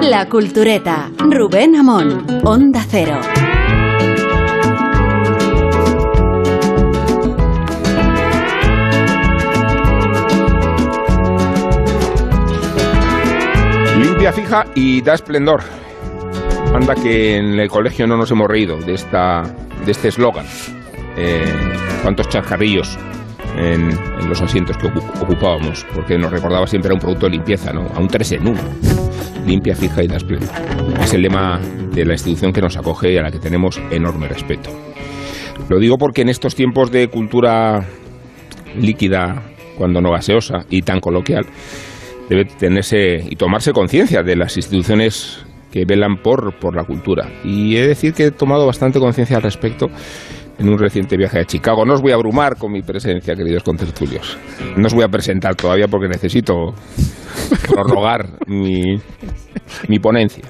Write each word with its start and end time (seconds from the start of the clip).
La 0.00 0.30
Cultureta, 0.30 1.10
Rubén 1.18 1.76
Amón, 1.76 2.40
Onda 2.42 2.82
Cero. 2.88 3.20
Limpia, 13.98 14.32
fija 14.32 14.64
y 14.74 15.02
da 15.02 15.12
esplendor. 15.12 15.60
Anda 16.74 16.94
que 16.94 17.36
en 17.36 17.60
el 17.60 17.68
colegio 17.68 18.06
no 18.06 18.16
nos 18.16 18.30
hemos 18.30 18.48
reído 18.48 18.78
de, 18.78 18.94
esta, 18.94 19.42
de 19.84 19.92
este 19.92 20.08
eslogan. 20.08 20.46
Eh, 21.18 21.44
cuántos 22.02 22.26
chascarrillos 22.30 22.98
en, 23.56 23.88
los 24.28 24.40
asientos 24.40 24.76
que 24.78 24.88
ocu- 24.88 25.22
ocupábamos, 25.22 25.84
porque 25.94 26.18
nos 26.18 26.30
recordaba 26.32 26.66
siempre 26.66 26.90
a 26.90 26.94
un 26.94 27.00
producto 27.00 27.26
de 27.26 27.32
limpieza, 27.32 27.72
¿no? 27.72 27.86
a 27.94 28.00
un 28.00 28.08
tres 28.08 28.32
en 28.32 28.48
uno. 28.48 28.60
Limpia, 29.46 29.74
fija 29.76 30.02
y 30.02 30.06
da 30.08 30.16
esplendor. 30.16 30.48
Es 31.00 31.12
el 31.12 31.22
lema 31.22 31.60
de 31.92 32.04
la 32.04 32.14
institución 32.14 32.52
que 32.52 32.60
nos 32.62 32.76
acoge 32.76 33.12
y 33.12 33.18
a 33.18 33.22
la 33.22 33.30
que 33.30 33.38
tenemos 33.38 33.80
enorme 33.90 34.26
respeto. 34.28 34.70
Lo 35.68 35.78
digo 35.78 35.98
porque 35.98 36.22
en 36.22 36.30
estos 36.30 36.54
tiempos 36.54 36.90
de 36.90 37.08
cultura 37.08 37.84
líquida, 38.80 39.42
cuando 39.76 40.00
no 40.00 40.10
gaseosa 40.10 40.64
y 40.70 40.82
tan 40.82 41.00
coloquial, 41.00 41.46
debe 42.28 42.46
tenerse 42.46 43.22
y 43.28 43.36
tomarse 43.36 43.72
conciencia 43.72 44.22
de 44.22 44.34
las 44.36 44.56
instituciones 44.56 45.44
que 45.70 45.84
velan 45.84 46.16
por, 46.22 46.58
por 46.58 46.74
la 46.74 46.84
cultura. 46.84 47.28
Y 47.44 47.76
he 47.76 47.82
de 47.82 47.88
decir 47.88 48.14
que 48.14 48.26
he 48.26 48.30
tomado 48.30 48.66
bastante 48.66 48.98
conciencia 48.98 49.36
al 49.36 49.42
respecto 49.42 49.90
en 50.58 50.68
un 50.68 50.78
reciente 50.78 51.16
viaje 51.16 51.40
a 51.40 51.44
Chicago. 51.44 51.84
No 51.84 51.94
os 51.94 52.02
voy 52.02 52.12
a 52.12 52.14
abrumar 52.14 52.56
con 52.56 52.72
mi 52.72 52.82
presencia, 52.82 53.34
queridos 53.34 53.62
contertulios. 53.62 54.38
No 54.76 54.86
os 54.86 54.94
voy 54.94 55.04
a 55.04 55.08
presentar 55.08 55.54
todavía 55.54 55.88
porque 55.88 56.08
necesito 56.08 56.74
prorrogar 57.68 58.38
mi, 58.46 58.96
mi 59.88 59.98
ponencia. 59.98 60.44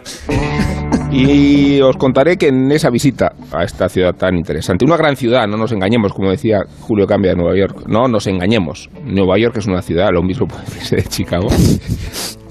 Y 1.11 1.81
os 1.81 1.97
contaré 1.97 2.37
que 2.37 2.48
en 2.48 2.73
esa 2.73 2.91
visita 2.91 3.33
a 3.53 3.62
esta 3.62 3.89
ciudad 3.89 4.15
tan 4.15 4.37
interesante, 4.37 4.84
una 4.84 4.97
gran 4.97 5.15
ciudad, 5.15 5.47
no 5.47 5.56
nos 5.56 5.70
engañemos, 5.70 6.12
como 6.12 6.31
decía 6.31 6.59
Julio 6.81 7.06
Cambia 7.06 7.31
de 7.31 7.37
Nueva 7.37 7.56
York, 7.56 7.84
no 7.87 8.09
nos 8.09 8.27
engañemos. 8.27 8.91
Nueva 9.05 9.39
York 9.39 9.56
es 9.59 9.67
una 9.67 9.81
ciudad, 9.81 10.09
lo 10.12 10.23
mismo 10.23 10.47
puede 10.48 10.65
decirse 10.65 10.97
de 10.97 11.05
Chicago. 11.05 11.47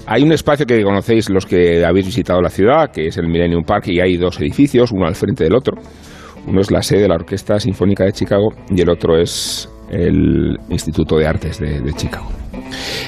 Hay 0.06 0.22
un 0.22 0.32
espacio 0.32 0.66
que 0.66 0.82
conocéis 0.82 1.30
los 1.30 1.46
que 1.46 1.84
habéis 1.84 2.06
visitado 2.06 2.40
la 2.40 2.50
ciudad, 2.50 2.90
que 2.90 3.06
es 3.06 3.16
el 3.18 3.26
Millennium 3.26 3.64
Park, 3.64 3.88
y 3.88 4.00
hay 4.00 4.16
dos 4.16 4.38
edificios, 4.40 4.92
uno 4.92 5.06
al 5.06 5.14
frente 5.14 5.44
del 5.44 5.54
otro. 5.54 5.76
Uno 6.46 6.60
es 6.60 6.70
la 6.70 6.82
sede 6.82 7.02
de 7.02 7.08
la 7.08 7.14
Orquesta 7.14 7.58
Sinfónica 7.58 8.04
de 8.04 8.12
Chicago 8.12 8.50
y 8.70 8.80
el 8.80 8.90
otro 8.90 9.18
es 9.18 9.68
el 9.90 10.58
Instituto 10.68 11.16
de 11.16 11.26
Artes 11.26 11.58
de, 11.58 11.92
Chicago. 11.94 12.28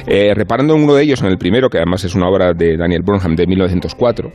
Eh, 0.07 0.33
reparando 0.35 0.75
en 0.75 0.85
uno 0.85 0.95
de 0.95 1.03
ellos, 1.03 1.21
en 1.23 1.29
el 1.29 1.39
primero, 1.39 1.69
que 1.69 1.79
además 1.79 2.05
es 2.05 2.15
una 2.15 2.29
obra 2.29 2.53
de 2.53 2.77
Daniel 2.77 3.03
Burnham 3.05 3.35
de 3.35 3.47
1904, 3.47 4.31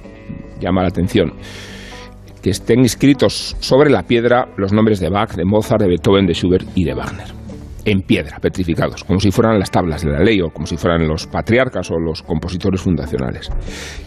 llama 0.59 0.81
la 0.81 0.89
atención 0.89 1.33
que 2.41 2.49
estén 2.49 2.79
inscritos 2.79 3.55
sobre 3.59 3.89
la 3.89 4.03
piedra 4.03 4.47
los 4.57 4.73
nombres 4.73 4.99
de 4.99 5.09
Bach, 5.09 5.35
de 5.35 5.45
Mozart, 5.45 5.81
de 5.81 5.88
Beethoven, 5.88 6.25
de 6.25 6.33
Schubert 6.33 6.67
y 6.75 6.83
de 6.83 6.94
Wagner. 6.94 7.41
En 7.83 8.01
piedra, 8.01 8.37
petrificados, 8.39 9.03
como 9.03 9.19
si 9.19 9.31
fueran 9.31 9.57
las 9.57 9.71
tablas 9.71 10.03
de 10.03 10.11
la 10.11 10.19
ley 10.19 10.39
o 10.39 10.49
como 10.49 10.67
si 10.67 10.77
fueran 10.77 11.07
los 11.07 11.25
patriarcas 11.25 11.89
o 11.89 11.97
los 11.97 12.21
compositores 12.21 12.79
fundacionales. 12.81 13.49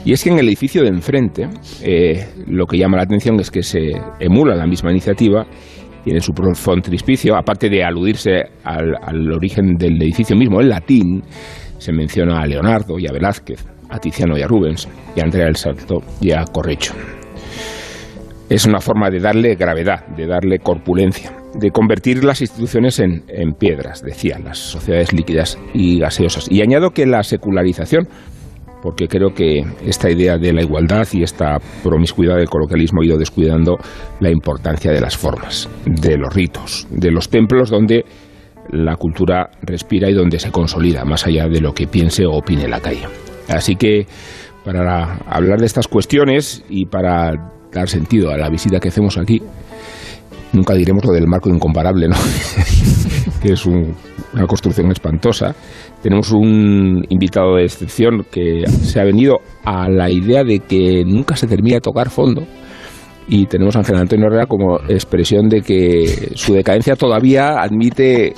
Y 0.04 0.12
es 0.12 0.22
que 0.22 0.30
en 0.30 0.38
el 0.38 0.46
edificio 0.46 0.82
de 0.82 0.88
enfrente, 0.88 1.48
eh, 1.82 2.24
lo 2.46 2.66
que 2.66 2.78
llama 2.78 2.96
la 2.96 3.02
atención 3.02 3.38
es 3.40 3.50
que 3.50 3.62
se 3.64 3.90
emula 4.20 4.54
la 4.54 4.66
misma 4.66 4.92
iniciativa 4.92 5.44
y 6.04 6.12
en 6.12 6.20
su 6.20 6.32
frontispicio, 6.54 7.34
aparte 7.36 7.68
de 7.68 7.82
aludirse 7.82 8.42
al, 8.62 9.32
origen 9.32 9.74
del 9.76 10.00
edificio 10.02 10.36
mismo, 10.36 10.60
en 10.60 10.68
latín, 10.68 11.22
se 11.78 11.92
menciona 11.92 12.40
a 12.40 12.46
Leonardo 12.46 12.98
y 12.98 13.06
a 13.06 13.12
Velázquez, 13.12 13.64
a 13.88 13.98
Tiziano 13.98 14.36
y 14.36 14.42
a 14.42 14.46
Rubens, 14.46 14.88
y 15.16 15.20
a 15.20 15.24
Andrea 15.24 15.46
del 15.46 15.56
Salto 15.56 16.02
y 16.20 16.32
a 16.32 16.44
Correcho. 16.44 16.92
Es 18.48 18.66
una 18.66 18.80
forma 18.80 19.10
de 19.10 19.20
darle 19.20 19.54
gravedad, 19.54 20.06
de 20.08 20.26
darle 20.26 20.58
corpulencia, 20.58 21.32
de 21.54 21.70
convertir 21.70 22.24
las 22.24 22.40
instituciones 22.40 22.98
en, 23.00 23.24
en 23.28 23.52
piedras, 23.54 24.02
decía, 24.02 24.38
las 24.38 24.58
sociedades 24.58 25.12
líquidas 25.12 25.58
y 25.72 25.98
gaseosas. 25.98 26.50
Y 26.50 26.60
añado 26.60 26.90
que 26.90 27.06
la 27.06 27.22
secularización, 27.22 28.06
porque 28.82 29.08
creo 29.08 29.32
que 29.32 29.64
esta 29.86 30.10
idea 30.10 30.36
de 30.36 30.52
la 30.52 30.62
igualdad 30.62 31.08
y 31.12 31.22
esta 31.22 31.58
promiscuidad 31.82 32.36
del 32.36 32.50
coloquialismo 32.50 33.00
ha 33.00 33.06
ido 33.06 33.16
descuidando 33.16 33.78
la 34.20 34.30
importancia 34.30 34.92
de 34.92 35.00
las 35.00 35.16
formas, 35.16 35.70
de 35.86 36.18
los 36.18 36.34
ritos, 36.34 36.86
de 36.90 37.10
los 37.10 37.30
templos 37.30 37.70
donde 37.70 38.04
la 38.70 38.96
cultura 38.96 39.48
respira 39.62 40.10
y 40.10 40.14
donde 40.14 40.38
se 40.38 40.50
consolida, 40.50 41.04
más 41.06 41.26
allá 41.26 41.48
de 41.48 41.60
lo 41.60 41.72
que 41.72 41.86
piense 41.86 42.26
o 42.26 42.32
opine 42.32 42.68
la 42.68 42.80
calle. 42.80 43.06
Así 43.48 43.76
que 43.76 44.06
para 44.64 45.16
hablar 45.28 45.60
de 45.60 45.66
estas 45.66 45.88
cuestiones 45.88 46.64
y 46.68 46.86
para 46.86 47.32
dar 47.80 47.88
sentido 47.88 48.30
a 48.30 48.36
la 48.38 48.48
visita 48.48 48.78
que 48.80 48.88
hacemos 48.88 49.18
aquí, 49.18 49.40
nunca 50.52 50.74
diremos 50.74 51.04
lo 51.04 51.12
del 51.12 51.26
marco 51.26 51.48
incomparable, 51.50 52.08
¿no? 52.08 52.16
que 53.42 53.52
es 53.52 53.66
un- 53.66 53.94
una 54.32 54.46
construcción 54.46 54.90
espantosa. 54.90 55.54
Tenemos 56.02 56.32
un 56.32 57.04
invitado 57.08 57.56
de 57.56 57.64
excepción 57.64 58.26
que 58.30 58.64
se 58.66 59.00
ha 59.00 59.04
venido 59.04 59.38
a 59.64 59.88
la 59.88 60.10
idea 60.10 60.42
de 60.42 60.58
que 60.58 61.04
nunca 61.06 61.36
se 61.36 61.46
termina 61.46 61.76
de 61.76 61.80
tocar 61.80 62.10
fondo. 62.10 62.44
Y 63.28 63.46
tenemos 63.46 63.76
a 63.76 63.78
Ángel 63.78 63.96
Antonio 63.96 64.26
Herrera 64.26 64.46
como 64.46 64.78
expresión 64.88 65.48
de 65.48 65.62
que 65.62 66.32
su 66.34 66.52
decadencia 66.52 66.96
todavía 66.96 67.62
admite 67.62 68.34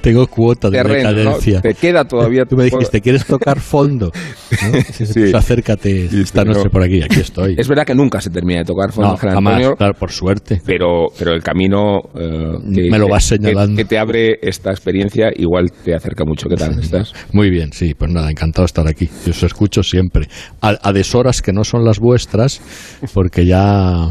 Tengo 0.00 0.26
cuota 0.26 0.70
de 0.70 0.78
terreno, 0.78 1.10
¿no? 1.10 1.16
decadencia. 1.16 1.60
Te 1.60 1.74
queda 1.74 2.04
todavía... 2.04 2.44
Tú 2.48 2.56
me 2.56 2.64
dijiste, 2.64 3.00
¿quieres 3.00 3.24
tocar 3.26 3.60
fondo? 3.60 4.10
¿No? 4.50 4.80
Sí. 5.06 5.12
pues 5.14 5.34
acércate 5.34 6.06
esta 6.20 6.44
noche 6.44 6.70
por 6.70 6.82
aquí, 6.82 7.02
aquí 7.02 7.20
estoy. 7.20 7.54
Es 7.58 7.68
verdad 7.68 7.84
que 7.84 7.94
nunca 7.94 8.20
se 8.20 8.30
termina 8.30 8.60
de 8.60 8.64
tocar 8.64 8.92
fondo, 8.92 9.10
no, 9.12 9.16
jamás, 9.16 9.54
Antonio. 9.54 9.76
claro, 9.76 9.94
por 9.94 10.10
suerte. 10.10 10.60
pero, 10.64 11.06
pero 11.18 11.32
el 11.32 11.42
camino 11.42 11.98
eh, 12.14 12.54
que, 12.74 12.90
Me 12.90 12.98
lo 12.98 13.08
vas 13.08 13.28
que- 13.28 13.36
señalando. 13.36 13.76
que 13.76 13.84
te 13.84 13.98
abre 13.98 14.38
esta 14.42 14.70
experiencia 14.70 15.30
igual 15.36 15.70
te 15.84 15.94
acerca 15.94 16.24
mucho. 16.24 16.48
¿Qué 16.48 16.56
tal 16.56 16.78
estás? 16.80 17.12
Muy 17.32 17.50
bien, 17.50 17.72
sí, 17.72 17.94
pues 17.94 18.10
nada, 18.10 18.30
encantado 18.30 18.62
de 18.62 18.66
estar 18.66 18.88
aquí. 18.88 19.08
Yo 19.24 19.30
os 19.30 19.42
escucho 19.42 19.82
siempre. 19.82 20.26
A, 20.60 20.76
a 20.82 20.92
deshoras 20.92 21.42
que 21.42 21.52
no 21.52 21.64
son 21.64 21.84
las 21.84 21.98
vuestras, 21.98 22.60
porque 23.12 23.44
ya. 23.46 24.10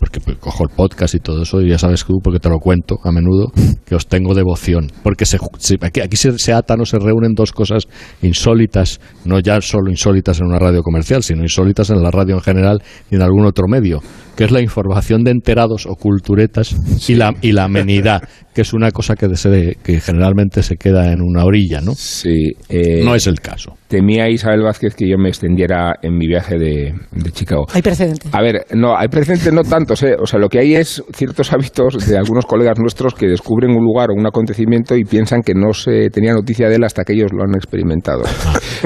Porque 0.00 0.18
pues, 0.18 0.38
cojo 0.38 0.64
el 0.64 0.74
podcast 0.74 1.14
y 1.14 1.18
todo 1.18 1.42
eso, 1.42 1.60
y 1.60 1.68
ya 1.68 1.78
sabes 1.78 2.04
tú, 2.04 2.18
porque 2.24 2.40
te 2.40 2.48
lo 2.48 2.58
cuento 2.58 2.96
a 3.04 3.12
menudo, 3.12 3.52
que 3.86 3.94
os 3.94 4.08
tengo 4.08 4.34
devoción. 4.34 4.90
Porque 5.04 5.26
se, 5.26 5.38
aquí, 5.82 6.00
aquí 6.00 6.16
se, 6.16 6.36
se 6.38 6.52
atan 6.52 6.80
o 6.80 6.86
se 6.86 6.98
reúnen 6.98 7.34
dos 7.34 7.52
cosas 7.52 7.86
insólitas, 8.22 9.00
no 9.24 9.38
ya 9.38 9.60
solo 9.60 9.90
insólitas 9.90 10.40
en 10.40 10.46
una 10.46 10.58
radio 10.58 10.82
comercial, 10.82 11.22
sino 11.22 11.42
insólitas 11.42 11.90
en 11.90 12.02
la 12.02 12.10
radio 12.10 12.34
en 12.34 12.40
general 12.40 12.82
y 13.10 13.16
en 13.16 13.22
algún 13.22 13.46
otro 13.46 13.66
medio, 13.68 14.00
que 14.40 14.44
es 14.46 14.52
la 14.52 14.62
información 14.62 15.22
de 15.22 15.32
enterados 15.32 15.84
o 15.84 15.96
culturetas 15.96 16.74
y, 17.10 17.14
la, 17.14 17.34
y 17.42 17.52
la 17.52 17.64
amenidad, 17.64 18.22
que 18.54 18.62
es 18.62 18.72
una 18.72 18.90
cosa 18.90 19.14
que, 19.14 19.28
se- 19.36 19.76
que 19.84 20.00
generalmente 20.00 20.62
se 20.62 20.76
queda 20.76 21.12
en 21.12 21.20
una 21.20 21.44
orilla, 21.44 21.82
¿no? 21.82 21.92
Sí. 21.94 22.52
eh, 22.70 23.02
No 23.04 23.14
es 23.14 23.26
el 23.26 23.38
caso. 23.40 23.74
Temía 23.88 24.30
Isabel 24.30 24.62
Vázquez 24.62 24.94
que 24.94 25.06
yo 25.06 25.18
me 25.18 25.28
extendiera 25.28 25.96
en 26.00 26.16
mi 26.16 26.26
viaje 26.26 26.56
de, 26.58 26.94
de 27.12 27.30
Chicago. 27.32 27.66
Hay 27.74 27.82
precedentes. 27.82 28.32
A 28.32 28.40
ver, 28.40 28.64
no, 28.74 28.96
hay 28.96 29.08
presentes 29.08 29.52
no 29.52 29.62
tantos, 29.62 30.02
¿eh? 30.04 30.14
O 30.18 30.24
sea, 30.24 30.38
lo 30.38 30.48
que 30.48 30.60
hay 30.60 30.74
es 30.74 31.02
ciertos 31.12 31.52
hábitos 31.52 32.06
de 32.08 32.16
algunos 32.16 32.46
colegas 32.46 32.78
nuestros 32.78 33.12
que 33.14 33.26
descubren 33.26 33.72
un 33.72 33.84
lugar 33.84 34.08
o 34.08 34.14
un 34.18 34.26
acontecimiento 34.26 34.96
y 34.96 35.04
piensan 35.04 35.42
que 35.42 35.52
no 35.54 35.74
se 35.74 36.08
tenía 36.08 36.32
noticia 36.32 36.70
de 36.70 36.76
él 36.76 36.84
hasta 36.84 37.04
que 37.04 37.12
ellos 37.12 37.30
lo 37.36 37.42
han 37.42 37.54
experimentado. 37.54 38.22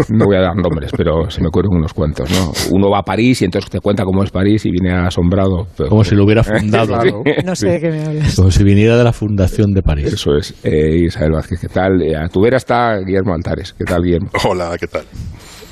No 0.08 0.24
voy 0.26 0.36
a 0.36 0.40
dar 0.40 0.56
nombres, 0.56 0.90
pero 0.96 1.30
se 1.30 1.40
me 1.40 1.46
ocurren 1.48 1.76
unos 1.76 1.94
cuantos, 1.94 2.28
¿no? 2.32 2.50
Uno 2.76 2.90
va 2.90 2.98
a 2.98 3.02
París 3.02 3.40
y 3.42 3.44
entonces 3.44 3.70
te 3.70 3.78
cuenta 3.78 4.02
cómo 4.04 4.24
es 4.24 4.30
París 4.32 4.66
y 4.66 4.70
viene 4.72 4.92
asombrado. 4.92 5.43
Pero- 5.76 5.88
Como 5.88 6.04
si 6.04 6.14
lo 6.14 6.24
hubiera 6.24 6.42
fundado. 6.44 6.86
Claro. 6.86 7.22
No 7.44 7.54
sé 7.56 7.68
de 7.68 7.80
qué 7.80 7.90
me 7.90 8.04
hablas. 8.04 8.34
Como 8.36 8.50
si 8.50 8.64
viniera 8.64 8.96
de 8.96 9.04
la 9.04 9.12
fundación 9.12 9.72
de 9.72 9.82
París. 9.82 10.12
Eso 10.12 10.36
es. 10.36 10.54
Eh, 10.62 11.04
Isabel 11.06 11.32
Vázquez, 11.32 11.60
¿qué 11.60 11.68
tal? 11.68 12.02
Eh, 12.02 12.16
a 12.16 12.28
tu 12.28 12.40
vera 12.40 12.56
está 12.56 12.98
Guillermo 12.98 13.34
Altares. 13.34 13.74
¿Qué 13.76 13.84
tal, 13.84 14.02
Guillermo? 14.02 14.30
Hola, 14.48 14.76
¿qué 14.78 14.86
tal? 14.86 15.04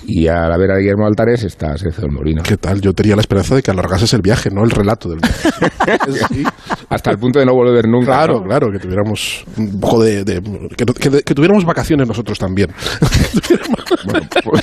Y 0.05 0.27
a 0.27 0.49
la 0.49 0.57
vera 0.59 0.75
de 0.75 0.81
Guillermo 0.81 1.07
Altares 1.07 1.45
está 1.45 1.77
Sergio 1.79 2.03
del 2.03 2.11
Molino. 2.11 2.43
¿Qué 2.43 2.57
tal? 2.57 2.81
Yo 2.81 2.93
tenía 2.93 3.15
la 3.15 3.21
esperanza 3.21 3.55
de 3.55 3.63
que 3.63 3.71
alargases 3.71 4.13
el 4.15 4.21
viaje, 4.21 4.51
no 4.51 4.65
el 4.65 4.71
relato 4.71 5.09
del 5.09 5.21
viaje. 5.21 5.49
Sí, 6.33 6.45
Hasta 6.89 7.11
el 7.13 7.19
punto 7.19 7.39
de 7.39 7.47
no 7.47 7.55
volver 7.55 7.87
nunca. 7.89 8.07
claro, 8.07 8.41
¿no? 8.41 8.45
claro, 8.47 8.71
que 8.73 8.79
tuviéramos 8.79 9.45
un 9.57 9.79
poco 9.81 10.03
de... 10.03 10.25
de- 10.25 10.41
que, 10.77 10.85
que- 10.87 11.23
que 11.23 11.35
tuviéramos 11.35 11.65
vacaciones 11.65 12.07
nosotros 12.09 12.39
también. 12.39 12.71
Bueno, 14.05 14.27
pues, 14.45 14.63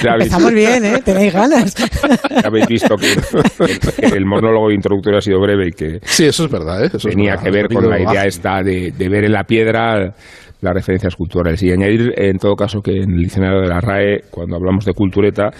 pues 0.00 0.06
habéis, 0.12 0.24
Empezamos 0.32 0.52
bien, 0.52 0.84
¿eh? 0.84 1.02
Tenéis 1.04 1.32
ganas. 1.32 1.74
ya 2.30 2.46
habéis 2.48 2.66
visto 2.66 2.96
que 2.96 3.12
el, 3.12 4.14
el 4.14 4.26
monólogo 4.26 4.70
introductorio 4.70 5.18
ha 5.18 5.22
sido 5.22 5.40
breve 5.40 5.68
y 5.68 5.70
que 5.72 5.98
Sí, 6.02 6.24
eso 6.26 6.44
es 6.46 6.50
verdad, 6.50 6.84
¿eh? 6.84 6.86
Eso 6.86 7.08
es 7.08 7.14
tenía 7.14 7.32
verdad. 7.32 7.44
que 7.44 7.50
ver 7.50 7.68
con 7.68 7.88
la 7.88 8.00
idea 8.00 8.24
esta 8.26 8.62
de, 8.62 8.92
de 8.92 9.08
ver 9.08 9.24
en 9.24 9.32
la 9.32 9.44
piedra 9.44 10.12
las 10.60 10.74
referencias 10.74 11.16
culturales. 11.16 11.62
Y 11.62 11.70
añadir, 11.72 12.12
en 12.16 12.38
todo 12.38 12.54
caso, 12.54 12.80
que 12.80 12.92
en 12.92 13.10
el 13.10 13.18
diccionario 13.22 13.60
de 13.60 13.68
la 13.68 13.80
RAE, 13.80 14.20
cuando 14.30 14.56
hablamos 14.56 14.84
de 14.84 14.92
cultureta, 14.94 15.50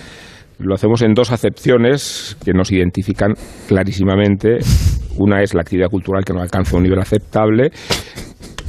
lo 0.58 0.74
hacemos 0.74 1.02
en 1.02 1.12
dos 1.14 1.32
acepciones 1.32 2.36
que 2.44 2.52
nos 2.52 2.70
identifican 2.70 3.34
clarísimamente. 3.66 4.58
Una 5.18 5.42
es 5.42 5.54
la 5.54 5.62
actividad 5.62 5.88
cultural 5.88 6.24
que 6.24 6.32
no 6.32 6.40
alcanza 6.40 6.76
un 6.76 6.84
nivel 6.84 7.00
aceptable 7.00 7.70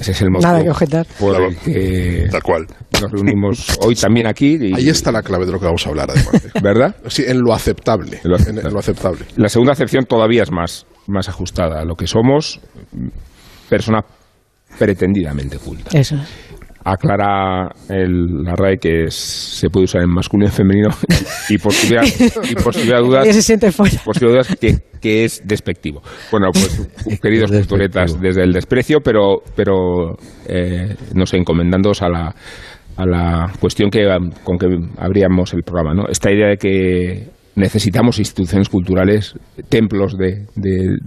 Ese 0.04 0.12
es 0.12 0.22
el 0.22 0.32
motivo 0.32 0.52
Nada 0.52 0.62
que 0.64 0.70
objetar. 0.70 1.08
por 1.18 1.42
el 1.42 1.58
que 1.58 2.28
Tal 2.30 2.44
cual. 2.44 2.68
nos 3.02 3.10
reunimos 3.10 3.78
hoy 3.80 3.96
también 3.96 4.28
aquí. 4.28 4.58
y- 4.62 4.74
Ahí 4.74 4.90
está 4.90 5.14
la 5.14 5.22
clave 5.24 5.46
de 5.46 5.54
lo 5.54 5.60
que 5.60 5.66
vamos 5.66 5.86
a 5.88 5.90
hablar, 5.92 6.10
además. 6.12 6.42
¿Verdad? 6.62 6.94
Sí, 7.08 7.24
en 7.26 7.40
lo 7.40 7.54
aceptable. 7.54 8.20
En 8.22 8.30
lo 8.32 8.36
aceptable. 8.36 8.60
En- 8.62 8.68
en 8.68 8.74
lo 8.74 8.80
aceptable. 8.80 9.26
La 9.38 9.48
segunda 9.48 9.72
acepción 9.72 10.04
todavía 10.06 10.44
es 10.44 10.52
más, 10.52 10.86
más 11.08 11.30
ajustada 11.30 11.80
a 11.80 11.86
lo 11.86 11.96
que 11.96 12.06
somos, 12.06 12.60
persona 13.70 14.02
pretendidamente 14.78 15.58
culta. 15.58 15.98
Eso. 15.98 16.18
Aclara 16.86 17.70
el, 17.90 18.44
la 18.44 18.56
RAE 18.56 18.78
que 18.78 19.06
es- 19.06 19.14
se 19.16 19.70
puede 19.70 19.86
usar 19.86 20.02
en 20.02 20.10
masculino 20.10 20.48
y 20.48 20.50
en 20.50 20.54
femenino 20.54 20.90
y 21.50 21.58
por 21.58 21.72
si 21.74 21.88
hubiera, 21.88 22.04
y 22.08 22.56
por 22.56 22.74
si 22.74 22.82
hubiera 22.82 23.00
dudas, 23.08 23.26
por 24.04 24.18
si 24.18 24.26
hubiera 24.26 24.44
que, 24.60 24.78
que 25.02 25.24
es 25.26 25.42
despectivo. 25.46 26.02
Bueno, 26.32 26.48
pues 26.52 27.20
queridos 27.22 27.52
culturetas, 27.52 28.20
desde 28.20 28.44
el 28.44 28.52
desprecio, 28.54 29.00
pero, 29.02 29.42
pero 29.56 30.18
eh, 30.48 30.96
no 31.14 31.26
sé, 31.26 31.38
encomendándoos 31.38 32.02
a 32.02 32.10
la, 32.10 32.36
a 32.98 33.06
la 33.06 33.52
cuestión 33.60 33.90
que, 33.90 34.06
con 34.44 34.58
que 34.58 34.68
abríamos 34.98 35.54
el 35.54 35.64
programa, 35.64 35.94
¿no? 35.94 36.08
Esta 36.10 36.32
idea 36.32 36.48
de 36.50 36.58
que 36.58 37.28
necesitamos 37.56 38.20
instituciones 38.20 38.70
culturales, 38.70 39.36
templos 39.70 40.18
de, 40.18 40.46
de- 40.56 40.98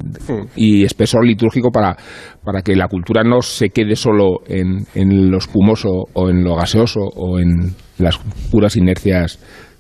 y 0.55 0.85
espesor 0.85 1.27
litúrgico 1.27 1.71
para, 1.71 1.97
para 2.45 2.63
que 2.63 2.77
la 2.77 2.89
cultura 2.89 3.23
no 3.25 3.43
se 3.43 3.71
quede 3.71 3.97
solo 3.97 4.41
en, 4.47 4.87
en 4.95 5.31
lo 5.31 5.39
espumoso 5.39 6.05
o 6.13 6.31
en 6.31 6.45
lo 6.45 6.55
gaseoso 6.57 7.01
o 7.01 7.39
en 7.39 7.75
las 7.99 8.19
puras 8.51 8.77
inercias 8.77 9.39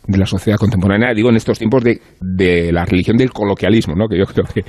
de 0.09 0.19
la 0.19 0.27
sociedad 0.27 0.57
contemporánea, 0.57 1.13
digo 1.15 1.31
en 1.31 1.37
estos 1.37 1.59
tiempos 1.59 1.83
de, 1.83 2.01
de 2.21 2.71
la 2.73 2.85
religión 2.85 3.17
del 3.17 3.33
coloquialismo, 3.33 3.95
¿no? 3.97 4.07
que 4.07 4.17
yo 4.17 4.25
creo 4.25 4.45
que, 4.47 4.63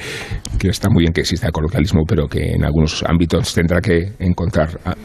que 0.57 0.69
está 0.69 0.89
muy 0.89 1.03
bien 1.03 1.13
que 1.13 1.21
exista 1.21 1.45
el 1.45 1.53
coloquialismo, 1.53 2.01
pero 2.07 2.27
que 2.27 2.39
en 2.53 2.65
algunos 2.65 3.03
ámbitos 3.07 3.53
tendrá 3.53 3.79
que 3.79 4.13
encontrar 4.17 4.79
ah, 4.83 4.95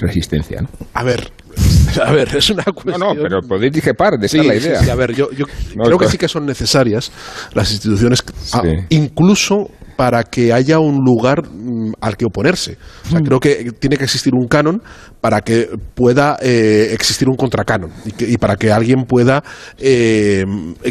resistencia. 0.00 0.62
¿no? 0.62 0.68
A 0.94 1.04
ver, 1.04 1.28
a 2.04 2.12
ver, 2.12 2.36
es 2.36 2.50
una 2.50 2.64
No, 2.66 2.72
cuestión... 2.74 3.00
no, 3.16 3.22
pero 3.22 3.42
podéis 3.42 3.72
discrepar, 3.72 4.18
de 4.18 4.26
esa 4.26 4.32
Sí, 4.32 4.40
es 4.40 4.46
la 4.46 4.52
sí, 4.60 4.66
idea. 4.68 4.82
sí, 4.84 4.90
a 4.90 4.94
ver, 4.94 5.14
yo, 5.14 5.30
yo 5.32 5.46
No, 5.74 5.84
creo 5.84 5.98
que 5.98 6.08
sí 6.08 6.18
que 6.18 6.28
son 6.28 6.46
necesarias 6.46 7.10
las 7.54 7.70
instituciones, 7.72 8.22
ah, 8.52 8.62
Sí. 8.64 8.76
incluso 8.90 9.70
para 9.98 10.22
que 10.22 10.52
haya 10.52 10.78
un 10.78 11.04
lugar 11.04 11.42
mm, 11.50 11.94
al 12.00 12.16
que 12.16 12.24
oponerse. 12.24 12.78
O 13.04 13.10
sea, 13.10 13.20
creo 13.20 13.40
que 13.40 13.72
tiene 13.80 13.96
que 13.96 14.04
existir 14.04 14.32
un 14.32 14.46
canon 14.46 14.80
para 15.20 15.40
que 15.40 15.68
pueda 15.96 16.36
eh, 16.40 16.90
existir 16.92 17.28
un 17.28 17.34
contracanon 17.34 17.90
y, 18.06 18.12
que- 18.12 18.30
y 18.30 18.36
para 18.36 18.54
que 18.54 18.70
alguien 18.70 19.06
pueda 19.08 19.42
eh, 19.76 20.44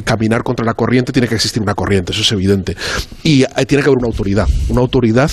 caminar 0.04 0.44
contra 0.44 0.66
la 0.66 0.74
corriente 0.74 1.14
tiene 1.14 1.30
que 1.30 1.36
existir 1.36 1.62
una 1.64 1.74
corriente, 1.74 2.12
eso 2.12 2.20
es 2.22 2.32
evidente. 2.34 2.76
Y 3.24 3.44
eh, 3.44 3.48
tiene 3.66 3.82
que 3.82 3.88
haber 3.90 4.00
una 4.00 4.08
autoridad, 4.08 4.46
una 4.68 4.82
autoridad 4.82 5.32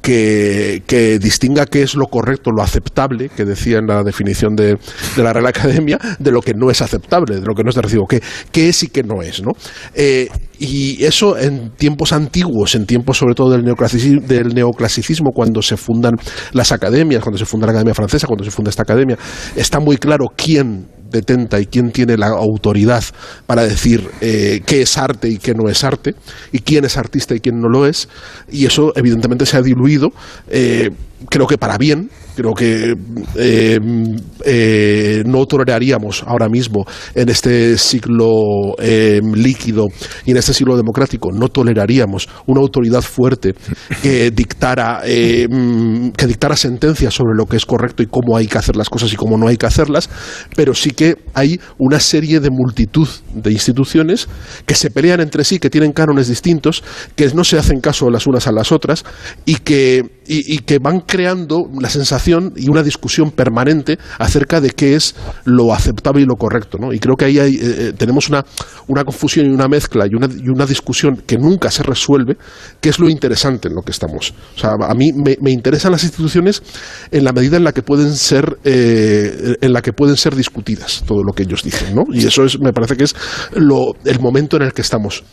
que, 0.00 0.82
que 0.86 1.18
distinga 1.18 1.66
qué 1.66 1.82
es 1.82 1.94
lo 1.96 2.06
correcto, 2.06 2.50
lo 2.52 2.62
aceptable, 2.62 3.28
que 3.28 3.44
decía 3.44 3.76
en 3.80 3.86
la 3.86 4.02
definición 4.02 4.54
de, 4.56 4.78
de 5.16 5.22
la 5.22 5.34
Real 5.34 5.46
Academia, 5.46 5.98
de 6.18 6.30
lo 6.30 6.40
que 6.40 6.54
no 6.54 6.70
es 6.70 6.80
aceptable, 6.80 7.34
de 7.40 7.46
lo 7.46 7.54
que 7.54 7.64
no 7.64 7.68
es 7.68 7.76
de 7.76 7.82
recibo, 7.82 8.06
qué, 8.06 8.22
qué 8.50 8.70
es 8.70 8.82
y 8.82 8.88
qué 8.88 9.02
no 9.02 9.20
es. 9.20 9.42
¿no? 9.42 9.50
Eh, 9.94 10.28
y 10.60 11.02
eso 11.02 11.38
en 11.38 11.70
tiempos 11.70 12.12
antiguos, 12.12 12.74
en 12.74 12.84
tiempos 12.84 13.16
sobre 13.16 13.34
todo 13.34 13.50
del 13.50 13.64
neoclasicismo, 13.64 14.20
del 14.20 14.54
neoclasicismo, 14.54 15.30
cuando 15.32 15.62
se 15.62 15.78
fundan 15.78 16.16
las 16.52 16.70
academias, 16.70 17.22
cuando 17.22 17.38
se 17.38 17.46
funda 17.46 17.66
la 17.66 17.72
Academia 17.72 17.94
Francesa, 17.94 18.26
cuando 18.26 18.44
se 18.44 18.50
funda 18.50 18.68
esta 18.68 18.82
academia, 18.82 19.16
está 19.56 19.80
muy 19.80 19.96
claro 19.96 20.26
quién 20.36 20.86
detenta 21.10 21.58
y 21.58 21.64
quién 21.64 21.90
tiene 21.90 22.18
la 22.18 22.28
autoridad 22.28 23.02
para 23.46 23.62
decir 23.62 24.06
eh, 24.20 24.60
qué 24.66 24.82
es 24.82 24.98
arte 24.98 25.30
y 25.30 25.38
qué 25.38 25.54
no 25.54 25.70
es 25.70 25.82
arte, 25.82 26.14
y 26.52 26.58
quién 26.58 26.84
es 26.84 26.98
artista 26.98 27.34
y 27.34 27.40
quién 27.40 27.58
no 27.58 27.70
lo 27.70 27.86
es, 27.86 28.10
y 28.52 28.66
eso 28.66 28.92
evidentemente 28.96 29.46
se 29.46 29.56
ha 29.56 29.62
diluido, 29.62 30.10
eh, 30.50 30.90
creo 31.28 31.46
que 31.46 31.58
para 31.58 31.76
bien, 31.78 32.10
creo 32.34 32.54
que 32.54 32.94
eh, 33.36 33.78
eh, 34.44 35.22
no 35.26 35.44
toleraríamos 35.46 36.24
ahora 36.26 36.48
mismo 36.48 36.84
en 37.14 37.28
este 37.28 37.76
siglo 37.76 38.74
eh, 38.78 39.20
líquido 39.34 39.86
y 40.24 40.30
en 40.30 40.36
este 40.38 40.54
siglo 40.54 40.76
democrático, 40.76 41.30
no 41.32 41.48
toleraríamos 41.48 42.28
una 42.46 42.60
autoridad 42.60 43.02
fuerte 43.02 43.54
que 44.02 44.30
dictara, 44.34 45.02
eh, 45.04 45.46
mm, 45.50 46.10
que 46.10 46.26
dictara 46.26 46.56
sentencias 46.56 47.12
sobre 47.14 47.36
lo 47.36 47.46
que 47.46 47.56
es 47.56 47.66
correcto 47.66 48.02
y 48.02 48.06
cómo 48.06 48.36
hay 48.36 48.46
que 48.46 48.58
hacer 48.58 48.76
las 48.76 48.88
cosas 48.88 49.12
y 49.12 49.16
cómo 49.16 49.36
no 49.36 49.48
hay 49.48 49.56
que 49.56 49.66
hacerlas, 49.66 50.08
pero 50.56 50.74
sí 50.74 50.92
que 50.92 51.16
hay 51.34 51.60
una 51.78 52.00
serie 52.00 52.40
de 52.40 52.50
multitud 52.50 53.08
de 53.34 53.52
instituciones 53.52 54.28
que 54.66 54.74
se 54.74 54.90
pelean 54.90 55.20
entre 55.20 55.44
sí, 55.44 55.58
que 55.58 55.70
tienen 55.70 55.92
cánones 55.92 56.28
distintos, 56.28 56.82
que 57.16 57.28
no 57.34 57.44
se 57.44 57.58
hacen 57.58 57.80
caso 57.80 58.10
las 58.10 58.26
unas 58.26 58.46
a 58.46 58.52
las 58.52 58.72
otras 58.72 59.04
y 59.44 59.56
que, 59.56 60.02
y, 60.26 60.54
y 60.54 60.58
que 60.60 60.78
van 60.78 61.00
creando 61.10 61.68
la 61.80 61.90
sensación 61.90 62.52
y 62.54 62.70
una 62.70 62.84
discusión 62.84 63.32
permanente 63.32 63.98
acerca 64.20 64.60
de 64.60 64.70
qué 64.70 64.94
es 64.94 65.16
lo 65.44 65.74
aceptable 65.74 66.22
y 66.22 66.24
lo 66.24 66.36
correcto. 66.36 66.78
¿no? 66.78 66.92
Y 66.92 67.00
creo 67.00 67.16
que 67.16 67.24
ahí 67.24 67.40
hay, 67.40 67.56
eh, 67.56 67.60
eh, 67.60 67.92
tenemos 67.98 68.28
una, 68.28 68.44
una 68.86 69.02
confusión 69.02 69.46
y 69.46 69.48
una 69.48 69.66
mezcla 69.66 70.06
y 70.06 70.14
una, 70.14 70.28
y 70.32 70.48
una 70.48 70.66
discusión 70.66 71.24
que 71.26 71.36
nunca 71.36 71.72
se 71.72 71.82
resuelve, 71.82 72.36
que 72.80 72.90
es 72.90 73.00
lo 73.00 73.08
interesante 73.08 73.66
en 73.66 73.74
lo 73.74 73.82
que 73.82 73.90
estamos. 73.90 74.32
O 74.54 74.58
sea, 74.58 74.70
a 74.80 74.94
mí 74.94 75.10
me, 75.12 75.36
me 75.40 75.50
interesan 75.50 75.90
las 75.90 76.04
instituciones 76.04 76.62
en 77.10 77.24
la 77.24 77.32
medida 77.32 77.56
en 77.56 77.64
la 77.64 77.72
que 77.72 77.82
pueden 77.82 78.14
ser, 78.14 78.58
eh, 78.62 79.56
en 79.60 79.72
la 79.72 79.82
que 79.82 79.92
pueden 79.92 80.16
ser 80.16 80.36
discutidas 80.36 81.02
todo 81.08 81.24
lo 81.24 81.32
que 81.32 81.42
ellos 81.42 81.64
dicen, 81.64 81.92
¿no? 81.92 82.04
Y 82.12 82.24
eso 82.24 82.44
es, 82.44 82.60
me 82.60 82.72
parece 82.72 82.96
que 82.96 83.02
es 83.02 83.16
lo, 83.54 83.96
el 84.04 84.20
momento 84.20 84.56
en 84.58 84.62
el 84.62 84.72
que 84.72 84.82
estamos. 84.82 85.24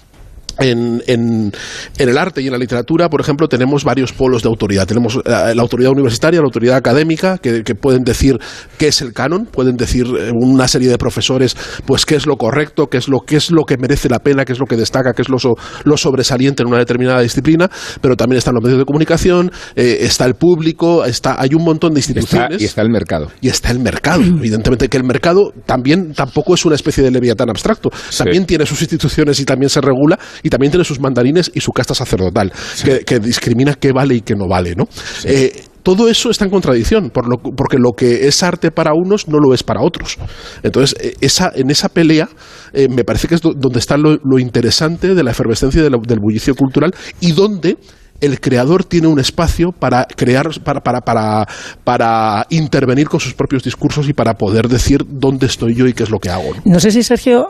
En, 0.59 1.03
en, 1.07 1.51
en 1.97 2.09
el 2.09 2.17
arte 2.17 2.41
y 2.41 2.47
en 2.47 2.51
la 2.53 2.57
literatura, 2.57 3.09
por 3.09 3.21
ejemplo, 3.21 3.47
tenemos 3.47 3.83
varios 3.83 4.11
polos 4.13 4.41
de 4.43 4.49
autoridad. 4.49 4.87
Tenemos 4.87 5.15
eh, 5.17 5.53
la 5.55 5.61
autoridad 5.61 5.91
universitaria, 5.91 6.39
la 6.39 6.45
autoridad 6.45 6.75
académica, 6.77 7.37
que, 7.37 7.63
que 7.63 7.75
pueden 7.75 8.03
decir 8.03 8.37
qué 8.77 8.87
es 8.87 9.01
el 9.01 9.13
canon, 9.13 9.45
pueden 9.45 9.75
decir 9.77 10.05
eh, 10.19 10.31
una 10.33 10.67
serie 10.67 10.89
de 10.89 10.97
profesores, 10.97 11.55
pues 11.85 12.05
qué 12.05 12.15
es 12.15 12.25
lo 12.25 12.37
correcto, 12.37 12.87
qué 12.87 12.97
es 12.97 13.07
lo, 13.07 13.19
qué 13.21 13.35
es 13.37 13.51
lo 13.51 13.63
que 13.65 13.77
merece 13.77 14.09
la 14.09 14.19
pena, 14.19 14.45
qué 14.45 14.53
es 14.53 14.59
lo 14.59 14.65
que 14.65 14.75
destaca, 14.75 15.13
qué 15.13 15.21
es 15.21 15.29
lo, 15.29 15.37
so- 15.39 15.55
lo 15.83 15.97
sobresaliente 15.97 16.63
en 16.63 16.69
una 16.69 16.79
determinada 16.79 17.21
disciplina, 17.21 17.69
pero 18.01 18.15
también 18.15 18.37
están 18.37 18.55
los 18.55 18.63
medios 18.63 18.79
de 18.79 18.85
comunicación, 18.85 19.51
eh, 19.75 19.99
está 20.01 20.25
el 20.25 20.35
público, 20.35 21.05
está, 21.05 21.39
hay 21.39 21.53
un 21.53 21.63
montón 21.63 21.93
de 21.93 21.99
Está- 21.99 22.19
instituciones 22.19 22.61
y 22.61 22.65
está 22.65 22.81
el 22.81 22.89
mercado. 22.89 23.31
y 23.41 23.49
está 23.49 23.71
el 23.71 23.79
mercado. 23.79 24.21
Evidentemente 24.23 24.89
que 24.89 24.97
el 24.97 25.03
mercado 25.03 25.51
también 25.65 26.13
tampoco 26.13 26.53
es 26.55 26.65
una 26.65 26.75
especie 26.75 27.03
de 27.03 27.11
leviatán 27.11 27.49
abstracto. 27.49 27.89
También 28.17 28.45
tiene 28.45 28.65
sus 28.65 28.81
instituciones 28.81 29.39
y 29.39 29.45
también 29.45 29.69
se 29.69 29.81
regula 29.81 30.17
y 30.47 30.49
también 30.49 30.71
tiene 30.71 30.83
sus 30.85 30.99
mandarines 30.99 31.51
y 31.53 31.59
su 31.59 31.71
casta 31.71 31.93
sacerdotal 31.93 32.51
que, 32.83 32.99
que 32.99 33.19
discrimina 33.19 33.73
qué 33.75 33.91
vale 33.91 34.15
y 34.15 34.21
qué 34.21 34.33
no 34.35 34.47
vale, 34.47 34.73
¿no? 34.75 34.87
Eh, 35.25 35.51
todo 35.83 36.09
eso 36.09 36.29
está 36.29 36.43
en 36.43 36.51
contradicción, 36.51 37.09
por 37.11 37.29
lo- 37.29 37.37
porque 37.55 37.77
lo 37.77 37.91
que 37.93 38.27
es 38.27 38.43
arte 38.43 38.71
para 38.71 38.91
unos 38.93 39.27
no 39.29 39.37
lo 39.39 39.53
es 39.53 39.63
para 39.63 39.81
otros. 39.81 40.17
Entonces, 40.63 40.95
eh, 41.01 41.13
esa, 41.21 41.51
en 41.55 41.69
esa 41.69 41.87
pelea 41.89 42.27
eh, 42.73 42.87
me 42.89 43.03
parece 43.05 43.27
que 43.27 43.35
es 43.35 43.41
do- 43.41 43.53
donde 43.55 43.79
está 43.79 43.95
lo, 43.97 44.17
lo 44.23 44.37
interesante 44.39 45.15
de 45.15 45.23
la 45.23 45.31
efervescencia 45.31 45.81
de 45.81 45.89
la- 45.89 45.97
del 46.05 46.19
bullicio 46.19 46.55
cultural 46.55 46.93
y 47.21 47.31
donde 47.31 47.77
el 48.21 48.39
creador 48.39 48.83
tiene 48.83 49.07
un 49.07 49.19
espacio 49.19 49.71
para 49.71 50.05
crear, 50.05 50.47
para, 50.63 50.81
para, 50.81 51.01
para, 51.01 51.47
para 51.83 52.45
intervenir 52.49 53.07
con 53.07 53.19
sus 53.19 53.33
propios 53.33 53.63
discursos 53.63 54.09
y 54.09 54.13
para 54.13 54.33
poder 54.35 54.67
decir 54.67 55.03
dónde 55.07 55.45
estoy 55.45 55.75
yo 55.75 55.87
y 55.87 55.93
qué 55.93 56.03
es 56.03 56.09
lo 56.09 56.19
que 56.19 56.29
hago. 56.29 56.53
¿no? 56.65 56.79
Sé 56.79 56.91
si 56.91 57.03
Sergio, 57.03 57.47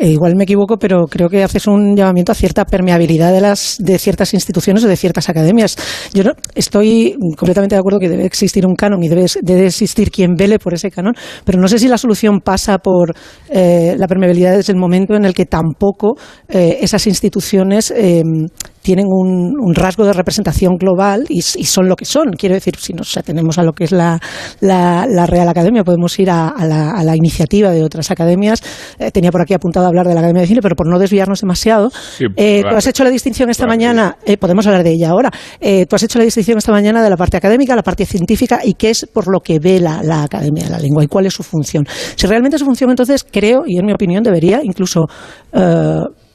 eh, 0.00 0.08
igual 0.08 0.34
me 0.36 0.44
equivoco, 0.44 0.76
pero 0.76 1.06
creo 1.06 1.28
que 1.28 1.42
haces 1.42 1.66
un 1.66 1.96
llamamiento 1.96 2.32
a 2.32 2.34
cierta 2.34 2.64
permeabilidad 2.64 3.32
de 3.32 3.40
las 3.40 3.76
de 3.78 3.98
ciertas 3.98 4.34
instituciones 4.34 4.84
o 4.84 4.88
de 4.88 4.96
ciertas 4.96 5.28
academias. 5.28 5.76
Yo 6.12 6.24
no, 6.24 6.32
estoy 6.54 7.16
completamente 7.36 7.74
de 7.74 7.80
acuerdo 7.80 7.98
que 7.98 8.08
debe 8.08 8.24
existir 8.24 8.66
un 8.66 8.74
canon 8.74 9.02
y 9.02 9.08
debe, 9.08 9.26
debe 9.42 9.66
existir 9.66 10.10
quien 10.10 10.34
vele 10.34 10.58
por 10.58 10.74
ese 10.74 10.90
canon, 10.90 11.14
pero 11.44 11.60
no 11.60 11.68
sé 11.68 11.78
si 11.78 11.88
la 11.88 11.98
solución 11.98 12.40
pasa 12.40 12.78
por 12.78 13.14
eh, 13.48 13.94
la 13.96 14.06
permeabilidad 14.08 14.56
desde 14.56 14.72
el 14.72 14.78
momento 14.78 15.14
en 15.14 15.24
el 15.24 15.34
que 15.34 15.46
tampoco 15.46 16.16
eh, 16.48 16.78
esas 16.80 17.06
instituciones 17.06 17.92
eh, 17.96 18.22
tienen 18.86 19.06
un, 19.08 19.54
un 19.60 19.74
rasgo 19.74 20.04
de 20.04 20.12
representación 20.12 20.76
global 20.76 21.24
y, 21.28 21.42
son 21.42 21.88
lo 21.88 21.96
que 21.96 22.04
son. 22.04 22.30
Quiero 22.38 22.54
decir, 22.54 22.76
si 22.78 22.92
nos 22.92 23.16
atenemos 23.16 23.58
a 23.58 23.64
lo 23.64 23.72
que 23.72 23.82
es 23.82 23.90
la, 23.90 24.20
la- 24.60 25.08
la 25.08 25.26
Real 25.26 25.48
Academia, 25.48 25.82
podemos 25.82 26.16
ir 26.20 26.30
a, 26.30 26.50
a 26.50 26.64
la, 26.64 26.92
a 26.92 27.02
la 27.02 27.16
iniciativa 27.16 27.72
de 27.72 27.82
otras 27.82 28.12
academias. 28.12 28.62
Eh, 29.00 29.10
tenía 29.10 29.32
por 29.32 29.40
aquí 29.42 29.54
apuntado 29.54 29.86
a 29.86 29.88
hablar 29.88 30.06
de 30.06 30.14
la 30.14 30.20
Academia 30.20 30.42
de 30.42 30.46
Cine, 30.46 30.60
pero 30.62 30.76
por 30.76 30.86
no 30.88 31.00
desviarnos 31.00 31.40
demasiado, 31.40 31.90
Sí, 31.90 32.26
eh, 32.36 32.60
claro. 32.60 32.74
tú 32.74 32.78
has 32.78 32.86
hecho 32.86 33.02
la 33.02 33.10
distinción 33.10 33.50
esta 33.50 33.66
mañana, 33.66 34.18
eh, 34.24 34.36
podemos 34.36 34.64
hablar 34.68 34.84
de 34.84 34.92
ella 34.92 35.10
ahora, 35.10 35.32
eh, 35.60 35.84
tú 35.86 35.96
has 35.96 36.04
hecho 36.04 36.20
la 36.20 36.24
distinción 36.24 36.56
esta 36.58 36.70
mañana 36.70 37.02
de 37.02 37.10
la 37.10 37.16
parte 37.16 37.36
académica, 37.36 37.74
la 37.74 37.82
parte 37.82 38.06
científica 38.06 38.60
y 38.64 38.74
qué 38.74 38.90
es 38.90 39.04
por 39.12 39.26
lo 39.26 39.40
que 39.40 39.58
ve 39.58 39.80
la, 39.80 40.00
la 40.04 40.22
Academia 40.22 40.62
de 40.62 40.70
la 40.70 40.78
Lengua 40.78 41.02
y 41.02 41.08
cuál 41.08 41.26
es 41.26 41.34
su 41.34 41.42
función. 41.42 41.84
Si 42.14 42.24
realmente 42.28 42.56
su 42.56 42.64
función, 42.64 42.90
entonces 42.90 43.26
creo, 43.28 43.64
y 43.66 43.80
en 43.80 43.84
mi 43.86 43.92
opinión 43.92 44.22
debería 44.22 44.60
incluso... 44.62 45.06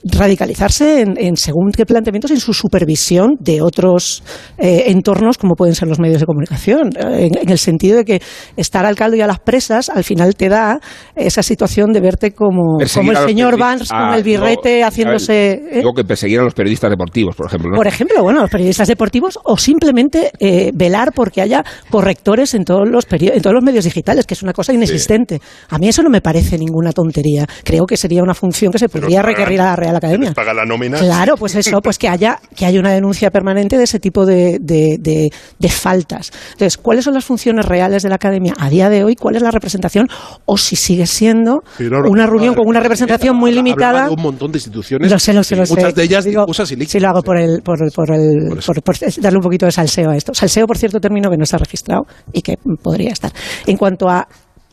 eh, 0.04 0.10
radicalizarse 0.18 1.02
en, 1.02 1.38
según 1.38 1.72
qué 1.72 1.86
planteamientos, 1.86 2.32
en 2.32 2.40
su 2.40 2.54
supervisión 2.54 3.36
de 3.40 3.62
otros 3.62 4.24
eh, 4.58 4.86
entornos 4.88 5.38
como 5.38 5.56
pueden 5.56 5.76
ser 5.76 5.88
los 5.88 6.00
medios 6.00 6.20
de 6.20 6.26
comunicación, 6.26 6.90
eh, 6.98 7.30
en, 7.32 7.50
el 7.50 7.58
sentido 7.58 7.98
de 7.98 8.06
que 8.06 8.22
estar 8.56 8.86
al 8.86 8.96
caldo 8.96 9.18
y 9.18 9.22
a 9.22 9.28
las 9.28 9.40
presas 9.40 9.90
al 9.90 10.04
final 10.04 10.36
te 10.36 10.50
da 10.50 10.80
esa 11.16 11.44
situación 11.44 11.94
de 11.94 12.00
verte 12.00 12.32
como, 12.32 12.78
como 12.94 13.12
el 13.12 13.18
señor 13.18 13.58
Vance 13.58 13.94
con 13.94 14.14
el 14.14 14.24
birrete 14.24 14.84
haciéndose... 14.84 15.52
¿eh? 15.52 15.78
Digo 15.78 15.94
que 15.94 16.04
perseguir 16.04 16.40
a 16.40 16.44
los 16.44 16.54
periodistas 16.54 16.90
deportivos, 16.90 17.36
por 17.36 17.48
ejemplo. 17.48 17.72
Por 17.76 17.88
ejemplo, 17.88 18.24
bueno, 18.24 18.42
los 18.42 18.50
periodistas 18.50 18.88
deportivos 18.88 19.40
o 19.44 19.58
simplemente 19.58 20.32
velar 20.74 21.12
porque 21.14 21.42
haya 21.42 21.64
correctores 21.90 22.54
en 22.54 22.64
todos 22.64 22.88
los 22.88 23.06
en 23.12 23.42
todos 23.42 23.54
los 23.54 23.64
medios 23.64 23.84
digitales, 23.84 24.26
que 24.26 24.34
es 24.34 24.44
una 24.44 24.54
cosa 24.54 24.74
inexistente. 24.74 25.42
A 25.70 25.78
mí 25.78 25.88
eso 25.88 26.02
no 26.02 26.10
me 26.10 26.22
parece 26.22 26.58
ninguna 26.58 26.92
tontería. 26.92 27.46
Creo 27.64 27.86
que 27.86 27.98
sería 27.98 28.24
una 28.24 28.34
función 28.34 28.72
que 28.72 28.80
se 28.80 28.90
podría 28.90 29.22
requerir 29.22 29.62
a 29.62 29.76
la 29.91 29.91
Real 29.92 29.98
Academia. 29.98 30.34
Paga 30.34 30.54
la 30.54 30.66
nómina. 30.66 30.98
Claro, 31.00 31.36
pues 31.38 31.56
eso, 31.56 31.82
pues 31.82 31.98
que 31.98 32.08
haya, 32.08 32.40
que 32.56 32.66
haya 32.66 32.80
una 32.80 32.92
denuncia 32.92 33.30
permanente 33.32 33.78
de 33.78 33.84
ese 33.84 34.00
tipo 34.00 34.26
de, 34.26 34.58
de, 34.60 35.70
faltas. 35.70 36.32
Entonces, 36.52 36.78
¿cuáles 36.78 37.06
son 37.06 37.14
las 37.14 37.26
funciones 37.26 37.66
reales 37.66 38.04
de 38.04 38.10
la 38.10 38.16
Academia 38.16 38.54
a 38.58 38.70
día 38.70 38.90
de 38.90 39.04
hoy? 39.04 39.16
¿Cuál 39.16 39.36
es 39.36 39.42
la 39.42 39.52
representación? 39.52 40.08
O 40.46 40.58
si 40.58 40.76
sigue 40.76 41.06
siendo 41.06 41.64
una 41.80 42.26
reunión 42.26 42.56
con 42.56 42.68
una 42.68 42.80
representación 42.80 43.36
muy 43.36 43.52
limitada. 43.52 44.10
un 44.10 44.22
montón 44.22 44.52
de 44.52 44.58
instituciones. 44.58 45.12
Lo 45.12 45.20
sé, 45.20 45.34
lo 45.34 45.44
sé, 45.44 45.56
lo 45.56 45.66
sé. 45.66 45.76
Muchas 45.76 45.96
de 45.96 46.04
ellas 46.04 46.26
digo, 46.26 46.46
ilícitas. 46.48 46.92
Sí, 46.92 47.00
lo 47.00 47.10
hago 47.10 47.22
por, 47.22 47.38
el, 47.38 47.62
por, 47.62 47.80
por, 47.94 48.14
el, 48.14 48.60
por, 48.66 49.00
darle 49.18 49.38
un 49.38 49.44
poquito 49.44 49.66
de 49.66 49.72
salseo 49.72 50.12
a 50.12 50.16
esto. 50.16 50.34
Salseo, 50.34 50.68
por 50.68 50.78
cierto, 50.78 51.00
término 51.00 51.30
que 51.30 51.38
no 51.38 51.44
está 51.44 51.58
registrado 51.58 52.04
y 52.32 52.42
que 52.42 52.58
podría 52.82 53.12
estar. 53.12 53.32
En 53.66 53.78
cuanto 53.78 54.10
a 54.10 54.28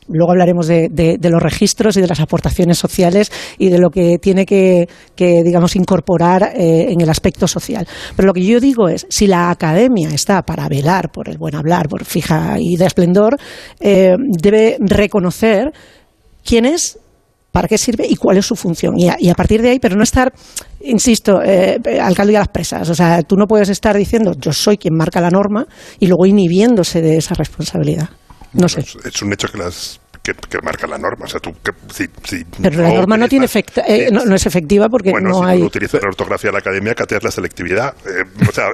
Luego 0.09 0.33
hablaremos 0.33 0.67
de, 0.67 1.19
los 1.23 1.43
registros 1.43 1.97
y 1.97 2.01
de 2.01 2.07
las 2.07 2.21
aportaciones 2.21 2.79
sociales 2.79 3.31
y 3.59 3.69
de 3.69 3.79
lo 3.79 3.91
que 3.91 4.19
tiene 4.19 4.47
que, 4.47 4.89
digamos, 5.17 5.77
incorporar 5.77 6.53
eh, 6.55 6.91
en 6.91 7.01
el 7.01 7.11
aspecto 7.11 7.47
social. 7.47 7.87
Pero 8.17 8.27
lo 8.27 8.33
que 8.33 8.45
yo 8.45 8.61
digo 8.61 8.89
es, 8.89 9.07
si 9.11 9.27
la 9.27 9.51
academia 9.51 10.09
está 10.11 10.43
para 10.43 10.69
velar 10.69 11.11
por 11.11 11.29
el 11.29 11.39
buen 11.39 11.55
hablar, 11.55 11.89
por 11.89 12.05
fija 12.05 12.57
y 12.59 12.77
de 12.77 12.87
esplendor, 12.87 13.37
eh, 13.81 14.15
debe 14.19 14.77
reconocer 14.81 15.73
quién 16.45 16.65
es 16.65 16.99
para 17.53 17.67
qué 17.67 17.79
sirve 17.79 18.07
y 18.09 18.17
cuál 18.17 18.37
es 18.37 18.47
su 18.47 18.55
función. 18.55 18.95
Y 18.97 19.09
a, 19.09 19.35
partir 19.35 19.63
de 19.63 19.71
ahí, 19.71 19.79
pero 19.79 19.97
no 19.97 20.03
estar, 20.03 20.33
insisto, 20.81 21.43
eh, 21.43 21.81
al 22.01 22.31
y 22.31 22.37
a 22.37 22.41
las 22.41 22.49
presas. 22.49 22.89
O 22.89 22.95
sea, 22.95 23.23
tú 23.23 23.37
no 23.37 23.47
puedes 23.47 23.69
estar 23.69 23.97
diciendo 23.97 24.33
yo 24.39 24.53
soy 24.53 24.79
quien 24.79 24.95
marca 24.95 25.21
la 25.21 25.31
norma 25.31 25.67
y 25.99 26.07
luego 26.07 26.27
inhibiéndose 26.27 27.03
de 27.03 27.17
esa 27.17 27.35
responsabilidad. 27.35 28.11
No 28.53 28.69
sé. 28.69 28.81
Es, 28.81 29.23
un 29.23 29.33
hecho 29.33 29.49
que 29.49 29.59
las 29.59 30.01
que, 30.23 30.59
marca 30.63 30.87
la 30.87 30.99
norma. 30.99 31.25
O 31.25 31.29
sea, 31.29 31.41
tú, 31.41 31.53
que, 31.63 31.73
Pero 32.63 32.83
la 32.83 32.93
norma 32.93 33.17
no, 33.17 33.29
tiene 33.29 33.47
eh, 33.87 34.09
no, 34.11 34.35
es 34.35 34.47
efectiva 34.47 34.89
porque 34.89 35.11
bueno, 35.11 35.31
no 35.31 35.39
si 35.41 35.45
hay. 35.45 35.63
utiliza 35.63 35.99
la 36.01 36.09
ortografía 36.09 36.49
de 36.49 36.53
la 36.53 36.59
academia, 36.59 36.95
cateas 36.95 37.23
la 37.23 37.31
selectividad. 37.31 37.95
Eh, 38.07 38.25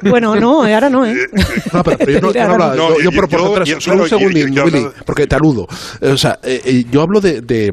bueno, 0.10 0.34
no, 0.36 0.64
ahora 0.64 0.90
no, 0.90 1.06
¿eh? 1.06 1.14
no, 1.72 1.82
pero, 1.82 2.12
yo 2.12 2.20
no, 2.20 2.74
yo, 2.74 3.00
yo, 3.00 3.10
propongo 3.10 3.64
solo 3.80 4.02
un 4.02 4.08
segundo, 4.08 4.64
Willy, 4.64 4.88
porque 5.06 5.26
te 5.26 5.36
aludo. 5.36 5.66
O 6.00 6.16
sea, 6.16 6.38
eh, 6.42 6.84
yo 6.90 7.02
hablo 7.02 7.20
de, 7.20 7.40
de, 7.40 7.72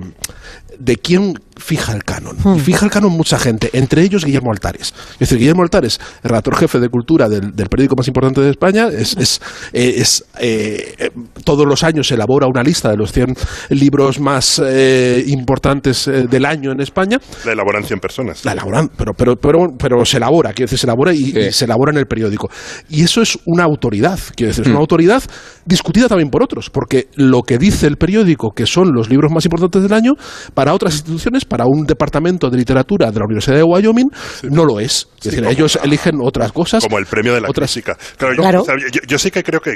de 0.79 0.97
quién 0.97 1.33
fija 1.57 1.93
el 1.93 2.03
canon. 2.03 2.35
Y 2.43 2.47
hmm. 2.47 2.59
fija 2.59 2.85
el 2.85 2.91
canon 2.91 3.11
mucha 3.11 3.37
gente, 3.37 3.69
entre 3.73 4.01
ellos 4.01 4.25
Guillermo 4.25 4.51
Altares. 4.51 4.93
Es 5.13 5.19
decir, 5.19 5.37
Guillermo 5.37 5.63
Altares, 5.63 5.99
el 6.23 6.29
redactor 6.29 6.57
jefe 6.57 6.79
de 6.79 6.89
cultura 6.89 7.29
del, 7.29 7.51
periódico 7.53 7.95
más 7.95 8.07
importante 8.07 8.41
de 8.41 8.49
España, 8.49 8.87
es, 8.87 9.15
es, 9.17 9.39
eh, 9.73 10.95
eh, 10.97 11.09
todos 11.43 11.65
los 11.65 11.83
años 11.83 12.11
elabora 12.11 12.47
una 12.47 12.63
lista 12.63 12.89
de 12.89 12.97
los 12.97 13.11
100 13.11 13.35
libros 13.69 14.19
más 14.19 14.61
eh, 14.63 15.23
importantes 15.27 16.05
del 16.05 16.45
año 16.45 16.71
en 16.71 16.81
España. 16.81 17.19
La 17.45 17.53
elaboran 17.53 17.83
100 17.83 17.99
personas. 17.99 18.43
La 18.45 18.53
elaboran, 18.53 18.89
pero, 18.97 19.13
pero, 19.13 19.35
pero, 19.35 19.67
pero 19.77 20.05
se 20.05 20.17
elabora, 20.17 20.53
quiero 20.53 20.67
decir, 20.67 20.79
se 20.79 20.87
elabora 20.87 21.13
y, 21.13 21.51
se 21.51 21.65
elabora 21.65 21.91
en 21.91 21.97
el 21.97 22.07
periódico. 22.07 22.49
Y 22.89 23.03
eso 23.03 23.21
es 23.21 23.37
una 23.45 23.63
autoridad, 23.63 24.19
quiero 24.35 24.49
decir, 24.49 24.63
es 24.63 24.67
una 24.67 24.77
hmm. 24.77 24.81
autoridad 24.81 25.23
discutida 25.65 26.07
también 26.07 26.29
por 26.29 26.43
otros, 26.43 26.69
porque 26.69 27.07
lo 27.15 27.43
que 27.43 27.57
dice 27.57 27.87
el 27.87 27.97
periódico, 27.97 28.51
que 28.51 28.65
son 28.65 28.91
los 28.93 29.09
libros 29.09 29.31
más 29.31 29.45
importantes 29.45 29.83
del 29.83 29.93
año, 29.93 30.13
para 30.61 30.75
otras 30.75 30.93
instituciones 30.93 31.43
para 31.43 31.65
un 31.65 31.87
departamento 31.87 32.47
de 32.47 32.55
literatura 32.55 33.09
de 33.09 33.17
la 33.17 33.25
Universidad 33.25 33.55
de 33.55 33.63
Wyoming 33.63 34.11
no 34.43 34.63
lo 34.63 34.79
es. 34.79 35.07
Es 35.17 35.31
decir, 35.31 35.43
ellos 35.43 35.79
eligen 35.83 36.19
otras 36.21 36.51
cosas. 36.51 36.83
Como 36.83 36.99
el 36.99 37.07
premio 37.07 37.33
de 37.33 37.41
la 37.41 37.49
otras... 37.49 37.73
clásica. 37.73 37.97
Claro, 38.15 38.63
Yo, 39.07 39.17
sí 39.17 39.31
que 39.31 39.41
creo 39.41 39.59
que, 39.59 39.75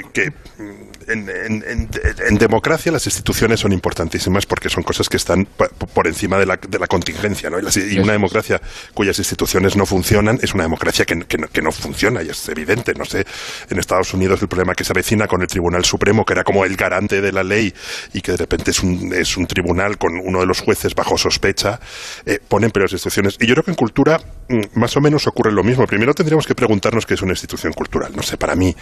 en, 1.08 2.38
democracia 2.38 2.90
las 2.90 3.06
instituciones 3.06 3.60
son 3.60 3.72
importantísimas 3.72 4.46
porque 4.46 4.68
son 4.68 4.82
cosas 4.82 5.08
que 5.08 5.16
están 5.16 5.46
por 5.94 6.06
encima 6.06 6.38
de 6.38 6.46
la, 6.46 6.56
de 6.56 6.78
la 6.78 6.86
contingencia. 6.86 7.50
¿no? 7.50 7.58
Y, 7.58 7.98
una 7.98 8.12
democracia 8.12 8.60
cuyas 8.94 9.18
instituciones 9.18 9.76
no 9.76 9.86
funcionan 9.86 10.38
es 10.42 10.54
una 10.54 10.64
democracia 10.64 11.04
que, 11.04 11.18
que, 11.20 11.62
no, 11.62 11.72
funciona 11.72 12.22
y 12.22 12.28
es 12.28 12.48
evidente. 12.48 12.92
No 12.94 13.04
sé, 13.04 13.24
en 13.70 13.78
Estados 13.78 14.12
Unidos 14.14 14.42
el 14.42 14.48
problema 14.48 14.74
que 14.74 14.84
se 14.84 14.92
avecina 14.92 15.26
con 15.26 15.42
el 15.42 15.48
Tribunal 15.48 15.84
Supremo, 15.84 16.24
que 16.24 16.32
era 16.32 16.44
como 16.44 16.64
el 16.64 16.76
garante 16.76 17.20
de 17.20 17.32
la 17.32 17.42
ley 17.42 17.72
y 18.12 18.20
que 18.20 18.32
de 18.32 18.38
repente 18.38 18.70
es 18.72 18.80
un, 18.80 19.12
es 19.12 19.36
un 19.36 19.46
tribunal 19.46 19.98
con 19.98 20.18
uno 20.18 20.40
de 20.40 20.46
los 20.46 20.60
jueces 20.60 20.94
bajo 20.94 21.16
sospecha 21.16 21.78
eh, 22.24 22.38
ponen 22.46 22.70
peores 22.70 22.92
instituciones. 22.92 23.36
Y 23.40 23.46
yo 23.46 23.54
creo 23.54 23.64
que 23.64 23.70
en 23.70 23.76
cultura 23.76 24.20
mm, 24.48 24.78
más 24.78 24.96
o 24.96 25.00
menos 25.00 25.26
ocurre 25.26 25.52
lo 25.52 25.62
mismo. 25.62 25.86
Primero 25.86 26.14
tendríamos 26.14 26.46
que 26.46 26.54
preguntarnos 26.54 27.06
qué 27.06 27.14
es 27.14 27.22
una 27.22 27.32
institución 27.32 27.72
cultural. 27.72 28.12
No 28.14 28.22
sé, 28.22 28.36
para 28.36 28.56
mí, 28.56 28.74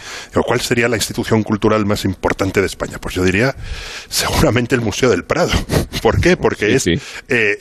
¿cuál 0.45 0.61
sería 0.61 0.87
la 0.89 0.95
institución 0.95 1.43
cultural 1.43 1.85
más 1.85 2.03
importante 2.05 2.14
de 2.61 2.65
España? 2.65 2.97
Pues 2.99 3.15
yo 3.15 3.23
diría 3.23 3.55
seguramente 4.09 4.75
el 4.75 4.81
Museo 4.81 5.09
del 5.09 5.23
Prado. 5.23 5.51
¿Por 6.01 6.19
qué? 6.21 6.37
Porque 6.37 6.75
es, 6.75 6.87
eh, 6.87 6.99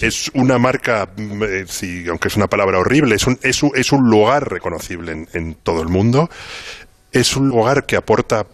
es 0.00 0.30
una 0.34 0.58
marca, 0.58 1.08
mm, 1.16 1.42
eh, 1.42 1.66
aunque 2.08 2.28
es 2.28 2.36
una 2.36 2.48
palabra 2.48 2.78
horrible, 2.78 3.14
es 3.14 3.26
un, 3.26 3.38
es 3.42 3.62
un, 3.62 3.72
es 3.74 3.92
un 3.92 4.08
lugar 4.08 4.50
reconocible 4.50 5.12
en, 5.12 5.28
en 5.32 5.54
todo 5.54 5.82
el 5.82 5.88
mundo. 5.88 6.30
Es 7.12 7.36
un 7.36 7.48
lugar 7.48 7.86
que 7.86 7.96
aporta 7.96 8.46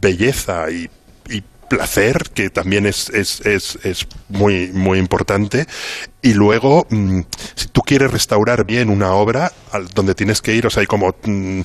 belleza 0.00 0.70
y 0.70 0.90
placer, 1.76 2.30
que 2.34 2.50
también 2.50 2.84
es, 2.84 3.08
es, 3.10 3.40
es, 3.46 3.78
es 3.82 4.06
muy, 4.28 4.68
muy 4.72 4.98
importante. 4.98 5.66
Y 6.24 6.34
luego, 6.34 6.86
mm, 6.88 7.20
si 7.56 7.66
tú 7.66 7.80
quieres 7.80 8.12
restaurar 8.12 8.64
bien 8.64 8.90
una 8.90 9.12
obra, 9.12 9.50
al, 9.72 9.88
donde 9.88 10.14
tienes 10.14 10.40
que 10.40 10.54
ir, 10.54 10.64
o 10.68 10.70
sea, 10.70 10.82
hay 10.82 10.86
como 10.86 11.16
mm, 11.24 11.62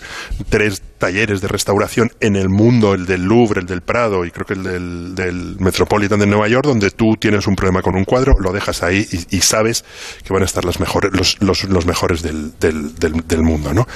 tres 0.50 0.82
talleres 0.98 1.42
de 1.42 1.48
restauración 1.48 2.12
en 2.22 2.36
el 2.36 2.50
mundo, 2.50 2.96
el 2.96 3.06
del 3.06 3.22
Louvre, 3.22 3.62
el 3.62 3.68
del 3.68 3.82
Prado 3.82 4.26
y 4.26 4.32
creo 4.32 4.48
que 4.48 4.54
el 4.54 5.14
del, 5.14 5.58
Metropolitan 5.60 6.20
de 6.20 6.26
Nueva 6.26 6.48
York, 6.48 6.66
donde 6.66 6.90
tú 6.90 7.16
tienes 7.20 7.46
un 7.46 7.56
problema 7.56 7.84
con 7.84 7.96
un 7.96 8.04
cuadro, 8.04 8.34
lo 8.40 8.52
dejas 8.52 8.82
ahí 8.82 9.08
y, 9.30 9.42
sabes 9.42 9.86
que 10.24 10.34
van 10.34 10.42
a 10.42 10.46
estar 10.46 10.66
los 10.66 10.80
mejores, 10.80 11.14
los, 11.14 11.38
los, 11.40 11.64
los 11.66 11.86
mejores 11.86 12.24
del, 12.24 12.58
del, 12.60 12.96
del, 12.96 13.44
mundo, 13.44 13.76
¿no? 13.76 13.88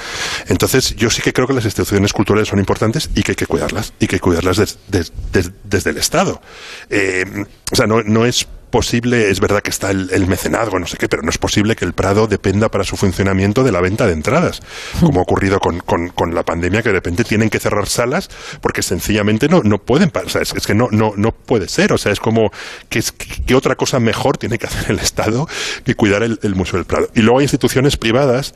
Entonces, 0.46 0.94
yo 0.94 1.10
sí 1.10 1.22
que 1.22 1.32
creo 1.32 1.48
que 1.48 1.54
las 1.54 1.64
instituciones 1.64 2.12
culturales 2.12 2.48
son 2.48 2.60
importantes 2.60 3.10
y 3.16 3.24
que 3.24 3.32
hay 3.32 3.36
que 3.36 3.46
cuidarlas, 3.46 3.92
y 3.98 4.06
que 4.06 4.16
hay 4.16 4.20
que 4.20 4.24
cuidarlas 4.24 4.78
desde 4.88 5.90
el 5.90 5.98
Estado. 5.98 6.40
Eh, 6.88 7.24
o 7.72 7.76
sea, 7.76 7.86
no, 7.86 8.02
no 8.02 8.24
es 8.24 8.46
posible, 8.72 9.30
es 9.30 9.38
verdad 9.38 9.62
que 9.62 9.70
está 9.70 9.92
el, 9.92 10.26
mecenazgo, 10.26 10.80
no 10.80 10.86
sé 10.86 10.96
qué, 10.96 11.08
pero 11.08 11.22
no 11.22 11.30
es 11.30 11.38
posible 11.38 11.76
que 11.76 11.84
el 11.84 11.92
Prado 11.92 12.26
dependa 12.26 12.68
para 12.70 12.82
su 12.82 12.96
funcionamiento 12.96 13.62
de 13.62 13.70
la 13.70 13.80
venta 13.80 14.06
de 14.08 14.14
entradas, 14.14 14.60
como 14.98 15.20
ha 15.20 15.22
ocurrido 15.22 15.60
con, 15.60 15.78
con, 15.78 16.34
la 16.34 16.42
pandemia, 16.42 16.82
que 16.82 16.88
de 16.88 16.94
repente 16.94 17.22
tienen 17.22 17.50
que 17.50 17.60
cerrar 17.60 17.86
salas 17.86 18.30
porque 18.60 18.82
sencillamente 18.82 19.48
no, 19.48 19.62
no 19.62 19.78
pueden, 19.78 20.10
o 20.12 20.28
sea, 20.28 20.42
es, 20.42 20.52
que 20.66 20.74
no, 20.74 20.88
no, 20.90 21.12
no 21.16 21.32
puede 21.32 21.68
ser, 21.68 21.92
o 21.92 21.98
sea, 21.98 22.10
es 22.10 22.18
como 22.18 22.50
que, 22.88 22.98
es, 22.98 23.12
que 23.12 23.54
otra 23.54 23.76
cosa 23.76 24.00
mejor 24.00 24.38
tiene 24.38 24.58
que 24.58 24.66
hacer 24.72 24.90
el 24.90 24.98
Estado 24.98 25.46
que 25.84 25.94
cuidar 25.94 26.22
el, 26.22 26.54
Museo 26.54 26.78
del 26.78 26.86
Prado. 26.86 27.08
Y 27.14 27.20
luego 27.20 27.38
hay 27.38 27.44
instituciones 27.44 27.96
privadas 27.96 28.54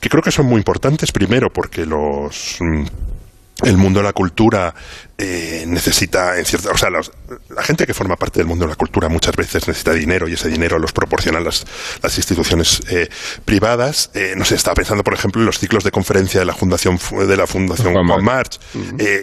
que 0.00 0.08
creo 0.08 0.22
que 0.22 0.32
son 0.32 0.46
muy 0.46 0.56
importantes, 0.56 1.12
primero 1.12 1.48
porque 1.52 1.86
los... 1.86 2.56
Mm, 2.60 2.86
el 3.64 3.76
mundo 3.76 3.98
de 3.98 4.04
la 4.04 4.12
cultura 4.12 4.72
eh, 5.20 5.64
necesita, 5.66 6.38
en 6.38 6.44
cierta, 6.44 6.70
o 6.70 6.78
sea, 6.78 6.90
la 6.90 7.62
gente 7.64 7.86
que 7.86 7.92
forma 7.92 8.14
parte 8.14 8.38
del 8.38 8.46
mundo 8.46 8.66
de 8.66 8.70
la 8.70 8.76
cultura 8.76 9.08
muchas 9.08 9.34
veces 9.34 9.66
necesita 9.66 9.92
dinero 9.92 10.28
y 10.28 10.34
ese 10.34 10.48
dinero 10.48 10.78
los 10.78 10.92
proporcionan 10.92 11.42
las, 11.42 11.66
las 12.00 12.16
instituciones 12.16 12.82
eh, 12.88 13.08
privadas. 13.44 14.12
Eh, 14.14 14.34
no 14.36 14.44
sé, 14.44 14.54
estaba 14.54 14.76
pensando, 14.76 15.02
por 15.02 15.14
ejemplo, 15.14 15.42
en 15.42 15.46
los 15.46 15.58
ciclos 15.58 15.82
de 15.82 15.90
conferencia 15.90 16.38
de 16.38 16.46
la 16.46 16.54
Fundación 16.54 17.00
de 17.26 17.36
la 17.36 17.48
Fundación 17.48 17.94
Juan, 17.94 18.24
March, 18.24 18.60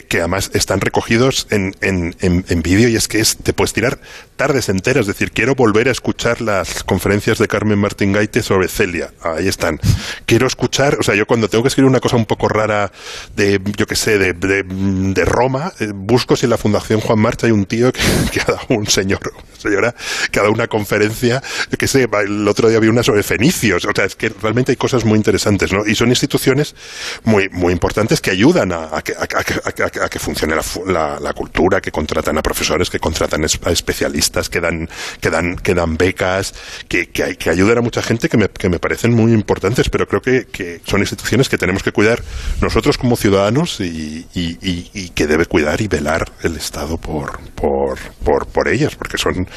que 0.10 0.20
además 0.20 0.52
están 0.54 0.82
recogidos 0.82 1.48
en, 1.50 1.74
en, 1.80 2.14
en, 2.20 2.62
vídeo 2.62 2.90
y 2.90 2.98
es 2.98 3.08
que 3.08 3.22
es, 3.22 3.38
te 3.38 3.54
puedes 3.54 3.72
tirar 3.72 3.98
tardes 4.36 4.68
enteras. 4.68 5.02
Es 5.02 5.08
decir, 5.08 5.32
quiero 5.32 5.56
volver 5.56 5.88
a 5.88 5.92
escuchar 5.92 6.42
las 6.42 6.84
conferencias 6.84 7.38
de 7.38 7.48
Carmen 7.48 7.80
Martín 7.80 8.12
Gaite 8.12 8.44
sobre 8.44 8.68
Celia. 8.68 9.14
Ahí 9.22 9.48
están. 9.48 9.80
Quiero 10.26 10.46
escuchar, 10.46 10.98
o 11.00 11.04
sea, 11.04 11.16
yo 11.16 11.26
cuando 11.26 11.48
tengo 11.48 11.64
que 11.64 11.70
escribir 11.70 11.90
una 11.90 12.02
cosa 12.02 12.18
un 12.18 12.26
poco 12.26 12.50
rara 12.50 12.92
de, 13.38 13.62
yo 13.78 13.86
qué 13.88 13.96
sé, 13.96 14.18
de, 14.18 14.34
de, 14.34 14.64
de 14.64 15.26
Roma, 15.26 15.72
eh, 15.80 15.85
busco 15.94 16.36
si 16.36 16.46
en 16.46 16.52
la 16.52 16.58
Fundación 16.58 17.00
Juan 17.00 17.20
Marcha 17.20 17.48
hay 17.48 17.52
un 17.52 17.66
tío 17.66 17.92
que, 18.32 18.42
ha 18.42 18.46
dado 18.46 18.66
un 18.70 18.88
señor, 18.88 19.20
una 19.36 19.60
señora, 19.60 19.96
que 20.32 20.40
ha 20.40 20.44
dado 20.44 20.54
una 20.54 20.68
conferencia, 20.68 21.42
que 21.78 21.88
sé, 21.88 22.08
el 22.26 22.48
otro 22.48 22.70
día 22.70 22.78
había 22.78 22.90
una 22.90 23.04
sobre 23.04 23.24
fenicios, 23.24 23.86
o 23.86 23.92
sea, 23.96 24.06
es 24.06 24.16
que 24.16 24.30
realmente 24.30 24.72
hay 24.72 24.76
cosas 24.76 25.06
muy 25.06 25.18
interesantes, 25.18 25.72
¿no? 25.72 25.86
Y 25.86 25.96
son 25.96 26.10
instituciones 26.10 26.76
muy, 27.24 27.50
muy 27.50 27.74
importantes 27.74 28.22
que 28.22 28.32
ayudan 28.32 28.72
a, 28.72 28.96
a 28.96 29.02
que, 29.02 29.14
a, 29.14 30.10
que, 30.10 30.20
funcione 30.20 30.56
la, 30.56 31.20
la, 31.20 31.34
cultura, 31.34 31.82
que 31.82 31.92
contratan 31.92 32.38
a 32.38 32.42
profesores, 32.42 32.90
que 32.90 33.00
contratan 33.00 33.44
a 33.44 33.72
especialistas, 33.72 34.50
que 34.50 34.62
dan, 34.62 34.90
que 35.20 35.30
dan, 35.30 35.56
que 35.56 35.74
dan 35.74 35.98
becas, 35.98 36.54
que, 36.88 37.10
que, 37.10 37.50
ayudan 37.50 37.80
a 37.80 37.82
mucha 37.82 38.02
gente 38.02 38.30
que 38.30 38.38
me, 38.38 38.50
que 38.50 38.70
me 38.70 38.80
parecen 38.80 39.14
muy 39.14 39.34
importantes, 39.34 39.90
pero 39.90 40.08
creo 40.08 40.22
que, 40.22 40.46
que 40.46 40.82
son 40.86 41.02
instituciones 41.02 41.50
que 41.50 41.58
tenemos 41.58 41.84
que 41.84 41.92
cuidar 41.92 42.24
nosotros 42.62 42.98
como 42.98 43.16
ciudadanos 43.16 43.80
y, 43.80 44.26
y 44.34 45.10
que 45.10 45.28
debe 45.28 45.46
cuidar 45.46 45.75
y 45.82 45.88
velar 45.88 46.26
el 46.44 46.56
Estado 46.56 46.98
por, 46.98 47.40
por, 47.56 47.98
por, 48.24 48.48
por 48.48 48.68
ellas, 48.68 48.96
porque 48.96 49.18
son 49.18 49.48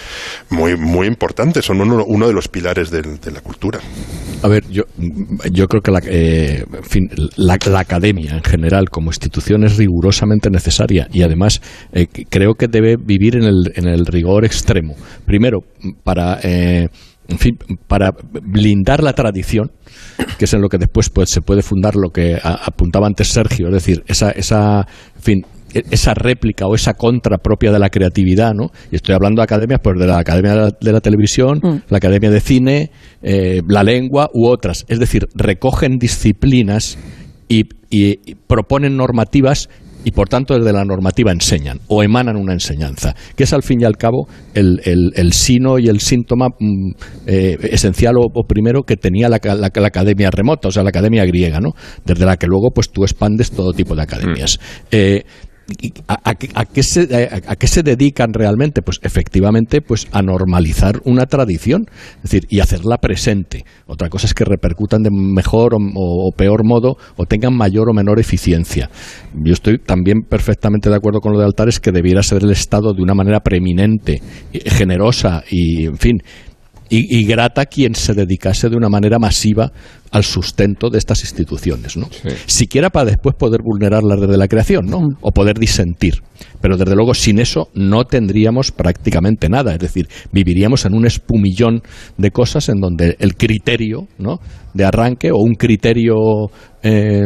muy, 0.50 0.76
muy 0.76 1.06
importantes, 1.06 1.64
son 1.64 1.80
uno, 1.80 2.04
uno 2.06 2.26
de 2.26 2.32
los 2.32 2.48
pilares 2.48 2.90
de, 2.90 3.02
de 3.02 3.30
la 3.30 3.40
cultura. 3.40 3.80
A 4.42 4.48
ver, 4.48 4.64
yo, 4.68 4.84
yo 5.50 5.66
creo 5.66 5.82
que 5.82 5.90
la, 5.90 6.00
eh, 6.04 6.64
la, 7.36 7.58
la, 7.66 7.80
academia 7.80 8.36
en 8.36 8.44
general 8.44 8.88
como 8.90 9.10
institución 9.10 9.64
es 9.64 9.76
rigurosamente 9.76 10.50
necesaria 10.50 11.08
y 11.12 11.22
además 11.22 11.60
eh, 11.92 12.06
creo 12.28 12.54
que 12.54 12.68
debe 12.68 12.96
vivir 12.96 13.36
en 13.36 13.44
el, 13.44 13.72
en 13.74 13.88
el 13.88 14.06
rigor 14.06 14.44
extremo. 14.44 14.94
Primero, 15.26 15.60
para... 16.04 16.38
Eh, 16.42 16.88
en 17.28 17.38
fin, 17.38 17.58
para 17.86 18.12
blindar 18.42 19.02
la 19.02 19.12
tradición, 19.12 19.70
que 20.38 20.46
es 20.46 20.54
en 20.54 20.62
lo 20.62 20.68
que 20.68 20.78
después 20.78 21.10
pues, 21.10 21.28
se 21.28 21.42
puede 21.42 21.60
fundar 21.60 21.94
lo 21.94 22.08
que 22.08 22.38
apuntaba 22.42 23.06
antes 23.06 23.28
Sergio, 23.28 23.66
es 23.66 23.74
decir, 23.74 24.02
esa, 24.06 24.30
esa, 24.30 24.86
fin, 25.20 25.44
esa 25.72 26.14
réplica 26.14 26.66
o 26.66 26.74
esa 26.74 26.94
contra 26.94 27.38
propia 27.38 27.72
de 27.72 27.78
la 27.78 27.90
creatividad, 27.90 28.52
¿no? 28.54 28.70
Y 28.90 28.96
estoy 28.96 29.14
hablando 29.14 29.40
de 29.40 29.44
academias, 29.44 29.80
pues 29.82 29.98
de 29.98 30.06
la 30.06 30.18
Academia 30.18 30.52
de 30.52 30.56
la, 30.58 30.70
de 30.80 30.92
la 30.92 31.00
Televisión, 31.00 31.60
mm. 31.62 31.76
la 31.88 31.98
Academia 31.98 32.30
de 32.30 32.40
Cine, 32.40 32.90
eh, 33.22 33.62
la 33.68 33.82
lengua 33.82 34.30
u 34.32 34.46
otras. 34.48 34.84
Es 34.88 34.98
decir, 34.98 35.28
recogen 35.34 35.98
disciplinas 35.98 36.98
y, 37.48 37.64
y, 37.90 38.20
y 38.24 38.34
proponen 38.46 38.96
normativas 38.96 39.68
y 40.04 40.12
por 40.12 40.28
tanto 40.28 40.54
desde 40.54 40.72
la 40.72 40.84
normativa 40.84 41.32
enseñan 41.32 41.80
o 41.88 42.02
emanan 42.02 42.36
una 42.36 42.52
enseñanza, 42.52 43.14
que 43.36 43.44
es 43.44 43.52
al 43.52 43.62
fin 43.62 43.80
y 43.80 43.84
al 43.84 43.96
cabo 43.96 44.28
el, 44.54 44.80
el, 44.84 45.12
el 45.14 45.32
sino 45.32 45.78
y 45.78 45.88
el 45.88 46.00
síntoma 46.00 46.48
mm, 46.58 46.90
eh, 47.26 47.58
esencial 47.72 48.16
o, 48.16 48.26
o, 48.32 48.44
primero 48.46 48.82
que 48.82 48.96
tenía 48.96 49.28
la, 49.28 49.40
la, 49.42 49.70
la, 49.74 49.86
academia 49.86 50.30
remota, 50.30 50.68
o 50.68 50.70
sea, 50.70 50.82
la 50.82 50.90
academia 50.90 51.24
griega, 51.24 51.60
¿no? 51.60 51.72
desde 52.04 52.24
la 52.24 52.36
que 52.36 52.46
luego 52.46 52.70
pues 52.70 52.90
tú 52.90 53.02
expandes 53.02 53.50
todo 53.50 53.72
tipo 53.72 53.94
de 53.94 54.02
academias. 54.02 54.58
Mm. 54.60 54.86
Eh, 54.92 55.24
¿A, 56.06 56.34
qué 56.34 56.82
se, 56.82 57.28
a, 57.46 57.56
qué 57.56 57.66
se, 57.66 57.82
dedican 57.82 58.32
realmente? 58.32 58.80
Pues 58.80 59.00
efectivamente 59.02 59.82
pues 59.82 60.08
a 60.12 60.22
normalizar 60.22 61.00
una 61.04 61.26
tradición, 61.26 61.86
es 62.16 62.22
decir, 62.22 62.46
y 62.48 62.60
hacerla 62.60 62.96
presente. 62.96 63.64
Otra 63.86 64.08
cosa 64.08 64.26
es 64.26 64.34
que 64.34 64.44
repercutan 64.44 65.02
de 65.02 65.10
mejor 65.10 65.74
o, 65.74 65.78
o, 65.78 66.32
peor 66.34 66.64
modo 66.64 66.96
o 67.16 67.26
tengan 67.26 67.54
mayor 67.54 67.90
o 67.90 67.92
menor 67.92 68.18
eficiencia. 68.18 68.88
Yo 69.34 69.52
estoy 69.52 69.78
también 69.78 70.22
perfectamente 70.22 70.88
de 70.88 70.96
acuerdo 70.96 71.20
con 71.20 71.32
lo 71.32 71.38
de 71.38 71.44
Altares 71.44 71.80
que 71.80 71.92
debiera 71.92 72.22
ser 72.22 72.44
el 72.44 72.50
Estado 72.50 72.94
de 72.94 73.02
una 73.02 73.14
manera 73.14 73.40
preeminente, 73.40 74.22
generosa 74.52 75.42
y, 75.50 75.84
en 75.84 75.98
fin, 75.98 76.22
y, 76.88 77.18
y, 77.18 77.24
grata 77.24 77.66
quien 77.66 77.94
se 77.94 78.14
dedicase 78.14 78.68
de 78.68 78.76
una 78.76 78.88
manera 78.88 79.18
masiva 79.18 79.70
al 80.10 80.24
sustento 80.24 80.88
de 80.90 80.98
estas 80.98 81.20
instituciones, 81.20 81.96
¿no? 81.96 82.08
Sí. 82.10 82.28
Siquiera 82.46 82.90
para 82.90 83.10
después 83.10 83.34
poder 83.36 83.60
vulnerarlas 83.62 84.20
desde 84.20 84.36
la 84.36 84.48
creación, 84.48 84.86
¿no? 84.86 85.00
Mm. 85.00 85.16
O 85.20 85.32
poder 85.32 85.58
disentir. 85.58 86.22
Pero 86.60 86.76
desde 86.76 86.94
luego 86.94 87.14
sin 87.14 87.38
eso 87.38 87.68
no 87.74 88.04
tendríamos 88.04 88.72
prácticamente 88.72 89.48
nada, 89.48 89.72
es 89.72 89.78
decir, 89.78 90.08
viviríamos 90.32 90.84
en 90.86 90.94
un 90.94 91.06
espumillón 91.06 91.82
de 92.16 92.30
cosas 92.30 92.68
en 92.68 92.80
donde 92.80 93.16
el 93.18 93.36
criterio, 93.36 94.08
¿no? 94.18 94.40
De 94.74 94.84
arranque 94.84 95.30
o 95.30 95.38
un 95.38 95.54
criterio 95.54 96.14
eh, 96.82 97.24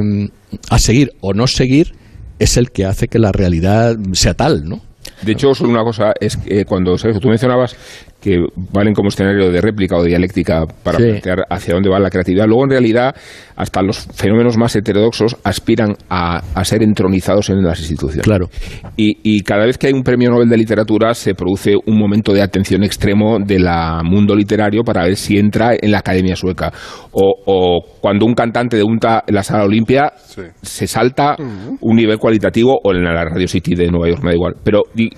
a 0.70 0.78
seguir 0.78 1.12
o 1.20 1.32
no 1.32 1.46
seguir 1.46 1.94
es 2.38 2.56
el 2.56 2.70
que 2.70 2.84
hace 2.84 3.08
que 3.08 3.18
la 3.18 3.32
realidad 3.32 3.96
sea 4.12 4.34
tal, 4.34 4.64
¿no? 4.64 4.80
De 5.22 5.32
hecho, 5.32 5.54
solo 5.54 5.70
una 5.70 5.84
cosa 5.84 6.12
es 6.20 6.36
que 6.36 6.64
cuando 6.64 6.98
Sergio, 6.98 7.20
tú 7.20 7.28
mencionabas 7.28 7.76
que 8.22 8.38
valen 8.72 8.94
como 8.94 9.08
escenario 9.08 9.50
de 9.50 9.60
réplica 9.60 9.96
o 9.96 10.02
de 10.02 10.10
dialéctica 10.10 10.64
para 10.82 10.98
sí. 10.98 11.04
plantear 11.04 11.44
hacia 11.50 11.74
dónde 11.74 11.90
va 11.90 11.98
la 11.98 12.08
creatividad. 12.08 12.46
Luego, 12.46 12.64
en 12.64 12.70
realidad, 12.70 13.14
hasta 13.56 13.82
los 13.82 14.06
fenómenos 14.14 14.56
más 14.56 14.74
heterodoxos 14.76 15.36
aspiran 15.42 15.96
a, 16.08 16.40
a 16.54 16.64
ser 16.64 16.82
entronizados 16.82 17.50
en 17.50 17.62
las 17.62 17.80
instituciones. 17.80 18.24
Claro. 18.24 18.48
Y, 18.96 19.18
y, 19.22 19.42
cada 19.42 19.66
vez 19.66 19.76
que 19.76 19.88
hay 19.88 19.92
un 19.92 20.04
premio 20.04 20.30
Nobel 20.30 20.48
de 20.48 20.56
literatura 20.56 21.14
se 21.14 21.34
produce 21.34 21.74
un 21.86 21.98
momento 21.98 22.32
de 22.32 22.42
atención 22.42 22.84
extremo 22.84 23.38
del 23.40 23.66
mundo 24.04 24.36
literario 24.36 24.84
para 24.84 25.04
ver 25.04 25.16
si 25.16 25.38
entra 25.38 25.72
en 25.80 25.90
la 25.90 25.98
Academia 25.98 26.36
Sueca. 26.36 26.72
O, 27.10 27.34
o 27.44 27.80
cuando 28.00 28.24
un 28.24 28.34
cantante 28.34 28.76
debuta 28.76 29.24
en 29.26 29.34
la 29.34 29.42
Sala 29.42 29.64
Olimpia, 29.64 30.12
sí. 30.16 30.42
se 30.62 30.86
salta 30.86 31.34
uh 31.38 31.42
-huh. 31.42 31.78
un 31.80 31.96
nivel 31.96 32.18
cualitativo 32.18 32.78
o 32.82 32.92
en 32.92 33.02
la 33.02 33.24
Radio 33.24 33.48
City 33.48 33.74
de 33.74 33.90
Nueva 33.90 34.08
York, 34.08 34.22
me 34.22 34.30
da 34.30 34.36
igual. 34.36 34.54
Pero 34.62 34.82
y 34.94 35.10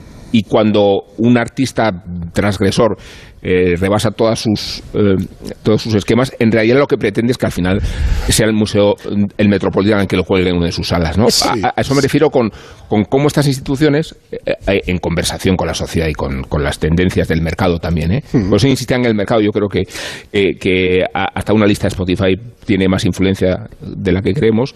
cuando 0.43 1.05
un 1.19 1.38
artista 1.38 1.91
transgresor 2.33 2.97
eh, 3.47 3.76
rebasa 3.76 4.11
todas 4.11 4.41
sus, 4.41 4.83
eh, 4.95 5.17
todos 5.62 5.83
sus 5.83 5.95
esquemas, 5.95 6.35
en 6.38 6.50
realidad 6.50 6.79
lo 6.79 6.87
que 6.87 6.97
pretende 6.97 7.31
es 7.31 7.38
que 7.38 7.47
al 7.47 7.53
final 7.53 7.81
sea 8.28 8.47
el 8.47 8.54
museo, 8.54 8.95
el 9.37 9.49
Metropolitan 9.49 10.06
que 10.06 10.17
lo 10.17 10.25
juegue 10.25 10.49
en 10.49 10.56
una 10.56 10.67
de 10.67 10.73
sus 10.73 10.89
salas. 10.89 11.19
¿no? 11.19 11.28
Sí. 11.30 11.47
A, 11.63 11.69
a, 11.69 11.80
eso 11.80 11.95
me 11.95 12.00
refiero 12.00 12.30
con, 12.30 12.50
con 12.89 13.04
cómo 13.04 13.26
estas 13.26 13.47
instituciones, 13.47 14.17
eh, 14.32 14.54
eh, 14.67 14.80
en 14.87 14.99
conversación 14.99 15.56
con 15.56 15.67
la 15.67 15.75
sociedad 15.75 16.08
y 16.08 16.15
con, 16.15 16.43
con 16.45 16.65
las 16.65 16.78
tendencias 16.78 17.28
del 17.28 17.43
mercado 17.43 17.78
también, 17.78 18.13
¿eh? 18.13 18.25
Mm. 18.32 18.49
por 18.49 18.56
eso 18.56 18.67
insistían 18.67 19.02
en 19.02 19.08
el 19.08 19.15
mercado, 19.15 19.43
yo 19.43 19.50
creo 19.50 19.69
que, 19.69 19.82
que 20.32 21.04
hasta 21.13 21.52
una 21.52 21.67
lista 21.67 21.85
de 21.85 21.89
Spotify 21.89 22.37
tiene 22.65 22.89
más 22.89 23.04
influencia 23.04 23.69
de 23.80 24.13
la 24.13 24.23
que 24.23 24.32
creemos, 24.32 24.75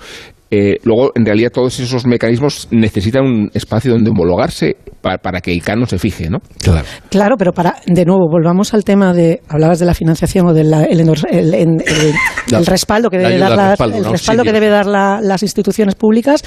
eh, 0.51 0.79
luego, 0.83 1.13
en 1.15 1.27
realidad, 1.27 1.51
todos 1.53 1.79
esos 1.79 2.07
mecanismos 2.07 2.69
necesitan 2.71 3.25
un 3.25 3.51
espacio 3.53 3.93
donde 3.93 4.11
homologarse 4.11 4.77
para, 5.03 5.19
para 5.19 5.41
que 5.41 5.53
el 5.53 5.63
canon 5.63 5.87
se 5.87 5.99
fije, 5.99 6.31
¿no? 6.31 6.39
Claro. 6.63 6.87
claro, 7.11 7.37
pero 7.37 7.53
para, 7.53 7.77
de 7.87 8.05
nuevo, 8.05 8.29
volvamos 8.31 8.73
al 8.73 8.83
tema 8.83 9.13
de, 9.13 9.43
hablabas 9.49 9.79
de 9.79 9.85
la 9.85 9.95
financiación 9.95 10.47
o 10.49 10.55
del 10.55 10.73
el, 10.73 11.01
el, 11.01 11.55
el, 11.55 11.83
el, 12.53 12.67
respaldo 12.67 13.11
que 13.11 13.19
debe 13.19 13.39
dar, 13.39 13.51
la, 13.51 13.71
respaldo, 13.71 13.97
el 13.97 14.03
¿no? 14.05 14.13
respaldo 14.13 14.43
sí, 14.43 14.47
que 14.47 14.53
debe 14.53 14.69
dar 14.69 14.87
la, 14.87 15.21
las 15.23 15.43
instituciones 15.43 15.95
públicas 15.95 16.43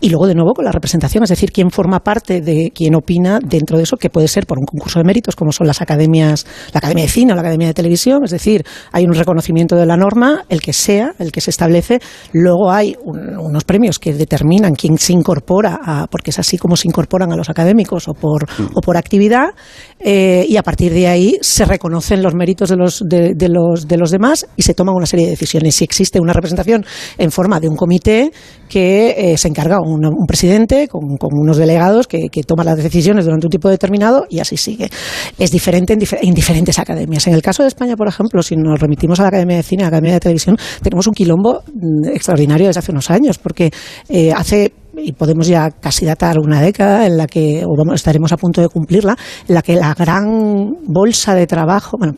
y 0.00 0.10
luego, 0.10 0.26
de 0.26 0.34
nuevo, 0.34 0.52
con 0.52 0.64
la 0.64 0.72
representación, 0.72 1.24
es 1.24 1.30
decir, 1.30 1.50
quién 1.50 1.70
forma 1.70 2.00
parte 2.00 2.42
de, 2.42 2.72
quién 2.74 2.94
opina 2.94 3.38
dentro 3.42 3.78
de 3.78 3.84
eso, 3.84 3.96
que 3.96 4.10
puede 4.10 4.28
ser 4.28 4.46
por 4.46 4.58
un 4.58 4.66
concurso 4.66 4.98
de 4.98 5.04
méritos, 5.04 5.34
como 5.34 5.52
son 5.52 5.66
las 5.66 5.80
academias, 5.80 6.46
la 6.74 6.78
Academia 6.78 7.04
de 7.04 7.10
Cine 7.10 7.32
o 7.32 7.34
la 7.34 7.40
Academia 7.40 7.68
de 7.68 7.74
Televisión, 7.74 8.22
es 8.24 8.30
decir, 8.30 8.64
hay 8.92 9.04
un 9.04 9.14
reconocimiento 9.14 9.76
de 9.76 9.86
la 9.86 9.96
norma, 9.96 10.44
el 10.50 10.60
que 10.60 10.72
sea, 10.72 11.14
el 11.18 11.32
que 11.32 11.40
se 11.40 11.50
establece, 11.50 12.00
luego 12.32 12.70
hay 12.70 12.96
un, 13.02 13.36
unos 13.46 13.64
premios 13.64 13.98
que 13.98 14.12
determinan 14.12 14.74
quién 14.74 14.98
se 14.98 15.12
incorpora, 15.12 15.78
a, 15.82 16.06
porque 16.06 16.30
es 16.30 16.38
así 16.38 16.58
como 16.58 16.76
se 16.76 16.88
incorporan 16.88 17.32
a 17.32 17.36
los 17.36 17.48
académicos 17.48 18.08
o 18.08 18.14
por, 18.14 18.44
mm. 18.44 18.70
o 18.74 18.80
por 18.80 18.96
actividad, 18.96 19.50
eh, 19.98 20.44
y 20.48 20.56
a 20.56 20.62
partir 20.62 20.92
de 20.92 21.08
ahí 21.08 21.38
se 21.40 21.64
reconocen 21.64 22.22
los 22.22 22.34
méritos 22.34 22.68
de 22.68 22.76
los, 22.76 23.02
de, 23.08 23.34
de, 23.34 23.48
los, 23.48 23.88
de 23.88 23.96
los 23.96 24.10
demás 24.10 24.46
y 24.56 24.62
se 24.62 24.74
toman 24.74 24.94
una 24.94 25.06
serie 25.06 25.26
de 25.26 25.30
decisiones. 25.32 25.74
Si 25.76 25.84
existe 25.84 26.20
una 26.20 26.32
representación 26.32 26.84
en 27.18 27.30
forma 27.30 27.60
de 27.60 27.68
un 27.68 27.76
comité 27.76 28.32
que 28.68 29.14
eh, 29.16 29.38
se 29.38 29.48
encarga 29.48 29.80
un, 29.80 30.04
un 30.04 30.26
presidente 30.26 30.88
con, 30.88 31.16
con, 31.16 31.30
unos 31.32 31.56
delegados 31.56 32.06
que, 32.06 32.28
que 32.30 32.42
toman 32.42 32.66
las 32.66 32.76
decisiones 32.76 33.24
durante 33.24 33.46
un 33.46 33.50
tiempo 33.50 33.68
determinado 33.68 34.26
y 34.28 34.40
así 34.40 34.56
sigue. 34.56 34.90
Es 35.38 35.50
diferente 35.50 35.92
en, 35.92 35.98
difer 35.98 36.18
en 36.22 36.34
diferentes 36.34 36.78
academias. 36.78 37.26
En 37.26 37.34
el 37.34 37.42
caso 37.42 37.62
de 37.62 37.68
España, 37.68 37.96
por 37.96 38.08
ejemplo, 38.08 38.42
si 38.42 38.56
nos 38.56 38.80
remitimos 38.80 39.20
a 39.20 39.22
la 39.22 39.28
Academia 39.28 39.56
de 39.56 39.62
Cine, 39.62 39.82
a 39.82 39.86
la 39.86 39.88
Academia 39.88 40.14
de 40.14 40.20
Televisión, 40.20 40.56
tenemos 40.82 41.06
un 41.06 41.14
quilombo 41.14 41.62
mm, 41.72 42.08
extraordinario 42.08 42.66
desde 42.66 42.80
hace 42.80 42.92
unos 42.92 43.10
años, 43.10 43.35
porque 43.38 43.70
eh, 44.08 44.32
hace 44.32 44.72
y 44.96 45.12
podemos 45.12 45.46
ya 45.46 45.70
casi 45.70 46.06
datar 46.06 46.38
una 46.38 46.60
década 46.60 47.06
en 47.06 47.16
la 47.16 47.26
que, 47.26 47.64
o 47.64 47.76
vamos, 47.76 47.96
estaremos 47.96 48.32
a 48.32 48.36
punto 48.36 48.60
de 48.60 48.68
cumplirla, 48.68 49.16
en 49.48 49.54
la 49.54 49.62
que 49.62 49.76
la 49.76 49.94
gran 49.94 50.74
bolsa 50.86 51.34
de 51.34 51.46
trabajo, 51.46 51.96
bueno, 51.98 52.14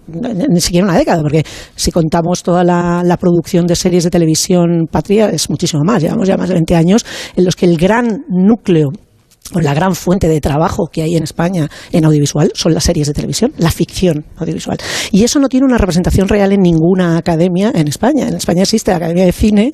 ni 0.48 0.60
siquiera 0.60 0.86
una 0.86 0.96
década, 0.96 1.22
porque 1.22 1.44
si 1.74 1.90
contamos 1.90 2.42
toda 2.42 2.64
la, 2.64 3.16
producción 3.18 3.66
de 3.66 3.74
series 3.74 4.04
de 4.04 4.10
televisión 4.10 4.86
patria 4.90 5.28
es 5.30 5.50
muchísimo 5.50 5.82
más, 5.84 6.00
llevamos 6.00 6.28
ya 6.28 6.36
más 6.36 6.48
de 6.48 6.54
20 6.54 6.76
años 6.76 7.04
en 7.34 7.44
los 7.44 7.56
que 7.56 7.66
el 7.66 7.76
gran 7.76 8.24
núcleo 8.28 8.90
o 9.54 9.60
la 9.60 9.74
gran 9.74 9.94
fuente 9.96 10.28
de 10.28 10.40
trabajo 10.40 10.86
que 10.86 11.02
hay 11.02 11.16
en 11.16 11.24
España 11.24 11.68
en 11.90 12.04
audiovisual 12.04 12.52
son 12.54 12.74
las 12.74 12.84
series 12.84 13.08
de 13.08 13.14
televisión, 13.14 13.52
la 13.58 13.70
ficción 13.70 14.24
audiovisual. 14.36 14.78
Y 15.10 15.24
eso 15.24 15.40
no 15.40 15.48
tiene 15.48 15.66
una 15.66 15.78
representación 15.78 16.28
real 16.28 16.52
en 16.52 16.60
ninguna 16.60 17.16
academia 17.16 17.72
en 17.74 17.88
España. 17.88 18.28
En 18.28 18.34
España 18.34 18.62
existe 18.62 18.90
la 18.90 18.98
Academia 18.98 19.24
de 19.24 19.32
Cine 19.32 19.72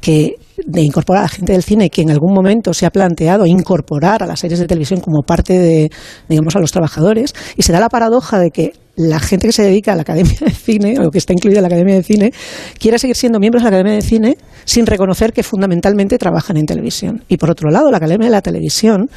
que 0.00 0.36
de 0.64 0.80
incorporar 0.82 1.24
a 1.24 1.28
gente 1.28 1.52
del 1.52 1.62
cine 1.62 1.90
que 1.90 2.02
en 2.02 2.10
algún 2.10 2.32
momento 2.32 2.72
se 2.72 2.86
ha 2.86 2.90
planteado 2.90 3.46
incorporar 3.46 4.22
a 4.22 4.26
las 4.26 4.40
series 4.40 4.60
de 4.60 4.66
televisión 4.66 5.00
como 5.00 5.22
parte 5.22 5.58
de, 5.58 5.90
digamos, 6.28 6.56
a 6.56 6.60
los 6.60 6.72
trabajadores, 6.72 7.34
y 7.56 7.62
se 7.62 7.72
da 7.72 7.80
la 7.80 7.88
paradoja 7.88 8.38
de 8.38 8.50
que 8.50 8.72
la 8.96 9.20
gente 9.20 9.46
que 9.46 9.52
se 9.52 9.62
dedica 9.62 9.92
a 9.92 9.96
la 9.96 10.02
Academia 10.02 10.32
de 10.40 10.50
Cine, 10.50 10.94
o 11.00 11.10
que 11.10 11.18
está 11.18 11.32
incluida 11.32 11.58
en 11.58 11.62
la 11.62 11.68
Academia 11.68 11.94
de 11.96 12.02
Cine, 12.02 12.32
quiera 12.78 12.98
seguir 12.98 13.16
siendo 13.16 13.38
miembros 13.38 13.62
de 13.62 13.70
la 13.70 13.76
Academia 13.76 13.94
de 13.94 14.02
Cine 14.02 14.36
sin 14.64 14.86
reconocer 14.86 15.32
que 15.32 15.42
fundamentalmente 15.42 16.18
trabajan 16.18 16.56
en 16.56 16.64
televisión. 16.66 17.22
Y 17.28 17.36
por 17.36 17.50
otro 17.50 17.70
lado, 17.70 17.90
la 17.90 17.98
Academia 17.98 18.26
de 18.26 18.32
la 18.32 18.42
Televisión 18.42 19.08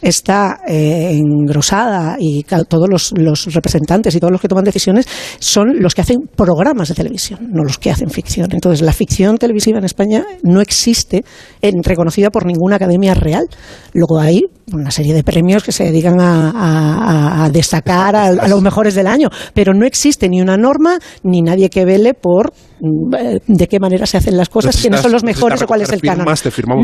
está 0.00 0.60
eh, 0.68 1.16
engrosada 1.18 2.16
y 2.18 2.44
todos 2.68 2.88
los, 2.88 3.12
representantes 3.54 4.14
y 4.14 4.20
todos 4.20 4.30
los 4.32 4.40
que 4.40 4.48
toman 4.48 4.64
decisiones 4.64 5.06
son 5.38 5.80
los 5.80 5.94
que 5.94 6.02
hacen 6.02 6.18
programas 6.36 6.88
de 6.88 6.94
televisión, 6.94 7.48
no 7.52 7.62
los 7.64 7.78
que 7.78 7.90
hacen 7.90 8.10
ficción. 8.10 8.48
Entonces, 8.52 8.82
la 8.82 8.92
ficción 8.92 9.38
televisiva 9.38 9.78
en 9.78 9.84
España 9.84 10.24
no 10.42 10.60
existe 10.60 11.24
en- 11.60 11.82
reconocida 11.82 12.30
por 12.30 12.44
ninguna 12.46 12.76
academia 12.76 13.14
real. 13.14 13.46
Luego 13.94 14.18
hay 14.20 14.42
una 14.72 14.90
serie 14.90 15.14
de 15.14 15.22
premios 15.24 15.62
que 15.64 15.72
se 15.72 15.84
dedican 15.84 16.20
a, 16.20 17.44
a- 17.44 17.50
destacar 17.50 18.14
a 18.16 18.48
los 18.48 18.62
mejores 18.62 18.94
del 18.94 19.06
año, 19.06 19.21
pero 19.54 19.74
no 19.74 19.84
existe 19.86 20.28
ni 20.28 20.40
una 20.40 20.56
norma 20.56 20.98
ni 21.22 21.42
nadie 21.42 21.68
que 21.70 21.84
vele 21.84 22.14
por 22.14 22.52
mm, 22.80 23.14
de 23.46 23.68
qué 23.68 23.78
manera 23.80 24.06
se 24.06 24.16
hacen 24.16 24.36
las 24.36 24.48
cosas, 24.48 24.76
quiénes 24.80 25.00
son 25.00 25.12
los 25.12 25.22
mejores 25.24 25.58
o 25.62 25.66
cuál 25.66 25.82
es 25.82 25.88
el 25.92 26.00
canon. 26.12 26.24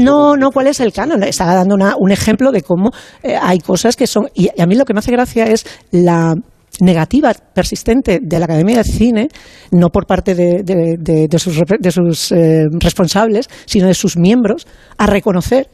No, 0.05 0.37
no, 0.37 0.51
cuál 0.51 0.67
es 0.69 0.81
el 0.81 0.93
canon. 0.93 1.23
Estaba 1.23 1.55
dando 1.55 1.75
una- 1.75 1.95
un 1.99 2.11
ejemplo 2.11 2.51
de 2.53 2.63
cómo 2.63 2.91
eh, 3.23 3.37
hay 3.41 3.59
cosas 3.61 3.97
que 3.97 4.07
son. 4.07 4.29
Y 4.35 4.49
a 4.61 4.67
mí 4.67 4.75
lo 4.75 4.85
que 4.85 4.93
me 4.95 4.99
hace 5.01 5.13
gracia 5.13 5.45
es 5.47 5.65
la 5.91 6.35
negativa 6.81 7.33
persistente 7.55 8.21
de 8.23 8.39
la 8.39 8.45
Academia 8.45 8.77
de 8.79 8.85
Cine, 8.85 9.29
no 9.73 9.89
por 9.89 10.07
parte 10.07 10.35
de, 10.35 10.63
de- 10.63 10.97
de- 10.99 11.27
de 11.29 11.39
sus, 11.39 11.55
sus 11.91 12.33
eh, 12.33 12.65
responsables, 12.79 13.49
sino 13.67 13.89
de 13.89 13.95
sus 13.95 14.17
miembros, 14.17 14.67
a 14.97 15.07
reconocer 15.07 15.69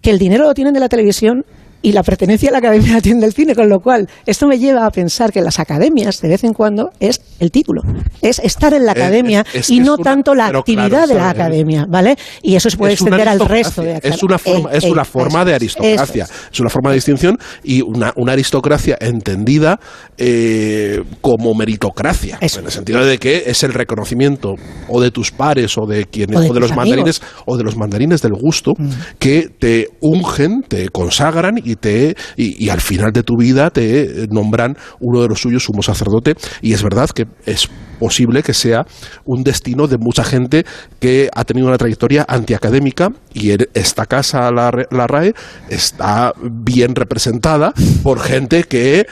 que 0.00 0.10
el 0.10 0.18
dinero 0.18 0.44
lo 0.44 0.54
tienen 0.54 0.74
de 0.74 0.80
la 0.80 0.88
televisión 0.88 1.44
y 1.84 1.92
la 1.92 2.02
pertenencia 2.02 2.48
a 2.48 2.52
la 2.52 2.58
academia 2.58 2.92
la 2.94 3.00
tienen 3.00 3.20
del 3.20 3.32
cine, 3.32 3.54
con 3.54 3.68
lo 3.68 3.78
cual 3.80 4.08
esto 4.26 4.46
me 4.48 4.58
lleva 4.58 4.86
a 4.86 4.90
pensar 4.90 5.30
que 5.32 5.40
las 5.42 5.58
academias 5.60 6.20
de 6.20 6.28
vez 6.28 6.42
en 6.44 6.52
cuando 6.54 6.90
es 6.98 7.20
el 7.38 7.50
título, 7.50 7.82
es 8.22 8.38
estar 8.38 8.72
en 8.74 8.86
la 8.86 8.92
academia 8.92 9.44
es- 9.52 9.60
es 9.60 9.70
y 9.70 9.80
no 9.80 9.94
una- 9.94 10.02
tanto 10.04 10.34
la 10.34 10.46
actividad 10.46 10.88
claro, 10.88 11.06
de 11.08 11.14
la 11.14 11.26
es- 11.30 11.34
academia, 11.34 11.86
¿vale? 11.88 12.16
Y 12.42 12.56
eso 12.56 12.70
se 12.70 12.76
puede 12.76 12.94
extender 12.94 13.28
al 13.28 13.38
resto 13.40 13.82
de 13.82 14.00
es 14.02 14.22
una 14.22 14.38
forma, 14.38 14.72
Eh, 14.72 14.78
es 14.78 14.84
eh, 14.84 14.90
una 14.90 15.04
forma 15.04 15.44
de 15.44 15.54
aristocracia, 15.54 16.24
es. 16.52 16.60
una 16.60 16.70
forma 16.70 16.90
de 16.90 16.94
distinción 16.96 17.38
y 17.62 17.82
una, 17.82 18.12
una 18.16 18.32
aristocracia 18.32 18.96
entendida 19.00 19.78
eh, 20.18 21.02
como 21.20 21.54
meritocracia, 21.54 22.38
Eso. 22.40 22.60
en 22.60 22.66
el 22.66 22.72
sentido 22.72 23.04
de 23.04 23.18
que 23.18 23.44
es 23.46 23.62
el 23.62 23.72
reconocimiento 23.74 24.54
o 24.88 25.00
de 25.02 25.10
tus 25.10 25.30
pares 25.32 25.76
o 25.76 25.86
de 25.86 26.06
quienes 26.06 26.36
O 26.36 26.40
de 26.40 26.50
o 26.50 26.54
de 26.54 26.60
tus 26.60 26.70
los 26.70 26.70
amigos. 26.70 26.86
Mm. 26.86 26.90
mandarines 26.90 27.22
o 27.46 27.56
de 27.56 27.64
los 27.64 27.76
mandarines 27.76 28.22
del 28.22 28.32
gusto 28.32 28.72
que 29.18 29.48
te 29.58 29.88
ungen, 30.00 30.62
te 30.66 30.88
consagran 30.88 31.58
y 31.62 31.73
te 31.76 32.16
y, 32.36 32.64
y 32.64 32.68
al 32.70 32.80
final 32.80 33.12
de 33.12 33.22
tu 33.22 33.36
vida 33.36 33.70
te 33.70 34.26
nombran 34.30 34.76
uno 35.00 35.22
de 35.22 35.28
los 35.28 35.40
suyos 35.40 35.64
sumo 35.64 35.82
sacerdote. 35.82 36.34
Y 36.62 36.72
es 36.72 36.82
verdad 36.82 37.10
que 37.10 37.26
es 37.46 37.68
posible 37.94 38.42
que 38.42 38.54
sea 38.54 38.86
un 39.24 39.42
destino 39.42 39.86
de 39.86 39.98
mucha 39.98 40.24
gente 40.24 40.64
que 41.00 41.28
ha 41.34 41.44
tenido 41.44 41.66
una 41.68 41.78
trayectoria 41.78 42.24
antiacadémica 42.28 43.10
y 43.32 43.50
en 43.50 43.66
esta 43.74 44.06
casa, 44.06 44.50
la, 44.50 44.70
la 44.90 45.06
RAE, 45.06 45.34
está 45.68 46.32
bien 46.42 46.94
representada 46.94 47.72
por 48.02 48.20
gente 48.20 48.64
que 48.64 49.06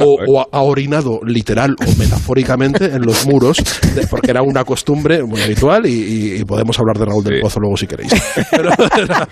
o, 0.00 0.16
o 0.26 0.40
ha- 0.52 0.60
orinado 0.62 1.20
literal 1.24 1.76
o 1.80 1.98
metafóricamente 1.98 2.86
en 2.86 3.02
los 3.02 3.26
muros, 3.26 3.58
de- 3.94 4.06
porque 4.06 4.30
era 4.30 4.42
una 4.42 4.64
costumbre 4.64 5.22
muy 5.24 5.40
habitual 5.42 5.86
y, 5.86 6.44
podemos 6.44 6.78
hablar 6.78 6.98
de 6.98 7.04
Raúl 7.04 7.24
del 7.24 7.34
Sí. 7.36 7.40
Pozo 7.42 7.60
luego 7.60 7.76
si 7.76 7.86
queréis. 7.86 8.12
Pero 8.50 8.70
era- 8.96 9.28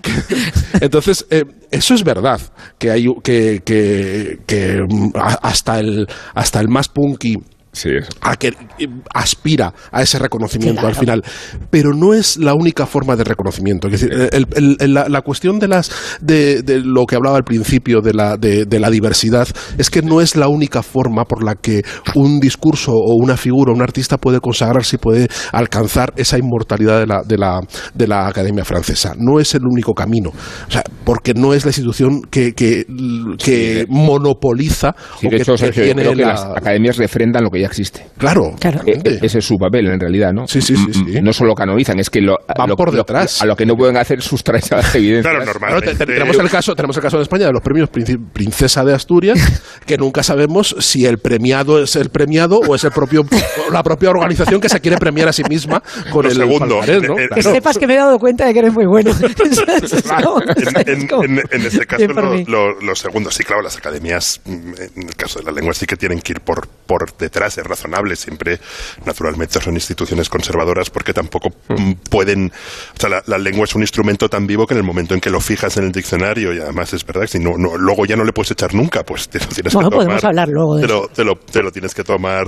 que- 0.00 0.84
entonces, 0.84 1.26
eh, 1.30 1.44
eso 1.70 1.94
es 1.94 2.04
verdad, 2.04 2.40
que 2.78 2.90
hay 2.90 3.06
que, 3.22 3.62
que, 3.64 4.38
que, 4.46 4.80
mm, 4.88 5.10
hasta 5.42 5.78
el 5.80 6.06
hasta 6.34 6.60
el 6.60 6.68
más 6.68 6.88
punky 6.88 7.36
Sí, 7.72 7.90
eso. 7.96 8.08
a 8.20 8.36
que 8.36 8.48
eh, 8.48 8.88
aspira 9.14 9.72
a 9.92 10.02
ese 10.02 10.18
reconocimiento 10.18 10.80
Claro. 10.80 10.88
al 10.88 10.94
final, 10.96 11.22
pero 11.70 11.92
no 11.94 12.14
es 12.14 12.36
la 12.36 12.52
única 12.54 12.84
forma 12.86 13.14
de 13.16 13.22
reconocimiento. 13.24 13.86
Es 13.88 13.92
decir, 14.00 14.12
el- 14.32 14.46
el- 14.54 14.76
el- 14.80 14.94
la, 14.94 15.08
la 15.08 15.20
cuestión 15.22 15.58
de 15.60 15.68
las 15.68 15.90
de, 16.20 16.62
de 16.62 16.80
lo 16.80 17.06
que 17.06 17.14
hablaba 17.16 17.36
al 17.36 17.44
principio 17.44 18.00
de 18.00 18.12
la, 18.12 18.36
de, 18.36 18.64
de 18.64 18.80
la 18.80 18.90
diversidad 18.90 19.46
es 19.78 19.88
que 19.88 20.02
no 20.02 20.20
es 20.20 20.34
la 20.34 20.48
única 20.48 20.82
forma 20.82 21.24
por 21.24 21.44
la 21.44 21.54
que 21.54 21.82
un 22.16 22.40
discurso 22.40 22.92
o 22.92 23.14
una 23.22 23.36
figura, 23.36 23.72
un 23.72 23.82
artista 23.82 24.18
puede 24.18 24.40
consagrarse 24.40 24.96
y 24.96 24.98
puede 24.98 25.28
alcanzar 25.52 26.12
esa 26.16 26.38
inmortalidad 26.38 26.98
de 27.00 27.06
la, 27.06 27.22
de 27.24 27.38
la, 27.38 27.60
de 27.94 28.06
la 28.08 28.26
Academia 28.26 28.64
Francesa. 28.64 29.14
No 29.16 29.38
es 29.38 29.54
el 29.54 29.62
único 29.64 29.94
camino, 29.94 30.30
o 30.30 30.70
sea, 30.70 30.82
porque 31.04 31.34
no 31.34 31.54
es 31.54 31.64
la 31.64 31.68
institución 31.70 32.22
que, 32.30 32.52
que, 32.52 32.84
que 33.38 33.44
Sí, 33.44 33.50
de- 33.52 33.86
monopoliza 33.88 34.94
Sí, 35.20 35.26
o 35.26 35.30
de 35.30 35.36
que 35.36 35.42
hecho, 35.42 35.56
Sergio, 35.56 35.84
yo 35.84 35.94
que 35.94 36.14
la- 36.16 36.28
las 36.32 36.44
academias 36.44 36.96
refrendan 36.96 37.44
lo 37.44 37.50
que 37.50 37.59
ya 37.60 37.66
existe. 37.66 38.06
Claro, 38.18 38.54
Claro. 38.58 38.78
Eh, 38.80 38.92
claramente. 38.92 39.26
ese 39.26 39.38
es 39.38 39.44
su 39.44 39.56
papel, 39.56 39.86
en 39.88 40.00
realidad, 40.00 40.32
¿no? 40.32 40.46
Sí, 40.46 40.60
sí, 40.60 40.76
sí, 40.76 40.86
Mm, 41.02 41.12
sí. 41.12 41.20
No 41.22 41.32
solo 41.32 41.54
canonizan, 41.54 41.98
es 42.00 42.10
que 42.10 42.20
lo, 42.20 42.36
Van 42.56 42.68
lo- 42.68 42.76
por 42.76 42.90
lo- 42.92 42.98
detrás. 42.98 43.40
a 43.42 43.46
lo 43.46 43.56
que 43.56 43.66
no 43.66 43.74
pueden 43.76 43.96
hacer 43.96 44.18
a 44.20 44.76
las 44.76 44.94
evidencias. 44.94 45.34
Claro, 45.58 45.80
te- 45.80 45.94
te- 45.94 46.06
tenemos 46.06 46.36
el 46.38 46.50
caso 46.50 46.74
tenemos 46.74 46.96
el 46.96 47.02
caso 47.02 47.16
en 47.16 47.22
España 47.22 47.46
de 47.46 47.52
los 47.52 47.62
premios 47.62 47.88
Princesa 48.32 48.84
de 48.84 48.94
Asturias 48.94 49.38
que 49.86 49.96
nunca 49.98 50.22
sabemos 50.22 50.74
si 50.78 51.06
el 51.06 51.18
premiado 51.18 51.82
es 51.82 51.96
el 51.96 52.10
premiado 52.10 52.58
o 52.58 52.74
es 52.74 52.84
el 52.84 52.90
propio 52.90 53.24
la 53.72 53.82
propia 53.82 54.10
organización 54.10 54.60
que 54.60 54.68
se 54.68 54.80
quiere 54.80 54.96
premiar 54.98 55.28
a 55.28 55.32
sí 55.32 55.42
misma 55.48 55.82
con 56.10 56.24
Lo 56.24 56.30
el 56.30 56.36
segundo. 56.36 56.78
palmarés, 56.78 57.02
¿no? 57.02 57.18
Eh, 57.18 57.24
eh, 57.24 57.28
Que 57.34 57.40
Claro. 57.40 57.54
sepas 57.56 57.78
que 57.78 57.86
me 57.86 57.94
he 57.94 57.96
dado 57.96 58.18
cuenta 58.18 58.46
de 58.46 58.52
que 58.52 58.58
eres 58.60 58.72
muy 58.72 58.86
bueno. 58.86 59.10
Como- 60.22 60.40
En, 60.42 60.88
en- 60.88 61.02
es 61.02 61.10
como- 61.10 61.24
en- 61.24 61.42
en 61.50 61.60
este 61.66 61.86
caso, 61.86 62.06
por 62.06 62.24
lo, 62.24 62.30
mí. 62.32 62.44
lo- 62.46 62.80
lo 62.80 62.94
segundo, 62.94 63.30
sí, 63.30 63.42
claro, 63.44 63.62
las 63.62 63.76
academias, 63.76 64.40
mm, 64.44 64.50
en 64.96 65.08
el 65.08 65.16
caso 65.16 65.38
de 65.38 65.44
la 65.46 65.52
lengua, 65.52 65.72
sí 65.74 65.86
que 65.86 65.96
tienen 65.96 66.20
que 66.20 66.32
ir 66.32 66.40
por, 66.40 66.66
por 66.86 67.16
detrás, 67.16 67.49
es 67.58 67.64
razonable. 67.66 68.16
Siempre, 68.16 68.58
naturalmente, 69.04 69.60
son 69.60 69.74
instituciones 69.74 70.28
conservadoras 70.28 70.90
porque 70.90 71.12
tampoco 71.12 71.50
mm, 71.68 71.92
pueden. 72.10 72.52
O 72.96 73.00
sea, 73.00 73.08
la, 73.10 73.22
la 73.26 73.38
lengua 73.38 73.64
es 73.64 73.74
un 73.74 73.82
instrumento 73.82 74.28
tan 74.28 74.46
vivo 74.46 74.66
que 74.66 74.74
en 74.74 74.78
el 74.78 74.84
momento 74.84 75.14
en 75.14 75.20
que 75.20 75.30
lo 75.30 75.40
fijas 75.40 75.76
en 75.76 75.84
el 75.84 75.92
diccionario, 75.92 76.52
y 76.54 76.60
además 76.60 76.92
es 76.92 77.04
verdad 77.04 77.22
que 77.22 77.28
si 77.28 77.38
no, 77.38 77.52
no- 77.56 77.76
luego 77.76 78.06
ya 78.06 78.16
no 78.16 78.24
le 78.24 78.32
puedes 78.32 78.50
echar 78.50 78.74
nunca, 78.74 79.02
pues 79.04 79.28
te 79.28 79.38
lo 79.38 79.46
tienes 79.46 79.72
Bueno, 79.72 79.88
que 79.90 79.94
tomar. 79.94 80.06
podemos 80.06 80.24
hablar 80.24 80.48
luego 80.48 80.76
de 80.76 80.82
te 80.82 80.88
lo, 80.88 81.08
te, 81.08 81.24
lo, 81.24 81.34
te 81.36 81.62
lo 81.62 81.70
tienes 81.72 81.94
que 81.94 82.04
tomar, 82.04 82.46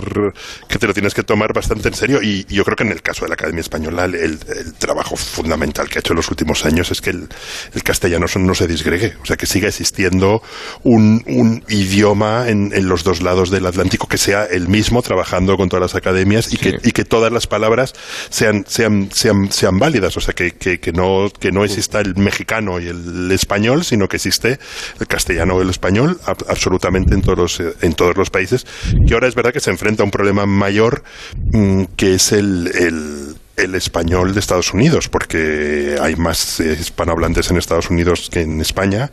que 0.68 0.78
te 0.78 0.86
lo 0.86 0.92
tienes 0.94 1.14
que 1.14 1.22
tomar 1.22 1.52
bastante 1.54 1.88
en 1.88 1.94
serio. 1.94 2.20
Y, 2.22 2.44
y 2.48 2.54
yo 2.54 2.64
creo 2.64 2.76
que 2.76 2.84
en 2.84 2.92
el 2.92 3.02
caso 3.02 3.24
de 3.24 3.28
la 3.28 3.34
Academia 3.34 3.60
Española, 3.60 4.04
el, 4.04 4.38
trabajo 4.78 5.16
fundamental 5.16 5.88
que 5.88 5.98
ha 5.98 6.00
hecho 6.00 6.12
en 6.12 6.16
los 6.16 6.28
últimos 6.30 6.64
años 6.64 6.90
es 6.90 7.00
que 7.00 7.10
el, 7.10 7.28
el 7.74 7.82
castellano 7.82 8.26
no 8.36 8.54
se 8.54 8.66
disgregue. 8.66 9.14
O 9.22 9.26
sea, 9.26 9.36
que 9.36 9.46
siga 9.46 9.68
existiendo 9.68 10.42
un, 10.82 11.22
un 11.26 11.64
idioma 11.68 12.48
en, 12.48 12.72
en 12.74 12.88
los 12.88 13.04
dos 13.04 13.22
lados 13.22 13.50
del 13.50 13.66
Atlántico 13.66 14.06
que 14.06 14.18
sea 14.18 14.44
el 14.44 14.68
mismo, 14.68 14.91
trabajando 15.00 15.56
con 15.56 15.70
todas 15.70 15.80
las 15.80 15.94
academias 15.94 16.52
y, 16.52 16.58
que, 16.58 16.78
y 16.82 16.92
que 16.92 17.04
todas 17.06 17.32
las 17.32 17.46
palabras 17.46 17.94
sean, 18.28 18.64
sean, 18.68 19.08
sean, 19.10 19.50
sean 19.50 19.78
válidas. 19.78 20.14
O 20.18 20.20
sea, 20.20 20.34
que, 20.34 20.50
que, 20.50 20.78
que 20.80 20.92
no, 20.92 21.30
que 21.38 21.50
no 21.52 21.64
exista 21.64 22.00
el 22.00 22.16
mexicano 22.16 22.78
y 22.80 22.88
el 22.88 23.30
español, 23.32 23.84
sino 23.84 24.08
que 24.08 24.16
existe 24.16 24.58
el 25.00 25.06
castellano 25.06 25.58
y 25.58 25.62
el 25.62 25.70
español 25.70 26.18
ab- 26.26 26.44
absolutamente 26.48 27.14
en 27.14 27.22
todos 27.22 27.38
los, 27.38 27.60
eh, 27.60 27.74
en 27.80 27.94
todos 27.94 28.16
los 28.16 28.28
países. 28.28 28.66
Que 29.06 29.14
ahora 29.14 29.28
es 29.28 29.34
verdad 29.34 29.52
que 29.52 29.60
se 29.60 29.70
enfrenta 29.70 30.02
a 30.02 30.04
un 30.04 30.10
problema 30.10 30.44
mayor 30.44 31.04
mm, 31.52 31.84
que 31.96 32.14
es 32.16 32.32
el, 32.32 32.70
el, 32.74 33.36
el 33.56 33.74
español 33.74 34.34
de 34.34 34.40
Estados 34.40 34.72
Unidos, 34.72 35.08
porque 35.08 35.96
hay 36.00 36.16
más 36.16 36.60
eh, 36.60 36.76
hispanohablantes 36.78 37.50
en 37.50 37.56
Estados 37.56 37.90
Unidos 37.90 38.28
que 38.30 38.42
en 38.42 38.60
España, 38.60 39.10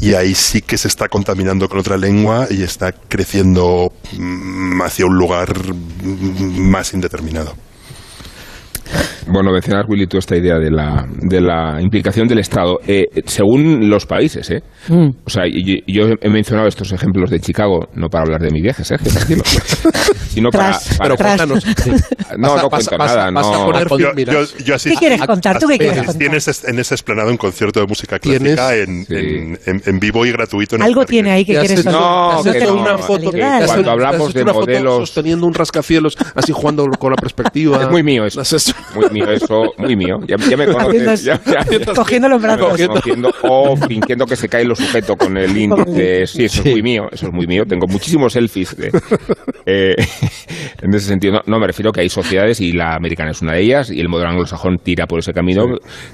y 0.00 0.14
ahí 0.14 0.34
sí 0.34 0.62
que 0.62 0.78
se 0.78 0.88
está 0.88 1.08
contaminando 1.08 1.68
con 1.68 1.78
otra 1.78 1.96
lengua 1.96 2.46
y 2.50 2.62
está 2.62 2.92
creciendo 2.92 3.92
mm, 4.16 4.82
hacia 4.82 5.06
un 5.06 5.16
lugar 5.16 5.54
mm, 5.74 6.60
más 6.60 6.94
indeterminado. 6.94 7.54
Bueno, 9.26 9.52
mencionas, 9.52 9.84
Willy, 9.88 10.06
tú 10.06 10.18
esta 10.18 10.36
idea 10.36 10.58
de 10.58 10.70
la, 10.70 11.06
de 11.20 11.40
la 11.40 11.80
implicación 11.80 12.26
del 12.26 12.38
Estado. 12.40 12.80
Eh, 12.86 13.04
según 13.26 13.88
los 13.88 14.06
países, 14.06 14.50
¿eh? 14.50 14.62
Mm. 14.88 15.08
O 15.24 15.30
sea, 15.30 15.46
y- 15.46 15.82
y 15.86 15.92
yo 15.94 16.08
he 16.20 16.28
mencionado 16.30 16.66
estos 16.68 16.92
ejemplos 16.92 17.30
de 17.30 17.38
Chicago, 17.40 17.88
no 17.94 18.08
para 18.08 18.24
hablar 18.24 18.40
de 18.40 18.50
mi 18.50 18.60
viaje, 18.60 18.82
Sergio, 18.84 19.12
tranquilo, 19.12 19.42
sino 20.28 20.50
para... 20.50 20.70
Tras, 20.70 20.98
para- 20.98 21.16
Tras. 21.16 21.36
cuéntanos. 21.36 21.64
no, 22.38 22.48
no 22.48 22.54
vas 22.54 22.64
a- 22.64 22.68
cuento 22.68 22.98
nada, 22.98 23.30
no... 23.30 23.40
poner- 23.66 23.88
Yo, 23.98 24.12
yo- 24.24 24.64
yo 24.64 24.74
asistí- 24.74 24.90
¿Qué 24.94 24.96
quieres 24.98 25.20
contar? 25.22 25.58
¿Tú 25.58 25.66
qué 25.68 25.78
quieres 25.78 26.02
contar? 26.04 26.34
ese, 26.34 26.70
en 26.70 26.78
ese 26.78 26.94
esplanado 26.94 27.30
un 27.30 27.36
concierto 27.36 27.80
de 27.80 27.86
música 27.86 28.18
¿Tienes? 28.18 28.54
clásica 28.54 28.76
en, 28.76 29.04
Sí. 29.06 29.14
en, 29.14 29.58
en- 29.66 29.82
en 29.86 29.98
vivo 29.98 30.24
y 30.26 30.32
gratuito. 30.32 30.76
En 30.76 30.82
Algo 30.82 31.04
tiene 31.04 31.30
ahí 31.30 31.44
que 31.44 31.52
quieres 31.58 31.80
hecho- 31.80 31.90
No, 31.90 32.30
has 32.30 32.42
que 32.46 32.60
no, 32.64 32.74
una 32.74 32.98
foto 32.98 33.30
que 33.30 33.38
te 33.38 33.44
has 33.44 33.66
cuando 33.66 33.90
hablamos 33.90 34.32
de 34.34 34.42
una 34.42 34.52
foto 34.54 34.66
modelos- 34.66 34.96
sosteniendo 34.98 35.46
un 35.46 35.54
rascacielos 35.54 36.16
así 36.34 36.52
jugando 36.52 36.86
con 36.98 37.10
la 37.10 37.16
perspectiva 37.16 37.82
Es 37.82 37.90
muy 37.90 38.02
mío 38.02 38.24
eso. 38.24 38.40
Muy 38.94 39.10
mío 39.10 39.30
eso, 39.30 39.72
muy 39.78 39.96
mío. 39.96 40.18
Ya, 40.26 40.36
ya 40.36 40.56
me 40.56 40.66
conoces. 40.66 41.24
Ya, 41.24 41.40
ya- 41.44 41.64
ya- 41.64 41.94
Cogiendo 41.94 42.28
los 42.28 42.42
brazos. 42.42 42.86
cogiendo 42.88 43.32
o 43.42 43.76
fingiendo 43.76 44.26
que 44.26 44.36
se 44.36 44.48
cae 44.48 44.64
lo 44.64 44.74
sujeto 44.74 45.16
con 45.16 45.36
el 45.36 45.56
índice. 45.56 46.26
Sí, 46.26 46.44
eso 46.44 46.62
es 46.64 46.70
muy 46.72 46.82
mío. 46.82 47.08
Eso 47.12 47.26
es 47.28 47.32
muy 47.32 47.46
mío. 47.46 47.64
Tengo 47.66 47.86
muchísimos 47.86 48.32
selfies. 48.32 48.76
de- 48.76 48.90
eh, 49.66 49.94
en 50.82 50.94
ese 50.94 51.06
sentido, 51.06 51.34
no, 51.34 51.40
no, 51.46 51.58
me 51.60 51.66
refiero 51.66 51.92
que 51.92 52.00
hay 52.00 52.08
sociedades 52.08 52.60
y 52.60 52.72
la 52.72 52.94
americana 52.94 53.30
es 53.30 53.42
una 53.42 53.52
de 53.54 53.62
ellas 53.62 53.90
y 53.90 54.00
el 54.00 54.08
modelo 54.08 54.30
anglosajón 54.30 54.78
tira 54.78 55.06
por 55.06 55.18
ese 55.20 55.32
camino 55.32 55.66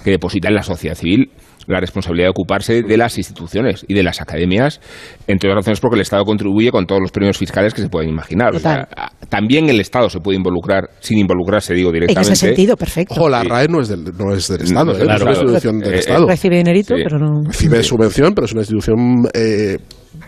que 0.05 0.11
deposita 0.11 0.49
en 0.49 0.55
la 0.55 0.63
sociedad 0.63 0.95
civil 0.97 1.31
la 1.67 1.81
responsabilidad 1.81 2.27
de 2.27 2.31
ocuparse 2.31 2.83
de 2.83 2.97
las 2.97 3.19
instituciones 3.19 3.85
y 3.89 3.95
de 3.95 4.03
las 4.03 4.21
academias, 4.21 4.81
entre 5.27 5.51
otras 5.51 5.65
razones 5.65 5.81
porque 5.81 5.97
el 5.97 6.03
Estado 6.03 6.25
contribuye 6.25 6.71
con 6.71 6.87
todos 6.87 7.01
los 7.01 7.11
premios 7.11 7.37
fiscales 7.39 7.75
que 7.75 7.83
se 7.83 7.89
pueden 7.89 8.09
imaginar. 8.11 8.55
O 8.55 8.59
sea, 8.59 8.89
también 9.29 9.69
el 9.69 9.81
Estado 9.81 10.09
se 10.09 10.21
puede 10.21 10.37
involucrar, 10.37 10.89
sin 11.01 11.19
involucrarse, 11.19 11.75
digo 11.75 11.89
En 11.91 11.95
directamente. 11.95 12.33
ese 12.33 12.47
sentido, 12.47 12.77
perfecto. 12.77 13.15
Ojo, 13.15 13.29
la 13.29 13.43
RAE 13.43 13.69
no 13.69 13.81
es 13.81 13.89
del, 13.89 14.05
no 14.17 14.33
es 14.35 14.49
del 14.49 14.63
Estado, 14.63 14.93
No, 14.93 14.99
¿eh? 14.99 15.01
claro, 15.03 15.31
es 15.31 15.39
una 15.39 15.51
institución 15.53 15.79
del 15.81 15.95
eh, 15.95 15.99
Estado. 15.99 16.27
Recibe 16.27 16.57
dinerito, 16.57 16.95
Sí. 16.97 17.03
pero 17.05 17.19
no. 17.19 17.43
Recibe 17.47 17.83
subvención, 17.83 18.33
pero 18.35 18.45
es 18.47 18.53
una 18.53 18.61
institución 18.63 19.29
eh, 19.35 19.79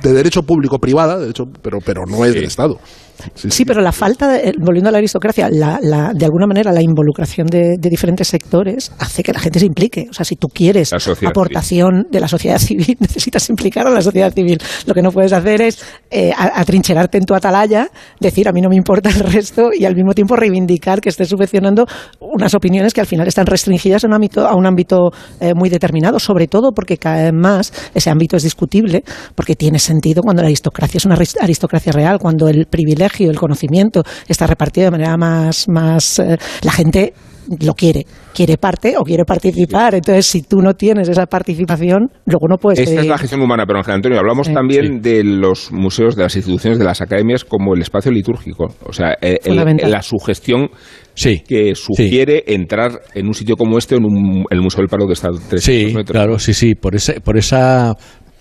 de 0.03 0.13
derecho 0.13 0.43
público-privada, 0.43 1.19
de 1.19 1.31
hecho, 1.31 1.45
pero, 1.63 1.79
pero 1.85 2.03
no 2.07 2.25
es 2.25 2.33
Sí. 2.33 2.37
del 2.39 2.45
Estado. 2.47 2.79
Sí, 3.51 3.65
pero 3.65 3.81
la 3.81 3.93
falta, 3.93 4.29
de, 4.29 4.49
eh, 4.51 4.53
volviendo 4.59 4.89
a 4.89 4.93
la 4.93 4.99
aristocracia, 4.99 5.49
la, 5.51 5.79
la- 5.83 6.13
de 6.15 6.25
alguna 6.25 6.47
manera 6.47 6.73
la 6.73 6.83
involucración 6.83 7.47
de, 7.47 7.77
de 7.79 7.91
diferentes 7.91 8.29
sectores 8.29 8.93
hace 8.99 9.23
que 9.23 9.33
la 9.33 9.41
gente 9.41 9.59
se 9.59 9.67
implique. 9.67 10.07
O 10.11 10.13
sea, 10.13 10.25
si 10.25 10.37
tú 10.37 10.49
quieres 10.49 10.93
aportación 11.31 12.07
de 12.11 12.21
la 12.21 12.29
sociedad 12.29 12.59
civil, 12.59 12.97
necesitas 13.01 13.49
implicar 13.51 13.87
a 13.87 13.91
la 13.91 14.01
sociedad 14.03 14.33
civil. 14.33 14.59
Lo 14.87 14.95
que 14.95 15.03
no 15.03 15.11
puedes 15.13 15.33
hacer 15.33 15.63
es 15.63 15.79
eh, 16.11 16.33
atrincherarte 16.37 17.19
en 17.19 17.25
tu 17.25 17.35
atalaya, 17.35 17.89
decir 18.21 18.49
a 18.49 18.53
mí 18.53 18.61
no 18.61 18.69
me 18.69 18.77
importa 18.77 19.09
el 19.11 19.21
resto 19.21 19.71
y 19.73 19.85
al 19.85 19.95
mismo 19.95 20.13
tiempo 20.15 20.37
reivindicar 20.37 21.01
que 21.01 21.09
estés 21.09 21.29
subvencionando 21.29 21.87
unas 22.21 22.55
opiniones 22.55 22.95
que 22.95 23.01
al 23.01 23.07
final 23.07 23.27
están 23.29 23.47
restringidas 23.47 24.05
a 24.05 24.07
un 24.07 24.15
ámbito, 24.15 24.47
a 24.47 24.55
un 24.55 24.67
ámbito 24.67 25.11
eh, 25.41 25.55
muy 25.55 25.69
determinado, 25.69 26.19
sobre 26.19 26.47
todo 26.47 26.73
porque 26.73 26.97
cada 26.99 27.25
vez 27.25 27.33
más 27.33 27.73
ese 27.95 28.11
ámbito 28.11 28.37
es 28.37 28.43
discutible, 28.43 29.03
porque 29.35 29.55
tiene 29.57 29.79
sentido 29.79 30.23
cuando 30.23 30.43
la 30.43 30.49
aristocracia 30.49 30.99
es 30.99 31.05
una 31.05 31.17
aris- 31.17 31.37
aristocracia 31.41 31.93
real, 31.93 32.19
cuando 32.19 32.49
el 32.49 32.67
privilegio, 32.67 33.08
el 33.19 33.37
conocimiento 33.39 34.03
está 34.27 34.47
repartido 34.47 34.87
de 34.87 34.91
manera 34.93 35.17
más, 35.17 35.69
más 35.69 36.19
eh, 36.19 36.37
la 36.63 36.73
gente 36.73 37.13
lo 37.61 37.73
quiere, 37.73 38.05
quiere 38.35 38.59
parte 38.59 38.95
o 38.99 39.03
quiere 39.05 39.25
participar. 39.25 39.95
Entonces, 39.95 40.27
si 40.27 40.43
tú 40.43 40.61
no 40.61 40.75
tienes 40.75 41.09
esa 41.09 41.25
participación, 41.25 42.11
luego 42.27 42.47
no 42.47 42.59
puedes 42.59 42.81
Esta 42.81 43.01
es 43.01 43.07
la 43.07 43.17
gestión 43.17 43.41
humana, 43.41 43.65
pero 43.67 43.79
Ángel 43.79 43.95
Antonio, 43.95 44.19
hablamos 44.19 44.49
Sí. 44.49 44.53
también 44.53 45.01
de 45.01 45.25
los 45.25 45.73
museos, 45.73 46.15
de 46.15 46.25
las 46.25 46.37
instituciones, 46.37 46.79
de 46.79 46.85
las 46.85 47.01
academias 47.01 47.45
como 47.47 47.75
el 47.75 47.81
espacio 47.81 48.11
litúrgico. 48.13 48.67
O 48.85 48.93
sea, 48.93 49.15
el- 49.23 49.77
la 49.91 50.03
sugestión 50.03 50.69
Sí. 51.15 51.43
que 51.49 51.75
sugiere 51.75 52.45
entrar 52.49 53.01
en 53.15 53.27
un 53.27 53.33
sitio 53.35 53.57
como 53.57 53.79
este, 53.79 53.97
en 53.97 54.05
un- 54.05 54.45
el 54.51 54.61
Museo 54.61 54.81
del 54.83 54.89
Prado 54.89 55.07
que 55.07 55.15
está 55.15 55.29
a 55.29 55.33
300 55.33 55.63
Sí, 55.63 55.87
metros. 55.97 56.11
claro, 56.13 56.39
sí, 56.39 56.53
sí, 56.53 56.75
por, 56.75 56.95
ese, 56.95 57.21
por 57.23 57.39
esa 57.39 57.95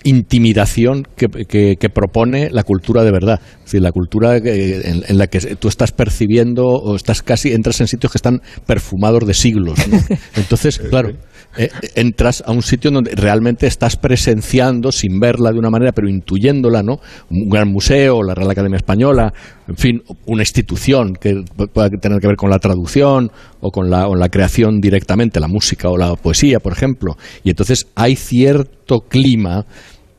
intimidación 0.04 1.04
que, 1.16 1.28
que- 1.28 1.76
que 1.80 1.90
propone 1.90 2.50
la 2.52 2.64
cultura 2.64 3.04
de 3.04 3.12
verdad. 3.12 3.40
Es 3.60 3.66
decir, 3.66 3.82
la 3.82 3.92
cultura 3.92 4.38
en, 4.38 5.04
en 5.08 5.18
la 5.18 5.28
que 5.28 5.40
tú 5.56 5.68
estás 5.68 5.92
percibiendo 5.92 6.64
o 6.66 6.96
estás 6.96 7.22
casi, 7.22 7.52
entras 7.54 7.80
en 7.82 7.88
sitios 7.88 8.12
que 8.12 8.18
están 8.18 8.42
perfumados 8.66 9.26
de 9.28 9.34
siglos. 9.34 9.78
¿no? 9.88 10.00
Entonces, 10.36 10.80
claro, 10.80 11.12
eh, 11.58 11.70
entras 11.96 12.44
a 12.46 12.52
un 12.52 12.62
sitio 12.62 12.92
donde 12.92 13.12
realmente 13.16 13.68
estás 13.68 13.98
presenciando, 13.98 14.92
sin 14.92 15.20
verla 15.20 15.52
de 15.52 15.60
una 15.60 15.70
manera, 15.70 15.92
pero 15.92 16.08
intuyéndola, 16.08 16.84
¿no? 16.84 17.00
Un 17.30 17.50
gran 17.50 17.70
museo, 17.70 18.22
la 18.24 18.36
Real 18.36 18.52
Academia 18.52 18.78
Española, 18.78 19.34
en 19.68 19.76
fin, 19.76 20.02
una 20.26 20.44
institución 20.44 21.14
que 21.14 21.44
pueda 21.74 21.90
tener 21.90 22.20
que 22.20 22.28
ver 22.28 22.36
con 22.36 22.50
la 22.50 22.60
traducción 22.60 23.32
o 23.60 23.72
con 23.72 23.90
la, 23.90 24.08
la 24.08 24.30
creación 24.30 24.80
directamente, 24.80 25.40
la 25.40 25.48
música 25.48 25.90
o 25.90 25.98
la 25.98 26.16
poesía, 26.16 26.60
por 26.60 26.74
ejemplo. 26.74 27.18
Y 27.44 27.50
entonces 27.50 27.88
hay 27.96 28.16
cierto 28.16 29.00
clima 29.10 29.66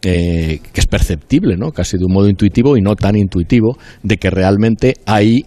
eh, 0.02 0.60
que 0.72 0.80
es 0.80 0.86
perceptible, 0.86 1.56
¿no? 1.56 1.72
Casi 1.72 1.98
de 1.98 2.04
un 2.04 2.12
modo 2.12 2.28
intuitivo 2.28 2.76
y 2.76 2.80
no 2.80 2.94
tan 2.94 3.16
intuitivo, 3.16 3.78
de 4.02 4.16
que 4.16 4.30
realmente 4.30 4.94
hay 5.06 5.42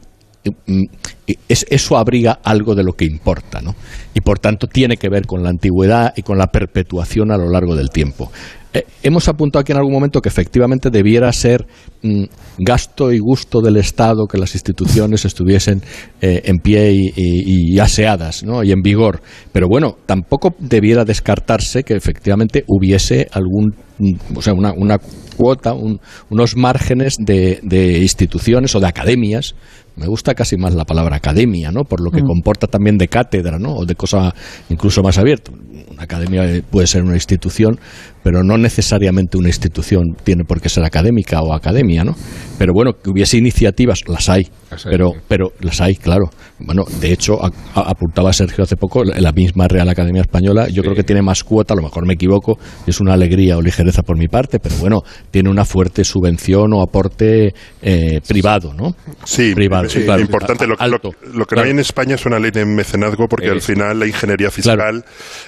eso 1.48 1.98
abriga 1.98 2.40
algo 2.44 2.76
de 2.76 2.84
lo 2.84 2.94
que 2.94 3.06
importa, 3.06 3.62
¿no? 3.62 3.76
Y 4.14 4.22
por 4.22 4.40
tanto 4.40 4.68
tiene 4.68 4.98
que 4.98 5.10
ver 5.10 5.26
con 5.26 5.44
la 5.44 5.50
antigüedad 5.50 6.14
y 6.16 6.22
con 6.24 6.38
la 6.38 6.48
perpetuación 6.48 7.32
a 7.32 7.38
lo 7.38 7.50
largo 7.50 7.76
del 7.76 7.90
tiempo. 7.90 8.32
Eh, 8.74 8.86
hemos 9.04 9.28
apuntado 9.28 9.60
aquí 9.62 9.74
en 9.74 9.78
algún 9.80 9.92
momento 9.92 10.22
que 10.22 10.30
efectivamente 10.30 10.90
debiera 10.90 11.30
ser 11.34 11.68
mm, 12.04 12.24
gasto 12.60 13.12
y 13.12 13.20
gusto 13.20 13.60
del 13.60 13.76
Estado 13.76 14.28
que 14.28 14.38
las 14.38 14.54
instituciones 14.56 15.26
estuviesen 15.26 15.82
eh, 16.22 16.42
en 16.46 16.58
pie 16.60 16.94
y, 16.94 17.12
y- 17.18 17.80
aseadas 17.80 18.44
¿no? 18.44 18.64
y 18.64 18.72
en 18.72 18.82
vigor. 18.82 19.22
Pero 19.52 19.68
bueno, 19.68 19.98
tampoco 20.06 20.56
debiera 20.58 21.04
descartarse 21.04 21.84
que 21.84 21.96
efectivamente 21.96 22.64
hubiese 22.68 23.28
algún, 23.34 23.76
mm, 23.91 23.91
o 24.36 24.42
sea, 24.42 24.54
una, 24.54 24.74
una 24.74 24.98
cuota, 25.38 25.74
un- 25.74 26.00
unos 26.30 26.56
márgenes 26.56 27.16
de, 27.20 27.60
de 27.64 28.00
instituciones 28.00 28.76
o 28.76 28.80
de 28.80 28.88
academias. 28.88 29.56
Me 29.98 30.08
gusta 30.08 30.34
casi 30.36 30.56
más 30.56 30.74
la 30.74 30.86
palabra 30.86 31.18
academia, 31.18 31.70
¿no? 31.70 31.84
Por 31.84 32.00
lo 32.02 32.12
que 32.12 32.22
comporta 32.22 32.66
también 32.68 32.98
de 32.98 33.10
cátedra, 33.10 33.60
¿no? 33.60 33.74
O 33.76 33.86
de 33.86 33.96
cosa 33.96 34.34
incluso 34.70 35.04
más 35.04 35.18
abierta. 35.18 35.52
Una 35.92 36.04
academia 36.04 36.46
eh, 36.46 36.64
puede 36.64 36.88
ser 36.88 37.04
una 37.04 37.16
institución, 37.16 37.78
pero 38.24 38.42
no 38.42 38.58
necesariamente 38.58 39.38
una 39.38 39.50
institución 39.50 40.16
tiene 40.24 40.46
por 40.46 40.62
qué 40.62 40.70
ser 40.70 40.86
académica 40.86 41.42
o 41.42 41.54
academia, 41.54 42.06
¿no? 42.06 42.16
Pero 42.58 42.72
bueno, 42.74 42.94
que 43.04 43.10
hubiese 43.10 43.38
iniciativas, 43.38 44.04
las 44.08 44.30
hay, 44.30 44.48
Las 44.72 44.86
hay, 44.86 44.92
pero, 44.94 45.10
sí. 45.10 45.20
pero 45.28 45.52
las 45.60 45.82
hay, 45.82 45.96
claro. 45.98 46.30
Bueno, 46.60 46.84
de 47.02 47.12
hecho, 47.12 47.44
a- 47.44 47.52
a- 47.76 47.90
apuntaba 47.90 48.32
Sergio 48.32 48.64
hace 48.64 48.78
poco, 48.78 49.04
la 49.04 49.20
la 49.20 49.34
misma 49.34 49.68
Real 49.68 49.90
Academia 49.90 50.22
Española, 50.22 50.70
yo 50.70 50.84
creo 50.84 50.96
que 50.96 51.04
tiene 51.04 51.22
más 51.22 51.44
cuota, 51.44 51.74
a 51.74 51.78
lo 51.78 51.84
mejor 51.84 52.08
me 52.08 52.14
equivoco, 52.14 52.58
y 52.88 52.92
es 52.92 53.02
una 53.02 53.14
alegría 53.14 53.58
o 53.58 53.62
ligereza 53.62 53.91
por 54.02 54.18
mi 54.18 54.28
parte, 54.28 54.60
pero 54.60 54.76
bueno, 54.78 55.02
tiene 55.30 55.50
una 55.50 55.66
fuerte 55.66 56.04
subvención 56.04 56.74
o 56.74 56.82
aporte 56.82 57.54
eh, 57.82 58.22
privado, 58.28 58.74
¿no? 58.74 58.96
Sí, 59.26 59.54
privado, 59.54 59.90
sí, 59.90 60.04
claro, 60.04 60.22
importante. 60.22 60.66
Lo, 60.66 60.76
alto, 60.80 61.12
lo 61.34 61.46
que 61.46 61.56
claro. 61.56 61.62
no 61.62 61.62
hay 61.66 61.72
en 61.72 61.80
España 61.80 62.16
es 62.16 62.26
una 62.26 62.40
ley 62.40 62.52
de 62.52 62.66
mecenazgo 62.66 63.28
porque 63.28 63.48
Eh, 63.48 63.52
al 63.52 63.62
final 63.62 64.00
la 64.00 64.08
ingeniería 64.08 64.50
fiscal 64.52 65.04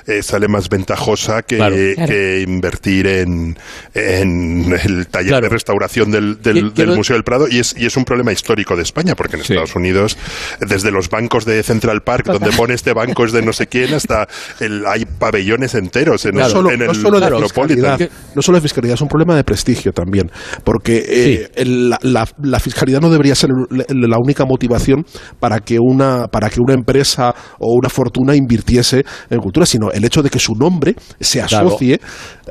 eh, 0.07 0.21
sale 0.21 0.47
más 0.47 0.67
ventajosa 0.69 1.41
que, 1.43 1.55
Claro. 1.57 1.75
Claro. 1.95 2.11
que 2.11 2.41
invertir 2.47 3.07
en, 3.07 3.57
en 3.93 4.73
el 4.83 5.07
taller 5.07 5.29
Claro. 5.29 5.43
de 5.43 5.49
restauración 5.49 6.11
del, 6.11 6.41
del- 6.41 6.73
Museo 6.95 7.15
del 7.15 7.23
Prado 7.23 7.47
y 7.49 7.59
es, 7.59 7.75
y 7.77 7.85
es 7.85 7.95
un 7.97 8.03
problema 8.05 8.31
histórico 8.31 8.75
de 8.75 8.83
España 8.83 9.15
porque 9.15 9.37
en 9.37 9.43
Sí. 9.43 9.53
Estados 9.53 9.75
Unidos, 9.75 10.17
desde 10.59 10.91
los 10.91 11.09
bancos 11.09 11.45
de 11.45 11.63
Central 11.63 12.01
Park, 12.01 12.25
donde 12.27 12.51
pone 12.51 12.73
este 12.73 12.93
banco 12.93 13.25
es 13.25 13.31
de 13.31 13.41
no 13.41 13.53
sé 13.53 13.67
quién, 13.67 13.93
hasta 13.93 14.27
el, 14.59 14.85
hay 14.85 15.05
pabellones 15.05 15.75
enteros 15.75 16.25
en, 16.25 16.35
No 16.35 16.45
el- 16.45 16.51
solo, 16.51 16.71
en 16.71 16.79
no 16.79 16.91
el 16.91 16.95
solo 16.95 17.19
de 17.19 17.29
Metropolitan. 17.29 18.09
No 18.35 18.41
solo 18.41 18.57
de 18.57 18.61
fiscalidad, 18.61 18.95
es 18.95 19.01
un 19.01 19.07
problema 19.07 19.35
de 19.35 19.43
prestigio 19.43 19.91
también, 19.91 20.29
porque 20.63 21.49
eh, 21.55 21.65
la, 21.65 21.99
la- 22.01 22.27
la 22.41 22.59
fiscalidad 22.59 23.01
no 23.01 23.09
debería 23.09 23.35
ser 23.35 23.49
la 23.89 24.17
única 24.17 24.45
motivación 24.45 25.05
para 25.39 25.59
que 25.59 25.77
una 25.79 26.27
para 26.27 26.49
que 26.49 26.59
una 26.59 26.73
empresa 26.73 27.33
o 27.59 27.73
una 27.75 27.89
fortuna 27.89 28.35
invirtiese 28.35 29.03
en 29.29 29.39
cultura, 29.39 29.65
sino 29.65 29.91
el 29.91 30.03
hecho 30.05 30.21
de 30.21 30.29
que 30.29 30.39
su 30.39 30.53
nombre 30.53 30.95
se 31.19 31.41
Claro. 31.41 31.67
asocie 31.67 31.99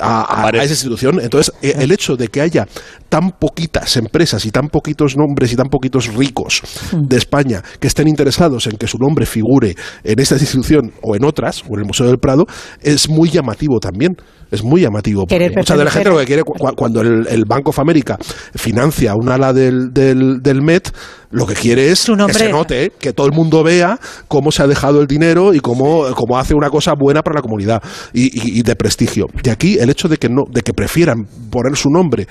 a, 0.00 0.20
a- 0.20 0.22
a 0.22 0.42
Parece- 0.42 0.64
esa 0.64 0.72
institución. 0.74 1.20
Entonces, 1.20 1.52
eh, 1.62 1.74
el 1.78 1.90
hecho 1.92 2.16
de 2.16 2.28
que 2.28 2.40
haya 2.40 2.66
tan 3.12 3.32
poquitas 3.38 3.98
empresas 3.98 4.46
y 4.46 4.50
tan 4.50 4.68
poquitos 4.68 5.18
nombres 5.18 5.52
y 5.52 5.56
tan 5.56 5.68
poquitos 5.68 6.14
ricos 6.14 6.62
de 6.92 7.18
España 7.18 7.62
que 7.78 7.86
estén 7.88 8.08
interesados 8.08 8.66
en 8.68 8.78
que 8.78 8.86
su 8.86 8.96
nombre 8.96 9.26
figure 9.26 9.76
en 10.02 10.18
esta 10.18 10.36
institución 10.36 10.92
o 11.02 11.14
en 11.14 11.22
otras, 11.26 11.62
o 11.68 11.74
en 11.74 11.80
el 11.80 11.84
Museo 11.84 12.06
del 12.06 12.16
Prado, 12.16 12.46
es 12.80 13.10
muy 13.10 13.28
llamativo 13.28 13.78
también. 13.80 14.16
Es 14.50 14.62
muy 14.62 14.82
llamativo. 14.82 15.24
mucha 15.56 15.76
de 15.78 15.84
la 15.84 15.90
gente 15.90 16.10
lo 16.10 16.18
que 16.18 16.26
quiere, 16.26 16.42
cu- 16.42 16.54
cuando 16.76 17.00
el, 17.00 17.26
el 17.26 17.44
Bank 17.46 17.68
of 17.68 17.78
America 17.78 18.18
financia 18.54 19.14
un 19.14 19.30
ala 19.30 19.52
del, 19.52 19.92
del, 19.92 20.42
del 20.42 20.60
Met, 20.62 20.90
lo 21.32 21.46
que 21.46 21.54
quiere 21.54 21.90
es 21.90 21.98
Su 21.98 22.14
que 22.16 22.32
se 22.34 22.50
note, 22.50 22.92
que 22.98 23.12
todo 23.12 23.26
el 23.26 23.32
mundo 23.32 23.62
vea 23.64 23.98
cómo 24.28 24.52
se 24.52 24.62
ha 24.62 24.66
dejado 24.66 25.00
el 25.00 25.06
dinero 25.06 25.52
y 25.54 25.60
cómo, 25.60 26.04
cómo 26.14 26.38
hace 26.38 26.54
una 26.54 26.70
cosa 26.70 26.92
buena 26.98 27.22
para 27.22 27.36
la 27.36 27.42
comunidad 27.42 27.82
y, 28.12 28.26
y- 28.26 28.58
y 28.60 28.62
de 28.62 28.76
prestigio. 28.76 29.26
Y 29.42 29.48
aquí 29.48 29.78
el 29.78 29.90
hecho 29.90 30.08
de 30.08 30.16
que 30.18 30.28
no, 30.28 30.42
de 30.50 30.62
que 30.62 30.72
prefieran 30.72 31.26
poner 31.50 31.76
su 31.76 31.88
nombre 31.90 32.26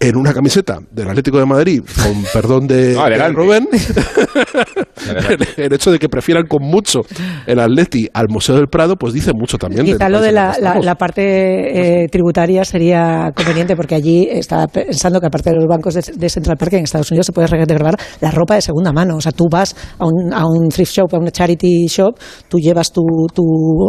en 0.00 0.16
una 0.16 0.32
camiseta 0.32 0.78
del 0.90 1.08
Atlético 1.08 1.38
de 1.38 1.46
Madrid, 1.46 1.82
con 2.02 2.22
perdón 2.32 2.66
de, 2.66 2.94
No, 2.94 3.02
adelante. 3.02 3.36
de 3.40 3.44
Rubén, 3.44 3.68
el 5.56 5.72
hecho 5.72 5.90
de 5.90 5.98
que 5.98 6.08
prefieran 6.08 6.46
con 6.46 6.62
mucho 6.62 7.00
el 7.46 7.58
Atleti 7.60 8.08
al 8.12 8.26
Museo 8.28 8.56
del 8.56 8.68
Prado, 8.68 8.96
pues 8.96 9.12
dice 9.12 9.32
mucho 9.34 9.58
también. 9.58 9.84
Quizá 9.86 10.08
lo 10.08 10.20
de 10.20 10.32
la, 10.32 10.94
parte 10.98 12.02
eh, 12.04 12.08
tributaria 12.08 12.64
sería 12.64 13.30
conveniente 13.34 13.74
porque 13.76 13.94
allí 13.96 14.28
estaba 14.30 14.66
pensando 14.68 15.20
que 15.20 15.26
aparte 15.26 15.50
de 15.50 15.56
los 15.56 15.66
bancos 15.66 15.94
de, 15.94 16.02
de 16.14 16.28
Central 16.28 16.56
Park 16.56 16.74
en 16.74 16.84
Estados 16.84 17.10
Unidos 17.10 17.26
se 17.26 17.32
puede 17.32 17.48
regalar 17.48 17.96
la 18.20 18.30
ropa 18.30 18.43
de 18.52 18.60
segunda 18.60 18.92
mano. 18.92 19.16
O 19.16 19.20
sea, 19.20 19.32
tú 19.32 19.46
vas 19.50 19.74
a 19.98 20.04
un, 20.04 20.32
a 20.34 20.44
un 20.46 20.68
thrift 20.68 20.92
shop, 20.92 21.14
a 21.14 21.18
una 21.18 21.30
charity 21.30 21.86
shop, 21.86 22.18
tú 22.48 22.58
llevas 22.58 22.92
tu, 22.92 23.00
tu 23.34 23.42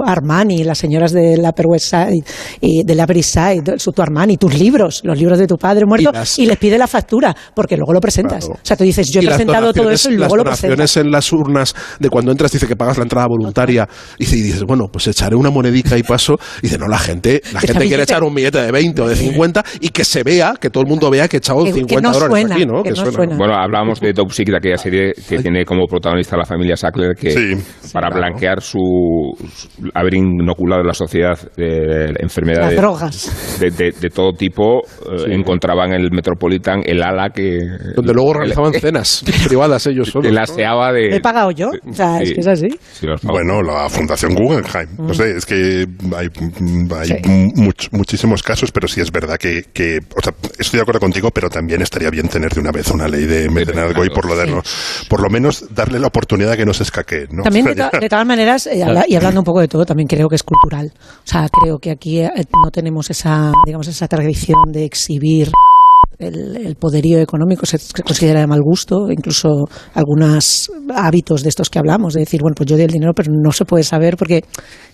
Armani, 0.05 0.63
las 0.63 0.77
señoras 0.77 1.11
del 1.11 1.41
Upper 1.41 1.65
West 1.67 1.87
Side 1.89 2.23
y 2.61 2.83
del 2.85 2.99
Upper 2.99 3.17
East 3.17 3.33
Side, 3.33 3.79
su- 3.79 3.91
tu 3.91 4.01
Armani, 4.01 4.37
tus 4.37 4.57
libros, 4.57 5.01
los 5.03 5.17
libros 5.17 5.37
de 5.39 5.47
tu 5.47 5.57
padre 5.57 5.85
muerto 5.85 6.09
Y 6.11 6.13
las- 6.13 6.39
y 6.39 6.45
les 6.45 6.57
pide 6.57 6.77
la 6.77 6.87
factura 6.87 7.35
porque 7.53 7.75
luego 7.75 7.91
lo 7.93 7.99
presentas. 7.99 8.45
Claro. 8.45 8.59
O 8.61 8.65
sea, 8.65 8.77
tú 8.77 8.83
dices, 8.85 9.07
yo 9.11 9.19
he 9.19 9.23
las 9.23 9.35
presentado 9.35 9.73
todo 9.73 9.91
eso 9.91 10.09
y 10.09 10.13
las 10.13 10.19
luego 10.29 10.37
lo 10.37 10.43
donaciones 10.45 10.77
presentas. 10.77 10.97
en 11.05 11.11
las 11.11 11.33
urnas 11.33 11.75
de 11.99 12.09
cuando 12.09 12.31
entras 12.31 12.51
dice 12.51 12.67
que 12.67 12.75
pagas 12.75 12.97
la 12.97 13.03
entrada 13.03 13.27
voluntaria 13.27 13.87
y 14.17 14.23
dice- 14.25 14.37
y 14.37 14.41
dices, 14.41 14.63
bueno, 14.63 14.87
pues 14.91 15.07
echaré 15.07 15.35
una 15.35 15.49
monedica 15.49 15.97
y 15.97 16.03
paso. 16.03 16.35
Y 16.59 16.63
dice, 16.67 16.77
no, 16.77 16.87
la 16.87 16.99
gente, 16.99 17.41
la 17.53 17.59
gente 17.61 17.73
quiere 17.73 17.87
billete- 17.97 18.03
echar 18.03 18.23
un 18.23 18.33
billete 18.35 18.61
de 18.61 18.71
20 18.71 19.01
o 19.01 19.07
de 19.07 19.15
50 19.15 19.63
y 19.79 19.89
que 19.89 20.03
se 20.05 20.23
vea, 20.23 20.53
que 20.59 20.69
todo 20.69 20.83
el 20.83 20.89
mundo 20.89 21.09
vea 21.09 21.27
que 21.27 21.37
he 21.37 21.39
echado 21.39 21.63
Que- 21.63 21.71
que 21.71 21.79
50 21.79 22.01
no 22.09 22.13
dólares 22.13 22.31
suena, 22.31 22.55
aquí, 22.55 22.65
¿no? 22.65 22.83
que 22.83 22.89
no 22.91 23.11
suena. 23.11 23.35
Bueno, 23.37 23.55
hablábamos 23.55 23.99
de 23.99 24.13
Secret, 24.45 24.57
aquella 24.57 24.77
serie 24.77 25.13
que 25.27 25.39
tiene 25.39 25.65
como 25.65 25.85
protagonista 25.87 26.37
la 26.37 26.45
familia 26.45 26.75
Sackler, 26.77 27.15
que 27.15 27.31
Sí. 27.31 27.89
para 27.93 28.09
claro. 28.09 28.21
blanquear 28.27 28.61
su, 28.61 28.79
su- 29.53 29.67
haber 29.93 30.13
inoculado 30.15 30.81
en 30.81 30.87
la 30.87 30.93
sociedad 30.93 31.37
eh, 31.57 32.07
Las 32.11 32.19
enfermedades 32.21 32.77
drogas. 32.79 33.57
de, 33.59 33.71
de- 33.71 33.91
de 33.99 34.09
todo 34.09 34.33
tipo, 34.33 34.81
eh, 34.83 35.33
encontraban 35.33 35.93
en 35.93 36.01
el 36.01 36.11
Metropolitan 36.11 36.81
el 36.85 37.01
ala 37.01 37.29
que... 37.29 37.57
Donde 37.95 38.13
luego 38.13 38.29
organizaban 38.29 38.73
cenas 38.79 39.23
privadas 39.47 39.85
ellos 39.87 40.09
solos. 40.09 40.27
que 40.27 40.33
¿no? 40.33 40.39
laseaba 40.41 40.91
de... 40.93 41.15
¿He 41.15 41.19
pagado 41.21 41.51
yo? 41.51 41.71
O 41.89 41.93
sea, 41.93 42.21
es 42.21 42.29
Sí. 42.29 42.35
que 42.35 42.41
es 42.41 42.47
así. 42.47 42.67
Sí. 42.93 43.07
Bueno, 43.23 43.61
la 43.61 43.89
Fundación 43.89 44.35
Guggenheim. 44.35 44.89
No 44.99 45.13
sé, 45.13 45.35
es 45.37 45.45
que 45.45 45.85
hay, 46.15 46.27
hay 46.27 47.05
Sí. 47.05 47.13
much- 47.55 47.89
muchísimos 47.91 48.43
casos, 48.43 48.71
pero 48.71 48.87
sí 48.87 49.01
es 49.01 49.11
verdad 49.11 49.37
que, 49.37 49.63
que- 49.73 49.99
o 50.15 50.21
sea, 50.21 50.33
estoy 50.59 50.77
de 50.77 50.81
acuerdo 50.81 50.99
contigo, 50.99 51.29
pero 51.31 51.49
también 51.49 51.81
estaría 51.81 52.09
bien 52.09 52.27
tener 52.27 52.51
de 52.53 52.59
una 52.59 52.71
vez 52.71 52.89
una 52.91 53.07
ley 53.07 53.25
de 53.25 53.49
mecenazgo 53.49 54.05
y 54.05 54.09
por 54.09 54.25
lo, 54.27 54.34
por 55.09 55.21
lo 55.21 55.29
menos 55.29 55.65
darle 55.73 55.99
la 55.99 56.07
oportunidad 56.07 56.51
de 56.51 56.57
que 56.57 56.65
no 56.65 56.73
se 56.73 56.83
escaquee. 56.83 57.27
¿no? 57.31 57.43
También, 57.43 57.65
de, 57.65 57.75
to- 57.91 57.99
de 57.99 58.09
todas 58.09 58.25
maneras, 58.25 58.67
eh, 58.67 58.83
habla- 58.83 59.05
y 59.07 59.15
hablando 59.15 59.41
un 59.41 59.45
poco 59.45 59.59
de 59.61 59.67
todo, 59.67 59.85
también 59.85 60.07
creo 60.07 60.27
que 60.29 60.35
es 60.35 60.43
cultural. 60.43 60.91
O 60.95 61.27
sea, 61.27 61.47
creo 61.49 61.79
que 61.79 61.91
aquí 61.91 62.19
eh, 62.19 62.31
no 62.63 62.71
tenemos 62.71 63.09
esa, 63.09 63.51
digamos, 63.65 63.87
esa 63.87 64.07
tradición 64.07 64.71
de 64.71 64.85
exhibir 64.85 65.49
el, 66.17 66.55
el 66.65 66.75
poderío 66.75 67.19
económico, 67.19 67.65
se, 67.65 67.77
considera 68.03 68.39
de 68.41 68.47
mal 68.47 68.61
gusto, 68.61 69.07
incluso 69.11 69.65
algunos 69.93 70.71
hábitos 70.93 71.43
de 71.43 71.49
estos 71.49 71.69
que 71.69 71.79
hablamos, 71.79 72.13
de 72.13 72.21
decir, 72.21 72.41
bueno, 72.41 72.55
pues 72.55 72.69
yo 72.69 72.75
doy 72.75 72.85
el 72.85 72.91
dinero, 72.91 73.13
pero 73.13 73.31
no 73.33 73.51
se 73.51 73.65
puede 73.65 73.83
saber 73.83 74.15
porque 74.17 74.43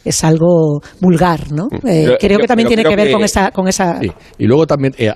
es 0.03 0.23
algo 0.23 0.81
vulgar, 0.99 1.51
¿no? 1.51 1.67
Eh, 1.85 2.05
Yo- 2.07 2.17
creo 2.19 2.37
yo- 2.37 2.41
que 2.41 2.47
también 2.47 2.67
tiene 2.67 2.83
que 2.83 2.95
ver 2.95 3.07
que- 3.07 3.13
con 3.13 3.23
esa... 3.23 3.51
Con 3.51 3.67
esa 3.67 3.99
Sí. 4.01 4.11
Y 4.39 4.45
luego 4.47 4.65
también, 4.65 4.93
eh, 4.97 5.11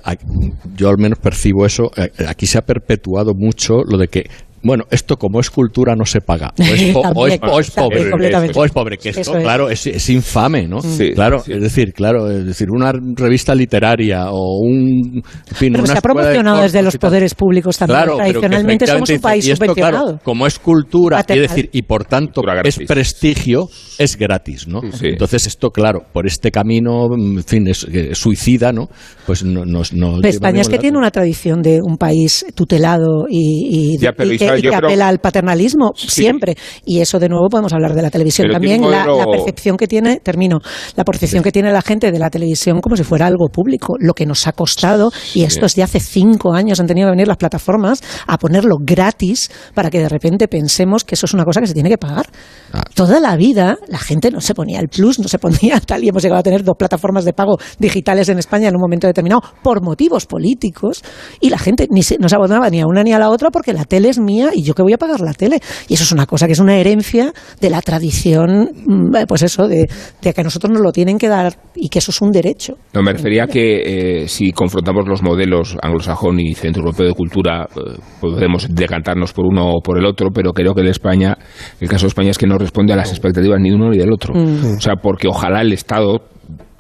yo 0.75 0.89
al 0.89 0.97
menos 0.97 1.17
percibo 1.19 1.65
eso, 1.65 1.89
eh, 1.97 2.10
aquí 2.27 2.45
se 2.45 2.58
ha 2.58 2.62
perpetuado 2.62 3.34
mucho 3.36 3.77
lo 3.84 3.97
de 3.97 4.08
que, 4.08 4.29
bueno, 4.65 4.86
esto 4.89 5.17
como 5.17 5.39
es 5.39 5.49
cultura 5.49 5.95
no 5.95 6.06
se 6.06 6.21
paga. 6.21 6.54
O 6.60 6.63
es, 6.63 6.84
po- 6.93 7.01
o 7.15 7.28
es- 7.28 7.39
o 7.41 7.60
es 7.60 7.71
pobre. 7.71 8.10
completamente. 8.10 8.58
O 8.60 8.65
es 8.65 8.71
pobre, 8.71 8.97
que 8.97 9.10
esto, 9.10 9.34
claro, 9.34 9.69
es, 9.69 9.86
es 9.88 10.10
infame, 10.10 10.67
¿no? 10.67 10.82
Sí, 10.82 11.12
claro, 11.13 11.39
sí. 11.39 11.54
es 11.54 11.62
decir, 11.62 11.93
claro, 11.93 12.30
es 12.30 12.45
decir, 12.45 12.67
una 12.71 12.91
revista 13.15 13.54
literaria 13.54 14.32
o 14.32 14.60
un... 14.62 15.21
En 15.49 15.56
fin, 15.56 15.71
pero 15.73 15.84
una 15.84 15.88
se 15.88 15.91
ha 15.91 15.95
de 15.95 16.01
promocionado 16.01 16.62
desde 16.63 16.82
los 16.82 16.95
y 16.95 16.97
poderes 16.97 17.36
públicos 17.36 17.78
también. 17.78 17.99
Claro, 17.99 18.17
Tradicionalmente 18.17 18.88
somos 18.88 19.10
un 19.10 19.19
país 19.19 19.47
y 19.47 19.51
esto, 19.51 19.65
subvencionado. 19.65 20.04
claro, 20.06 20.19
como 20.23 20.47
es 20.47 20.58
cultura, 20.60 21.17
y, 21.17 21.21
Paternal. 21.21 21.47
decir, 21.47 21.69
y 21.71 21.82
por 21.84 22.06
tanto 22.06 22.41
es 22.63 22.80
prestigio, 22.88 23.69
es 23.99 24.17
gratis, 24.17 24.67
¿no? 24.67 24.82
Sí. 24.93 25.08
Entonces 25.10 25.47
esto, 25.47 25.69
claro, 25.69 26.01
por 26.12 26.25
este 26.25 26.51
camino, 26.51 27.08
en 27.15 27.43
fin, 27.43 27.67
es 27.67 27.86
eh, 27.91 28.15
suicida, 28.15 28.71
¿no? 28.71 28.88
Pues 29.25 29.43
no, 29.43 29.65
nos 29.65 29.93
no 29.93 30.17
Pero 30.21 30.30
España 30.30 30.62
es 30.62 30.69
que 30.69 30.78
tiene 30.80 30.97
una 30.97 31.12
tradición 31.12 31.62
de 31.62 31.80
un 31.84 31.97
país 31.97 32.45
tutelado 32.56 33.25
y, 33.30 33.93
y- 33.95 33.97
Ya, 33.99 34.12
pero 34.13 34.32
y 34.32 34.38
que, 34.38 34.54
Y 34.59 34.61
que 34.61 34.69
creo- 34.69 34.79
apela 34.89 35.07
al 35.07 35.19
paternalismo 35.19 35.91
siempre. 35.95 36.55
Y 36.85 36.99
eso 36.99 37.19
de 37.19 37.29
nuevo 37.29 37.47
podemos 37.49 37.73
hablar 37.73 37.93
de 37.93 38.01
la 38.01 38.09
televisión. 38.09 38.47
Pero 38.47 38.53
También 38.53 38.89
la 38.89 39.25
percepción 39.31 39.77
que 39.77 39.87
tiene, 39.87 40.19
termino, 40.19 40.59
la 40.95 41.03
percepción 41.03 41.43
que 41.43 41.51
tiene 41.51 41.71
la 41.71 41.81
gente 41.81 42.11
de 42.11 42.19
la 42.19 42.29
televisión 42.29 42.81
como 42.81 42.95
si 42.95 43.03
fuera 43.03 43.27
algo 43.27 43.47
público, 43.49 43.95
lo 43.99 44.13
que 44.13 44.25
nos 44.25 44.47
ha 44.47 44.53
costado, 44.53 45.11
y 45.33 45.43
esto 45.43 45.65
es 45.65 45.75
de 45.75 45.83
hace 45.83 45.99
cinco 45.99 46.53
años 46.53 46.79
han 46.79 46.87
tenido 46.87 47.07
que 47.07 47.11
venir 47.11 47.27
las 47.27 47.37
plataformas 47.37 48.01
a 48.27 48.37
ponerlo 48.37 48.75
gratis 48.79 49.49
para 49.73 49.89
que 49.89 49.99
de 49.99 50.09
repente 50.09 50.47
pensemos 50.47 51.03
que 51.03 51.15
eso 51.15 51.25
es 51.25 51.33
una 51.33 51.43
cosa 51.43 51.61
que 51.61 51.67
se 51.67 51.73
tiene 51.73 51.89
que 51.89 51.97
pagar. 51.97 52.27
Ah. 52.73 52.83
Toda 52.93 53.19
la 53.19 53.35
vida 53.35 53.77
la 53.87 53.99
gente 53.99 54.31
no 54.31 54.41
se 54.41 54.53
ponía 54.53 54.79
el 54.79 54.87
plus, 54.87 55.19
no 55.19 55.27
se 55.27 55.39
ponía 55.39 55.79
tal, 55.85 56.03
y 56.03 56.09
hemos 56.09 56.23
llegado 56.23 56.39
a 56.39 56.43
tener 56.43 56.63
dos 56.63 56.75
plataformas 56.77 57.25
de 57.25 57.33
pago 57.33 57.57
digitales 57.79 58.29
en 58.29 58.39
España 58.39 58.67
en 58.67 58.75
un 58.75 58.81
momento 58.81 59.07
determinado 59.07 59.41
por 59.63 59.81
motivos 59.83 60.25
políticos, 60.25 61.03
y 61.39 61.49
la 61.49 61.57
gente 61.57 61.87
ni 61.89 62.03
se, 62.03 62.17
no 62.17 62.29
se 62.29 62.35
abonaba 62.35 62.69
ni 62.69 62.81
a 62.81 62.85
una 62.87 63.03
ni 63.03 63.13
a 63.13 63.19
la 63.19 63.29
otra 63.29 63.49
porque 63.51 63.73
la 63.73 63.85
tele 63.85 64.09
es 64.09 64.19
mía 64.19 64.44
y 64.53 64.63
yo 64.63 64.73
que 64.73 64.81
voy 64.81 64.93
a 64.93 64.97
pagar 64.97 65.21
la 65.21 65.34
tele. 65.34 65.60
Y 65.88 65.93
eso 65.93 66.03
es 66.03 66.12
una 66.12 66.25
cosa 66.25 66.47
que 66.47 66.53
es 66.53 66.60
una 66.60 66.77
herencia 66.77 67.34
de 67.60 67.69
la 67.69 67.81
tradición, 67.81 68.69
mm, 68.86 69.25
pues 69.27 69.43
eso, 69.43 69.67
de, 69.67 69.88
de 70.21 70.34
que 70.34 70.41
a 70.41 70.43
nosotros 70.43 70.71
nos 70.71 70.81
lo 70.81 70.91
tienen 70.91 71.17
que 71.17 71.27
dar 71.27 71.53
y 71.75 71.89
que 71.89 71.99
eso 71.99 72.12
es 72.12 72.21
un 72.21 72.31
derecho. 72.31 72.77
No, 72.93 73.01
me 73.01 73.13
refería 73.13 73.43
a 73.43 73.47
que 73.47 74.23
eh, 74.23 74.27
si 74.27 74.51
confrontamos 74.51 75.08
los 75.08 75.21
modelos 75.21 75.77
anglosajón 75.81 76.39
y 76.39 76.53
centroeuropeo 76.53 77.08
de 77.08 77.13
cultura, 77.13 77.67
eh, 77.75 77.97
podemos 78.19 78.67
decantarnos 78.69 79.34
por 79.34 79.45
uno 79.45 79.71
o 79.71 79.81
por 79.81 79.97
el 79.97 80.05
otro, 80.05 80.29
pero 80.34 80.51
creo 80.51 80.73
que 80.73 80.81
el 80.81 80.88
España, 80.88 81.38
el 81.79 81.89
caso 81.89 82.05
de 82.05 82.10
España 82.10 82.31
es 82.31 82.38
que 82.38 82.47
no 82.47 82.58
responde 82.58 82.93
a 82.93 82.95
las 82.95 83.12
expectativas 83.12 83.60
ni 83.60 83.69
de 83.69 83.75
uno 83.75 83.89
ni 83.89 83.97
del 83.97 84.12
otro. 84.12 84.34
O 84.34 84.79
sea, 84.79 84.95
porque 84.95 85.27
ojalá 85.27 85.62
el 85.62 85.73
Estado 85.73 86.21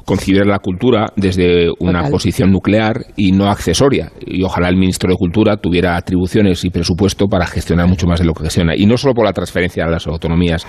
considere 0.05 0.45
la 0.45 0.59
cultura 0.59 1.07
desde 1.15 1.69
una 1.79 1.99
Total. 1.99 2.11
posición 2.11 2.51
nuclear 2.51 3.05
y 3.15 3.31
no 3.31 3.49
accesoria. 3.49 4.11
Y 4.25 4.43
ojalá 4.43 4.69
el 4.69 4.77
ministro 4.77 5.09
de 5.09 5.17
Cultura 5.17 5.57
tuviera 5.57 5.97
atribuciones 5.97 6.63
y 6.63 6.69
presupuesto 6.69 7.27
para 7.27 7.47
gestionar 7.47 7.87
mucho 7.87 8.07
más 8.07 8.19
de 8.19 8.25
lo 8.25 8.33
que 8.33 8.43
gestiona. 8.43 8.75
Y 8.75 8.85
no 8.85 8.97
solo 8.97 9.13
por 9.13 9.25
la 9.25 9.33
transferencia 9.33 9.85
a 9.85 9.89
las 9.89 10.07
autonomías 10.07 10.65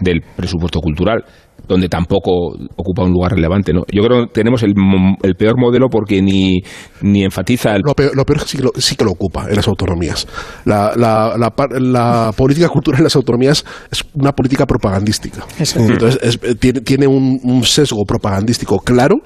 del 0.00 0.22
presupuesto 0.36 0.80
cultural, 0.80 1.24
donde 1.68 1.88
tampoco 1.88 2.54
ocupa 2.76 3.02
un 3.04 3.10
lugar 3.12 3.32
relevante. 3.32 3.72
¿no? 3.72 3.82
Yo 3.92 4.02
creo 4.02 4.26
que 4.26 4.32
tenemos 4.32 4.62
el, 4.62 4.74
el 5.22 5.34
peor 5.34 5.58
modelo 5.58 5.88
porque 5.88 6.22
ni, 6.22 6.60
ni 7.02 7.24
enfatiza 7.24 7.74
el 7.74 7.82
Lo 7.84 7.94
peor, 7.94 8.16
lo 8.16 8.24
peor 8.24 8.38
es 8.38 8.44
que 8.44 8.50
sí 8.50 8.56
que 8.58 8.62
lo, 8.64 8.70
sí 8.76 8.96
que 8.96 9.04
lo 9.04 9.10
ocupa 9.12 9.46
en 9.48 9.56
las 9.56 9.68
autonomías. 9.68 10.26
La, 10.64 10.92
la, 10.96 11.36
la, 11.36 11.52
la 11.80 12.32
política 12.36 12.68
cultural 12.68 13.00
en 13.00 13.04
las 13.04 13.16
autonomías 13.16 13.64
es 13.90 14.04
una 14.14 14.32
política 14.32 14.66
propagandística. 14.66 15.44
Eso 15.58 15.78
es. 15.80 15.90
Entonces 15.90 16.20
es- 16.22 16.40
eh, 16.42 16.54
tiene, 16.54 16.80
tiene 16.80 17.06
un, 17.06 17.38
un 17.42 17.62
sesgo 17.64 18.02
propagandístico 18.04 18.78
claro 18.78 19.16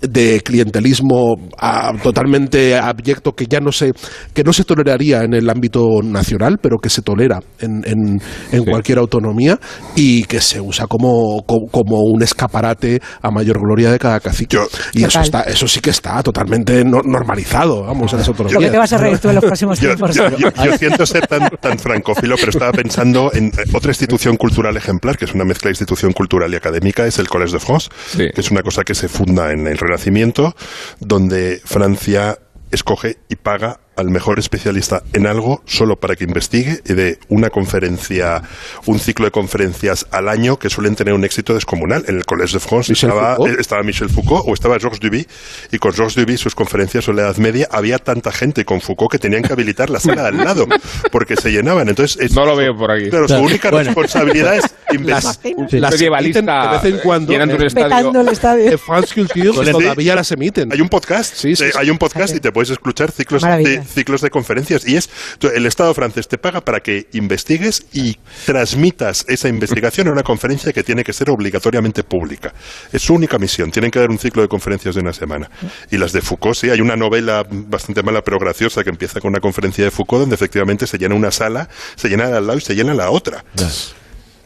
de 0.00 0.40
clientelismo 0.44 1.36
ah, 1.60 1.92
totalmente 2.02 2.76
abyecto 2.76 3.32
que 3.36 3.46
ya 3.46 3.60
no 3.60 3.70
se 3.70 3.92
que 4.34 4.42
no 4.42 4.52
se 4.52 4.64
toleraría 4.64 5.22
en 5.22 5.32
el 5.32 5.48
ámbito 5.48 5.86
nacional 6.02 6.58
pero 6.60 6.78
que 6.78 6.88
se 6.88 7.02
tolera 7.02 7.38
en, 7.60 7.82
en, 7.86 8.20
en 8.50 8.64
cualquier 8.64 8.98
autonomía 8.98 9.60
y 9.94 10.24
que 10.24 10.40
se 10.40 10.60
usa 10.60 10.88
como, 10.88 11.44
como, 11.46 11.66
como 11.70 11.81
un 11.84 12.22
escaparate 12.22 13.00
a 13.20 13.30
mayor 13.30 13.58
gloria 13.60 13.90
de 13.90 13.98
cada 13.98 14.20
cacique 14.20 14.56
Yo- 14.56 14.68
y 14.92 15.04
eso 15.04 15.20
está 15.20 15.42
eso 15.42 15.66
sí 15.68 15.80
que 15.80 15.90
está 15.90 16.22
totalmente 16.22 16.84
no- 16.84 17.02
normalizado 17.04 17.82
vamos 17.84 18.12
en 18.12 18.18
las 18.18 18.28
Lo 18.28 18.34
que 18.34 18.42
autonomías 18.42 18.72
te 18.72 18.78
vas 18.78 18.92
a 18.92 18.98
reír 18.98 19.18
tú 19.18 19.28
en 19.28 19.34
los 19.36 19.44
próximos 19.44 19.80
Yo, 19.80 19.88
tiempos. 19.94 20.14
yo- 20.14 20.28
yo- 20.38 20.50
yo 20.64 20.78
siento 20.78 21.06
ser 21.06 21.26
tan, 21.26 21.48
tan 21.60 21.78
francófilo, 21.78 22.36
pero 22.38 22.50
estaba 22.50 22.72
pensando 22.72 23.30
en 23.32 23.46
eh, 23.46 23.50
otra 23.74 23.90
institución 23.90 24.36
cultural 24.36 24.76
ejemplar, 24.76 25.16
que 25.16 25.24
es 25.24 25.34
una 25.34 25.44
mezcla 25.44 25.68
de 25.68 25.72
institución 25.72 26.12
cultural 26.12 26.52
y 26.52 26.56
académica, 26.56 27.06
es 27.06 27.18
el 27.18 27.28
Collège 27.28 27.52
de 27.54 27.60
France, 27.60 27.88
Sí. 28.08 28.28
que 28.34 28.40
es 28.40 28.50
una 28.50 28.62
cosa 28.62 28.82
que 28.84 28.94
se 28.94 29.08
funda 29.08 29.52
en 29.52 29.66
el 29.66 29.78
Renacimiento, 29.78 30.54
donde 31.00 31.60
Francia 31.64 32.38
escoge 32.70 33.18
y 33.28 33.36
paga 33.36 33.80
al 33.96 34.08
mejor 34.10 34.38
especialista 34.38 35.02
en 35.12 35.26
algo 35.26 35.62
solo 35.66 35.96
para 35.96 36.16
que 36.16 36.24
investigue 36.24 36.80
y 36.86 36.94
de 36.94 37.18
una 37.28 37.50
conferencia, 37.50 38.42
un 38.86 38.98
ciclo 38.98 39.26
de 39.26 39.30
conferencias 39.30 40.06
al 40.10 40.28
año 40.28 40.58
que 40.58 40.70
suelen 40.70 40.94
tener 40.96 41.14
un 41.14 41.24
éxito 41.24 41.54
descomunal. 41.54 42.04
En 42.08 42.16
el 42.16 42.24
Collège 42.24 42.54
de 42.54 42.60
France 42.60 42.90
Michel 42.92 43.10
estaba, 43.10 43.36
Foucault. 43.36 43.60
estaba 43.60 43.82
Michel 43.82 44.08
Foucault 44.08 44.44
o 44.46 44.54
estaba 44.54 44.78
Georges 44.78 45.00
Duby 45.00 45.26
y 45.72 45.78
con 45.78 45.92
Georges 45.92 46.16
Duby 46.16 46.36
sus 46.38 46.54
conferencias 46.54 47.04
sobre 47.04 47.18
la 47.18 47.28
Edad 47.28 47.36
Media 47.36 47.68
había 47.70 47.98
tanta 47.98 48.32
gente 48.32 48.64
con 48.64 48.80
Foucault 48.80 49.10
que 49.12 49.18
tenían 49.18 49.42
que 49.42 49.52
habilitar 49.52 49.90
la 49.90 50.00
sala 50.00 50.22
de 50.22 50.28
al 50.28 50.36
lado 50.38 50.66
porque 51.10 51.36
se 51.36 51.50
llenaban. 51.50 51.88
Entonces 51.88 52.18
es- 52.20 52.32
No 52.34 52.44
lo 52.46 52.56
veo 52.56 52.76
por 52.76 52.90
aquí. 52.90 53.10
Claro, 53.10 53.28
su 53.28 53.34
única 53.36 53.70
Bueno. 53.70 53.84
responsabilidad 53.86 54.56
es 54.56 54.64
investigar. 54.92 55.80
las 55.80 55.92
medievalista 55.92 56.40
de 56.40 56.78
vez 56.78 56.84
en 56.94 56.98
cuando 57.00 57.32
estadio. 57.32 58.20
El 58.20 58.28
estadio. 58.28 58.70
en 58.72 58.78
France 58.78 59.14
Culture 59.14 59.72
todavía 59.72 60.14
las 60.14 60.30
emiten 60.32 60.72
Hay 60.72 60.80
un 60.80 60.88
podcast, 60.88 61.34
Sí, 61.34 61.56
sí, 61.56 61.64
eh, 61.64 61.70
sí. 61.72 61.78
hay 61.78 61.90
un 61.90 61.98
podcast 61.98 62.34
y 62.34 62.40
te 62.40 62.52
puedes 62.52 62.70
escuchar 62.70 63.10
ciclos 63.10 63.42
Maravilla. 63.42 63.81
Ciclos 63.86 64.20
de 64.20 64.30
conferencias. 64.30 64.86
Y 64.86 64.96
es, 64.96 65.10
el 65.40 65.66
Estado 65.66 65.92
francés 65.94 66.28
te 66.28 66.38
paga 66.38 66.60
para 66.60 66.80
que 66.80 67.08
investigues 67.12 67.84
y 67.92 68.18
transmitas 68.44 69.24
esa 69.28 69.48
investigación 69.48 70.08
a 70.08 70.12
una 70.12 70.22
conferencia 70.22 70.72
que 70.72 70.82
tiene 70.82 71.04
que 71.04 71.12
ser 71.12 71.30
obligatoriamente 71.30 72.04
pública. 72.04 72.52
Es 72.92 73.02
su 73.02 73.14
única 73.14 73.38
misión. 73.38 73.70
Tienen 73.70 73.90
que 73.90 73.98
dar 73.98 74.10
un 74.10 74.18
ciclo 74.18 74.42
de 74.42 74.48
conferencias 74.48 74.94
de 74.94 75.00
una 75.00 75.12
semana. 75.12 75.50
Y 75.90 75.98
las 75.98 76.12
de 76.12 76.20
Foucault, 76.20 76.56
sí, 76.56 76.70
hay 76.70 76.80
una 76.80 76.96
novela 76.96 77.46
bastante 77.48 78.02
mala 78.02 78.22
pero 78.22 78.38
graciosa 78.38 78.84
que 78.84 78.90
empieza 78.90 79.20
con 79.20 79.30
una 79.30 79.40
conferencia 79.40 79.84
de 79.84 79.90
Foucault 79.90 80.20
donde 80.20 80.34
efectivamente 80.34 80.86
se 80.86 80.98
llena 80.98 81.14
una 81.14 81.30
sala, 81.30 81.68
se 81.96 82.08
llena 82.08 82.28
de 82.28 82.36
al 82.36 82.46
lado 82.46 82.58
y 82.58 82.62
se 82.62 82.74
llena 82.74 82.94
la 82.94 83.10
otra. 83.10 83.44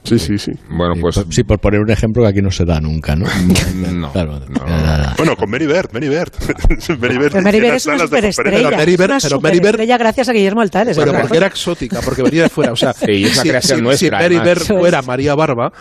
Sí 0.07 0.19
sí 0.19 0.39
sí 0.39 0.53
Bueno, 0.71 0.95
pues 1.01 1.21
Sí, 1.31 1.43
por 1.45 1.59
poner 1.59 1.81
un 1.81 1.91
ejemplo 1.91 2.23
que 2.23 2.29
aquí 2.29 2.43
no 2.43 2.51
se 2.51 2.65
da 2.65 2.81
nunca, 2.81 3.17
¿no? 3.17 3.27
no. 3.93 4.13
Claro, 4.13 4.41
no. 4.49 4.67
nada. 4.67 5.15
Bueno, 5.19 5.37
con 5.37 5.51
Mary 5.51 5.67
Bird, 5.67 5.93
Mary 5.93 6.09
Bird. 6.09 6.31
Mary 7.01 7.19
Bird 7.19 7.33
Pero 7.33 7.43
Mary 7.43 7.59
es 7.67 7.87
una 7.87 7.99
superestrella. 7.99 8.69
Pero 8.69 8.77
Mary 8.77 8.97
Bird- 8.97 9.17
es 9.17 9.25
una 9.33 9.41
pero 9.41 9.41
Mary 9.41 9.87
gracias 9.99 10.29
a 10.29 10.33
Guillermo 10.33 10.61
Altares. 10.61 10.97
pero 10.97 11.13
porque 11.13 11.37
era 11.37 11.47
exótica 11.47 12.01
porque 12.05 12.23
venía 12.23 12.43
de 12.45 12.49
fuera 12.49 12.73
o 12.73 12.77
sea 12.77 12.93
Sí, 12.95 13.11
y 13.13 13.25
es 13.25 13.33
una 13.35 13.43
si, 13.43 13.49
creación 13.49 13.79
si- 13.79 13.83
nuestra, 13.85 14.19
si 14.29 14.35
Mary 14.35 14.37
Eso 14.51 14.75
es. 14.75 14.81
fuera 14.81 15.03
María 15.03 15.35
Barba 15.35 15.73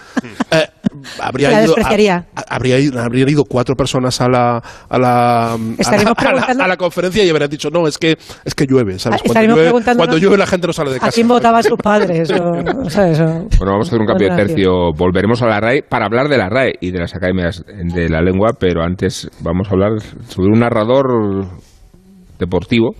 eh, 0.52 0.68
habría 1.20 1.52
La 1.52 1.64
ido, 1.64 1.76
despreciaría. 1.76 2.26
a- 2.36 2.56
habría 2.56 2.80
ido- 2.80 3.00
habrían 3.02 3.30
ido 3.30 3.44
cuatro 3.46 3.76
personas 3.76 4.20
a 4.22 4.30
la 4.30 4.62
a 4.90 4.98
la, 4.98 5.54
a 5.54 5.56
a 5.56 6.64
a 6.64 6.68
la 6.68 6.78
conferencia 6.78 7.24
y 7.24 7.30
habrían 7.30 7.50
dicho 7.50 7.70
no 7.70 7.88
es 7.88 7.98
que 7.98 8.18
es 8.44 8.56
que 8.56 8.66
llueve 8.66 8.98
sabes 9.00 9.20
Ah, 9.20 9.24
cuando 9.26 9.28
estaremos 9.54 9.58
llueve, 9.58 9.96
cuando 9.98 10.18
llueve 10.18 10.38
la 10.38 10.48
gente 10.48 10.68
no 10.68 10.74
sale 10.74 10.92
de 10.92 10.98
¿A 10.98 11.00
casa 11.00 11.12
quién 11.12 11.28
votaban 11.28 11.64
sus 11.64 11.78
padres? 11.78 12.30
O. 12.32 12.36
O- 12.36 12.54
Bueno, 12.54 13.72
vamos 13.72 13.88
a 13.88 13.90
hacer 13.90 14.00
un 14.00 14.06
cambio 14.18 14.28
de 14.30 14.36
Gracias. 14.36 14.48
tercio. 14.56 14.92
Volveremos 14.98 15.42
a 15.42 15.48
la 15.48 15.60
RAE 15.60 15.84
para 15.84 16.06
hablar 16.06 16.28
de 16.30 16.38
la 16.38 16.50
RAE 16.50 16.74
y 16.82 16.92
de 16.92 17.00
las 17.00 17.16
academias 17.16 17.64
de 17.68 18.10
la 18.10 18.22
lengua, 18.22 18.52
pero 18.60 18.84
antes 18.84 19.30
vamos 19.42 19.68
a 19.68 19.72
hablar 19.72 20.00
sobre 20.28 20.50
un 20.52 20.60
narrador 20.60 21.46
deportivo, 22.40 22.92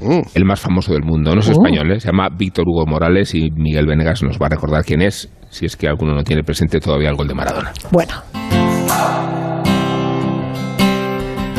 Mm. 0.00 0.20
el 0.34 0.44
más 0.44 0.60
famoso 0.60 0.92
del 0.92 1.02
mundo. 1.02 1.34
No 1.34 1.40
es 1.40 1.48
español, 1.48 1.90
¿eh? 1.92 1.98
se 2.00 2.06
llama 2.08 2.28
Víctor 2.28 2.64
Hugo 2.68 2.86
Morales 2.86 3.34
y 3.34 3.50
Miguel 3.50 3.86
Venegas 3.86 4.22
nos 4.22 4.38
va 4.38 4.46
a 4.46 4.50
recordar 4.50 4.84
quién 4.84 5.02
es, 5.02 5.28
si 5.50 5.66
es 5.66 5.76
que 5.76 5.88
alguno 5.88 6.14
no 6.14 6.22
tiene 6.22 6.44
presente 6.44 6.78
todavía 6.78 7.10
el 7.10 7.16
gol 7.16 7.26
de 7.26 7.34
Maradona. 7.34 7.72
Bueno, 7.90 8.14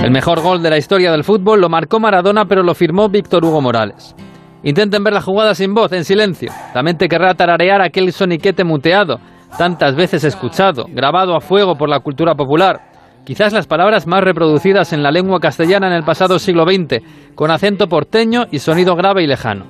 El 0.03 0.11
mejor 0.11 0.41
gol 0.41 0.61
de 0.61 0.69
la 0.69 0.77
historia 0.77 1.11
del 1.11 1.23
fútbol 1.25 1.59
lo 1.59 1.69
marcó 1.69 1.99
Maradona, 1.99 2.45
pero 2.45 2.63
lo 2.63 2.73
firmó 2.75 3.09
Víctor 3.09 3.43
Hugo 3.43 3.61
Morales. 3.61 4.15
Intenten 4.67 5.01
ver 5.01 5.13
la 5.13 5.21
jugada 5.21 5.55
sin 5.55 5.73
voz, 5.73 5.93
en 5.93 6.03
silencio. 6.03 6.51
La 6.75 6.83
mente 6.83 7.07
querrá 7.07 7.33
tararear 7.35 7.81
aquel 7.81 8.11
soniquete 8.11 8.65
muteado, 8.65 9.17
tantas 9.57 9.95
veces 9.95 10.25
escuchado, 10.25 10.87
grabado 10.89 11.37
a 11.37 11.39
fuego 11.39 11.77
por 11.77 11.87
la 11.87 12.01
cultura 12.01 12.35
popular. 12.35 12.81
Quizás 13.25 13.53
las 13.53 13.65
palabras 13.65 14.07
más 14.07 14.21
reproducidas 14.25 14.91
en 14.91 15.03
la 15.03 15.11
lengua 15.11 15.39
castellana 15.39 15.87
en 15.87 15.93
el 15.93 16.03
pasado 16.03 16.37
siglo 16.37 16.65
XX, 16.65 17.01
con 17.33 17.49
acento 17.49 17.87
porteño 17.87 18.47
y 18.51 18.59
sonido 18.59 18.97
grave 18.97 19.23
y 19.23 19.27
lejano. 19.27 19.67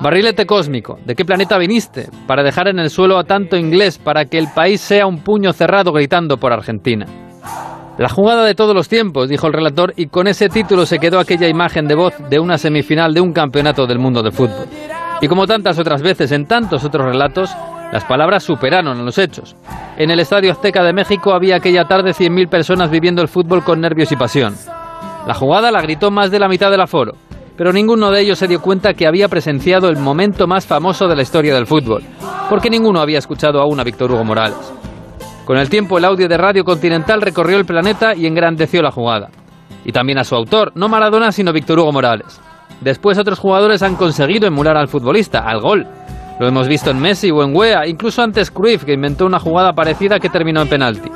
Barrilete 0.00 0.44
cósmico, 0.44 0.98
¿de 1.06 1.14
qué 1.14 1.24
planeta 1.24 1.56
viniste? 1.56 2.08
Para 2.26 2.42
dejar 2.42 2.66
en 2.66 2.80
el 2.80 2.90
suelo 2.90 3.18
a 3.18 3.24
tanto 3.24 3.56
inglés, 3.56 3.96
para 3.96 4.24
que 4.24 4.38
el 4.38 4.48
país 4.52 4.80
sea 4.80 5.06
un 5.06 5.22
puño 5.22 5.52
cerrado 5.52 5.92
gritando 5.92 6.36
por 6.36 6.52
Argentina. 6.52 7.06
La 7.98 8.10
jugada 8.10 8.44
de 8.44 8.54
todos 8.54 8.74
los 8.74 8.88
tiempos, 8.88 9.28
dijo 9.28 9.46
el 9.46 9.54
relator, 9.54 9.94
y 9.96 10.08
con 10.08 10.26
ese 10.26 10.50
título 10.50 10.84
se 10.84 10.98
quedó 10.98 11.18
aquella 11.18 11.48
imagen 11.48 11.86
de 11.86 11.94
voz 11.94 12.12
de 12.28 12.38
una 12.38 12.58
semifinal 12.58 13.14
de 13.14 13.22
un 13.22 13.32
campeonato 13.32 13.86
del 13.86 13.98
mundo 13.98 14.22
de 14.22 14.32
fútbol. 14.32 14.66
Y 15.22 15.28
como 15.28 15.46
tantas 15.46 15.78
otras 15.78 16.02
veces 16.02 16.30
en 16.32 16.44
tantos 16.44 16.84
otros 16.84 17.06
relatos, 17.06 17.50
las 17.92 18.04
palabras 18.04 18.42
superaron 18.42 19.00
a 19.00 19.02
los 19.02 19.16
hechos. 19.16 19.56
En 19.96 20.10
el 20.10 20.20
Estadio 20.20 20.52
Azteca 20.52 20.82
de 20.82 20.92
México 20.92 21.32
había 21.32 21.56
aquella 21.56 21.84
tarde 21.84 22.10
100.000 22.10 22.50
personas 22.50 22.90
viviendo 22.90 23.22
el 23.22 23.28
fútbol 23.28 23.64
con 23.64 23.80
nervios 23.80 24.12
y 24.12 24.16
pasión. 24.16 24.54
La 25.26 25.32
jugada 25.32 25.70
la 25.70 25.80
gritó 25.80 26.10
más 26.10 26.30
de 26.30 26.38
la 26.38 26.48
mitad 26.48 26.70
del 26.70 26.82
aforo, 26.82 27.14
pero 27.56 27.72
ninguno 27.72 28.10
de 28.10 28.20
ellos 28.20 28.38
se 28.38 28.46
dio 28.46 28.60
cuenta 28.60 28.92
que 28.92 29.06
había 29.06 29.28
presenciado 29.28 29.88
el 29.88 29.96
momento 29.96 30.46
más 30.46 30.66
famoso 30.66 31.08
de 31.08 31.16
la 31.16 31.22
historia 31.22 31.54
del 31.54 31.66
fútbol, 31.66 32.02
porque 32.50 32.68
ninguno 32.68 33.00
había 33.00 33.18
escuchado 33.18 33.60
aún 33.60 33.80
a 33.80 33.84
Víctor 33.84 34.12
Hugo 34.12 34.24
Morales. 34.24 34.72
Con 35.46 35.58
el 35.58 35.70
tiempo, 35.70 35.96
el 35.96 36.04
audio 36.04 36.26
de 36.26 36.36
Radio 36.36 36.64
Continental 36.64 37.22
recorrió 37.22 37.56
el 37.56 37.64
planeta 37.64 38.16
y 38.16 38.26
engrandeció 38.26 38.82
la 38.82 38.90
jugada. 38.90 39.28
Y 39.84 39.92
también 39.92 40.18
a 40.18 40.24
su 40.24 40.34
autor, 40.34 40.72
no 40.74 40.88
Maradona, 40.88 41.30
sino 41.30 41.52
Víctor 41.52 41.78
Hugo 41.78 41.92
Morales. 41.92 42.40
Después 42.80 43.16
otros 43.16 43.38
jugadores 43.38 43.80
han 43.84 43.94
conseguido 43.94 44.48
emular 44.48 44.76
al 44.76 44.88
futbolista, 44.88 45.48
al 45.48 45.60
gol. 45.60 45.86
Lo 46.40 46.48
hemos 46.48 46.66
visto 46.66 46.90
en 46.90 47.00
Messi 47.00 47.30
o 47.30 47.44
en 47.44 47.54
Wea, 47.54 47.86
incluso 47.86 48.22
antes 48.22 48.50
Cruyff, 48.50 48.82
que 48.82 48.94
inventó 48.94 49.24
una 49.24 49.38
jugada 49.38 49.72
parecida 49.72 50.18
que 50.18 50.30
terminó 50.30 50.62
en 50.62 50.68
penalti. 50.68 51.12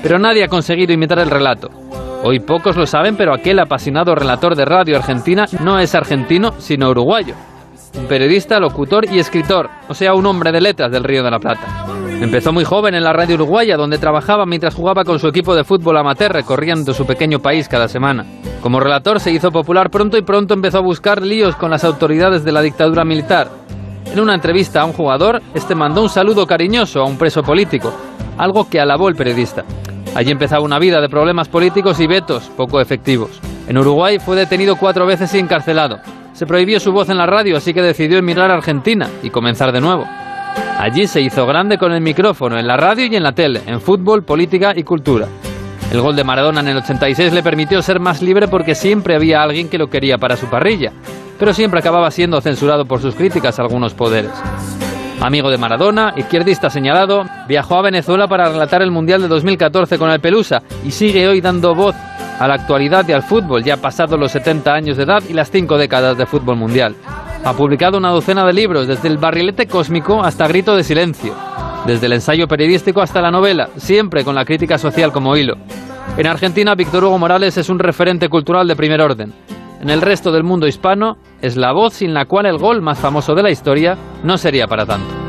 Pero 0.00 0.16
nadie 0.20 0.44
ha 0.44 0.48
conseguido 0.48 0.92
imitar 0.92 1.18
el 1.18 1.28
relato. 1.28 1.68
Hoy 2.22 2.38
pocos 2.38 2.76
lo 2.76 2.86
saben, 2.86 3.16
pero 3.16 3.34
aquel 3.34 3.58
apasionado 3.58 4.14
relator 4.14 4.54
de 4.54 4.64
radio 4.64 4.96
argentina 4.96 5.46
no 5.58 5.80
es 5.80 5.92
argentino, 5.96 6.52
sino 6.58 6.88
uruguayo. 6.88 7.34
Un 7.98 8.06
periodista, 8.06 8.60
locutor 8.60 9.12
y 9.12 9.18
escritor, 9.18 9.68
o 9.88 9.94
sea, 9.94 10.14
un 10.14 10.24
hombre 10.24 10.52
de 10.52 10.60
letras 10.60 10.92
del 10.92 11.02
Río 11.02 11.24
de 11.24 11.30
la 11.32 11.40
Plata. 11.40 12.01
Empezó 12.20 12.52
muy 12.52 12.64
joven 12.64 12.94
en 12.94 13.02
la 13.02 13.12
radio 13.12 13.34
uruguaya, 13.34 13.76
donde 13.76 13.98
trabajaba 13.98 14.46
mientras 14.46 14.74
jugaba 14.74 15.04
con 15.04 15.18
su 15.18 15.28
equipo 15.28 15.54
de 15.54 15.64
fútbol 15.64 15.96
amateur 15.96 16.32
recorriendo 16.32 16.94
su 16.94 17.04
pequeño 17.04 17.40
país 17.40 17.68
cada 17.68 17.88
semana. 17.88 18.24
Como 18.62 18.78
relator 18.78 19.18
se 19.18 19.32
hizo 19.32 19.50
popular 19.50 19.90
pronto 19.90 20.16
y 20.16 20.22
pronto 20.22 20.54
empezó 20.54 20.78
a 20.78 20.82
buscar 20.82 21.20
líos 21.20 21.56
con 21.56 21.70
las 21.70 21.84
autoridades 21.84 22.44
de 22.44 22.52
la 22.52 22.62
dictadura 22.62 23.04
militar. 23.04 23.48
En 24.12 24.20
una 24.20 24.34
entrevista 24.34 24.82
a 24.82 24.84
un 24.84 24.92
jugador, 24.92 25.42
este 25.54 25.74
mandó 25.74 26.02
un 26.02 26.08
saludo 26.08 26.46
cariñoso 26.46 27.00
a 27.00 27.06
un 27.06 27.18
preso 27.18 27.42
político, 27.42 27.92
algo 28.38 28.68
que 28.68 28.80
alabó 28.80 29.08
el 29.08 29.16
periodista. 29.16 29.64
Allí 30.14 30.30
empezaba 30.30 30.62
una 30.62 30.78
vida 30.78 31.00
de 31.00 31.08
problemas 31.08 31.48
políticos 31.48 31.98
y 31.98 32.06
vetos 32.06 32.50
poco 32.56 32.80
efectivos. 32.80 33.40
En 33.66 33.78
Uruguay 33.78 34.18
fue 34.18 34.36
detenido 34.36 34.76
cuatro 34.76 35.06
veces 35.06 35.34
y 35.34 35.38
encarcelado. 35.38 35.98
Se 36.34 36.46
prohibió 36.46 36.78
su 36.78 36.92
voz 36.92 37.08
en 37.08 37.18
la 37.18 37.26
radio, 37.26 37.56
así 37.56 37.72
que 37.72 37.82
decidió 37.82 38.18
emigrar 38.18 38.50
a 38.50 38.54
Argentina 38.54 39.08
y 39.22 39.30
comenzar 39.30 39.72
de 39.72 39.80
nuevo. 39.80 40.04
Allí 40.78 41.06
se 41.06 41.20
hizo 41.20 41.46
grande 41.46 41.78
con 41.78 41.92
el 41.92 42.00
micrófono, 42.00 42.58
en 42.58 42.66
la 42.66 42.76
radio 42.76 43.06
y 43.06 43.14
en 43.14 43.22
la 43.22 43.32
tele, 43.32 43.62
en 43.66 43.80
fútbol, 43.80 44.24
política 44.24 44.72
y 44.74 44.82
cultura. 44.82 45.28
El 45.92 46.00
gol 46.00 46.16
de 46.16 46.24
Maradona 46.24 46.60
en 46.60 46.68
el 46.68 46.78
86 46.78 47.32
le 47.32 47.42
permitió 47.42 47.82
ser 47.82 48.00
más 48.00 48.22
libre 48.22 48.48
porque 48.48 48.74
siempre 48.74 49.14
había 49.14 49.42
alguien 49.42 49.68
que 49.68 49.78
lo 49.78 49.90
quería 49.90 50.18
para 50.18 50.36
su 50.36 50.46
parrilla, 50.46 50.90
pero 51.38 51.52
siempre 51.52 51.80
acababa 51.80 52.10
siendo 52.10 52.40
censurado 52.40 52.86
por 52.86 53.00
sus 53.00 53.14
críticas 53.14 53.58
a 53.58 53.62
algunos 53.62 53.94
poderes. 53.94 54.32
Amigo 55.20 55.50
de 55.50 55.58
Maradona, 55.58 56.14
izquierdista 56.16 56.68
señalado, 56.68 57.24
viajó 57.46 57.76
a 57.76 57.82
Venezuela 57.82 58.26
para 58.26 58.48
relatar 58.48 58.82
el 58.82 58.90
Mundial 58.90 59.22
de 59.22 59.28
2014 59.28 59.98
con 59.98 60.10
el 60.10 60.18
Pelusa 60.18 60.62
y 60.84 60.90
sigue 60.90 61.28
hoy 61.28 61.40
dando 61.40 61.76
voz 61.76 61.94
a 62.40 62.48
la 62.48 62.54
actualidad 62.54 63.06
y 63.08 63.12
al 63.12 63.22
fútbol, 63.22 63.62
ya 63.62 63.76
pasados 63.76 64.18
los 64.18 64.32
70 64.32 64.72
años 64.72 64.96
de 64.96 65.04
edad 65.04 65.22
y 65.28 65.32
las 65.32 65.50
cinco 65.50 65.78
décadas 65.78 66.18
de 66.18 66.26
fútbol 66.26 66.56
mundial. 66.56 66.96
Ha 67.44 67.54
publicado 67.54 67.98
una 67.98 68.10
docena 68.10 68.46
de 68.46 68.52
libros, 68.52 68.86
desde 68.86 69.08
El 69.08 69.18
barrilete 69.18 69.66
cósmico 69.66 70.22
hasta 70.22 70.46
Grito 70.46 70.76
de 70.76 70.84
silencio, 70.84 71.34
desde 71.86 72.06
el 72.06 72.12
ensayo 72.12 72.46
periodístico 72.46 73.02
hasta 73.02 73.20
la 73.20 73.32
novela, 73.32 73.68
siempre 73.76 74.22
con 74.22 74.36
la 74.36 74.44
crítica 74.44 74.78
social 74.78 75.10
como 75.10 75.36
hilo. 75.36 75.56
En 76.16 76.28
Argentina, 76.28 76.76
Víctor 76.76 77.04
Hugo 77.04 77.18
Morales 77.18 77.56
es 77.56 77.68
un 77.68 77.80
referente 77.80 78.28
cultural 78.28 78.68
de 78.68 78.76
primer 78.76 79.00
orden. 79.00 79.32
En 79.80 79.90
el 79.90 80.02
resto 80.02 80.30
del 80.30 80.44
mundo 80.44 80.68
hispano, 80.68 81.16
es 81.40 81.56
la 81.56 81.72
voz 81.72 81.94
sin 81.94 82.14
la 82.14 82.26
cual 82.26 82.46
el 82.46 82.58
gol 82.58 82.80
más 82.80 83.00
famoso 83.00 83.34
de 83.34 83.42
la 83.42 83.50
historia 83.50 83.98
no 84.22 84.38
sería 84.38 84.68
para 84.68 84.86
tanto. 84.86 85.21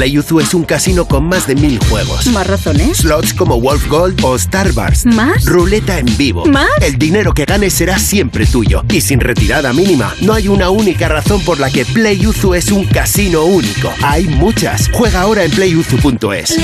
PlayUzu 0.00 0.40
es 0.40 0.54
un 0.54 0.64
casino 0.64 1.04
con 1.04 1.24
más 1.24 1.46
de 1.46 1.54
mil 1.54 1.78
juegos. 1.78 2.26
¿Más 2.28 2.46
razones? 2.46 2.96
Slots 2.96 3.34
como 3.34 3.60
Wolf 3.60 3.86
Gold 3.86 4.24
o 4.24 4.34
Star 4.34 4.72
Wars. 4.72 5.04
¿Más? 5.04 5.44
Ruleta 5.44 5.98
en 5.98 6.06
vivo. 6.16 6.46
¿Más? 6.46 6.70
El 6.80 6.96
dinero 6.96 7.34
que 7.34 7.44
ganes 7.44 7.74
será 7.74 7.98
siempre 7.98 8.46
tuyo. 8.46 8.82
Y 8.88 9.02
sin 9.02 9.20
retirada 9.20 9.74
mínima. 9.74 10.14
No 10.22 10.32
hay 10.32 10.48
una 10.48 10.70
única 10.70 11.06
razón 11.06 11.44
por 11.44 11.60
la 11.60 11.70
que 11.70 11.84
PlayUzu 11.84 12.54
es 12.54 12.72
un 12.72 12.86
casino 12.86 13.44
único. 13.44 13.92
Hay 14.02 14.24
muchas. 14.24 14.88
Juega 14.90 15.20
ahora 15.20 15.44
en 15.44 15.50
playuzu.es. 15.50 16.56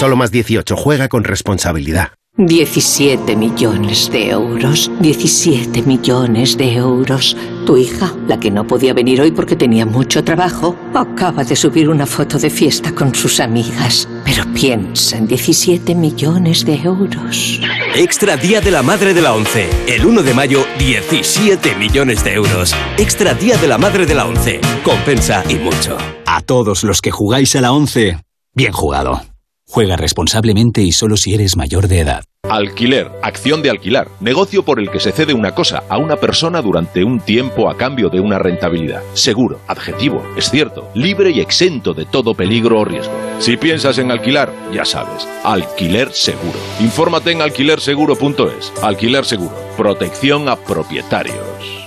Solo 0.00 0.16
más 0.16 0.30
18. 0.30 0.74
Juega 0.74 1.10
con 1.10 1.24
responsabilidad. 1.24 2.12
17 2.38 3.36
millones 3.36 4.10
de 4.10 4.30
euros. 4.30 4.90
17 5.00 5.82
millones 5.82 6.56
de 6.56 6.74
euros. 6.76 7.36
Tu 7.66 7.76
hija, 7.76 8.14
la 8.26 8.40
que 8.40 8.50
no 8.50 8.66
podía 8.66 8.94
venir 8.94 9.20
hoy 9.20 9.32
porque 9.32 9.54
tenía 9.54 9.84
mucho 9.84 10.24
trabajo, 10.24 10.74
acaba 10.94 11.44
de 11.44 11.54
subir 11.54 11.90
una 11.90 12.06
foto 12.06 12.38
de 12.38 12.48
fiesta 12.48 12.94
con 12.94 13.14
sus 13.14 13.38
amigas. 13.38 14.08
Pero 14.24 14.44
piensa 14.54 15.18
en 15.18 15.26
17 15.26 15.94
millones 15.94 16.64
de 16.64 16.76
euros. 16.76 17.60
Extra 17.94 18.38
Día 18.38 18.62
de 18.62 18.70
la 18.70 18.82
Madre 18.82 19.12
de 19.12 19.20
la 19.20 19.34
ONCE. 19.34 19.68
El 19.86 20.06
1 20.06 20.22
de 20.22 20.32
mayo, 20.32 20.64
17 20.78 21.74
millones 21.74 22.24
de 22.24 22.32
euros. 22.32 22.74
Extra 22.96 23.34
Día 23.34 23.58
de 23.58 23.68
la 23.68 23.76
Madre 23.76 24.06
de 24.06 24.14
la 24.14 24.24
ONCE. 24.26 24.58
Compensa 24.82 25.44
y 25.50 25.56
mucho. 25.56 25.98
A 26.24 26.40
todos 26.40 26.82
los 26.82 27.02
que 27.02 27.10
jugáis 27.10 27.54
a 27.56 27.60
la 27.60 27.72
11, 27.72 28.18
bien 28.54 28.72
jugado. 28.72 29.31
Juega 29.72 29.96
responsablemente 29.96 30.82
y 30.82 30.92
solo 30.92 31.16
si 31.16 31.32
eres 31.32 31.56
mayor 31.56 31.88
de 31.88 32.00
edad. 32.00 32.24
Alquiler, 32.42 33.10
acción 33.22 33.62
de 33.62 33.70
alquilar, 33.70 34.06
negocio 34.20 34.66
por 34.66 34.78
el 34.78 34.90
que 34.90 35.00
se 35.00 35.12
cede 35.12 35.32
una 35.32 35.54
cosa 35.54 35.84
a 35.88 35.96
una 35.96 36.16
persona 36.16 36.60
durante 36.60 37.02
un 37.02 37.20
tiempo 37.20 37.70
a 37.70 37.78
cambio 37.78 38.10
de 38.10 38.20
una 38.20 38.38
rentabilidad. 38.38 39.00
Seguro, 39.14 39.60
adjetivo, 39.66 40.22
es 40.36 40.50
cierto, 40.50 40.90
libre 40.92 41.30
y 41.30 41.40
exento 41.40 41.94
de 41.94 42.04
todo 42.04 42.34
peligro 42.34 42.80
o 42.80 42.84
riesgo. 42.84 43.14
Si 43.38 43.56
piensas 43.56 43.96
en 43.96 44.10
alquilar, 44.10 44.52
ya 44.74 44.84
sabes, 44.84 45.26
alquiler 45.42 46.12
seguro. 46.12 46.58
Infórmate 46.80 47.32
en 47.32 47.40
alquilerseguro.es. 47.40 48.74
Alquiler 48.82 49.24
seguro, 49.24 49.56
protección 49.78 50.50
a 50.50 50.56
propietarios. 50.56 51.81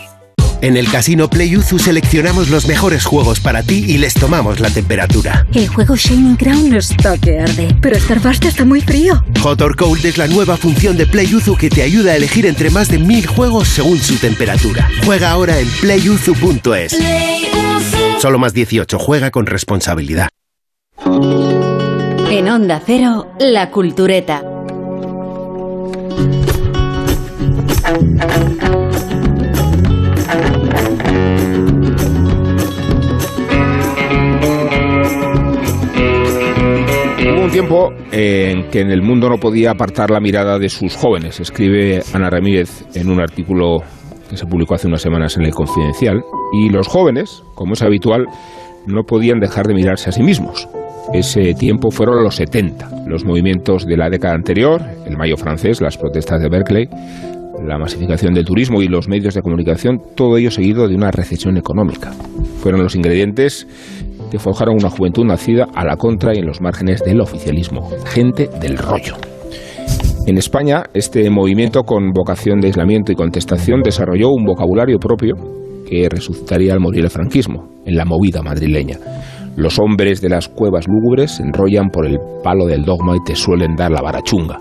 En 0.61 0.77
el 0.77 0.89
casino 0.89 1.29
PlayUzu 1.29 1.79
seleccionamos 1.79 2.49
los 2.49 2.67
mejores 2.67 3.05
juegos 3.05 3.39
para 3.39 3.63
ti 3.63 3.85
y 3.87 3.97
les 3.97 4.13
tomamos 4.13 4.59
la 4.59 4.69
temperatura. 4.69 5.45
El 5.53 5.67
juego 5.67 5.95
Shining 5.95 6.35
Crown 6.35 6.75
está 6.75 7.17
que 7.17 7.39
arde, 7.39 7.75
pero 7.81 7.99
Starburst 7.99 8.45
está 8.45 8.65
muy 8.65 8.81
frío. 8.81 9.23
Hot 9.41 9.61
or 9.61 9.75
Cold 9.75 10.05
es 10.05 10.17
la 10.17 10.27
nueva 10.27 10.57
función 10.57 10.97
de 10.97 11.05
PlayUzu 11.05 11.55
que 11.55 11.69
te 11.69 11.83
ayuda 11.83 12.13
a 12.13 12.15
elegir 12.15 12.45
entre 12.45 12.69
más 12.69 12.87
de 12.87 12.99
mil 12.99 13.25
juegos 13.27 13.67
según 13.67 13.99
su 13.99 14.15
temperatura. 14.17 14.89
Juega 15.05 15.31
ahora 15.31 15.59
en 15.59 15.67
playuzu.es. 15.81 16.97
Solo 18.19 18.39
más 18.39 18.53
18. 18.53 18.97
Juega 18.97 19.31
con 19.31 19.45
responsabilidad. 19.45 20.29
En 22.31 22.49
Onda 22.49 22.81
Cero, 22.85 23.31
La 23.39 23.69
Cultureta. 23.71 24.43
Tiempo 37.55 37.93
en 38.11 38.69
que 38.69 38.81
en 38.81 38.91
el 38.91 39.01
mundo 39.01 39.29
no 39.29 39.37
podía 39.37 39.71
apartar 39.71 40.11
la 40.11 40.19
mirada 40.19 40.59
de 40.59 40.67
sus 40.67 40.93
jóvenes, 40.97 41.39
escribe 41.39 42.01
Ana 42.11 42.29
Ramírez 42.29 42.83
en 42.95 43.09
un 43.09 43.21
artículo 43.21 43.77
que 44.29 44.35
se 44.35 44.45
publicó 44.45 44.75
hace 44.75 44.87
unas 44.87 45.01
semanas 45.01 45.37
en 45.37 45.43
el 45.43 45.53
Confidencial, 45.53 46.21
y 46.51 46.69
los 46.69 46.89
jóvenes, 46.89 47.43
como 47.53 47.71
es 47.71 47.81
habitual, 47.81 48.25
no 48.87 49.03
podían 49.03 49.39
dejar 49.39 49.67
de 49.67 49.73
mirarse 49.73 50.09
a 50.09 50.11
sí 50.11 50.21
mismos. 50.21 50.67
Ese 51.13 51.53
tiempo 51.53 51.91
fueron 51.91 52.21
los 52.25 52.35
70, 52.35 53.05
los 53.07 53.23
movimientos 53.23 53.85
de 53.85 53.95
la 53.95 54.09
década 54.09 54.33
anterior, 54.33 54.81
el 55.07 55.15
Mayo 55.15 55.37
francés, 55.37 55.79
las 55.79 55.97
protestas 55.97 56.41
de 56.41 56.49
Berkeley, 56.49 56.89
la 57.65 57.77
masificación 57.77 58.33
del 58.33 58.43
turismo 58.43 58.81
y 58.81 58.89
los 58.89 59.07
medios 59.07 59.33
de 59.33 59.41
comunicación, 59.41 60.01
todo 60.17 60.35
ello 60.35 60.51
seguido 60.51 60.89
de 60.89 60.95
una 60.95 61.09
recesión 61.09 61.55
económica. 61.55 62.11
Fueron 62.59 62.83
los 62.83 62.95
ingredientes 62.95 63.65
forjaron 64.39 64.75
una 64.75 64.89
juventud 64.89 65.25
nacida 65.25 65.67
a 65.73 65.85
la 65.85 65.95
contra 65.95 66.33
y 66.35 66.39
en 66.39 66.45
los 66.45 66.61
márgenes 66.61 67.01
del 67.03 67.21
oficialismo, 67.21 67.89
gente 68.05 68.49
del 68.59 68.77
rollo. 68.77 69.15
En 70.27 70.37
España, 70.37 70.83
este 70.93 71.29
movimiento 71.29 71.83
con 71.83 72.11
vocación 72.11 72.59
de 72.59 72.67
aislamiento 72.67 73.11
y 73.11 73.15
contestación 73.15 73.81
desarrolló 73.83 74.29
un 74.29 74.43
vocabulario 74.43 74.97
propio 74.97 75.35
que 75.87 76.09
resucitaría 76.09 76.73
al 76.73 76.79
morir 76.79 77.03
el 77.03 77.11
franquismo, 77.11 77.69
en 77.85 77.95
la 77.95 78.05
movida 78.05 78.41
madrileña. 78.41 78.97
Los 79.55 79.79
hombres 79.79 80.21
de 80.21 80.29
las 80.29 80.49
cuevas 80.49 80.85
lúgubres 80.87 81.31
se 81.31 81.43
enrollan 81.43 81.89
por 81.89 82.05
el 82.05 82.17
palo 82.43 82.65
del 82.65 82.83
dogma 82.83 83.15
y 83.15 83.23
te 83.23 83.35
suelen 83.35 83.75
dar 83.75 83.91
la 83.91 84.01
barachunga, 84.01 84.59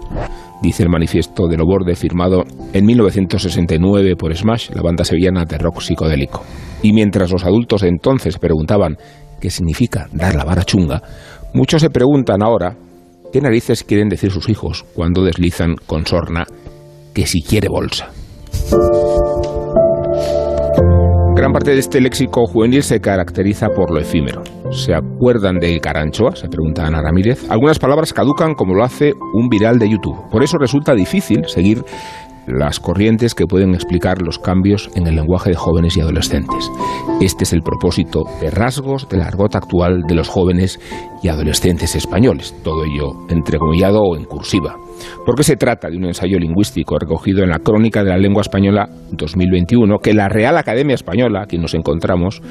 dice 0.62 0.82
el 0.82 0.88
manifiesto 0.88 1.48
de 1.48 1.56
Loborde 1.56 1.96
firmado 1.96 2.44
en 2.72 2.86
1969 2.86 4.16
por 4.16 4.34
Smash, 4.36 4.70
la 4.70 4.82
banda 4.82 5.04
sevillana 5.04 5.44
de 5.44 5.58
rock 5.58 5.80
psicodélico. 5.80 6.42
Y 6.82 6.92
mientras 6.92 7.32
los 7.32 7.44
adultos 7.44 7.82
entonces 7.82 8.38
preguntaban 8.38 8.96
qué 9.44 9.50
significa 9.50 10.08
dar 10.10 10.34
la 10.34 10.42
barachunga, 10.42 11.02
muchos 11.52 11.82
se 11.82 11.90
preguntan 11.90 12.42
ahora 12.42 12.78
qué 13.30 13.42
narices 13.42 13.84
quieren 13.84 14.08
decir 14.08 14.30
sus 14.30 14.48
hijos 14.48 14.86
cuando 14.94 15.22
deslizan 15.22 15.74
con 15.84 16.06
sorna 16.06 16.46
que 17.12 17.26
si 17.26 17.42
quiere 17.42 17.68
bolsa. 17.68 18.08
Gran 21.36 21.52
parte 21.52 21.72
de 21.72 21.80
este 21.80 22.00
léxico 22.00 22.46
juvenil 22.46 22.82
se 22.82 23.00
caracteriza 23.00 23.68
por 23.68 23.90
lo 23.92 24.00
efímero. 24.00 24.42
¿Se 24.70 24.94
acuerdan 24.94 25.58
de 25.58 25.78
Caranchoa? 25.78 26.34
Se 26.36 26.48
pregunta 26.48 26.86
Ana 26.86 27.02
Ramírez. 27.02 27.44
Algunas 27.50 27.78
palabras 27.78 28.14
caducan 28.14 28.54
como 28.54 28.72
lo 28.72 28.82
hace 28.82 29.12
un 29.34 29.48
viral 29.50 29.78
de 29.78 29.90
YouTube. 29.90 30.30
Por 30.30 30.42
eso 30.42 30.56
resulta 30.56 30.94
difícil 30.94 31.44
seguir 31.48 31.84
las 32.46 32.80
corrientes 32.80 33.34
que 33.34 33.46
pueden 33.46 33.74
explicar 33.74 34.20
los 34.22 34.38
cambios 34.38 34.90
en 34.94 35.06
el 35.06 35.16
lenguaje 35.16 35.50
de 35.50 35.56
jóvenes 35.56 35.96
y 35.96 36.00
adolescentes. 36.00 36.70
Este 37.20 37.44
es 37.44 37.52
el 37.52 37.62
propósito 37.62 38.24
de 38.40 38.50
rasgos 38.50 39.08
del 39.08 39.22
argot 39.22 39.54
actual 39.54 40.02
de 40.06 40.14
los 40.14 40.28
jóvenes 40.28 40.80
y 41.22 41.28
adolescentes 41.28 41.94
españoles, 41.94 42.54
todo 42.62 42.84
ello 42.84 43.26
entrecomillado 43.28 44.00
o 44.02 44.16
en 44.16 44.24
cursiva. 44.24 44.76
Porque 45.24 45.42
se 45.42 45.56
trata 45.56 45.88
de 45.88 45.96
un 45.96 46.06
ensayo 46.06 46.38
lingüístico 46.38 46.98
recogido 46.98 47.42
en 47.42 47.50
la 47.50 47.58
Crónica 47.58 48.04
de 48.04 48.10
la 48.10 48.18
Lengua 48.18 48.42
Española 48.42 48.88
2021 49.12 49.98
que 49.98 50.12
la 50.12 50.28
Real 50.28 50.56
Academia 50.56 50.94
Española, 50.94 51.42
aquí 51.42 51.58
nos 51.58 51.74
encontramos, 51.74 52.42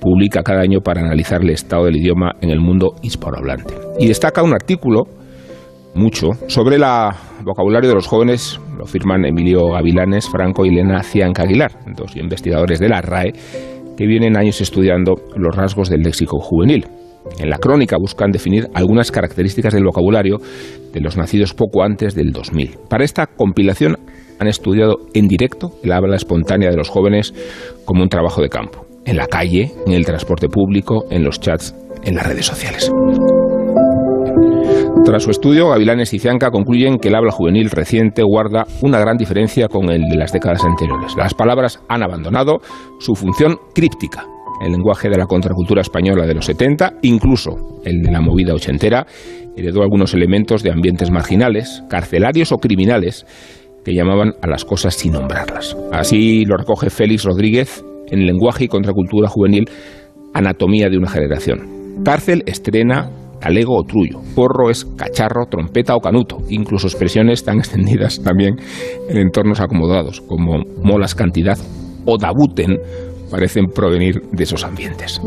publica 0.00 0.42
cada 0.42 0.62
año 0.62 0.80
para 0.80 1.00
analizar 1.00 1.42
el 1.42 1.50
estado 1.50 1.84
del 1.84 1.96
idioma 1.96 2.32
en 2.40 2.50
el 2.50 2.60
mundo 2.60 2.94
hispanohablante. 3.02 3.74
Y 3.98 4.08
destaca 4.08 4.42
un 4.42 4.52
artículo 4.52 5.04
mucho 5.94 6.30
sobre 6.46 6.76
el 6.76 6.84
vocabulario 7.44 7.90
de 7.90 7.94
los 7.94 8.06
jóvenes, 8.06 8.60
lo 8.76 8.86
firman 8.86 9.24
Emilio 9.24 9.68
Gavilanes, 9.72 10.28
Franco 10.28 10.64
y 10.64 10.70
Elena 10.70 11.02
Cianca 11.02 11.42
Aguilar, 11.42 11.72
dos 11.96 12.16
investigadores 12.16 12.78
de 12.78 12.88
la 12.88 13.00
RAE 13.00 13.32
que 13.96 14.06
vienen 14.06 14.36
años 14.36 14.60
estudiando 14.60 15.14
los 15.36 15.54
rasgos 15.54 15.88
del 15.88 16.02
léxico 16.02 16.38
juvenil. 16.38 16.86
En 17.38 17.50
la 17.50 17.58
crónica 17.58 17.96
buscan 18.00 18.30
definir 18.30 18.68
algunas 18.74 19.10
características 19.10 19.74
del 19.74 19.84
vocabulario 19.84 20.38
de 20.92 21.00
los 21.00 21.16
nacidos 21.16 21.54
poco 21.54 21.82
antes 21.82 22.14
del 22.14 22.32
2000. 22.32 22.78
Para 22.88 23.04
esta 23.04 23.26
compilación 23.26 23.96
han 24.40 24.48
estudiado 24.48 24.96
en 25.14 25.28
directo 25.28 25.72
el 25.84 25.92
habla 25.92 26.16
espontánea 26.16 26.70
de 26.70 26.76
los 26.76 26.88
jóvenes 26.88 27.32
como 27.84 28.02
un 28.02 28.08
trabajo 28.08 28.42
de 28.42 28.48
campo, 28.48 28.86
en 29.04 29.16
la 29.16 29.26
calle, 29.26 29.70
en 29.86 29.92
el 29.92 30.04
transporte 30.04 30.48
público, 30.48 31.04
en 31.10 31.22
los 31.22 31.38
chats, 31.38 31.74
en 32.04 32.16
las 32.16 32.26
redes 32.26 32.46
sociales. 32.46 32.90
Tras 35.04 35.24
su 35.24 35.32
estudio, 35.32 35.68
Gavilanes 35.68 36.14
y 36.14 36.20
Cianca 36.20 36.50
concluyen 36.50 36.98
que 36.98 37.08
el 37.08 37.16
habla 37.16 37.32
juvenil 37.32 37.70
reciente 37.70 38.22
guarda 38.22 38.66
una 38.82 39.00
gran 39.00 39.16
diferencia 39.16 39.66
con 39.66 39.90
el 39.90 40.02
de 40.02 40.16
las 40.16 40.32
décadas 40.32 40.64
anteriores. 40.64 41.16
Las 41.16 41.34
palabras 41.34 41.80
han 41.88 42.04
abandonado 42.04 42.60
su 43.00 43.16
función 43.16 43.56
críptica. 43.74 44.24
El 44.64 44.70
lenguaje 44.70 45.08
de 45.10 45.18
la 45.18 45.26
contracultura 45.26 45.80
española 45.80 46.24
de 46.24 46.34
los 46.34 46.46
70, 46.46 46.98
incluso 47.02 47.80
el 47.84 48.00
de 48.00 48.12
la 48.12 48.20
movida 48.20 48.54
ochentera, 48.54 49.04
heredó 49.56 49.82
algunos 49.82 50.14
elementos 50.14 50.62
de 50.62 50.70
ambientes 50.70 51.10
marginales, 51.10 51.82
carcelarios 51.90 52.52
o 52.52 52.58
criminales 52.58 53.26
que 53.84 53.94
llamaban 53.94 54.34
a 54.40 54.46
las 54.46 54.64
cosas 54.64 54.94
sin 54.94 55.12
nombrarlas. 55.12 55.76
Así 55.90 56.44
lo 56.44 56.56
recoge 56.56 56.90
Félix 56.90 57.24
Rodríguez 57.24 57.84
en 58.08 58.24
Lenguaje 58.24 58.64
y 58.64 58.68
Contracultura 58.68 59.28
Juvenil, 59.28 59.68
Anatomía 60.32 60.88
de 60.88 60.96
una 60.96 61.10
Generación. 61.10 62.04
Cárcel 62.04 62.44
estrena 62.46 63.10
talego 63.42 63.76
o 63.76 63.82
trullo. 63.82 64.20
Porro 64.34 64.70
es 64.70 64.84
cacharro, 64.96 65.46
trompeta 65.46 65.96
o 65.96 66.00
canuto. 66.00 66.38
Incluso 66.48 66.86
expresiones 66.86 67.44
tan 67.44 67.58
extendidas 67.58 68.22
también 68.22 68.56
en 69.08 69.18
entornos 69.18 69.60
acomodados 69.60 70.20
como 70.20 70.62
molas 70.82 71.14
cantidad 71.14 71.58
o 72.06 72.16
dabuten 72.16 72.78
parecen 73.30 73.66
provenir 73.66 74.20
de 74.30 74.44
esos 74.44 74.64
ambientes. 74.64 75.20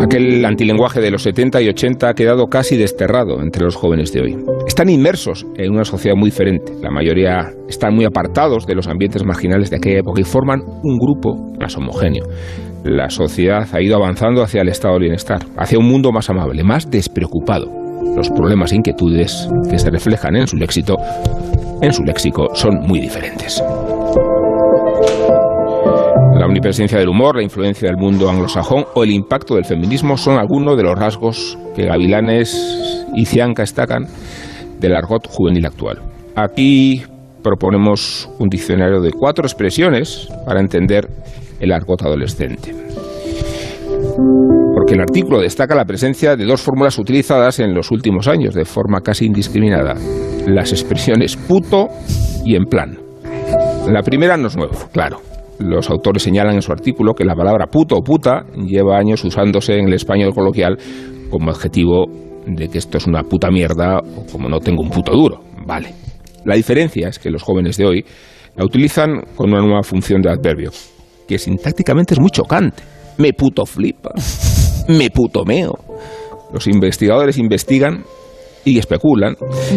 Aquel 0.00 0.44
antilenguaje 0.44 1.00
de 1.00 1.10
los 1.10 1.22
70 1.22 1.60
y 1.60 1.68
80 1.68 2.08
ha 2.08 2.14
quedado 2.14 2.46
casi 2.46 2.76
desterrado 2.76 3.42
entre 3.42 3.64
los 3.64 3.76
jóvenes 3.76 4.12
de 4.12 4.22
hoy. 4.22 4.36
Están 4.66 4.88
inmersos 4.88 5.44
en 5.56 5.72
una 5.72 5.84
sociedad 5.84 6.16
muy 6.16 6.30
diferente. 6.30 6.72
La 6.80 6.90
mayoría 6.90 7.50
están 7.68 7.94
muy 7.94 8.06
apartados 8.06 8.64
de 8.64 8.74
los 8.74 8.86
ambientes 8.86 9.24
marginales 9.24 9.70
de 9.70 9.76
aquella 9.76 9.98
época 9.98 10.20
y 10.20 10.24
forman 10.24 10.60
un 10.60 10.98
grupo 10.98 11.52
más 11.60 11.76
homogéneo 11.76 12.24
la 12.84 13.10
sociedad 13.10 13.66
ha 13.72 13.82
ido 13.82 13.96
avanzando 13.96 14.42
hacia 14.42 14.62
el 14.62 14.68
estado 14.68 14.94
de 14.94 15.00
bienestar, 15.00 15.40
hacia 15.56 15.78
un 15.78 15.86
mundo 15.86 16.12
más 16.12 16.30
amable, 16.30 16.62
más 16.64 16.90
despreocupado. 16.90 17.66
Los 18.16 18.30
problemas 18.30 18.72
e 18.72 18.76
inquietudes 18.76 19.48
que 19.68 19.78
se 19.78 19.90
reflejan 19.90 20.36
en 20.36 20.46
su 20.46 20.56
léxico, 20.56 20.96
en 21.82 21.92
su 21.92 22.02
léxico 22.04 22.48
son 22.54 22.80
muy 22.86 23.00
diferentes. 23.00 23.62
La 26.34 26.46
omnipresencia 26.46 26.98
del 26.98 27.08
humor, 27.08 27.36
la 27.36 27.42
influencia 27.42 27.88
del 27.88 27.96
mundo 27.96 28.30
anglosajón 28.30 28.84
o 28.94 29.02
el 29.02 29.10
impacto 29.10 29.56
del 29.56 29.64
feminismo 29.64 30.16
son 30.16 30.38
algunos 30.38 30.76
de 30.76 30.84
los 30.84 30.96
rasgos 30.96 31.58
que 31.74 31.86
Gavilanes 31.86 33.04
y 33.14 33.24
Cianca 33.24 33.62
destacan 33.62 34.06
del 34.78 34.94
argot 34.94 35.26
juvenil 35.26 35.66
actual. 35.66 35.98
Aquí 36.36 37.02
proponemos 37.42 38.28
un 38.38 38.48
diccionario 38.48 39.00
de 39.00 39.10
cuatro 39.10 39.44
expresiones 39.44 40.28
para 40.46 40.60
entender 40.60 41.08
el 41.60 41.72
argot 41.72 42.02
adolescente. 42.02 42.74
Porque 44.74 44.94
el 44.94 45.00
artículo 45.00 45.40
destaca 45.40 45.74
la 45.74 45.84
presencia 45.84 46.36
de 46.36 46.44
dos 46.44 46.62
fórmulas 46.62 46.98
utilizadas 46.98 47.58
en 47.60 47.74
los 47.74 47.90
últimos 47.90 48.28
años 48.28 48.54
de 48.54 48.64
forma 48.64 49.00
casi 49.00 49.26
indiscriminada. 49.26 49.94
Las 50.46 50.72
expresiones 50.72 51.36
puto 51.36 51.88
y 52.44 52.54
en 52.54 52.64
plan. 52.64 52.98
La 53.88 54.02
primera 54.02 54.36
no 54.36 54.48
es 54.48 54.56
nuevo, 54.56 54.74
claro. 54.92 55.20
Los 55.58 55.90
autores 55.90 56.22
señalan 56.22 56.54
en 56.54 56.62
su 56.62 56.72
artículo 56.72 57.14
que 57.14 57.24
la 57.24 57.34
palabra 57.34 57.66
puto 57.66 57.96
o 57.96 58.02
puta 58.02 58.44
lleva 58.54 58.98
años 58.98 59.24
usándose 59.24 59.76
en 59.76 59.88
el 59.88 59.94
español 59.94 60.32
coloquial 60.32 60.78
como 61.30 61.50
adjetivo 61.50 62.06
de 62.46 62.68
que 62.68 62.78
esto 62.78 62.98
es 62.98 63.06
una 63.06 63.22
puta 63.22 63.50
mierda 63.50 63.98
o 63.98 64.24
como 64.30 64.48
no 64.48 64.60
tengo 64.60 64.82
un 64.82 64.90
puto 64.90 65.12
duro. 65.12 65.40
Vale. 65.66 65.92
La 66.44 66.54
diferencia 66.54 67.08
es 67.08 67.18
que 67.18 67.30
los 67.30 67.42
jóvenes 67.42 67.76
de 67.76 67.86
hoy 67.86 68.04
la 68.56 68.64
utilizan 68.64 69.22
con 69.36 69.50
una 69.50 69.60
nueva 69.60 69.82
función 69.82 70.22
de 70.22 70.30
adverbio, 70.30 70.70
que 71.28 71.38
sintácticamente 71.38 72.14
es 72.14 72.20
muy 72.20 72.30
chocante. 72.30 72.82
Me 73.18 73.32
puto 73.32 73.66
flipa. 73.66 74.10
Me 74.88 75.10
puto 75.10 75.44
meo. 75.44 75.78
Los 76.52 76.66
investigadores 76.66 77.36
investigan 77.36 78.04
y 78.64 78.78
especulan 78.78 79.36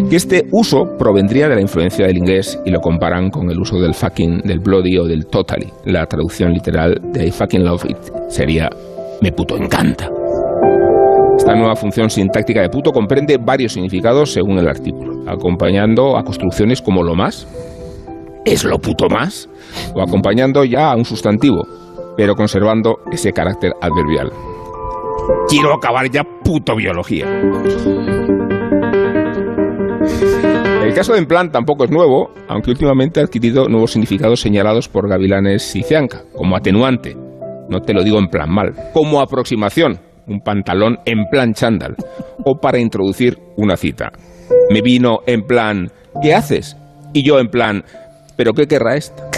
que 0.10 0.16
este 0.16 0.45
uso 0.52 0.84
provendría 0.97 1.47
de 1.47 1.56
la 1.56 1.62
influencia 1.62 2.08
del 2.08 2.18
inglés 2.18 2.60
y 2.66 2.72
lo 2.72 2.80
comparan 2.80 3.30
con 3.30 3.49
el 3.52 3.60
uso 3.60 3.78
del 3.80 3.93
fucking, 3.93 4.41
del 4.43 4.60
bloody 4.60 4.97
o 4.97 5.04
del 5.06 5.26
totally. 5.28 5.68
La 5.86 6.06
traducción 6.06 6.54
literal 6.54 6.95
de 7.12 7.28
I 7.28 7.32
fucking 7.32 7.64
love 7.64 7.86
it 7.86 7.97
sería 8.30 8.70
me 9.22 9.32
puto 9.32 9.56
encanta. 9.58 10.10
Esta 11.38 11.56
nueva 11.56 11.76
función 11.76 12.10
sintáctica 12.10 12.62
de 12.62 12.70
puto 12.70 12.91
comprende 12.91 13.38
varios 13.38 13.74
significados 13.74 14.32
según 14.32 14.60
el 14.60 14.68
artículo, 14.68 15.24
acompañando 15.28 16.18
a 16.18 16.24
construcciones 16.24 16.82
como 16.82 17.04
lo 17.04 17.16
más, 17.16 17.47
es 18.45 18.63
lo 18.63 18.79
puto 18.79 19.07
más, 19.09 19.49
o 19.93 20.01
acompañando 20.01 20.63
ya 20.63 20.91
a 20.91 20.95
un 20.95 21.05
sustantivo, 21.05 21.63
pero 22.17 22.35
conservando 22.35 22.97
ese 23.11 23.31
carácter 23.31 23.71
adverbial. 23.81 24.31
Quiero 25.47 25.73
acabar 25.73 26.09
ya 26.09 26.23
puto 26.43 26.75
biología. 26.75 27.27
El 30.83 30.93
caso 30.93 31.13
de 31.13 31.19
en 31.19 31.25
plan 31.25 31.51
tampoco 31.51 31.85
es 31.85 31.91
nuevo, 31.91 32.31
aunque 32.49 32.71
últimamente 32.71 33.19
ha 33.19 33.23
adquirido 33.23 33.69
nuevos 33.69 33.91
significados 33.91 34.41
señalados 34.41 34.89
por 34.89 35.07
Gavilanes 35.07 35.75
y 35.75 35.83
Cianca, 35.83 36.23
como 36.35 36.57
atenuante, 36.57 37.15
no 37.69 37.79
te 37.79 37.93
lo 37.93 38.03
digo 38.03 38.19
en 38.19 38.27
plan 38.27 38.49
mal, 38.53 38.73
como 38.93 39.21
aproximación, 39.21 39.99
un 40.27 40.41
pantalón 40.41 40.97
en 41.05 41.25
plan 41.31 41.53
chándal, 41.53 41.95
o 42.43 42.59
para 42.59 42.79
introducir 42.79 43.37
una 43.55 43.77
cita. 43.77 44.11
Me 44.69 44.81
vino 44.81 45.19
en 45.25 45.43
plan, 45.43 45.87
¿qué 46.21 46.33
haces? 46.33 46.75
Y 47.13 47.23
yo 47.23 47.39
en 47.39 47.47
plan, 47.47 47.83
¿pero 48.41 48.53
qué 48.53 48.65
querrá 48.65 48.95
esta? 48.95 49.29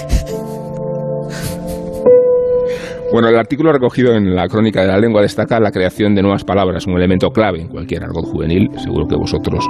Bueno, 3.12 3.28
el 3.28 3.36
artículo 3.36 3.74
recogido 3.74 4.14
en 4.14 4.34
la 4.34 4.48
Crónica 4.48 4.80
de 4.80 4.88
la 4.88 4.98
Lengua 4.98 5.22
destaca 5.22 5.60
la 5.60 5.72
creación 5.72 6.16
de 6.16 6.22
nuevas 6.22 6.46
palabras, 6.46 6.88
un 6.88 6.94
elemento 6.94 7.30
clave 7.32 7.60
en 7.60 7.68
cualquier 7.68 8.02
argot 8.02 8.24
juvenil, 8.24 8.70
seguro 8.78 9.06
que 9.06 9.18
vosotros 9.18 9.68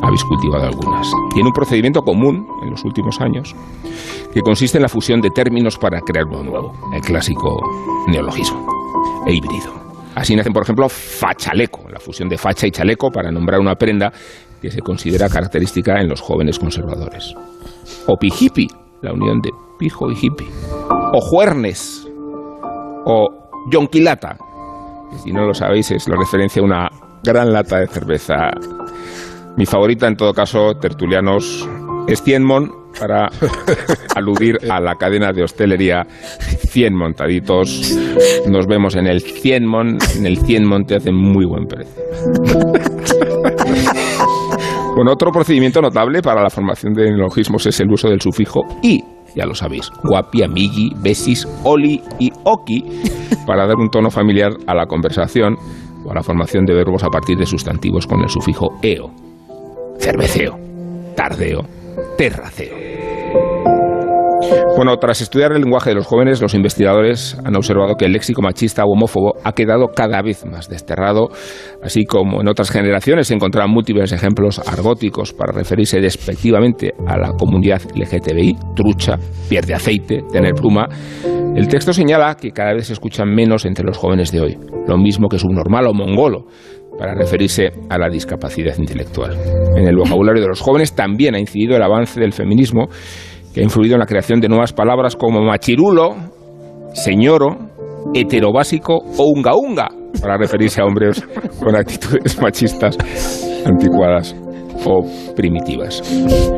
habéis 0.00 0.24
cultivado 0.24 0.64
algunas. 0.64 1.06
Tiene 1.34 1.48
un 1.48 1.52
procedimiento 1.52 2.00
común 2.00 2.48
en 2.62 2.70
los 2.70 2.82
últimos 2.86 3.20
años 3.20 3.54
que 4.32 4.40
consiste 4.40 4.78
en 4.78 4.82
la 4.82 4.88
fusión 4.88 5.20
de 5.20 5.28
términos 5.28 5.76
para 5.76 6.00
crear 6.00 6.24
uno 6.24 6.42
nuevo, 6.42 6.72
el 6.94 7.02
clásico 7.02 7.60
neologismo 8.08 8.66
e 9.26 9.34
híbrido. 9.34 9.74
Así 10.14 10.34
nacen, 10.34 10.54
por 10.54 10.62
ejemplo, 10.62 10.88
fachaleco, 10.88 11.86
la 11.90 12.00
fusión 12.00 12.30
de 12.30 12.38
facha 12.38 12.66
y 12.66 12.70
chaleco 12.70 13.10
para 13.10 13.30
nombrar 13.30 13.60
una 13.60 13.74
prenda 13.74 14.10
que 14.62 14.70
se 14.70 14.80
considera 14.80 15.28
característica 15.28 16.00
en 16.00 16.08
los 16.08 16.22
jóvenes 16.22 16.58
conservadores. 16.58 17.34
O 18.06 18.16
pijipi, 18.16 18.68
la 19.02 19.12
unión 19.12 19.40
de 19.40 19.50
pijo 19.78 20.10
y 20.10 20.14
hippie. 20.20 20.48
O 21.12 21.20
juernes, 21.20 22.08
o 23.04 23.28
yonquilata, 23.70 24.36
que 25.10 25.18
si 25.18 25.32
no 25.32 25.46
lo 25.46 25.54
sabéis 25.54 25.90
es 25.90 26.08
la 26.08 26.16
referencia 26.16 26.62
a 26.62 26.64
una 26.64 26.88
gran 27.22 27.52
lata 27.52 27.78
de 27.78 27.86
cerveza. 27.86 28.50
Mi 29.56 29.66
favorita 29.66 30.08
en 30.08 30.16
todo 30.16 30.32
caso, 30.32 30.74
tertulianos, 30.74 31.68
es 32.08 32.22
Cienmon 32.22 32.84
para 32.98 33.28
aludir 34.16 34.58
a 34.70 34.80
la 34.80 34.94
cadena 34.94 35.32
de 35.32 35.42
hostelería 35.42 36.06
100 36.70 36.94
montaditos. 36.94 37.96
Nos 38.48 38.66
vemos 38.66 38.96
en 38.96 39.06
el 39.06 39.20
Cienmon, 39.20 39.98
en 40.16 40.26
el 40.26 40.38
Cienmon 40.38 40.84
te 40.84 40.96
hacen 40.96 41.14
muy 41.14 41.44
buen 41.44 41.66
precio. 41.66 42.02
Bueno, 44.94 45.12
otro 45.12 45.32
procedimiento 45.32 45.80
notable 45.80 46.22
para 46.22 46.42
la 46.42 46.50
formación 46.50 46.92
de 46.92 47.10
neologismos 47.10 47.66
es 47.66 47.80
el 47.80 47.90
uso 47.90 48.08
del 48.08 48.20
sufijo 48.20 48.62
i 48.82 49.02
ya 49.34 49.46
lo 49.46 49.54
sabéis, 49.54 49.90
guapi, 50.04 50.42
amigi, 50.44 50.92
besis, 51.02 51.46
oli 51.64 52.00
y 52.18 52.30
oki, 52.44 52.84
para 53.46 53.66
dar 53.66 53.76
un 53.76 53.90
tono 53.90 54.10
familiar 54.10 54.52
a 54.66 54.74
la 54.74 54.86
conversación 54.86 55.56
o 56.04 56.10
a 56.10 56.14
la 56.14 56.22
formación 56.22 56.64
de 56.64 56.74
verbos 56.74 57.02
a 57.02 57.08
partir 57.08 57.36
de 57.36 57.46
sustantivos 57.46 58.06
con 58.06 58.20
el 58.20 58.28
sufijo 58.28 58.78
eo. 58.82 59.10
Cerveceo, 59.98 60.56
tardeo, 61.16 61.62
terraceo. 62.16 62.83
Bueno, 64.76 64.96
tras 64.98 65.20
estudiar 65.20 65.52
el 65.52 65.62
lenguaje 65.62 65.90
de 65.90 65.96
los 65.96 66.06
jóvenes, 66.06 66.42
los 66.42 66.54
investigadores 66.54 67.38
han 67.44 67.56
observado 67.56 67.94
que 67.94 68.06
el 68.06 68.12
léxico 68.12 68.42
machista 68.42 68.84
o 68.84 68.92
homófobo 68.92 69.34
ha 69.44 69.52
quedado 69.52 69.88
cada 69.94 70.20
vez 70.20 70.44
más 70.44 70.68
desterrado, 70.68 71.28
así 71.82 72.04
como 72.04 72.40
en 72.40 72.48
otras 72.48 72.70
generaciones 72.70 73.28
se 73.28 73.34
encontraban 73.34 73.70
múltiples 73.70 74.12
ejemplos 74.12 74.58
argóticos 74.58 75.32
para 75.32 75.52
referirse 75.52 76.00
despectivamente 76.00 76.92
a 77.06 77.16
la 77.16 77.32
comunidad 77.32 77.82
LGTBI, 77.94 78.56
trucha, 78.74 79.16
pierde 79.48 79.74
aceite, 79.74 80.22
tener 80.32 80.54
pluma. 80.54 80.88
El 81.54 81.68
texto 81.68 81.92
señala 81.92 82.34
que 82.34 82.50
cada 82.50 82.74
vez 82.74 82.88
se 82.88 82.94
escuchan 82.94 83.32
menos 83.32 83.64
entre 83.64 83.84
los 83.84 83.96
jóvenes 83.96 84.32
de 84.32 84.40
hoy, 84.40 84.58
lo 84.88 84.98
mismo 84.98 85.28
que 85.28 85.38
subnormal 85.38 85.86
o 85.86 85.94
mongolo, 85.94 86.46
para 86.98 87.14
referirse 87.14 87.70
a 87.88 87.98
la 87.98 88.08
discapacidad 88.08 88.76
intelectual. 88.78 89.36
En 89.76 89.86
el 89.86 89.96
vocabulario 89.96 90.42
de 90.42 90.48
los 90.48 90.60
jóvenes 90.60 90.94
también 90.94 91.34
ha 91.34 91.40
incidido 91.40 91.76
el 91.76 91.82
avance 91.82 92.20
del 92.20 92.32
feminismo 92.32 92.88
que 93.54 93.60
ha 93.60 93.64
influido 93.64 93.94
en 93.94 94.00
la 94.00 94.06
creación 94.06 94.40
de 94.40 94.48
nuevas 94.48 94.72
palabras 94.72 95.14
como 95.14 95.40
machirulo, 95.40 96.16
señoro, 96.92 97.56
heterobásico 98.12 98.96
o 98.96 99.32
unga 99.34 99.54
unga, 99.54 99.88
para 100.20 100.36
referirse 100.36 100.80
a 100.82 100.84
hombres 100.84 101.24
con 101.62 101.76
actitudes 101.76 102.40
machistas 102.42 102.98
anticuadas 103.64 104.34
o 104.84 105.02
primitivas. 105.36 106.02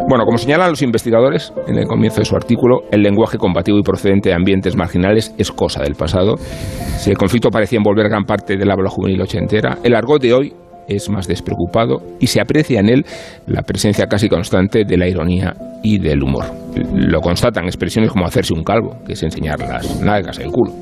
Bueno, 0.08 0.24
como 0.24 0.38
señalan 0.38 0.70
los 0.70 0.82
investigadores 0.82 1.52
en 1.68 1.78
el 1.78 1.86
comienzo 1.86 2.20
de 2.20 2.24
su 2.24 2.34
artículo, 2.34 2.80
el 2.90 3.02
lenguaje 3.02 3.38
combativo 3.38 3.78
y 3.78 3.82
procedente 3.82 4.30
de 4.30 4.34
ambientes 4.34 4.74
marginales 4.74 5.34
es 5.38 5.52
cosa 5.52 5.82
del 5.82 5.94
pasado. 5.94 6.36
Si 6.38 7.10
el 7.10 7.18
conflicto 7.18 7.50
parecía 7.50 7.76
envolver 7.76 8.08
gran 8.08 8.24
parte 8.24 8.56
del 8.56 8.70
habla 8.70 8.88
juvenil 8.88 9.20
ochentera, 9.20 9.78
el 9.84 9.94
argot 9.94 10.20
de 10.20 10.32
hoy 10.32 10.54
es 10.88 11.08
más 11.08 11.26
despreocupado 11.26 12.02
y 12.20 12.26
se 12.26 12.40
aprecia 12.40 12.80
en 12.80 12.88
él 12.88 13.06
la 13.46 13.62
presencia 13.62 14.06
casi 14.06 14.28
constante 14.28 14.84
de 14.84 14.96
la 14.96 15.08
ironía 15.08 15.54
y 15.82 15.98
del 15.98 16.22
humor. 16.22 16.44
Lo 16.94 17.20
constatan 17.20 17.64
expresiones 17.64 18.10
como 18.10 18.26
hacerse 18.26 18.54
un 18.54 18.64
calvo, 18.64 18.98
que 19.06 19.14
es 19.14 19.22
enseñar 19.22 19.60
las 19.60 20.00
nalgas, 20.00 20.38
el 20.38 20.50
culo. 20.50 20.72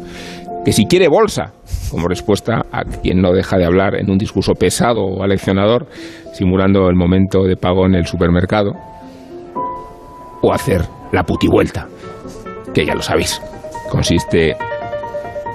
Que 0.65 0.73
si 0.73 0.87
quiere 0.87 1.09
bolsa, 1.09 1.53
como 1.91 2.09
respuesta 2.09 2.63
a 2.73 2.85
quien 2.85 3.21
no 3.21 3.33
deja 3.33 3.59
de 3.59 3.67
hablar 3.67 3.95
en 3.97 4.11
un 4.11 4.17
discurso 4.17 4.55
pesado 4.55 5.03
o 5.03 5.23
aleccionador, 5.23 5.87
simulando 6.33 6.89
el 6.89 6.97
momento 6.97 7.45
de 7.45 7.57
pago 7.57 7.85
en 7.87 7.95
el 7.95 8.07
supermercado. 8.07 8.73
O 10.43 10.53
hacer 10.53 10.83
la 11.13 11.23
putivuelta, 11.25 11.87
que 12.73 12.85
ya 12.85 12.95
lo 12.95 13.03
sabéis. 13.03 13.41
Consiste 13.91 14.57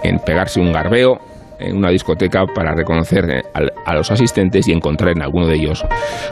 en 0.04 0.20
pegarse 0.20 0.60
un 0.60 0.72
garbeo 0.72 1.20
en 1.60 1.78
una 1.78 1.90
discoteca 1.90 2.46
para 2.54 2.74
reconocer 2.74 3.30
eh, 3.30 3.42
a 3.86 3.94
los 3.96 4.12
asistentes 4.12 4.68
y 4.68 4.72
encontrar 4.72 5.12
en 5.16 5.22
alguno 5.22 5.48
de 5.48 5.56
ellos 5.56 5.84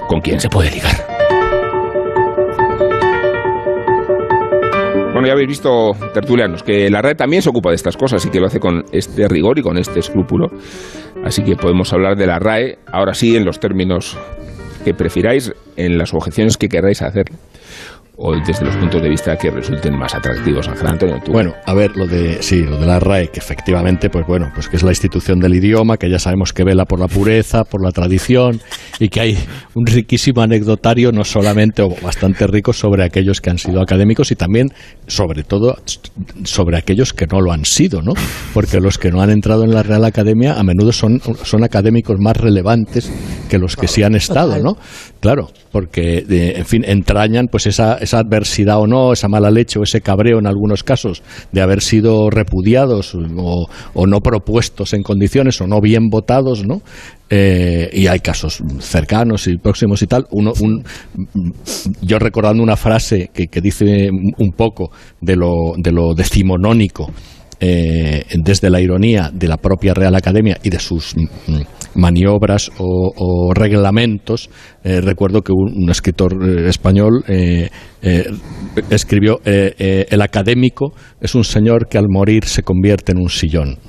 con 0.08 0.22
quién 0.22 0.40
se 0.40 0.50
puede 0.50 0.72
ligar. 0.72 1.18
Bueno, 5.18 5.30
ya 5.30 5.34
habéis 5.34 5.48
visto, 5.48 5.94
tertulianos, 6.14 6.62
que 6.62 6.92
la 6.92 7.02
red 7.02 7.16
también 7.18 7.42
se 7.42 7.50
ocupa 7.50 7.70
de 7.70 7.76
estas 7.76 7.98
cosas 7.98 8.24
y 8.24 8.30
que 8.30 8.40
lo 8.40 8.46
hace 8.46 8.60
con 8.60 8.84
este 8.92 9.28
rigor 9.28 9.58
y 9.58 9.64
con 9.64 9.80
este 9.80 10.00
escrúpulo. 10.00 10.52
Así 11.24 11.44
que 11.44 11.56
podemos 11.56 11.92
hablar 11.92 12.16
de 12.16 12.28
la 12.28 12.38
RAE, 12.38 12.78
ahora 12.86 13.16
sí, 13.16 13.36
en 13.36 13.44
los 13.44 13.60
términos 13.60 14.16
que 14.86 14.94
prefiráis, 14.94 15.52
en 15.76 15.98
las 15.98 16.14
objeciones 16.14 16.56
que 16.56 16.70
queráis 16.70 17.02
hacer 17.02 17.26
o 18.20 18.36
desde 18.36 18.66
los 18.66 18.76
puntos 18.78 19.00
de 19.02 19.10
vista 19.10 19.38
que 19.38 19.52
resulten 19.52 19.96
más 19.96 20.16
atractivos. 20.16 20.68
Ángel 20.68 20.88
Antonio, 20.88 21.20
Bueno, 21.28 21.54
a 21.66 21.74
ver, 21.76 21.96
lo 21.96 22.08
de, 22.08 22.42
sí, 22.42 22.64
lo 22.64 22.78
de 22.78 22.88
la 22.88 23.00
RAE, 23.00 23.28
que 23.28 23.40
efectivamente, 23.40 24.10
pues 24.10 24.26
bueno, 24.26 24.50
pues 24.56 24.68
que 24.68 24.78
es 24.78 24.84
la 24.84 24.90
institución 24.90 25.40
del 25.40 25.54
idioma, 25.54 25.98
que 25.98 26.10
ya 26.10 26.18
sabemos 26.18 26.52
que 26.52 26.64
vela 26.64 26.86
por 26.86 27.00
la 27.00 27.08
pureza, 27.08 27.64
por 27.64 27.84
la 27.84 27.92
tradición, 27.92 28.60
y 29.00 29.10
que 29.10 29.20
hay 29.20 29.38
un 29.76 29.86
riquísimo 29.86 30.42
anecdotario, 30.42 31.12
no 31.12 31.24
solamente, 31.24 31.84
o 31.84 31.90
bastante 32.02 32.48
rico, 32.48 32.74
sobre 32.74 33.04
aquellos 33.04 33.40
que 33.40 33.52
han 33.52 33.60
sido 33.60 33.82
académicos 33.82 34.32
y 34.32 34.36
también, 34.36 34.70
sobre 35.06 35.44
todo, 35.44 35.78
sobre 36.44 36.78
aquellos 36.78 37.14
que 37.14 37.28
no 37.28 37.40
lo 37.40 37.52
han 37.52 37.66
sido, 37.66 38.02
¿no? 38.02 38.14
Porque 38.52 38.80
los 38.80 38.98
que 38.98 39.12
no 39.12 39.22
han 39.22 39.30
entrado 39.30 39.64
en 39.64 39.72
la 39.72 39.84
Real 39.84 40.04
Academia 40.06 40.56
a 40.56 40.64
menudo 40.64 40.92
son, 40.92 41.22
son 41.44 41.64
académicos 41.64 42.18
más 42.20 42.36
relevantes 42.36 43.12
que 43.48 43.60
los 43.60 43.76
que 43.76 43.88
sí 43.88 44.02
han 44.02 44.16
estado, 44.16 44.58
¿no? 44.58 44.76
Claro, 45.20 45.50
porque, 45.72 46.26
en 46.28 46.66
fin, 46.66 46.84
entrañan 46.84 47.46
pues 47.52 47.68
esa 47.68 48.00
esa 48.08 48.20
adversidad 48.20 48.80
o 48.80 48.88
no, 48.88 49.14
esa 49.14 49.28
mala 49.28 49.52
leche 49.52 49.80
o 49.80 49.84
ese 49.84 50.02
cabreo 50.02 50.40
en 50.40 50.48
algunos 50.48 50.84
casos 50.84 51.22
de 51.52 51.62
haber 51.62 51.82
sido 51.82 52.30
repudiados 52.30 53.16
o, 53.16 53.68
no 54.08 54.20
propuestos 54.22 54.94
en 54.94 55.04
condiciones 55.04 55.60
o 55.62 55.68
no 55.68 55.82
bien 55.82 56.10
votados, 56.10 56.66
¿no? 56.66 56.82
Eh, 57.30 57.90
y 57.92 58.08
hay 58.08 58.20
casos 58.20 58.64
cercanos 58.80 59.48
y 59.48 59.58
próximos 59.58 60.02
y 60.02 60.08
tal. 60.08 60.26
Uno, 60.32 60.54
un, 60.62 60.84
yo 62.02 62.20
recordando 62.20 62.64
una 62.64 62.78
frase 62.78 63.30
que, 63.34 63.62
dice 63.62 64.10
un 64.10 64.52
poco 64.54 64.92
de 65.20 65.36
lo, 65.36 65.74
de 65.78 65.92
lo 65.92 66.14
decimonónico 66.14 67.12
eh, 67.60 68.24
desde 68.36 68.70
la 68.70 68.80
ironía 68.80 69.32
de 69.34 69.48
la 69.48 69.58
propia 69.58 69.96
Real 69.96 70.16
Academia 70.16 70.60
y 70.62 70.70
de 70.70 70.80
sus 70.80 71.16
mm, 71.16 71.62
maniobras 71.96 72.70
o, 72.78 73.52
reglamentos, 73.56 74.52
eh, 74.84 75.02
recuerdo 75.02 75.42
que 75.42 75.52
un, 75.52 75.90
escritor 75.90 76.38
eh, 76.40 76.70
español 76.70 77.24
escribió, 78.90 79.40
el 79.44 80.22
académico 80.22 80.94
es 81.20 81.34
un 81.34 81.44
señor 81.44 81.88
que 81.88 81.98
al 81.98 82.06
morir 82.08 82.46
se 82.46 82.62
convierte 82.62 83.14
en 83.14 83.18
un 83.18 83.30
sillón. 83.30 83.80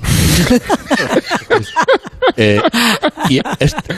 y 3.29 3.39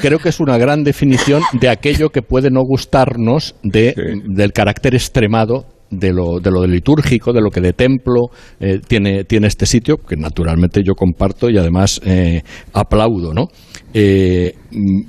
creo 0.01 0.19
que 0.19 0.29
es 0.29 0.39
una 0.39 0.57
gran 0.57 0.83
definición 0.83 1.43
de 1.53 1.69
aquello 1.69 2.09
que 2.09 2.21
puede 2.21 2.49
no 2.49 2.61
gustarnos 2.63 3.55
de, 3.63 3.93
del 4.25 4.51
carácter 4.51 4.95
extremado 4.95 5.65
de 5.91 6.13
lo, 6.13 6.39
de 6.39 6.49
lo 6.49 6.65
litúrgico, 6.65 7.33
de 7.33 7.41
lo 7.41 7.49
que 7.49 7.61
de 7.61 7.73
templo 7.73 8.29
eh, 8.59 8.79
tiene, 8.87 9.25
tiene 9.25 9.47
este 9.47 9.65
sitio, 9.65 9.97
que 9.97 10.15
naturalmente 10.15 10.81
yo 10.83 10.95
comparto 10.95 11.49
y 11.49 11.57
además 11.57 12.01
eh, 12.05 12.41
aplaudo, 12.73 13.33
¿no? 13.33 13.47
Eh, 13.93 14.53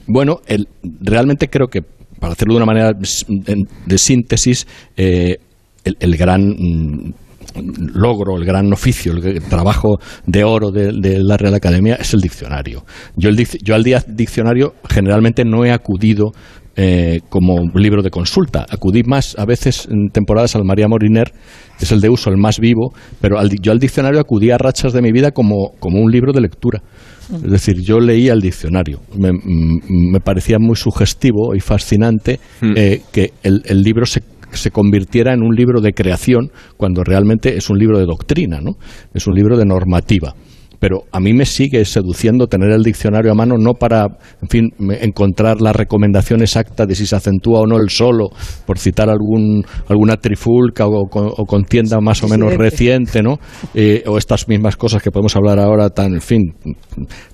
bueno, 0.08 0.40
el, 0.46 0.68
realmente 1.00 1.48
creo 1.48 1.68
que, 1.68 1.82
para 2.18 2.32
hacerlo 2.32 2.54
de 2.54 2.58
una 2.58 2.66
manera 2.66 2.92
de 2.92 3.98
síntesis, 3.98 4.66
el, 4.96 6.16
gran 6.16 6.48
mm, 6.48 7.12
logro, 7.94 8.36
el 8.36 8.44
gran 8.44 8.72
oficio, 8.72 9.12
el 9.12 9.42
trabajo 9.42 9.98
de 10.26 10.44
oro 10.44 10.70
de, 10.70 11.18
la 11.22 11.36
Real 11.36 11.54
Academia 11.54 11.96
es 11.96 12.14
el 12.14 12.20
diccionario. 12.20 12.84
Yo, 13.16 13.30
yo 13.30 13.74
al 13.74 13.82
día 13.82 14.04
diccionario 14.06 14.74
generalmente 14.88 15.44
no 15.44 15.64
he 15.64 15.72
acudido 15.72 16.32
eh, 16.76 17.20
como 17.28 17.60
libro 17.74 18.02
de 18.02 18.10
consulta. 18.10 18.66
Acudí 18.70 19.02
más 19.02 19.38
a 19.38 19.44
veces 19.44 19.86
en 19.90 20.08
temporadas 20.08 20.56
al 20.56 20.64
María 20.64 20.88
Moriner, 20.88 21.30
que 21.78 21.84
es 21.84 21.92
el 21.92 22.00
de 22.00 22.08
uso, 22.08 22.30
el 22.30 22.38
más 22.38 22.58
vivo, 22.58 22.92
pero 23.20 23.38
al, 23.38 23.50
yo 23.60 23.72
al 23.72 23.78
diccionario 23.78 24.20
acudí 24.20 24.50
a 24.50 24.58
rachas 24.58 24.92
de 24.92 25.02
mi 25.02 25.12
vida 25.12 25.32
como, 25.32 25.72
como 25.78 26.00
un 26.00 26.10
libro 26.10 26.32
de 26.32 26.40
lectura. 26.40 26.82
Es 27.32 27.50
decir, 27.50 27.80
yo 27.80 28.00
leía 28.00 28.32
el 28.32 28.40
diccionario. 28.40 29.00
Me, 29.16 29.32
mm, 29.32 30.12
me 30.12 30.20
parecía 30.20 30.58
muy 30.58 30.76
sugestivo 30.76 31.54
y 31.54 31.60
fascinante 31.60 32.40
eh, 32.62 33.02
que 33.12 33.32
el, 33.42 33.62
el 33.66 33.82
libro 33.82 34.06
se, 34.06 34.22
se 34.52 34.70
convirtiera 34.70 35.32
en 35.32 35.42
un 35.42 35.54
libro 35.54 35.80
de 35.80 35.92
creación 35.92 36.50
cuando 36.76 37.04
realmente 37.04 37.56
es 37.56 37.70
un 37.70 37.78
libro 37.78 37.98
de 37.98 38.06
doctrina, 38.06 38.60
¿no? 38.60 38.72
Es 39.14 39.26
un 39.26 39.34
libro 39.34 39.56
de 39.56 39.64
normativa 39.64 40.34
pero 40.82 41.04
a 41.12 41.20
mí 41.20 41.32
me 41.32 41.46
sigue 41.46 41.84
seduciendo 41.84 42.48
tener 42.48 42.72
el 42.72 42.82
diccionario 42.82 43.30
a 43.30 43.36
mano 43.36 43.54
no 43.56 43.74
para, 43.74 44.04
en 44.42 44.48
fin, 44.48 44.68
encontrar 45.00 45.60
la 45.60 45.72
recomendación 45.72 46.40
exacta 46.42 46.86
de 46.86 46.96
si 46.96 47.06
se 47.06 47.14
acentúa 47.14 47.60
o 47.60 47.66
no 47.68 47.76
el 47.78 47.88
solo, 47.88 48.30
por 48.66 48.80
citar 48.80 49.08
algún, 49.08 49.62
alguna 49.86 50.16
trifulca 50.16 50.84
o, 50.88 51.06
co- 51.08 51.34
o 51.38 51.44
contienda 51.46 52.00
más 52.00 52.24
o 52.24 52.28
menos 52.28 52.54
reciente, 52.56 53.22
¿no? 53.22 53.38
Eh, 53.74 54.02
o 54.08 54.18
estas 54.18 54.48
mismas 54.48 54.74
cosas 54.74 55.00
que 55.04 55.12
podemos 55.12 55.36
hablar 55.36 55.60
ahora 55.60 55.88
tan, 55.90 56.14
en 56.14 56.20
fin, 56.20 56.52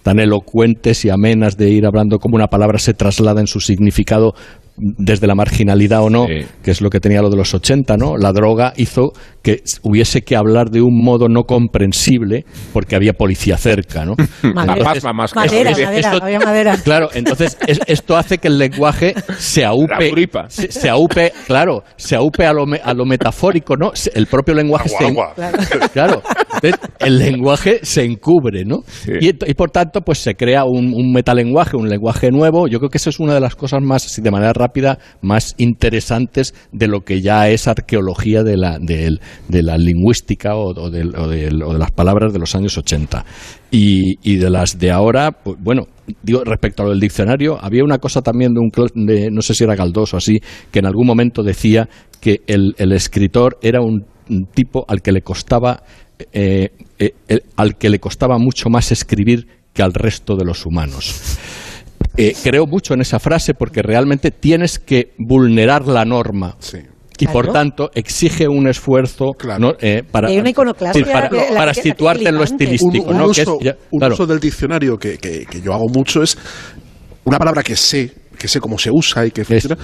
tan 0.02 0.18
elocuentes 0.20 1.06
y 1.06 1.08
amenas 1.08 1.56
de 1.56 1.70
ir 1.70 1.86
hablando 1.86 2.18
como 2.18 2.36
una 2.36 2.48
palabra 2.48 2.78
se 2.78 2.92
traslada 2.92 3.40
en 3.40 3.46
su 3.46 3.60
significado 3.60 4.34
desde 4.78 5.26
la 5.26 5.34
marginalidad 5.34 6.02
o 6.02 6.10
no, 6.10 6.26
que 6.62 6.70
es 6.70 6.80
lo 6.80 6.90
que 6.90 7.00
tenía 7.00 7.20
lo 7.22 7.30
de 7.30 7.36
los 7.36 7.52
80, 7.54 7.96
¿no? 7.96 8.16
La 8.16 8.32
droga 8.32 8.72
hizo 8.76 9.12
que 9.42 9.62
hubiese 9.82 10.22
que 10.22 10.36
hablar 10.36 10.70
de 10.70 10.80
un 10.82 11.02
modo 11.02 11.28
no 11.28 11.44
comprensible 11.44 12.44
porque 12.72 12.96
había 12.96 13.12
policía 13.12 13.56
cerca, 13.56 14.04
¿no? 14.04 14.14
Madera. 14.54 14.74
Entonces, 14.78 15.04
Más 15.04 15.34
madera, 15.34 15.70
esto- 15.70 15.82
madera, 15.84 16.18
había 16.22 16.40
madera. 16.40 16.76
Claro, 16.82 17.08
entonces 17.14 17.56
es- 17.66 17.80
esto 17.86 18.16
hace 18.16 18.38
que 18.38 18.48
el 18.48 18.58
lenguaje 18.58 19.14
se 19.38 19.64
aupe, 19.64 20.10
se, 20.48 20.70
se 20.72 20.88
aupe, 20.88 21.32
claro, 21.46 21.82
se 21.96 22.16
aupe 22.16 22.46
a 22.46 22.52
lo, 22.52 22.66
me- 22.66 22.80
a 22.82 22.94
lo 22.94 23.04
metafórico, 23.04 23.76
¿no? 23.76 23.92
El 24.14 24.26
propio 24.26 24.54
lenguaje 24.54 24.88
se, 24.88 25.06
Agua, 25.06 25.34
claro, 25.92 26.22
entonces 26.54 26.80
el 27.00 27.18
lenguaje 27.18 27.80
se 27.82 28.04
encubre, 28.04 28.64
¿no? 28.64 28.78
Y, 29.20 29.32
por 29.54 29.70
tanto, 29.70 30.00
pues 30.02 30.18
se 30.18 30.34
crea 30.34 30.64
un, 30.64 30.92
un 30.94 31.12
metalenguaje, 31.12 31.76
un 31.76 31.88
lenguaje 31.88 32.30
nuevo. 32.30 32.66
Yo 32.68 32.78
creo 32.78 32.90
que 32.90 32.98
eso 32.98 33.10
es 33.10 33.18
una 33.20 33.34
de 33.34 33.40
las 33.40 33.54
cosas 33.56 33.80
más, 33.82 34.04
así 34.06 34.20
de 34.20 34.30
manera 34.30 34.52
rápida, 34.52 34.67
más 35.20 35.54
interesantes 35.58 36.54
de 36.72 36.86
lo 36.88 37.00
que 37.00 37.20
ya 37.20 37.48
es 37.48 37.68
arqueología 37.68 38.42
de 38.42 38.56
la, 38.56 38.78
del- 38.78 39.20
de 39.48 39.62
la 39.62 39.76
lingüística 39.78 40.56
o, 40.56 40.90
del- 40.90 41.16
o 41.16 41.28
del- 41.28 41.62
o 41.62 41.72
de 41.72 41.78
las 41.78 41.90
palabras 41.90 42.32
de 42.32 42.38
los 42.38 42.54
años 42.54 42.76
80. 42.78 43.24
Y, 43.70 44.36
de 44.36 44.48
las 44.50 44.78
de 44.78 44.90
ahora, 44.90 45.32
pues, 45.32 45.56
bueno, 45.60 45.88
digo, 46.22 46.42
respecto 46.44 46.82
a 46.82 46.86
lo 46.86 46.90
del 46.92 47.00
diccionario, 47.00 47.58
había 47.62 47.84
una 47.84 47.98
cosa 47.98 48.22
también 48.22 48.54
de 48.54 48.60
un, 48.60 48.70
de, 49.06 49.30
no 49.30 49.42
sé 49.42 49.52
si 49.54 49.64
era 49.64 49.74
Galdós 49.76 50.14
o 50.14 50.16
así, 50.16 50.38
que 50.70 50.78
en 50.78 50.86
algún 50.86 51.06
momento 51.06 51.42
decía 51.42 51.88
que 52.20 52.40
el, 52.46 52.74
escritor 52.92 53.58
era 53.60 53.80
un, 53.82 54.06
tipo 54.54 54.84
al 54.88 55.00
que 55.02 55.12
le 55.12 55.22
costaba 55.22 55.82
eh, 56.32 56.70
eh, 56.98 57.12
al 57.56 57.76
que 57.76 57.88
le 57.90 57.98
costaba 57.98 58.38
mucho 58.38 58.68
más 58.70 58.90
escribir 58.92 59.46
que 59.72 59.82
al 59.82 59.94
resto 59.94 60.34
de 60.36 60.44
los 60.44 60.66
humanos. 60.66 61.38
Eh, 62.18 62.34
creo 62.42 62.66
mucho 62.66 62.94
en 62.94 63.00
esa 63.00 63.18
frase 63.20 63.54
porque 63.54 63.80
realmente 63.80 64.30
tienes 64.32 64.78
que 64.78 65.12
vulnerar 65.18 65.86
la 65.86 66.04
norma. 66.04 66.56
Y 67.20 67.26
por 67.26 67.52
tanto 67.52 67.90
exige 67.94 68.46
un 68.48 68.68
esfuerzo 68.68 69.32
¿no? 69.58 69.72
Eh, 69.80 70.02
para, 70.08 70.28
Y 70.30 70.34
hay 70.34 70.40
una 70.40 70.50
iconoclastia 70.50 71.04
sí, 71.04 71.10
para, 71.12 71.28
que- 71.28 71.36
la 71.52 71.56
para 71.58 71.72
que- 71.72 71.82
situarte 71.82 72.28
en 72.28 72.34
lo 72.36 72.44
estilístico. 72.44 73.06
un, 73.06 73.12
un 73.14 73.18
¿no? 73.18 73.30
Que 73.30 73.40
es- 73.40 73.48
uso, 73.48 73.58
ya- 73.60 73.76
un 73.90 73.98
claro. 73.98 74.14
uso 74.14 74.26
del 74.26 74.38
diccionario 74.40 74.96
que, 74.98 75.18
que- 75.18 75.46
que 75.46 75.60
yo 75.60 75.72
hago 75.74 75.86
mucho 75.92 76.22
es 76.22 76.36
una 77.24 77.38
palabra 77.38 77.62
que 77.62 77.74
sé, 77.76 78.12
que 78.38 78.46
sé 78.48 78.60
cómo 78.60 78.78
se 78.78 78.90
usa 78.92 79.26
y 79.26 79.30
que 79.32 79.44
funciona. 79.44 79.76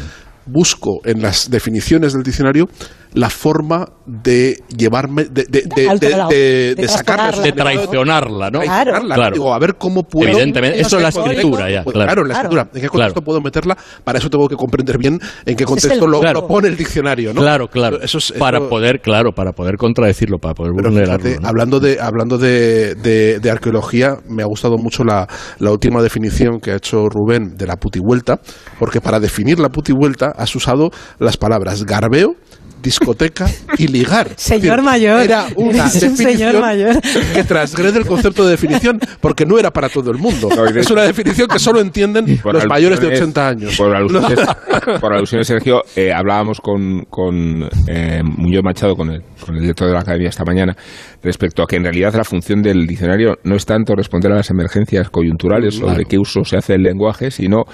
Busco 0.46 1.00
en 1.04 1.22
las 1.22 1.50
definiciones 1.50 2.12
del 2.12 2.22
diccionario 2.22 2.68
la 3.14 3.30
forma 3.30 3.86
de 4.06 4.58
llevarme, 4.76 5.24
de, 5.24 5.44
de, 5.48 5.62
de, 5.62 5.82
de, 5.82 5.88
otro 5.88 6.08
lado, 6.10 6.28
de- 6.30 6.36
de 6.36 6.74
de 6.74 6.88
sacarla. 6.88 7.42
De 7.42 7.52
traicionarla, 7.52 8.50
¿no? 8.50 8.58
Traicionarla. 8.60 9.14
Claro. 9.14 9.32
Digo, 9.34 9.54
a 9.54 9.58
ver 9.58 9.76
cómo 9.76 10.02
puedo. 10.02 10.28
Evidentemente, 10.30 10.80
eso 10.80 10.96
es 10.96 11.02
la 11.02 11.08
escritura 11.10 11.70
ya, 11.70 11.82
Pues 11.84 11.94
claro. 11.94 12.08
claro, 12.08 12.22
en 12.22 12.28
la 12.28 12.34
Claro. 12.34 12.48
escritura. 12.48 12.70
¿En 12.74 12.80
qué 12.82 12.88
contexto 12.88 13.20
puedo 13.22 13.40
meterla? 13.40 13.76
Para 14.04 14.18
eso 14.18 14.28
tengo 14.28 14.48
que 14.48 14.56
comprender 14.56 14.98
bien 14.98 15.18
en 15.46 15.56
qué 15.56 15.64
contexto 15.64 16.06
lo, 16.06 16.20
lo 16.22 16.46
pone 16.46 16.68
el 16.68 16.76
diccionario, 16.76 17.32
¿no? 17.32 17.40
Claro, 17.40 17.68
claro. 17.68 18.00
Eso 18.02 18.18
es- 18.18 18.32
para 18.32 18.60
poder, 18.68 19.00
claro, 19.00 19.30
para 19.32 19.52
poder 19.52 19.76
contradecirlo, 19.76 20.38
para 20.38 20.54
poder 20.54 20.72
Pero 20.76 20.90
vulnerarlo. 20.90 21.22
fíjate, 21.24 21.40
¿no? 21.42 21.48
hablando 21.48 21.80
de 21.80 21.98
hablando 22.00 22.36
de, 22.36 22.94
de- 22.96 23.38
de 23.38 23.50
arqueología, 23.50 24.16
me 24.28 24.42
ha 24.42 24.46
gustado 24.46 24.76
mucho 24.76 25.04
la, 25.04 25.26
la 25.60 25.70
última 25.70 26.02
definición 26.02 26.58
que 26.60 26.72
ha 26.72 26.76
hecho 26.76 27.08
Rubén 27.08 27.54
de 27.56 27.66
la 27.66 27.76
putivuelta, 27.76 28.40
porque 28.78 29.00
para 29.00 29.20
definir 29.20 29.60
la 29.60 29.68
putivuelta 29.68 30.32
has 30.36 30.54
usado 30.56 30.90
las 31.20 31.36
palabras 31.36 31.84
garbeo, 31.84 32.34
discoteca 32.84 33.46
y 33.78 33.88
ligar. 33.88 34.28
Señor 34.36 34.78
Es 34.78 34.84
decir, 34.84 34.84
mayor. 34.84 35.20
Era 35.22 35.46
una 35.56 35.70
Eres 35.88 35.94
un 35.94 36.00
definición 36.16 36.16
señor 36.16 36.60
mayor. 36.60 37.00
que 37.34 37.42
transgrede 37.44 37.98
el 37.98 38.06
concepto 38.06 38.44
de 38.44 38.52
definición, 38.52 39.00
porque 39.20 39.44
no 39.46 39.58
era 39.58 39.72
para 39.72 39.88
todo 39.88 40.10
el 40.12 40.18
mundo. 40.18 40.48
de 40.48 40.80
es 40.80 40.90
una 40.90 41.02
definición 41.02 41.48
que 41.48 41.58
solo 41.58 41.80
entienden 41.80 42.38
Por 42.38 42.54
los 42.54 42.66
mayores 42.66 43.00
de 43.00 43.06
alusiones- 43.08 43.22
80 43.22 43.48
años. 43.48 43.76
Por 43.76 43.96
alusiones, 43.96 44.38
por 45.00 45.12
alusiones, 45.12 45.46
Sergio, 45.46 45.82
eh, 45.96 46.12
hablábamos 46.12 46.60
con, 46.60 47.04
con 47.10 47.68
eh, 47.88 48.20
Muñoz 48.22 48.62
Machado, 48.62 48.94
con 48.94 49.10
el, 49.10 49.22
con 49.44 49.54
el 49.56 49.62
director 49.62 49.88
de 49.88 49.94
la 49.94 50.00
Academia 50.00 50.28
esta 50.28 50.44
mañana, 50.44 50.76
respecto 51.22 51.62
a 51.62 51.66
que 51.66 51.76
en 51.76 51.84
realidad 51.84 52.14
la 52.14 52.24
función 52.24 52.62
del 52.62 52.86
diccionario 52.86 53.38
no 53.44 53.56
es 53.56 53.64
tanto 53.64 53.94
responder 53.94 54.30
a 54.32 54.36
las 54.36 54.50
emergencias 54.50 55.08
coyunturales 55.10 55.78
o 55.78 55.84
Claro. 55.84 55.98
de 55.98 56.04
qué 56.04 56.18
uso 56.18 56.44
se 56.44 56.56
hace 56.58 56.74
el 56.74 56.82
lenguaje, 56.82 57.30
sino 57.30 57.64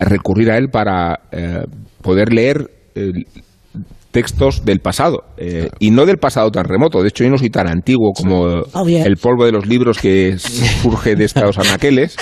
recurrir 0.00 0.50
a 0.50 0.58
él 0.58 0.68
para 0.70 1.20
eh, 1.32 1.64
poder 2.02 2.32
leer 2.32 2.70
eh, 2.94 3.12
textos 4.16 4.64
del 4.64 4.80
pasado 4.80 5.24
eh, 5.36 5.68
y 5.78 5.90
no 5.90 6.06
del 6.06 6.16
pasado 6.16 6.50
tan 6.50 6.64
remoto. 6.64 7.02
De 7.02 7.08
hecho, 7.08 7.22
yo 7.22 7.28
no 7.28 7.36
soy 7.36 7.50
tan 7.50 7.68
antiguo 7.68 8.12
como 8.14 8.62
Oh, 8.72 8.88
el 8.88 9.16
polvo 9.18 9.44
de 9.44 9.52
los 9.52 9.66
libros 9.66 9.98
que 9.98 10.38
surge 10.82 11.16
de 11.16 11.24
estos 11.26 11.58
anaqueles, 11.58 12.16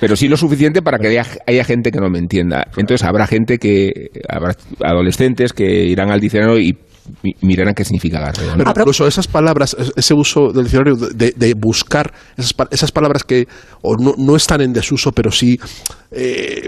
pero 0.00 0.16
sí 0.16 0.28
lo 0.28 0.38
suficiente 0.38 0.80
para 0.80 0.98
que 0.98 1.08
haya, 1.08 1.26
haya 1.46 1.62
gente 1.64 1.90
que 1.90 1.98
no 2.00 2.08
me 2.08 2.18
entienda. 2.18 2.64
Entonces 2.78 3.06
habrá 3.06 3.26
gente 3.26 3.58
que, 3.58 3.90
habrá 4.30 4.54
adolescentes 4.82 5.52
que 5.52 5.84
irán 5.84 6.10
al 6.10 6.20
diccionario 6.20 6.58
y 6.58 6.72
mi- 7.22 7.34
mirarán 7.42 7.74
qué 7.74 7.84
significa 7.84 8.18
garreo. 8.20 8.56
¿no? 8.56 8.64
Pero 8.64 8.80
incluso 8.80 9.06
esas 9.06 9.26
palabras, 9.28 9.76
es- 9.78 9.92
ese 9.96 10.14
uso 10.14 10.52
del 10.52 10.64
diccionario 10.64 10.96
de, 10.96 11.34
de 11.36 11.54
buscar 11.54 12.14
esas 12.70 12.92
palabras 12.92 13.24
que 13.24 13.46
o 13.82 13.96
no, 13.96 14.14
no 14.16 14.36
están 14.36 14.62
en 14.62 14.72
desuso, 14.72 15.12
pero 15.12 15.30
sí 15.30 15.58
eh, 16.12 16.66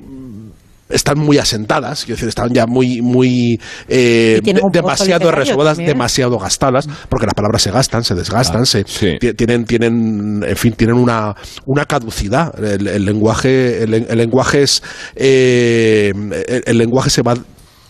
están 0.92 1.18
muy 1.18 1.38
asentadas, 1.38 2.04
quiero 2.04 2.16
decir, 2.16 2.28
están 2.28 2.50
ya 2.52 2.66
muy, 2.66 3.00
muy 3.02 3.58
eh, 3.88 4.40
demasiado 4.72 5.30
resueltas, 5.32 5.76
también. 5.76 5.94
demasiado 5.94 6.38
gastadas, 6.38 6.88
porque 7.08 7.26
las 7.26 7.34
palabras 7.34 7.62
se 7.62 7.70
gastan, 7.70 8.04
se 8.04 8.14
desgastan, 8.14 8.66
se, 8.66 8.84
ti- 9.18 9.32
tienen, 9.34 9.64
tienen, 9.64 10.42
en 10.46 10.56
fin, 10.56 10.72
tienen 10.74 10.96
una, 10.96 11.34
una 11.66 11.84
caducidad. 11.84 12.52
El, 12.62 12.86
el 12.86 13.04
lenguaje, 13.04 13.82
el, 13.82 13.94
el 13.94 14.18
lenguaje 14.18 14.62
es, 14.62 14.82
eh, 15.16 16.12
el, 16.48 16.62
el 16.66 16.78
lenguaje 16.78 17.10
se 17.10 17.22
va 17.22 17.34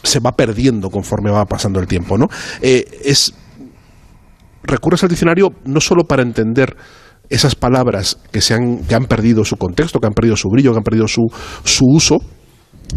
se 0.05 0.19
va 0.19 0.33
perdiendo 0.33 0.91
conforme 0.91 1.31
va 1.31 1.45
pasando 1.45 1.79
el 1.79 1.87
tiempo, 1.87 2.19
¿no? 2.19 2.27
Eh, 2.61 2.85
es 3.05 3.33
recurres 4.65 5.03
al 5.05 5.09
diccionario 5.09 5.51
no 5.65 5.81
solo 5.81 6.03
para 6.05 6.23
entender 6.23 6.77
esas 7.29 7.55
palabras 7.55 8.19
que, 8.33 8.41
se 8.41 8.55
han, 8.55 8.79
que 8.79 8.95
han 8.95 9.05
perdido 9.07 9.45
su 9.45 9.57
contexto, 9.57 10.01
que 10.01 10.07
han 10.09 10.13
perdido 10.13 10.37
su 10.37 10.49
brillo, 10.49 10.73
que 10.73 10.79
han 10.79 10.83
perdido 10.83 11.07
su, 11.09 11.23
su 11.65 11.85
uso, 11.87 12.19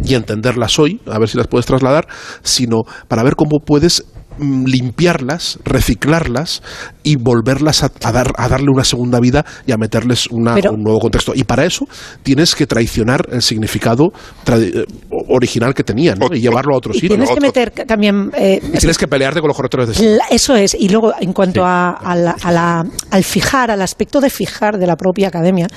y 0.03 0.15
entenderlas 0.15 0.79
hoy, 0.79 1.01
a 1.07 1.19
ver 1.19 1.29
si 1.29 1.37
las 1.37 1.47
puedes 1.47 1.65
trasladar, 1.65 2.07
sino 2.41 2.83
para 3.07 3.23
ver 3.23 3.35
cómo 3.35 3.59
puedes 3.59 4.05
limpiarlas, 4.39 5.59
reciclarlas 5.63 6.61
y 7.03 7.15
volverlas 7.15 7.83
a, 7.83 7.91
a 8.03 8.11
dar, 8.11 8.31
a 8.37 8.47
darle 8.49 8.67
una 8.73 8.83
segunda 8.83 9.19
vida 9.19 9.45
y 9.65 9.71
a 9.71 9.77
meterles 9.77 10.27
una- 10.31 10.55
Pero- 10.55 10.71
un 10.71 10.83
nuevo 10.83 10.99
contexto. 10.99 11.33
Y 11.35 11.43
para 11.43 11.65
eso 11.65 11.85
tienes 12.23 12.55
que 12.55 12.65
traicionar 12.67 13.27
el 13.31 13.41
significado 13.41 14.11
eh, 14.47 14.85
original 15.29 15.73
que 15.73 15.83
tenían 15.83 16.19
¿no? 16.19 16.27
y 16.33 16.39
llevarlo 16.41 16.73
a 16.73 16.77
otro 16.77 16.91
Y 16.93 16.95
sitio. 16.99 17.09
tienes 17.09 17.29
que 17.31 17.41
meter 17.41 17.71
también... 17.71 18.31
eh, 18.35 18.59
Y 18.63 18.77
tienes 18.77 18.97
que 18.97 19.07
pelearte 19.07 19.39
con 19.39 19.47
los 19.47 19.55
correctores 19.57 19.87
de 19.87 19.93
estilo. 19.93 20.17
Eso 20.29 20.55
es, 20.55 20.75
y 20.79 20.89
luego 20.89 21.13
en 21.19 21.33
cuanto 21.33 21.63
a, 21.65 21.91
a 21.91 22.15
la- 22.15 22.35
a 22.43 22.51
la- 22.51 22.85
al 23.11 23.23
fijar, 23.23 23.71
al 23.71 23.81
aspecto 23.81 24.19
de 24.21 24.29
fijar 24.29 24.77
de 24.77 24.87
la 24.87 24.95
propia 24.95 25.27
academia, 25.27 25.67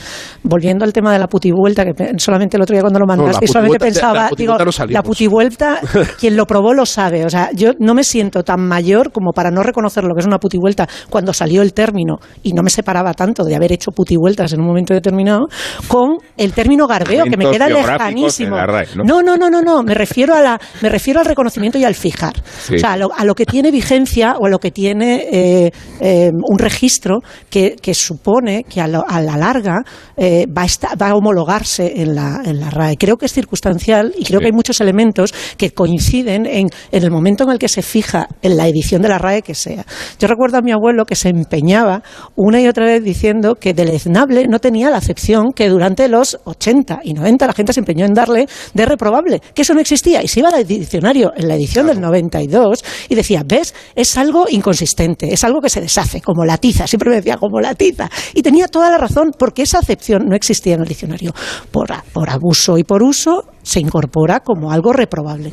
volviendo 0.43 0.85
al 0.85 0.93
tema 0.93 1.13
de 1.13 1.19
la 1.19 1.27
putivuelta, 1.29 1.85
que 1.85 1.93
solamente 2.19 2.57
el 2.57 2.63
otro 2.63 2.75
día 2.75 2.81
cuando 2.83 2.99
lo 2.99 3.07
mandaste 3.07 3.47
la 3.47 3.53
solamente 3.53 3.79
pensaba, 3.79 4.31
la 4.31 4.31
digo, 4.37 4.57
no 4.59 4.71
la 4.89 5.03
putivuelta, 5.03 5.81
quien 6.19 6.37
lo 6.37 6.47
probó 6.47 6.73
lo 6.75 6.87
sabe, 6.87 7.25
o 7.25 7.31
sea, 7.31 7.51
yo 7.53 7.73
no 7.79 7.95
me 7.95 8.05
siento 8.05 8.43
tan 8.49 8.67
mayor 8.67 9.13
como 9.13 9.33
para 9.33 9.51
no 9.51 9.63
reconocer 9.63 10.05
lo 10.05 10.15
que 10.15 10.21
es 10.21 10.27
una 10.27 10.39
putivuelta 10.39 10.89
cuando 11.11 11.35
salió 11.35 11.61
el 11.61 11.75
término 11.75 12.17
y 12.43 12.55
no 12.55 12.63
me 12.63 12.71
separaba 12.71 13.13
tanto 13.13 13.45
de 13.45 13.55
haber 13.55 13.73
hecho 13.73 13.91
putivueltas 13.91 14.55
en 14.55 14.61
un 14.63 14.67
momento 14.69 14.95
determinado 14.95 15.49
con 15.87 16.17
el 16.39 16.55
término 16.55 16.87
garbeo 16.87 17.25
que 17.25 17.37
me 17.37 17.51
queda 17.51 17.69
lejanísimo. 17.69 18.57
RAE, 18.57 18.87
¿no? 18.97 19.05
no, 19.05 19.23
no, 19.23 19.37
no, 19.37 19.51
no, 19.51 19.61
no, 19.61 19.83
me 19.83 19.93
refiero 19.93 20.35
a 20.35 20.41
la 20.41 20.59
me 20.81 20.89
refiero 20.89 21.21
al 21.21 21.27
reconocimiento 21.27 21.77
y 21.77 21.85
al 21.85 21.95
fijar. 21.95 22.33
Sí. 22.63 22.77
O 22.77 22.79
sea, 22.79 22.95
a 22.95 22.97
lo, 22.97 23.11
a 23.15 23.23
lo 23.27 23.35
que 23.35 23.45
tiene 23.45 23.71
vigencia 23.71 24.37
o 24.41 24.47
a 24.47 24.49
lo 24.49 24.59
que 24.59 24.71
tiene 24.71 25.27
eh, 25.31 25.71
eh, 26.01 26.31
un 26.33 26.59
registro 26.59 27.19
que, 27.51 27.77
que 27.83 27.93
supone 27.93 28.65
que 28.65 28.81
a, 28.81 28.89
lo- 28.89 29.05
a 29.07 29.21
la 29.21 29.37
larga 29.37 29.83
eh, 30.17 30.47
va, 30.47 30.63
a 30.63 30.65
esta- 30.65 30.95
va 30.95 31.09
a 31.11 31.15
homologarse 31.15 32.01
en 32.01 32.15
la, 32.15 32.41
en 32.47 32.61
la 32.61 32.71
RAE. 32.71 32.97
Creo 32.97 33.19
que 33.19 33.27
es 33.27 33.33
circunstancial 33.35 34.15
y 34.19 34.25
creo 34.25 34.39
Sí. 34.39 34.43
que 34.45 34.47
hay 34.47 34.53
muchos 34.53 34.81
elementos 34.81 35.35
que 35.59 35.73
coinciden 35.73 36.47
en, 36.47 36.69
en 36.93 37.03
el 37.03 37.11
momento 37.11 37.45
en 37.45 37.51
el 37.51 37.59
que 37.59 37.69
se 37.69 37.83
fija 37.83 38.29
en 38.43 38.57
la 38.57 38.69
edición 38.69 39.03
de 39.03 39.09
la 39.09 39.19
RAE 39.19 39.43
que 39.43 39.55
sea. 39.55 39.85
Yo 40.19 40.29
recuerdo 40.29 40.59
a 40.59 40.63
mi 40.63 40.73
abuelo 40.73 41.05
que 41.05 41.15
se 41.15 41.29
empeñaba 41.29 42.03
una 42.37 42.61
y 42.61 42.69
otra 42.69 42.85
vez 42.85 43.03
diciendo 43.03 43.57
que 43.57 43.75
deleznable 43.75 44.47
no 44.49 44.59
tenía 44.59 44.91
la 44.91 44.99
acepción 44.99 45.53
que 45.53 45.69
durante 45.69 46.09
los 46.09 46.39
80 46.45 47.01
y 47.05 47.15
90 47.15 47.47
la 47.47 47.53
gente 47.53 47.73
se 47.73 47.81
empeñó 47.81 48.05
en 48.05 48.15
darle 48.15 48.47
de 48.75 48.87
reprobable, 48.87 49.41
que 49.55 49.63
eso 49.63 49.75
no 49.75 49.81
existía. 49.81 50.23
Y 50.23 50.29
se 50.29 50.41
iba 50.41 50.49
al 50.49 50.67
diccionario 50.67 51.33
en 51.37 51.49
la 51.49 51.55
edición 51.55 51.87
del 51.87 52.01
92 52.01 52.85
y 53.09 53.15
decía, 53.15 53.43
ves, 53.47 53.75
es 53.95 54.17
algo 54.17 54.47
inconsistente, 54.49 55.33
es 55.33 55.45
algo 55.45 55.61
que 55.61 55.71
se 55.71 55.81
deshace, 55.81 56.21
como 56.21 56.45
la 56.45 56.59
tiza, 56.59 56.87
siempre 56.87 57.11
me 57.11 57.17
decía, 57.17 57.37
como 57.37 57.61
la 57.61 57.75
tiza. 57.75 58.11
Y 58.35 58.43
tenía 58.43 58.69
toda 58.69 58.91
la 58.91 58.99
razón, 58.99 59.33
porque 59.39 59.63
esa 59.63 59.79
acepción 59.79 60.27
no 60.27 60.37
existía 60.37 60.75
en 60.75 60.83
el 60.83 60.89
diccionario. 60.89 61.33
Por, 61.71 61.89
por 62.13 62.31
abuso 62.31 62.79
y 62.79 62.85
por 62.85 63.03
uso 63.03 63.45
se 63.63 63.81
incorpora 63.81 64.41
como 64.41 64.73
algo 64.73 64.93
reprobable. 64.93 65.53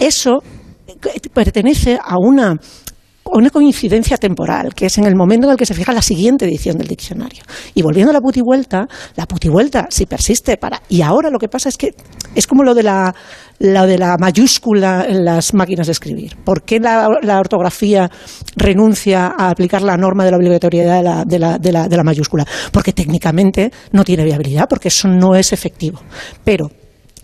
Eso 0.00 0.42
pertenece 1.32 1.98
a 2.02 2.18
una 2.18 2.58
una 3.32 3.50
coincidencia 3.50 4.16
temporal, 4.16 4.74
que 4.74 4.86
es 4.86 4.98
en 4.98 5.04
el 5.04 5.16
momento 5.16 5.46
en 5.46 5.52
el 5.52 5.56
que 5.56 5.66
se 5.66 5.74
fija 5.74 5.92
la 5.92 6.02
siguiente 6.02 6.44
edición 6.44 6.78
del 6.78 6.86
diccionario. 6.86 7.42
Y 7.74 7.82
volviendo 7.82 8.10
a 8.10 8.12
la 8.12 8.20
putivuelta, 8.20 8.86
la 9.16 9.26
putivuelta 9.26 9.86
si 9.90 10.06
persiste 10.06 10.56
para... 10.56 10.82
Y 10.88 11.02
ahora 11.02 11.30
lo 11.30 11.38
que 11.38 11.48
pasa 11.48 11.68
es 11.68 11.76
que 11.76 11.94
es 12.34 12.46
como 12.46 12.62
lo 12.62 12.74
de 12.74 12.82
la, 12.82 13.14
lo 13.58 13.86
de 13.86 13.98
la 13.98 14.16
mayúscula 14.18 15.06
en 15.08 15.24
las 15.24 15.54
máquinas 15.54 15.86
de 15.86 15.92
escribir. 15.92 16.36
¿Por 16.44 16.62
qué 16.62 16.78
la, 16.78 17.08
la 17.22 17.40
ortografía 17.40 18.10
renuncia 18.54 19.34
a 19.36 19.50
aplicar 19.50 19.82
la 19.82 19.96
norma 19.96 20.24
de 20.24 20.30
la 20.30 20.36
obligatoriedad 20.36 20.98
de 20.98 21.02
la, 21.02 21.24
de, 21.24 21.38
la, 21.38 21.58
de, 21.58 21.72
la, 21.72 21.88
de 21.88 21.96
la 21.96 22.04
mayúscula? 22.04 22.46
Porque 22.72 22.92
técnicamente 22.92 23.72
no 23.92 24.04
tiene 24.04 24.24
viabilidad, 24.24 24.66
porque 24.68 24.88
eso 24.88 25.08
no 25.08 25.34
es 25.34 25.52
efectivo. 25.52 26.00
Pero 26.44 26.70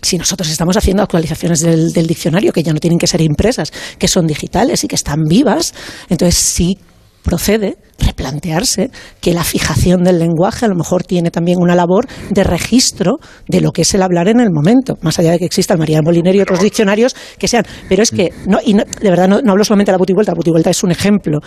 si 0.02 0.18
nosotros 0.18 0.50
estamos 0.50 0.76
haciendo 0.76 1.02
actualizaciones 1.02 1.60
del, 1.60 1.92
del 1.92 2.06
diccionario 2.06 2.52
que 2.52 2.62
ya 2.62 2.72
no 2.72 2.80
tienen 2.80 2.98
que 2.98 3.06
ser 3.06 3.20
impresas, 3.20 3.72
que 3.98 4.08
son 4.08 4.26
digitales 4.26 4.84
y 4.84 4.88
que 4.88 4.96
están 4.96 5.20
vivas, 5.28 5.72
entonces 6.08 6.34
sí 6.34 6.78
procede 7.22 7.76
replantearse 7.98 8.90
que 9.20 9.32
la 9.32 9.44
fijación 9.44 10.02
del 10.02 10.18
lenguaje 10.18 10.64
a 10.64 10.68
lo 10.68 10.74
mejor 10.74 11.04
tiene 11.04 11.30
también 11.30 11.58
una 11.60 11.74
labor 11.74 12.06
de 12.30 12.44
registro 12.44 13.18
de 13.48 13.60
lo 13.60 13.70
que 13.72 13.82
es 13.82 13.94
el 13.94 14.02
hablar 14.02 14.28
en 14.28 14.40
el 14.40 14.50
momento, 14.50 14.96
más 15.02 15.18
allá 15.18 15.32
de 15.32 15.38
que 15.38 15.44
exista 15.44 15.74
el 15.74 15.78
María 15.78 16.00
Moliner 16.02 16.34
y 16.34 16.40
otros 16.40 16.60
diccionarios 16.60 17.14
que 17.38 17.48
sean. 17.48 17.64
Pero 17.88 18.02
es 18.02 18.10
que, 18.10 18.30
no, 18.46 18.58
y 18.64 18.74
no- 18.74 18.84
de 18.84 19.10
verdad, 19.10 19.28
no, 19.28 19.40
no 19.40 19.52
hablo 19.52 19.64
solamente 19.64 19.90
de 19.92 19.94
la 19.94 19.98
putivuelta, 19.98 20.32
la 20.32 20.36
putivuelta 20.36 20.70
es 20.70 20.82
un 20.82 20.90
ejemplo. 20.90 21.38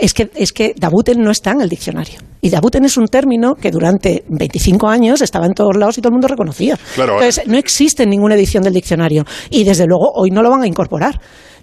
Es 0.00 0.14
que, 0.14 0.30
es 0.34 0.52
que 0.52 0.74
Dabuten 0.76 1.20
no 1.20 1.30
está 1.30 1.52
en 1.52 1.60
el 1.60 1.68
diccionario. 1.68 2.18
Y 2.40 2.50
Dabuten 2.50 2.84
es 2.84 2.96
un 2.96 3.06
término 3.06 3.54
que 3.54 3.70
durante 3.70 4.24
25 4.28 4.88
años 4.88 5.20
estaba 5.22 5.46
en 5.46 5.52
todos 5.52 5.76
lados 5.76 5.96
y 5.98 6.00
todo 6.00 6.08
el 6.08 6.14
mundo 6.14 6.28
reconocía. 6.28 6.78
Claro. 6.94 7.14
Entonces, 7.14 7.46
no 7.46 7.56
existe 7.56 8.02
en 8.02 8.10
ninguna 8.10 8.34
edición 8.34 8.62
del 8.62 8.72
diccionario. 8.72 9.24
Y 9.50 9.64
desde 9.64 9.86
luego 9.86 10.10
hoy 10.14 10.30
no 10.30 10.42
lo 10.42 10.50
van 10.50 10.62
a 10.62 10.66
incorporar. 10.66 11.20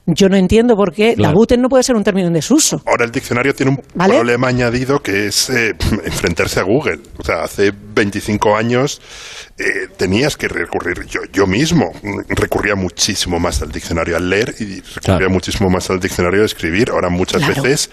Yo 0.08 0.30
no 0.30 0.38
entiendo 0.38 0.76
por 0.76 0.94
qué 0.94 1.16
Claro. 1.16 1.38
No 1.58 1.70
puede 1.70 1.84
ser 1.84 1.96
un 1.96 2.04
término 2.04 2.28
en 2.28 2.34
desuso. 2.34 2.82
Ahora 2.86 3.06
el 3.06 3.12
diccionario 3.12 3.54
tiene 3.54 3.74
un 3.74 3.82
¿Vale? 3.94 4.16
problema 4.16 4.48
añadido 4.48 5.00
que 5.00 5.28
es 5.28 5.50
eh, 5.50 5.74
enfrentarse 6.06 6.60
a 6.60 6.64
Google. 6.64 7.00
O 7.18 7.24
sea, 7.24 7.44
hace 7.44 7.72
25 7.98 8.56
años 8.56 9.02
eh, 9.58 9.88
tenías 9.98 10.38
que 10.38 10.48
recurrir, 10.48 11.06
yo, 11.08 11.20
yo 11.34 11.46
mismo 11.46 11.92
recurría 12.30 12.76
muchísimo 12.76 13.40
más 13.40 13.62
al 13.62 13.72
diccionario 13.72 14.16
al 14.16 14.30
leer 14.30 14.56
y 14.60 14.82
recurría 14.82 15.28
muchísimo 15.30 15.70
más 15.70 15.90
al 15.90 16.00
diccionario 16.00 16.44
a 16.44 16.46
escribir. 16.46 16.92
Ahora 16.92 17.10
muchas 17.10 17.42
Claro. 17.44 17.62
veces 17.64 17.90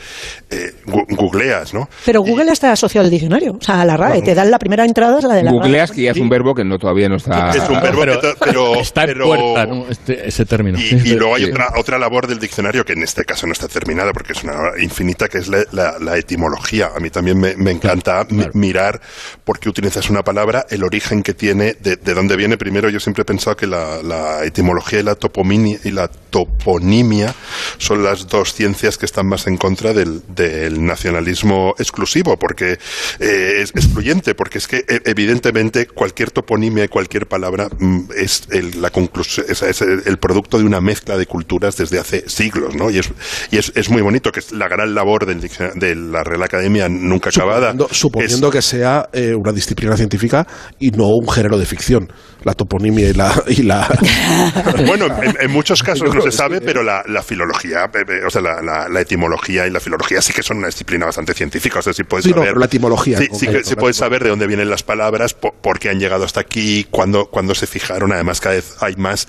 eh, 0.51 0.73
gu- 0.87 1.07
googleas, 1.17 1.75
¿no? 1.75 1.89
Pero 2.05 2.21
Google 2.23 2.53
está 2.53 2.71
asociado 2.73 3.05
al 3.05 3.11
diccionario, 3.11 3.57
o 3.61 3.65
sea, 3.65 3.81
a 3.81 3.85
la 3.85 3.97
RAE. 3.97 4.23
Te 4.23 4.35
dan 4.35 4.51
la 4.51 4.59
primera 4.59 4.85
entrada, 4.85 5.19
es 5.19 5.25
la 5.25 5.35
de 5.35 5.43
la 5.43 5.51
Googleas, 5.51 5.89
RAE. 5.91 5.97
que 5.97 6.03
ya 6.03 6.11
es 6.13 6.19
un 6.19 6.29
verbo 6.29 6.55
que 6.55 6.65
no 6.65 6.79
todavía 6.79 7.09
no 7.09 7.17
está. 7.17 7.51
Es 7.51 7.69
un 7.69 7.81
verbo 7.81 8.03
que 8.03 8.17
to- 8.19 8.35
pero, 8.45 8.75
Está 8.81 9.03
en 9.03 9.09
pero- 9.09 9.25
puerta, 9.27 9.67
¿no? 9.67 9.89
Este- 9.89 10.29
ese 10.29 10.45
término. 10.45 10.79
Y, 10.79 10.95
y 10.95 11.15
luego 11.15 11.35
hay 11.35 11.45
Sí. 11.47 11.51
otra, 11.51 11.69
otra 11.79 11.99
labor 11.99 12.27
del 12.27 12.39
diccionario 12.39 12.85
que 12.85 12.93
en 12.93 13.03
este 13.03 13.25
caso 13.25 13.47
no 13.47 13.53
está 13.53 13.67
terminada 13.69 14.13
porque 14.13 14.33
es 14.33 14.45
una 14.45 14.55
infinita, 14.81 15.29
que 15.29 15.39
es 15.39 15.49
la, 15.49 15.65
la- 15.73 15.99
la 15.99 16.17
etimología. 16.19 16.91
A 16.95 17.01
mí 17.01 17.09
también 17.11 17.39
me, 17.39 17.57
me 17.57 17.71
encanta 17.71 18.27
mi- 18.31 18.45
mirar 18.53 19.01
por 19.45 19.59
qué 19.59 19.69
utilizas 19.95 20.11
una 20.11 20.25
palabra, 20.25 20.67
el 20.71 20.83
origen 20.83 21.23
que 21.23 21.35
tiene, 21.35 21.75
de, 21.81 21.97
de 21.97 22.15
dónde 22.15 22.37
viene. 22.37 22.57
Primero, 22.57 22.89
yo 22.89 22.99
siempre 22.99 23.23
he 23.23 23.25
pensado 23.25 23.57
que 23.57 23.67
la, 23.67 24.45
etimología 24.45 24.99
y 25.01 25.03
la, 25.05 25.17
topomini- 25.17 25.79
y 25.85 25.91
la 25.93 26.11
toponimia 26.35 27.33
son 27.79 28.03
las 28.03 28.27
dos 28.27 28.55
ciencias 28.55 28.99
que 28.99 29.07
están 29.07 29.29
más 29.29 29.47
en 29.47 29.57
contra 29.57 29.93
del, 29.93 30.21
del 30.35 30.85
nacionalismo 30.85 31.77
exclusivo, 31.79 32.37
porque 32.37 32.73
eh, 33.21 33.61
es 33.61 33.71
excluyente, 33.71 34.35
porque 34.35 34.59
es 34.59 34.67
que 34.67 34.79
eh, 34.79 35.01
evidentemente 35.05 35.87
cualquier 35.87 36.33
toponimia 36.33 36.83
y 36.83 36.89
cualquier 36.89 37.29
palabra 37.29 37.69
mm, 37.79 38.07
es 38.17 38.49
el, 38.51 38.83
la 38.83 38.91
conclusión, 38.91 39.47
es, 39.49 39.63
es 39.63 39.81
el, 39.81 40.19
producto 40.19 40.59
de 40.59 40.65
una 40.65 40.81
mezcla 40.81 41.17
de 41.17 41.27
culturas 41.27 41.77
desde 41.77 42.01
hace 42.01 42.29
siglos, 42.29 42.75
¿no? 42.75 42.91
Y 42.91 42.99
es, 42.99 43.13
y 43.53 43.59
es, 43.59 43.71
es 43.77 43.89
muy 43.89 44.03
bonito, 44.03 44.33
que 44.33 44.41
es 44.41 44.51
la 44.51 44.67
gran 44.67 44.93
labor 44.93 45.27
del 45.27 45.41
de 45.77 45.95
la 45.95 46.25
Real 46.25 46.43
Academia 46.43 46.89
nunca 46.89 47.31
acabada. 47.31 47.71
Suponiendo, 47.71 47.89
suponiendo 47.93 48.51
que 48.51 48.63
sea 48.63 49.09
eh, 49.13 49.35
una 49.35 49.53
disciplina 49.53 49.97
científica 49.97 50.45
y 50.81 50.91
no 50.91 51.07
un 51.11 51.29
género 51.29 51.59
de 51.59 51.67
ficción, 51.67 52.09
la 52.45 52.55
toponimia 52.55 53.09
y 53.11 53.15
la... 53.15 53.43
Y 53.49 53.63
la 53.63 53.89
Bueno, 54.87 55.07
en, 55.23 55.37
en 55.41 55.51
muchos 55.51 55.83
casos 55.83 56.15
no 56.15 56.21
se 56.23 56.31
sabe, 56.33 56.61
pero 56.61 56.83
la, 56.83 57.03
la 57.07 57.23
filología, 57.23 57.91
eh, 57.93 58.05
eh, 58.09 58.25
o 58.27 58.31
sea, 58.31 58.41
la, 58.43 58.63
la- 58.63 59.01
etimología 59.01 59.67
y 59.67 59.71
la 59.71 59.81
filología 59.81 60.23
sí 60.23 60.33
que 60.33 60.43
son 60.43 60.59
una 60.59 60.67
disciplina 60.69 61.07
bastante 61.07 61.35
científica. 61.35 61.79
O 61.81 61.83
sea, 61.83 61.93
si 61.93 62.05
puedes 62.05 62.25
Sí, 62.25 62.31
saber. 62.33 62.57
la 62.57 62.67
etimología, 62.67 63.19
Sí, 63.19 63.29
sí 63.33 63.47
que 63.47 63.65
sí 63.65 63.75
puedes 63.77 63.97
saber 63.97 64.23
de 64.23 64.31
dónde 64.31 64.47
vienen 64.47 64.71
las 64.71 64.83
palabras, 64.83 65.35
po- 65.35 65.53
por, 65.55 65.79
qué 65.79 65.89
han 65.91 65.99
llegado 66.01 66.25
hasta 66.25 66.41
aquí, 66.41 66.87
cuándo, 66.91 67.27
cuándo 67.27 67.55
se 67.55 67.67
fijaron. 67.67 68.13
Además, 68.13 68.41
cada 68.41 68.55
vez 68.57 68.77
hay 68.81 68.95
más, 68.97 69.27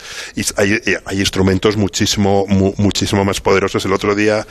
hay, 0.57 0.74
eh, 0.86 0.99
hay 1.05 1.20
instrumentos 1.20 1.78
muchísimo, 1.78 2.45
mu- 2.47 2.74
muchísimo 2.78 3.26
más 3.26 3.41
poderosos. 3.41 3.84
El 3.86 3.93
otro 3.93 4.16
día, 4.16 4.45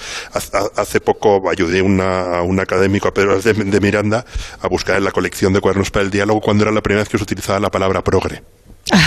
hace 0.76 1.00
poco, 1.00 1.48
ayudé 1.50 1.82
una- 1.82 2.38
a 2.38 2.42
un 2.42 2.60
académico, 2.60 3.08
a 3.08 3.14
Pedro 3.14 3.40
de, 3.40 3.52
de 3.52 3.80
Miranda, 3.80 4.24
a 4.60 4.68
buscar 4.68 4.96
en 4.96 5.04
la 5.04 5.10
colección 5.12 5.52
de 5.52 5.60
cuadernos 5.60 5.90
para 5.90 6.04
el 6.04 6.10
diálogo 6.10 6.40
cuando 6.40 6.64
era 6.64 6.72
la 6.72 6.82
primera 6.82 7.02
vez 7.02 7.08
que 7.08 7.18
se 7.18 7.24
utilizaba 7.24 7.58
la 7.60 7.70
palabra 7.70 8.02
progre. 8.02 8.42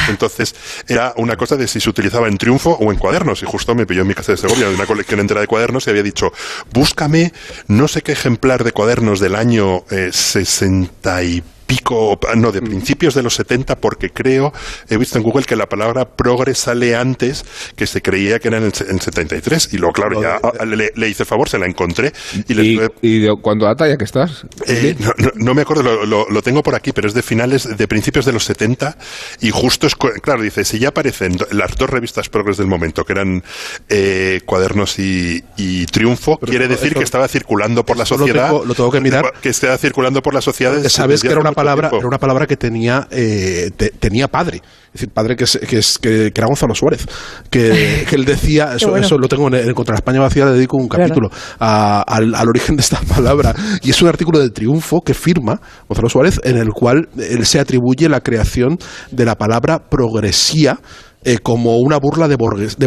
Entonces, 0.09 0.55
era 0.87 1.13
una 1.17 1.35
cosa 1.35 1.55
de 1.55 1.67
si 1.67 1.79
se 1.79 1.89
utilizaba 1.89 2.27
en 2.27 2.37
triunfo 2.37 2.71
o 2.71 2.91
en 2.91 2.97
cuadernos. 2.97 3.43
Y 3.43 3.45
justo 3.45 3.75
me 3.75 3.85
pilló 3.85 4.01
en 4.01 4.07
mi 4.07 4.13
casa 4.13 4.31
de 4.31 4.37
Segovia 4.37 4.69
de 4.69 4.75
una 4.75 4.85
colección 4.85 5.19
entera 5.19 5.41
de 5.41 5.47
cuadernos 5.47 5.87
y 5.87 5.89
había 5.89 6.03
dicho, 6.03 6.31
búscame 6.73 7.33
no 7.67 7.87
sé 7.87 8.01
qué 8.01 8.13
ejemplar 8.13 8.63
de 8.63 8.71
cuadernos 8.71 9.19
del 9.19 9.35
año 9.35 9.83
eh, 9.91 10.09
60 10.11 11.23
y 11.23 11.43
pico, 11.67 12.17
no, 12.35 12.51
de 12.51 12.61
principios 12.61 13.13
de 13.13 13.21
los 13.23 13.35
70, 13.35 13.75
porque 13.75 14.09
creo, 14.09 14.53
he 14.89 14.97
visto 14.97 15.17
en 15.17 15.23
Google 15.23 15.45
que 15.45 15.55
la 15.55 15.67
palabra 15.67 16.05
progre 16.05 16.55
sale 16.55 16.95
antes 16.95 17.45
que 17.75 17.85
se 17.85 18.01
creía 18.01 18.39
que 18.39 18.47
era 18.47 18.57
en 18.57 18.63
el 18.63 18.73
en 18.89 18.99
73. 19.01 19.69
Y 19.73 19.77
luego, 19.77 19.93
claro, 19.93 20.21
ya 20.21 20.39
ah, 20.41 20.65
le, 20.65 20.91
le 20.95 21.09
hice 21.09 21.25
favor, 21.25 21.49
se 21.49 21.59
la 21.59 21.65
encontré 21.67 22.13
y 22.47 22.53
le 22.53 22.63
¿Y, 22.63 22.79
y 23.01 23.19
de 23.19 23.35
cuándo 23.41 23.65
data 23.65 23.87
ya 23.87 23.97
que 23.97 24.05
estás? 24.05 24.45
eh, 24.65 24.95
no, 24.99 25.11
no- 25.17 25.31
no 25.35 25.53
me 25.53 25.61
acuerdo, 25.63 25.83
lo, 25.83 26.05
lo- 26.05 26.29
lo 26.29 26.41
tengo 26.41 26.63
por 26.63 26.73
aquí, 26.75 26.91
pero 26.93 27.07
es 27.07 27.13
de 27.13 27.21
finales, 27.21 27.77
de 27.77 27.87
principios 27.87 28.25
de 28.25 28.31
los 28.33 28.45
70 28.45 28.97
y 29.41 29.51
justo 29.51 29.87
es, 29.87 29.95
claro, 29.95 30.41
dice, 30.41 30.63
si 30.65 30.79
ya 30.79 30.89
aparecen 30.89 31.37
las 31.51 31.75
dos 31.75 31.89
revistas 31.89 32.29
progres 32.29 32.57
del 32.57 32.67
momento, 32.67 33.03
que 33.03 33.13
eran 33.13 33.43
eh, 33.89 34.39
Cuadernos 34.45 34.99
y, 34.99 35.43
y 35.57 35.85
Triunfo, 35.87 36.37
quiere 36.39 36.67
decir 36.67 36.93
que 36.93 37.03
estaba 37.03 37.27
circulando 37.27 37.85
por 37.85 37.97
la 37.97 38.03
lo 38.03 38.05
sociedad. 38.05 38.47
tengo- 38.49 38.65
lo 38.65 38.73
tengo 38.73 38.91
que 38.91 39.01
mirar. 39.01 39.33
Que 39.41 39.49
estaba 39.49 39.77
circulando 39.77 40.21
por 40.21 40.33
la 40.33 40.41
sociedad. 40.41 40.81
Sabes 40.87 41.21
que 41.21 41.27
era 41.27 41.39
una 41.41 41.51
palabra, 41.63 41.89
tiempo. 41.89 41.97
era 41.97 42.07
una 42.07 42.17
palabra 42.17 42.47
que 42.47 42.55
tenía, 42.57 43.07
eh, 43.11 43.71
te- 43.75 43.89
tenía 43.91 44.27
padre. 44.27 44.57
Es 44.87 44.93
decir, 45.01 45.09
padre 45.13 45.35
que, 45.35 45.43
es, 45.43 45.59
que, 45.67 45.77
es- 45.79 45.97
que- 45.99 46.31
que 46.31 46.39
era 46.41 46.47
Gonzalo 46.47 46.73
Suárez. 46.73 47.05
Que, 47.49 48.05
que 48.09 48.15
él 48.15 48.25
decía, 48.25 48.73
eso, 48.75 48.89
bueno. 48.89 49.05
eso 49.05 49.17
lo 49.17 49.27
tengo 49.27 49.53
en, 49.55 49.73
Contra 49.73 49.93
la 49.93 49.97
España 49.99 50.19
Vacía, 50.21 50.45
le 50.45 50.53
dedico 50.53 50.77
un 50.77 50.87
Claro. 50.87 51.03
capítulo 51.03 51.29
a- 51.59 52.01
al, 52.01 52.33
al 52.33 52.47
origen 52.49 52.75
de 52.77 52.81
esta 52.81 52.99
palabra. 53.01 53.53
Y 53.83 53.89
es 53.91 54.01
un 54.01 54.07
artículo 54.07 54.39
del 54.39 54.51
Triunfo 54.53 55.01
que 55.01 55.13
firma 55.13 55.59
Gonzalo 55.87 56.09
Suárez, 56.09 56.39
en 56.43 56.57
el 56.57 56.69
cual 56.69 57.09
él 57.17 57.45
se 57.45 57.59
atribuye 57.59 58.07
la 58.09 58.21
creación 58.21 58.77
de 59.11 59.25
la 59.25 59.35
palabra 59.35 59.79
progresía 59.89 60.79
eh, 61.23 61.37
como 61.39 61.77
una 61.77 61.97
burla 61.97 62.27
de 62.27 62.35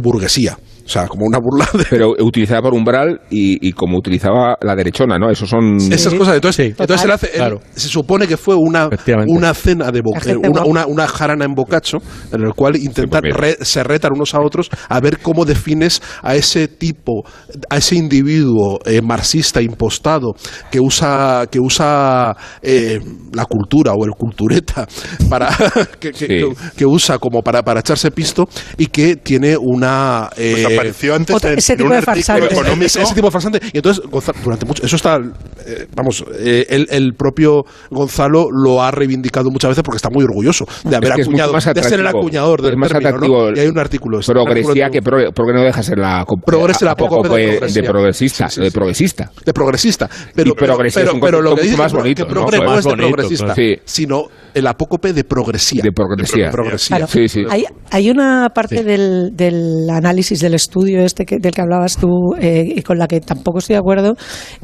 burguesía. 0.00 0.56
O 0.90 0.92
sea, 0.92 1.06
como 1.06 1.24
una 1.24 1.38
burla. 1.38 1.68
De... 1.72 1.84
Pero 1.90 2.14
utilizada 2.18 2.62
por 2.62 2.74
umbral 2.74 3.20
y, 3.30 3.68
y, 3.68 3.72
como 3.72 3.96
utilizaba 3.96 4.56
la 4.60 4.74
derechona, 4.74 5.18
¿no? 5.18 5.30
Eso 5.30 5.46
son... 5.46 5.76
Esas 5.76 6.12
cosas. 6.14 6.34
Entonces, 6.34 6.74
entonces 6.76 7.04
él 7.04 7.10
hace, 7.12 7.30
él, 7.32 7.58
se 7.76 7.86
supone 7.86 8.26
que 8.26 8.36
fue 8.36 8.56
una, 8.56 8.90
una 9.28 9.54
cena 9.54 9.92
de 9.92 10.00
boca, 10.00 10.20
una, 10.36 10.64
una, 10.64 10.86
una, 10.86 11.06
jarana 11.06 11.44
en 11.44 11.54
bocacho, 11.54 11.98
en 12.32 12.42
el 12.42 12.54
cual 12.54 12.74
intentan, 12.74 13.22
sí, 13.22 13.30
re, 13.30 13.56
se 13.60 13.84
retan 13.84 14.10
unos 14.16 14.34
a 14.34 14.40
otros 14.40 14.68
a 14.88 14.98
ver 14.98 15.20
cómo 15.20 15.44
defines 15.44 16.02
a 16.22 16.34
ese 16.34 16.66
tipo, 16.66 17.22
a 17.68 17.76
ese 17.76 17.94
individuo 17.94 18.80
eh, 18.84 19.00
marxista 19.00 19.62
impostado 19.62 20.34
que 20.72 20.80
usa, 20.80 21.46
que 21.48 21.60
usa 21.60 22.36
eh, 22.62 22.98
la 23.32 23.44
cultura 23.44 23.92
o 23.92 24.04
el 24.04 24.10
cultureta 24.18 24.88
para 25.28 25.50
que, 26.00 26.10
que, 26.10 26.26
que, 26.26 26.52
que, 26.76 26.86
usa 26.86 27.18
como 27.18 27.42
para, 27.42 27.62
para 27.62 27.78
echarse 27.78 28.10
pisto 28.10 28.48
y 28.76 28.86
que 28.86 29.14
tiene 29.14 29.56
una 29.56 30.30
eh, 30.36 30.64
pues 30.64 30.79
apareció 30.80 31.14
antes 31.14 31.36
otra, 31.36 31.52
en, 31.52 31.58
ese 31.58 31.72
en 31.72 31.78
tipo 31.78 31.90
un 31.90 31.96
de 31.96 32.02
farsante. 32.02 32.46
económico. 32.46 32.86
Ese, 32.86 33.02
ese, 33.02 33.14
tipo 33.14 33.26
de 33.26 33.30
farsante 33.30 33.60
y 33.72 33.76
entonces 33.76 34.04
Gonzalo, 34.10 34.38
durante 34.42 34.66
mucho 34.66 34.84
eso 34.84 34.96
está 34.96 35.18
eh, 35.66 35.86
vamos 35.94 36.24
eh, 36.38 36.66
el, 36.68 36.86
el, 36.90 37.14
propio 37.14 37.64
Gonzalo 37.90 38.48
lo 38.50 38.82
ha 38.82 38.90
reivindicado 38.90 39.50
muchas 39.50 39.70
veces 39.70 39.82
porque 39.84 39.96
está 39.96 40.10
muy 40.10 40.24
orgulloso 40.24 40.66
de 40.84 40.96
haber 40.96 41.12
es 41.18 41.26
acuñado 41.26 41.52
de 41.52 41.82
ser 41.82 42.00
el 42.00 42.06
acuñador 42.06 42.62
del 42.62 42.76
más 42.76 42.90
término, 42.90 43.50
y 43.54 43.58
hay 43.58 43.68
un 43.68 43.78
artículo 43.78 44.20
progresía 44.20 44.90
que 44.90 45.02
pro, 45.02 45.32
porque 45.32 45.52
no 45.52 45.62
deja 45.62 45.82
ser 45.82 45.98
la 45.98 46.24
progresía 46.44 46.88
la 46.88 46.96
poco 46.96 47.22
de, 47.28 47.60
de 47.60 47.82
progresista. 47.82 48.48
sí, 48.48 48.56
sí, 48.56 48.60
de 48.62 48.70
progresista. 48.70 49.30
De 49.44 49.52
progresista. 49.52 50.08
Pero, 50.34 50.50
y 50.50 50.52
progresía 50.54 51.02
pero, 51.02 51.10
es 51.10 51.14
un 51.14 51.20
pero 51.20 51.42
lo 51.42 51.54
que 51.54 51.62
dice 51.62 51.76
más 51.76 51.92
bonito 51.92 52.26
que 52.26 52.34
¿no? 52.34 52.40
no 52.42 52.48
es 52.78 52.84
de 52.84 52.90
bonito, 52.90 53.08
progresista 53.08 53.54
claro. 53.54 53.82
sino 53.84 54.24
el 54.54 54.66
apócope 54.66 55.12
de 55.12 55.24
progresía 55.24 55.82
de 55.82 55.92
progresía, 55.92 56.46
de 56.46 56.50
progresía. 56.50 56.96
Claro. 56.96 57.12
Sí, 57.12 57.28
sí. 57.28 57.44
Hay, 57.48 57.64
hay, 57.90 58.10
una 58.10 58.48
parte 58.54 58.82
del, 58.82 59.36
del, 59.36 59.88
análisis 59.90 60.40
del 60.40 60.54
estudio 60.54 61.02
este 61.02 61.24
que, 61.24 61.38
del 61.38 61.52
que 61.52 61.60
hablabas 61.60 61.96
tú 61.96 62.34
eh, 62.38 62.64
y 62.76 62.82
con 62.82 62.98
la 62.98 63.06
que 63.06 63.20
tampoco 63.20 63.58
estoy 63.58 63.74
de 63.74 63.80
acuerdo 63.80 64.14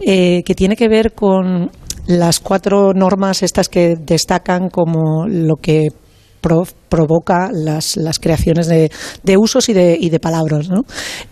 eh, 0.00 0.42
que 0.44 0.54
tiene 0.54 0.76
que 0.76 0.88
ver 0.88 1.12
con 1.12 1.70
las 2.06 2.40
cuatro 2.40 2.92
normas 2.94 3.42
estas 3.42 3.68
que 3.68 3.96
destacan 3.98 4.68
como 4.68 5.26
lo 5.26 5.56
que 5.56 5.88
pro, 6.40 6.64
provoca 6.88 7.50
las, 7.52 7.96
las 7.96 8.18
creaciones 8.18 8.66
de, 8.66 8.90
de, 9.22 9.36
usos 9.36 9.68
y 9.68 9.72
de, 9.72 9.96
y 10.00 10.10
de 10.10 10.20
palabras. 10.20 10.68
¿no? 10.68 10.82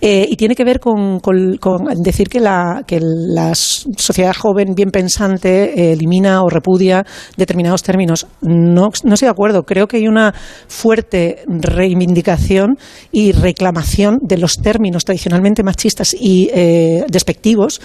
Eh, 0.00 0.26
y 0.28 0.36
tiene 0.36 0.55
que 0.55 0.64
ver 0.64 0.80
con, 0.80 1.20
con, 1.20 1.57
con, 1.59 1.84
decir 2.02 2.28
que 2.28 2.40
la, 2.40 2.82
que 2.86 3.00
la 3.00 3.55
sociedad 3.55 4.34
joven 4.34 4.74
bien 4.74 4.90
pensante 4.90 5.64
eh, 5.64 5.92
elimina 5.92 6.42
o 6.42 6.48
repudia 6.48 7.05
determinados 7.36 7.82
términos. 7.82 8.26
No, 8.42 8.90
no 9.05 9.14
estoy 9.14 9.26
de 9.26 9.30
acuerdo. 9.30 9.62
Creo 9.64 9.86
que 9.86 9.98
hay 9.98 10.09
una 10.09 10.34
fuerte 10.68 11.44
reivindicación 11.46 12.76
y 13.12 13.32
reclamación 13.32 14.18
de 14.22 14.38
los 14.38 14.57
términos 14.57 15.05
tradicionalmente 15.05 15.62
machistas 15.62 16.14
y 16.18 16.50
eh, 16.52 17.05
despectivos 17.09 17.80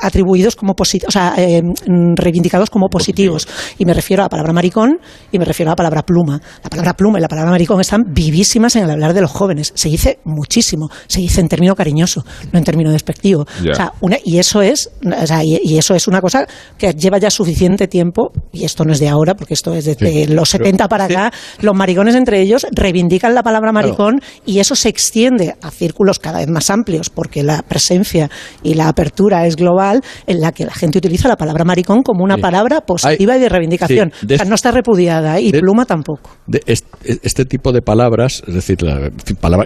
atribuidos 0.00 0.54
como 0.54 0.74
positivos, 0.74 1.08
o 1.08 1.10
sea, 1.10 1.34
reivindicados 2.14 2.70
como 2.70 2.88
positivos. 2.88 3.48
Y 3.76 3.84
me 3.84 3.92
refiero 3.92 4.22
a 4.22 4.26
la 4.26 4.28
palabra 4.28 4.52
maricón 4.52 5.00
y 5.32 5.38
me 5.40 5.44
refiero 5.44 5.70
a 5.70 5.72
la 5.72 5.76
palabra 5.76 5.95
pluma. 6.02 6.40
La 6.62 6.70
palabra 6.70 6.94
pluma 6.94 7.18
y 7.18 7.22
la 7.22 7.28
palabra 7.28 7.50
maricón 7.50 7.80
están 7.80 8.04
vivísimas 8.08 8.76
en 8.76 8.84
el 8.84 8.90
hablar 8.90 9.14
de 9.14 9.20
los 9.20 9.30
jóvenes. 9.30 9.72
Se 9.74 9.88
dice 9.88 10.18
muchísimo, 10.24 10.90
se 11.06 11.20
dice 11.20 11.40
en 11.40 11.48
término 11.48 11.74
cariñoso, 11.74 12.24
no 12.52 12.58
en 12.58 12.64
término 12.64 12.90
despectivo. 12.90 13.46
Yeah. 13.62 13.72
O 13.72 13.74
sea, 13.74 13.92
una, 14.00 14.16
y 14.24 14.38
eso 14.38 14.62
es, 14.62 14.90
o 15.04 15.26
sea, 15.26 15.44
y, 15.44 15.58
y, 15.62 15.78
eso 15.78 15.94
es 15.94 16.08
una 16.08 16.20
cosa 16.20 16.46
que 16.78 16.92
lleva 16.92 17.18
ya 17.18 17.30
suficiente 17.30 17.88
tiempo, 17.88 18.32
y 18.52 18.64
esto 18.64 18.84
no 18.84 18.92
es 18.92 19.00
de 19.00 19.08
ahora, 19.08 19.34
porque 19.34 19.54
esto 19.54 19.74
es 19.74 19.84
desde 19.84 20.26
sí. 20.26 20.32
los 20.32 20.48
70 20.50 20.88
para 20.88 21.04
acá, 21.04 21.32
los 21.60 21.74
maricones 21.74 22.14
entre 22.14 22.40
ellos 22.40 22.66
reivindican 22.72 23.34
la 23.34 23.42
palabra 23.42 23.72
maricón 23.72 24.18
claro. 24.18 24.42
y 24.44 24.58
eso 24.58 24.74
se 24.74 24.88
extiende 24.88 25.54
a 25.62 25.70
círculos 25.70 26.18
cada 26.18 26.38
vez 26.38 26.48
más 26.48 26.70
amplios, 26.70 27.10
porque 27.10 27.42
la 27.42 27.62
presencia 27.62 28.30
y 28.62 28.74
la 28.74 28.88
apertura 28.88 29.46
es 29.46 29.56
global, 29.56 30.02
en 30.26 30.40
la 30.40 30.52
que 30.52 30.64
la 30.64 30.74
gente 30.74 30.98
utiliza 30.98 31.28
la 31.28 31.36
palabra 31.36 31.64
maricón 31.64 32.02
como 32.02 32.24
una 32.24 32.36
sí. 32.36 32.42
palabra 32.42 32.80
positiva 32.80 33.34
Hay, 33.34 33.38
y 33.38 33.42
de 33.42 33.48
reivindicación. 33.48 34.12
Sí, 34.20 34.26
de 34.26 34.34
o 34.34 34.38
sea, 34.38 34.46
no 34.46 34.54
está 34.54 34.70
repudiada 34.70 35.40
y 35.40 35.52
de, 35.52 35.60
pluma 35.60 35.85
tampoco. 35.86 36.30
Este, 36.66 37.44
tipo 37.44 37.72
de 37.72 37.82
palabras, 37.82 38.42
es 38.46 38.54
decir, 38.54 38.82
la, 38.82 39.10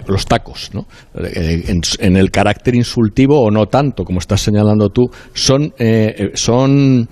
los 0.07 0.25
tacos, 0.25 0.71
¿no? 0.73 0.85
Eh, 1.15 1.63
en, 1.99 2.15
el 2.15 2.31
carácter 2.31 2.75
insultivo 2.75 3.41
o 3.41 3.51
no 3.51 3.65
tanto, 3.65 4.03
como 4.03 4.19
estás 4.19 4.41
señalando 4.41 4.89
tú, 4.89 5.09
son, 5.33 5.73
eh, 5.77 6.31
son 6.35 7.07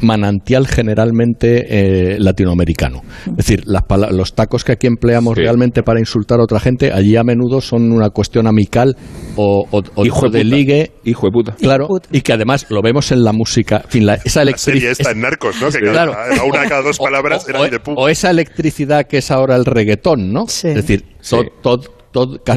manantial 0.00 0.66
generalmente 0.66 1.66
eh, 1.68 2.18
latinoamericano. 2.18 3.02
Es 3.26 3.36
decir, 3.36 3.62
las, 3.66 3.82
los 4.12 4.34
tacos 4.34 4.64
que 4.64 4.72
aquí 4.72 4.86
empleamos 4.86 5.34
sí. 5.34 5.42
realmente 5.42 5.82
para 5.82 6.00
insultar 6.00 6.40
a 6.40 6.44
otra 6.44 6.60
gente, 6.60 6.92
allí 6.92 7.16
a 7.16 7.24
menudo 7.24 7.60
son 7.60 7.92
una 7.92 8.10
cuestión 8.10 8.46
amical 8.46 8.96
o, 9.36 9.64
o, 9.70 9.82
o 9.94 10.06
hijo 10.06 10.28
de, 10.28 10.38
de 10.38 10.44
ligue. 10.44 10.92
Hijo 11.04 11.26
de 11.26 11.32
puta. 11.32 11.52
Claro, 11.52 11.84
hijo 11.84 11.94
de 11.94 12.00
puta. 12.00 12.16
y 12.16 12.20
que 12.20 12.32
además 12.32 12.66
lo 12.70 12.82
vemos 12.82 13.12
en 13.12 13.24
la 13.24 13.32
música. 13.32 13.82
En 13.84 13.90
fin, 13.90 14.06
la, 14.06 14.14
esa 14.14 14.42
electricidad. 14.42 14.92
está 14.92 15.10
en 15.10 15.20
Narcos, 15.20 15.60
¿no? 15.60 15.70
Que 15.70 15.78
claro. 15.80 16.12
cada, 16.12 16.44
una 16.44 16.62
de 16.62 16.68
cada 16.68 16.82
dos 16.82 16.98
palabras 16.98 17.44
o, 17.46 17.50
eran 17.50 17.70
de 17.70 17.80
pu. 17.80 17.94
O 17.96 18.08
esa 18.08 18.30
electricidad 18.30 19.06
que 19.06 19.18
es 19.18 19.30
ahora 19.30 19.56
el 19.56 19.64
reggaetón, 19.64 20.32
¿no? 20.32 20.46
Sí. 20.48 20.68
Es 20.68 20.74
decir, 20.74 21.04
sí. 21.20 21.36
todo. 21.62 21.97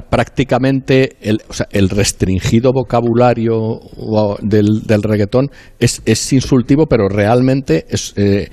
Prácticamente 0.10 1.18
el, 1.22 1.40
o 1.48 1.54
sea, 1.54 1.68
el, 1.72 1.90
restringido 1.90 2.72
vocabulario 2.74 3.80
del, 4.42 4.84
del 4.86 5.04
reggaetón 5.04 5.50
es, 5.80 6.02
es, 6.06 6.34
insultivo, 6.34 6.86
pero 6.88 7.10
realmente 7.10 7.86
es, 7.90 8.14
eh, 8.16 8.50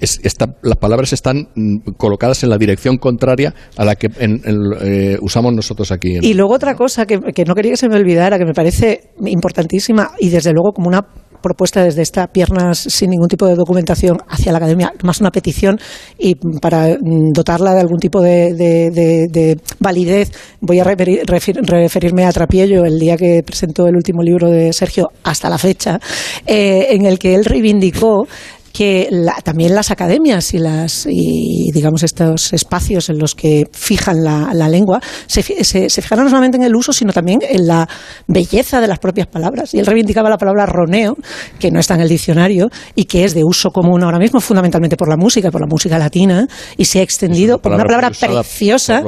es, 0.00 0.20
está, 0.22 0.46
las 0.62 0.78
palabras 0.78 1.12
están 1.12 1.48
colocadas 1.96 2.42
en 2.42 2.50
la 2.50 2.58
dirección 2.58 2.96
contraria 2.96 3.54
a 3.76 3.84
la 3.84 3.96
que 3.96 4.08
en, 4.18 4.40
eh, 4.80 5.18
usamos 5.20 5.52
nosotros 5.52 5.92
aquí. 5.92 6.18
y 6.20 6.34
luego 6.34 6.54
otra 6.54 6.74
cosa 6.74 7.06
que, 7.06 7.18
que 7.34 7.44
no 7.44 7.54
quería 7.54 7.72
que 7.72 7.76
se 7.76 7.88
me 7.88 7.96
olvidara, 7.96 8.38
que 8.38 8.44
me 8.44 8.54
parece 8.54 9.12
importantísima 9.24 10.12
y 10.18 10.30
desde 10.30 10.52
luego 10.52 10.72
como 10.72 10.88
una 10.88 11.06
propuesta 11.42 11.82
desde 11.82 12.02
esta 12.02 12.28
piernas 12.28 12.78
sin 12.78 13.10
ningún 13.10 13.28
tipo 13.28 13.46
de 13.46 13.54
documentación 13.54 14.18
hacia 14.28 14.52
la 14.52 14.58
academia, 14.58 14.92
más 15.02 15.20
una 15.20 15.30
petición 15.30 15.78
y 16.18 16.36
para 16.36 16.96
dotarla 17.32 17.74
de 17.74 17.80
algún 17.80 17.98
tipo 17.98 18.20
de, 18.20 18.54
de, 18.54 18.90
de, 18.90 19.28
de 19.28 19.60
validez 19.78 20.30
voy 20.60 20.80
a 20.80 20.84
referir, 20.84 21.22
refer, 21.26 21.56
referirme 21.62 22.24
a 22.24 22.32
Trapiello 22.32 22.84
el 22.84 22.98
día 22.98 23.16
que 23.16 23.42
presentó 23.44 23.86
el 23.86 23.96
último 23.96 24.22
libro 24.22 24.50
de 24.50 24.72
Sergio 24.72 25.10
hasta 25.24 25.50
la 25.50 25.58
fecha, 25.58 25.98
eh, 26.46 26.86
en 26.90 27.04
el 27.06 27.18
que 27.18 27.34
él 27.34 27.44
reivindicó 27.44 28.26
que 28.72 29.08
la, 29.10 29.34
también 29.42 29.74
las 29.74 29.90
academias 29.90 30.54
y 30.54 30.58
las 30.58 31.06
y 31.08 31.70
digamos 31.72 32.02
estos 32.02 32.52
espacios 32.52 33.08
en 33.10 33.18
los 33.18 33.34
que 33.34 33.68
fijan 33.72 34.24
la, 34.24 34.50
la 34.54 34.68
lengua 34.68 35.00
se, 35.26 35.42
se, 35.42 35.90
se, 35.90 36.02
fijaron 36.02 36.24
no 36.24 36.30
solamente 36.30 36.56
en 36.56 36.64
el 36.64 36.74
uso 36.74 36.92
sino 36.92 37.12
también 37.12 37.40
en 37.42 37.66
la 37.66 37.88
belleza 38.26 38.80
de 38.80 38.88
las 38.88 38.98
propias 38.98 39.26
palabras. 39.26 39.74
Y 39.74 39.78
él 39.78 39.86
reivindicaba 39.86 40.30
la 40.30 40.38
palabra 40.38 40.66
roneo 40.66 41.16
que 41.58 41.70
no 41.70 41.80
está 41.80 41.94
en 41.94 42.00
el 42.00 42.08
diccionario 42.08 42.68
y 42.94 43.04
que 43.04 43.24
es 43.24 43.34
de 43.34 43.44
uso 43.44 43.70
común 43.70 44.02
ahora 44.02 44.18
mismo 44.18 44.40
fundamentalmente 44.40 44.96
por 44.96 45.08
la 45.08 45.16
música 45.16 45.50
por 45.50 45.60
la 45.60 45.66
música 45.66 45.98
latina 45.98 46.46
y 46.76 46.84
se 46.86 47.00
ha 47.00 47.02
extendido 47.02 47.58
por 47.58 47.72
una 47.72 47.84
palabra 47.84 48.10
preciosa 48.10 49.02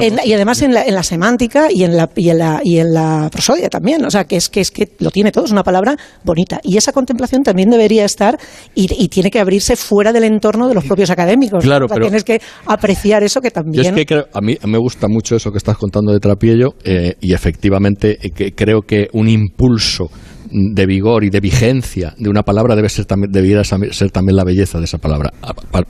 en, 0.00 0.18
y 0.24 0.32
además 0.32 0.62
en 0.62 0.74
la, 0.74 0.84
en 0.84 0.94
la, 0.94 1.02
semántica 1.02 1.70
y 1.70 1.84
en 1.84 1.96
la 1.96 2.08
y 2.16 2.30
en 2.30 2.38
la 2.38 2.60
y 2.64 2.78
en 2.78 2.92
la 2.92 3.28
prosodia 3.30 3.68
también. 3.68 4.04
O 4.04 4.10
sea 4.10 4.24
que 4.24 4.36
es 4.36 4.48
que 4.48 4.60
es 4.60 4.70
que 4.70 4.92
lo 4.98 5.10
tiene 5.10 5.30
todo 5.30 5.44
es 5.44 5.52
una 5.52 5.62
palabra 5.62 5.96
bonita. 6.24 6.60
Y 6.62 6.76
esa 6.76 6.92
contemplación 6.92 7.42
también 7.42 7.70
debería 7.70 8.04
estar 8.04 8.38
y, 8.74 8.88
y 9.02 9.08
tiene 9.10 9.30
que 9.30 9.40
abrirse 9.40 9.76
fuera 9.76 10.12
del 10.12 10.24
entorno 10.24 10.68
de 10.68 10.74
los 10.74 10.84
propios 10.84 11.10
académicos. 11.10 11.62
Claro, 11.62 11.86
o 11.86 11.88
sea, 11.88 11.96
pero 11.96 12.06
tienes 12.06 12.24
que 12.24 12.40
apreciar 12.66 13.22
eso 13.22 13.40
que 13.40 13.50
también. 13.50 13.84
Yo 13.84 13.90
es 13.90 13.96
que 13.96 14.06
creo, 14.06 14.26
a 14.32 14.40
mí 14.40 14.56
me 14.66 14.78
gusta 14.78 15.08
mucho 15.08 15.36
eso 15.36 15.50
que 15.50 15.58
estás 15.58 15.76
contando 15.76 16.12
de 16.12 16.20
Trapiello 16.20 16.74
eh, 16.84 17.14
y 17.20 17.34
efectivamente 17.34 18.18
eh, 18.22 18.30
que 18.30 18.52
creo 18.52 18.82
que 18.82 19.08
un 19.12 19.28
impulso 19.28 20.10
de 20.50 20.86
vigor 20.86 21.24
y 21.24 21.30
de 21.30 21.40
vigencia 21.40 22.14
de 22.18 22.28
una 22.28 22.42
palabra 22.42 22.74
debe 22.76 22.88
ser 22.88 23.04
también 23.04 23.32
debiera 23.32 23.62
ser 23.64 24.10
también 24.10 24.36
la 24.36 24.44
belleza 24.44 24.78
de 24.78 24.84
esa 24.84 24.98
palabra. 24.98 25.32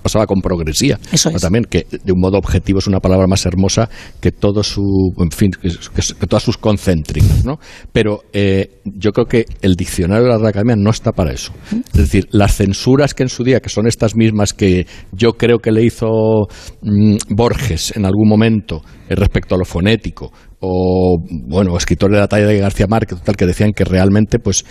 Pasaba 0.02 0.26
con 0.26 0.40
progresía. 0.40 0.98
Eso 1.12 1.30
es. 1.30 1.40
también 1.40 1.64
que 1.64 1.86
de 1.90 2.12
un 2.12 2.20
modo 2.20 2.38
objetivo 2.38 2.78
es 2.78 2.86
una 2.86 3.00
palabra 3.00 3.26
más 3.26 3.44
hermosa 3.46 3.88
que 4.20 4.32
todo 4.32 4.62
su 4.62 4.82
en 5.18 5.30
fin 5.30 5.50
que, 5.50 5.68
que 5.68 6.26
todas 6.26 6.42
sus 6.42 6.58
concéntricas 6.58 7.44
no 7.44 7.58
pero 7.92 8.20
eh, 8.32 8.80
yo 8.84 9.12
creo 9.12 9.26
que 9.26 9.46
el 9.62 9.74
diccionario 9.74 10.24
de 10.24 10.38
la 10.38 10.48
academia 10.48 10.76
no 10.76 10.90
está 10.90 11.12
para 11.12 11.32
eso. 11.32 11.52
Es 11.92 12.00
decir 12.00 12.28
las 12.30 12.56
censuras 12.56 13.14
que 13.14 13.22
en 13.22 13.28
su 13.28 13.44
día 13.44 13.60
que 13.60 13.68
son 13.68 13.86
estas 13.86 14.14
mismas 14.16 14.52
que 14.52 14.86
yo 15.12 15.32
creo 15.32 15.58
que 15.58 15.72
le 15.72 15.84
hizo 15.84 16.46
mmm, 16.82 17.16
Borges 17.30 17.96
en 17.96 18.04
algún 18.04 18.28
momento 18.28 18.82
eh, 19.08 19.14
respecto 19.14 19.54
a 19.54 19.58
lo 19.58 19.64
fonético 19.64 20.32
o 20.60 21.18
bueno 21.28 21.76
escritores 21.76 22.14
de 22.14 22.20
la 22.20 22.28
talla 22.28 22.46
de 22.46 22.58
García 22.58 22.86
Márquez 22.86 23.20
tal 23.22 23.36
que 23.36 23.46
decían 23.46 23.72
que 23.72 23.84
realmente 23.84 24.38
pues 24.38 24.64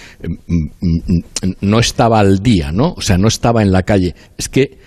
no 1.61 1.79
estaba 1.79 2.19
al 2.19 2.39
día 2.39 2.71
no 2.71 2.93
o 2.95 3.01
sea 3.01 3.17
no 3.17 3.27
estaba 3.27 3.61
en 3.61 3.71
la 3.71 3.83
calle. 3.83 4.15
Es 4.37 4.49
que 4.49 4.77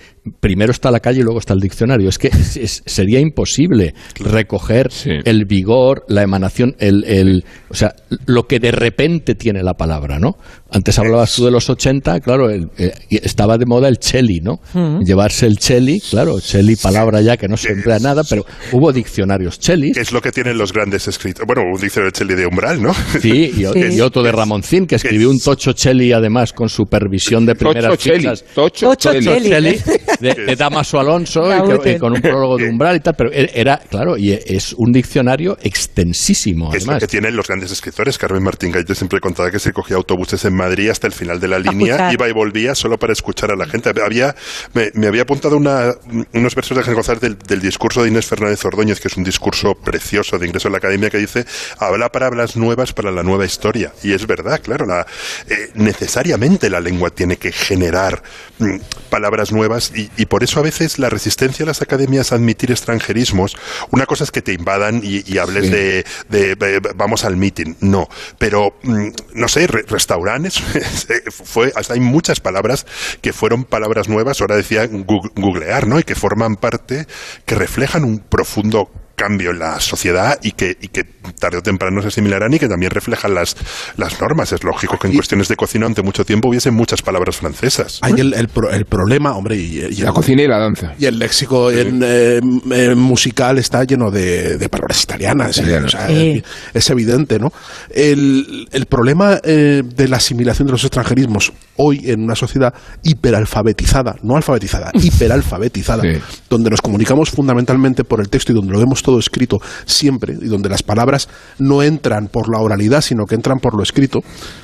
primero 0.41 0.70
está 0.73 0.91
la 0.91 1.01
calle 1.01 1.20
y 1.20 1.23
luego 1.23 1.39
está 1.41 1.53
el 1.55 1.61
diccionario. 1.61 2.09
Es 2.09 2.18
que 2.18 2.29
es- 2.29 2.57
es- 2.57 2.83
sería 2.87 3.18
imposible 3.20 3.95
recoger 4.20 4.89
el 5.25 5.45
vigor, 5.47 6.05
la 6.09 6.23
emanación, 6.23 6.75
el, 6.79 7.05
el- 7.05 7.45
o 7.68 7.75
sea, 7.75 7.95
lo 8.27 8.45
que 8.47 8.61
de 8.61 8.70
repente 8.70 9.35
tiene 9.35 9.62
la 9.62 9.75
palabra, 9.75 10.18
¿no? 10.18 10.37
Antes 10.70 10.99
hablabas 10.99 11.35
tú 11.35 11.45
de 11.45 11.51
los 11.51 11.68
80, 11.68 12.20
claro, 12.20 12.51
el- 12.51 12.68
eh, 12.79 12.93
estaba 13.11 13.59
de 13.59 13.66
moda 13.66 13.89
el 13.89 13.99
cheli, 13.99 14.41
¿no? 14.41 14.61
Mm. 14.75 15.01
Llevarse 15.05 15.47
el 15.47 15.59
cheli, 15.59 16.01
claro, 16.01 16.41
cheli 16.41 16.77
palabra 16.77 17.20
ya 17.20 17.37
que 17.37 17.49
no 17.49 17.57
se 17.57 17.73
emplea 17.73 17.99
nada, 17.99 18.23
pero 18.29 18.45
hubo 18.73 18.93
diccionarios 18.93 19.59
chelis. 19.59 19.97
Es 19.97 20.12
lo 20.12 20.20
que 20.20 20.31
tienen 20.33 20.57
los 20.57 20.73
grandes 20.73 21.09
escritores. 21.09 21.47
Bueno, 21.47 21.62
un 21.70 21.81
diccionario 21.81 22.12
Cheli 22.12 22.35
de 22.35 22.47
umbral, 22.47 22.81
¿no? 22.83 22.95
Sí, 23.20 23.53
y, 23.57 23.62
y 23.97 24.01
otro 24.01 24.23
de 24.23 24.33
Ramoncín, 24.33 24.87
que 24.87 24.95
escribió 24.97 25.31
un 25.31 25.39
Tocho 25.41 25.73
Cheli, 25.73 26.12
además, 26.12 26.53
con 26.53 26.68
supervisión 26.68 27.45
de 27.45 27.55
primeras 27.55 27.91
Tocho 27.91 28.03
Cheli, 28.11 28.18
fichas. 28.20 28.45
Tocho 28.55 28.87
Tocho 28.91 29.12
Cheli. 29.12 29.49
Cheli, 29.49 29.79
de, 30.21 30.35
de 30.35 30.57
Damaso 30.57 30.99
Alonso, 30.99 31.43
y 31.75 31.79
que- 31.79 31.93
y 31.93 31.99
con 31.99 32.13
un 32.13 32.21
prólogo 32.21 32.57
de 32.57 32.69
umbral 32.69 32.97
y 32.97 33.01
tal, 33.01 33.15
pero 33.17 33.31
era, 33.33 33.79
claro, 33.79 34.17
y 34.17 34.33
es 34.33 34.73
un 34.77 34.93
diccionario 34.93 35.57
extensísimo, 35.63 36.73
Es 36.75 36.85
lo 36.87 36.93
además. 36.93 37.01
que 37.03 37.07
tienen 37.09 37.37
los 37.37 37.47
grandes 37.47 37.71
escritores. 37.71 38.19
Carmen 38.19 38.43
Martín 38.43 38.71
Gaite 38.73 38.95
siempre 38.95 39.21
contaba 39.21 39.51
que 39.51 39.59
se 39.59 39.73
cogía 39.73 39.97
autobuses 39.97 40.45
en 40.45 40.55
Madrid 40.55 40.89
hasta 40.91 41.07
el 41.07 41.13
final 41.13 41.39
de 41.41 41.49
la 41.49 41.59
línea, 41.59 42.13
iba 42.13 42.29
y 42.29 42.33
volvía 42.33 42.75
solo 42.75 42.99
para 42.99 43.13
escuchar 43.13 43.51
a 43.51 43.57
la 43.57 43.67
gente. 43.67 43.91
Había, 44.05 44.35
me, 44.75 44.91
me 44.95 45.07
había 45.07 45.23
apuntado 45.23 45.57
una- 45.57 45.93
unos 46.35 46.55
versos 46.55 46.77
de 46.77 46.81
Ángel 46.81 46.95
González 46.95 47.21
del, 47.21 47.39
del 47.39 47.61
discurso 47.61 48.03
de 48.03 48.09
Inés 48.09 48.27
Fernández 48.27 48.65
Ordóñez, 48.65 49.01
que 49.01 49.09
es 49.09 49.17
un 49.17 49.25
discurso 49.25 49.75
precioso 49.75 50.39
de 50.39 50.47
ingreso 50.47 50.69
a 50.69 50.71
la 50.71 50.79
academia, 50.79 51.11
que 51.11 51.19
dice, 51.19 51.45
habla 51.79 52.09
palabras 52.11 52.57
nuevas 52.57 52.93
para 52.93 53.11
la 53.11 53.23
nueva 53.23 53.45
historia. 53.45 53.93
Y 54.03 54.13
es 54.13 54.27
verdad, 54.27 54.61
claro, 54.63 54.87
la, 54.87 55.07
eh, 55.49 55.71
necesariamente 55.75 56.71
la 56.71 56.81
lengua 56.81 57.11
tiene 57.11 57.37
que 57.37 57.53
generar 57.53 58.23
mm, 58.59 58.77
palabras 59.11 59.53
nuevas 59.53 59.93
y, 59.95 60.11
y 60.17 60.27
por 60.27 60.43
eso 60.45 60.61
a 60.61 60.63
veces 60.63 60.99
la 60.99 61.09
resistencia 61.11 61.65
a 61.65 61.67
las 61.67 61.83
academias 61.83 62.33
a 62.33 62.37
admitir 62.37 62.71
extranjerismos, 62.71 63.57
una 63.91 64.07
cosa 64.07 64.25
es 64.25 64.31
que 64.31 64.43
te 64.43 64.53
invadan 64.53 65.01
y, 65.03 65.23
y 65.33 65.39
hables 65.39 65.67
Sí. 65.67 65.71
de, 65.71 66.05
de- 66.29 66.55
de- 66.57 66.81
vamos 66.95 67.25
al 67.25 67.37
meeting, 67.37 67.75
no, 67.81 68.09
pero 68.39 68.77
mm, 68.83 69.09
no 69.35 69.49
sé, 69.49 69.67
re- 69.67 69.85
restaurantes, 69.89 70.61
fue, 71.31 71.73
hasta 71.77 71.95
hay 71.95 72.01
muchas 72.01 72.41
palabras 72.41 72.87
que 73.21 73.33
fueron 73.33 73.65
palabras 73.65 74.09
nuevas, 74.09 74.41
ahora 74.41 74.57
decía 74.57 74.87
googlear, 74.89 75.87
¿no? 75.87 75.99
Y 75.99 76.03
que 76.05 76.15
forman 76.15 76.57
parte, 76.57 77.07
que 77.47 77.55
reflejan 77.55 78.05
un 78.05 78.19
profundo 78.19 78.91
cambio 79.15 79.51
en 79.51 79.59
la 79.61 79.79
sociedad 79.81 80.39
y 80.43 80.53
que, 80.53 80.77
y 80.81 80.89
que 80.89 81.05
tarde 81.39 81.59
o 81.59 81.62
temprano 81.62 82.01
se 82.03 82.09
asimilarán 82.09 82.53
y 82.55 82.59
que 82.59 82.68
también 82.68 82.91
reflejan 82.91 83.35
las, 83.35 83.57
las 83.97 84.20
normas. 84.20 84.53
Es 84.53 84.64
lógico 84.64 84.99
que 84.99 85.09
en 85.09 85.14
cuestiones 85.14 85.49
de 85.49 85.57
cocina 85.57 85.87
ante 85.87 86.03
mucho 86.03 86.25
tiempo 86.25 86.49
hubiese 86.49 86.70
muchas 86.70 87.03
palabras 87.03 87.37
francesas. 87.37 87.99
Hay 88.03 88.14
el, 88.18 88.35
el 88.35 88.49
pro- 88.49 88.70
el 88.70 88.85
problema, 88.87 89.37
hombre, 89.37 89.57
y, 89.57 89.79
y 89.79 89.97
La 89.97 90.09
el- 90.09 90.14
cocina 90.14 90.43
y 90.43 90.49
la 90.49 90.59
danza. 90.59 90.95
Y 90.99 91.07
el 91.07 91.18
léxico 91.18 91.70
en, 91.70 92.01
eh, 92.05 92.41
eh, 92.73 92.95
musical 92.95 93.59
está 93.59 93.85
lleno 93.85 94.11
de, 94.11 94.59
de 94.59 94.68
palabras 94.68 95.03
italianas. 95.03 95.59
¿eh? 95.59 95.77
O 95.85 95.89
sea, 95.89 96.07
Sí. 96.09 96.43
Es 96.75 96.91
evidente, 96.91 97.39
¿no? 97.39 97.53
El, 97.91 98.68
el 98.73 98.87
problema 98.87 99.41
eh, 99.45 99.83
de 99.85 100.09
la 100.09 100.16
asimilación 100.18 100.66
de 100.66 100.73
los 100.73 100.85
extranjerismos 100.85 101.53
hoy 101.77 102.11
en 102.11 102.23
una 102.23 102.35
sociedad 102.35 102.75
hiperalfabetizada, 103.03 104.16
no 104.23 104.37
alfabetizada, 104.37 104.91
hiperalfabetizada, 104.95 106.03
donde 106.51 106.70
nos 106.70 106.81
comunicamos 106.83 107.31
fundamentalmente 107.31 108.05
por 108.05 108.20
el 108.20 108.29
texto 108.29 108.53
y 108.53 108.55
donde 108.55 108.73
lo 108.73 108.79
vemos 108.79 109.03
todo 109.03 109.18
escrito 109.18 109.61
siempre 109.87 110.35
y 110.41 110.47
donde 110.49 110.68
las 110.68 110.83
palabras 110.83 111.12
no 111.59 111.83
entran 111.83 112.29
por 112.29 112.49
la 112.51 112.59
oralidad, 112.61 113.01
sino 113.01 113.27
que 113.27 113.35
entran 113.35 113.59
por 113.61 113.75
lo 113.75 113.83
escrito. 113.83 114.21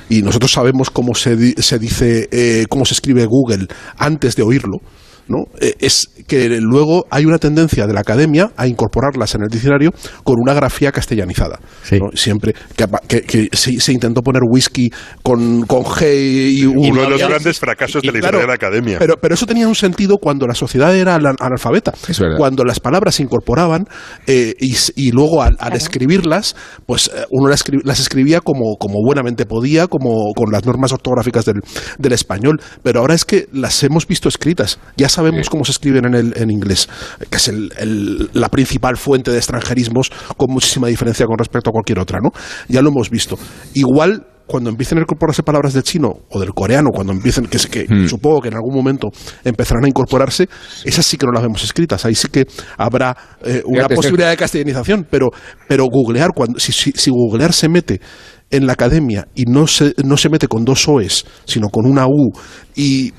Y 0.09 0.21
nosotros 0.21 0.51
sabemos 0.51 0.89
cómo 0.89 1.15
se, 1.15 1.35
di- 1.35 1.53
se 1.57 1.79
dice, 1.79 2.27
eh, 2.31 2.65
cómo 2.69 2.85
se 2.85 2.93
escribe 2.93 3.25
Google 3.25 3.67
antes 3.97 4.35
de 4.35 4.43
oírlo. 4.43 4.81
¿no? 5.27 5.45
Eh, 5.61 5.75
es 5.79 6.09
que 6.29 6.47
luego 6.61 7.05
hay 7.09 7.25
una 7.25 7.39
tendencia 7.39 7.85
de 7.87 7.93
la 7.93 7.99
academia 8.01 8.51
a 8.55 8.67
incorporarlas 8.67 9.35
en 9.35 9.41
el 9.43 9.49
diccionario 9.49 9.91
con 10.23 10.35
una 10.39 10.53
grafía 10.53 10.91
castellanizada. 10.93 11.59
¿no? 11.91 12.07
Siempre 12.13 12.53
que, 12.77 12.85
que- 13.07 13.21
que 13.23 13.49
se, 13.57 13.79
se 13.81 13.91
intentó 13.91 14.21
poner 14.21 14.43
whisky 14.49 14.89
con, 15.23 15.65
con 15.65 15.83
G 15.83 16.51
y 16.53 16.65
U. 16.65 16.71
Uno 16.79 17.01
de 17.01 17.09
los 17.09 17.21
Y- 17.21 17.25
grandes 17.25 17.59
fracasos 17.59 18.01
de 18.01 18.07
la 18.07 18.13
y 18.13 18.15
historia 18.19 18.29
claro, 18.29 18.39
de 18.39 18.47
la 18.47 18.53
academia. 18.53 18.99
Pero, 18.99 19.15
pero 19.21 19.33
eso 19.33 19.45
tenía 19.45 19.67
un 19.67 19.75
sentido 19.75 20.17
cuando 20.17 20.45
la 20.47 20.53
sociedad 20.55 20.95
era 20.95 21.15
ana- 21.15 21.35
analfabeta. 21.39 21.93
Cuando 22.37 22.63
las 22.63 22.79
palabras 22.79 23.15
se 23.15 23.23
incorporaban 23.23 23.85
eh, 24.27 24.53
y, 24.59 24.75
y 24.95 25.11
luego 25.11 25.41
al, 25.41 25.55
al 25.59 25.73
escribirlas, 25.73 26.55
pues 26.85 27.07
eh, 27.13 27.25
uno 27.31 27.49
las, 27.49 27.65
escri- 27.65 27.81
las 27.83 27.99
escribía 27.99 28.39
como, 28.41 28.75
como 28.79 28.95
buenamente 29.03 29.45
podía, 29.45 29.87
como 29.87 30.33
con 30.35 30.51
las 30.51 30.65
normas 30.65 30.91
ortográficas 30.93 31.45
del, 31.45 31.55
del 31.97 32.13
español. 32.13 32.61
Pero 32.83 32.99
ahora 32.99 33.15
es 33.15 33.25
que 33.25 33.47
las 33.51 33.81
hemos 33.83 34.05
visto 34.07 34.29
escritas. 34.29 34.79
Ya 34.95 35.09
sabemos 35.09 35.49
cómo 35.49 35.65
se 35.65 35.71
escriben 35.71 36.05
en, 36.05 36.13
el, 36.15 36.18
en 36.19 36.51
inglés, 36.51 36.87
que 37.29 37.37
es 37.37 37.47
el- 37.47 37.71
el- 37.77 38.29
la 38.33 38.49
principal 38.49 38.97
fuente 38.97 39.31
de 39.31 39.37
extranjerismos 39.37 40.11
con 40.37 40.51
muchísima 40.51 40.87
diferencia 40.87 41.25
con 41.25 41.37
respecto 41.37 41.69
a 41.69 41.73
cualquier 41.73 41.99
otra. 41.99 42.19
¿no? 42.21 42.31
Ya 42.67 42.81
lo 42.81 42.89
hemos 42.89 43.09
visto. 43.09 43.37
Igual 43.73 44.25
cuando 44.45 44.71
empiecen 44.71 44.97
a 44.97 45.01
incorporarse 45.01 45.43
palabras 45.43 45.73
del 45.73 45.83
chino 45.83 46.11
o 46.31 46.39
del 46.39 46.55
coreano, 46.55 46.89
cuando 46.91 47.13
empiecen, 47.13 47.45
que, 47.45 47.59
que 47.59 48.07
supongo 48.07 48.41
que 48.41 48.47
en 48.47 48.55
algún 48.55 48.73
momento 48.73 49.09
empezarán 49.43 49.85
a 49.85 49.87
incorporarse, 49.87 50.49
esas 50.83 51.05
sí 51.05 51.17
que 51.17 51.27
no 51.27 51.31
las 51.31 51.43
vemos 51.43 51.63
escritas. 51.63 52.03
Ahí 52.03 52.15
sí 52.15 52.29
que 52.29 52.47
habrá 52.75 53.15
eh, 53.43 53.61
una 53.63 53.81
Fíjate, 53.81 53.95
posibilidad 53.95 54.29
de 54.31 54.37
castellanización, 54.37 55.05
pero, 55.07 55.27
pero 55.67 55.85
googlear, 55.85 56.31
cuando, 56.35 56.59
si, 56.59 56.71
si, 56.71 56.91
si 56.93 57.11
googlear 57.11 57.53
se 57.53 57.69
mete 57.69 58.01
en 58.49 58.65
la 58.65 58.73
academia 58.73 59.27
y 59.35 59.43
no 59.43 59.67
se, 59.67 59.93
no 60.03 60.17
se 60.17 60.29
mete 60.29 60.47
con 60.47 60.65
dos 60.65 60.87
OEs, 60.87 61.25
sino 61.45 61.69
con 61.69 61.85
una 61.85 62.07
U 62.07 62.31
y 62.75 63.13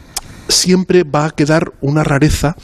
siempre 0.51 1.05
va 1.05 1.27
a 1.27 1.31
quedar 1.31 1.73
una 1.81 2.05
rareza, 2.05 2.55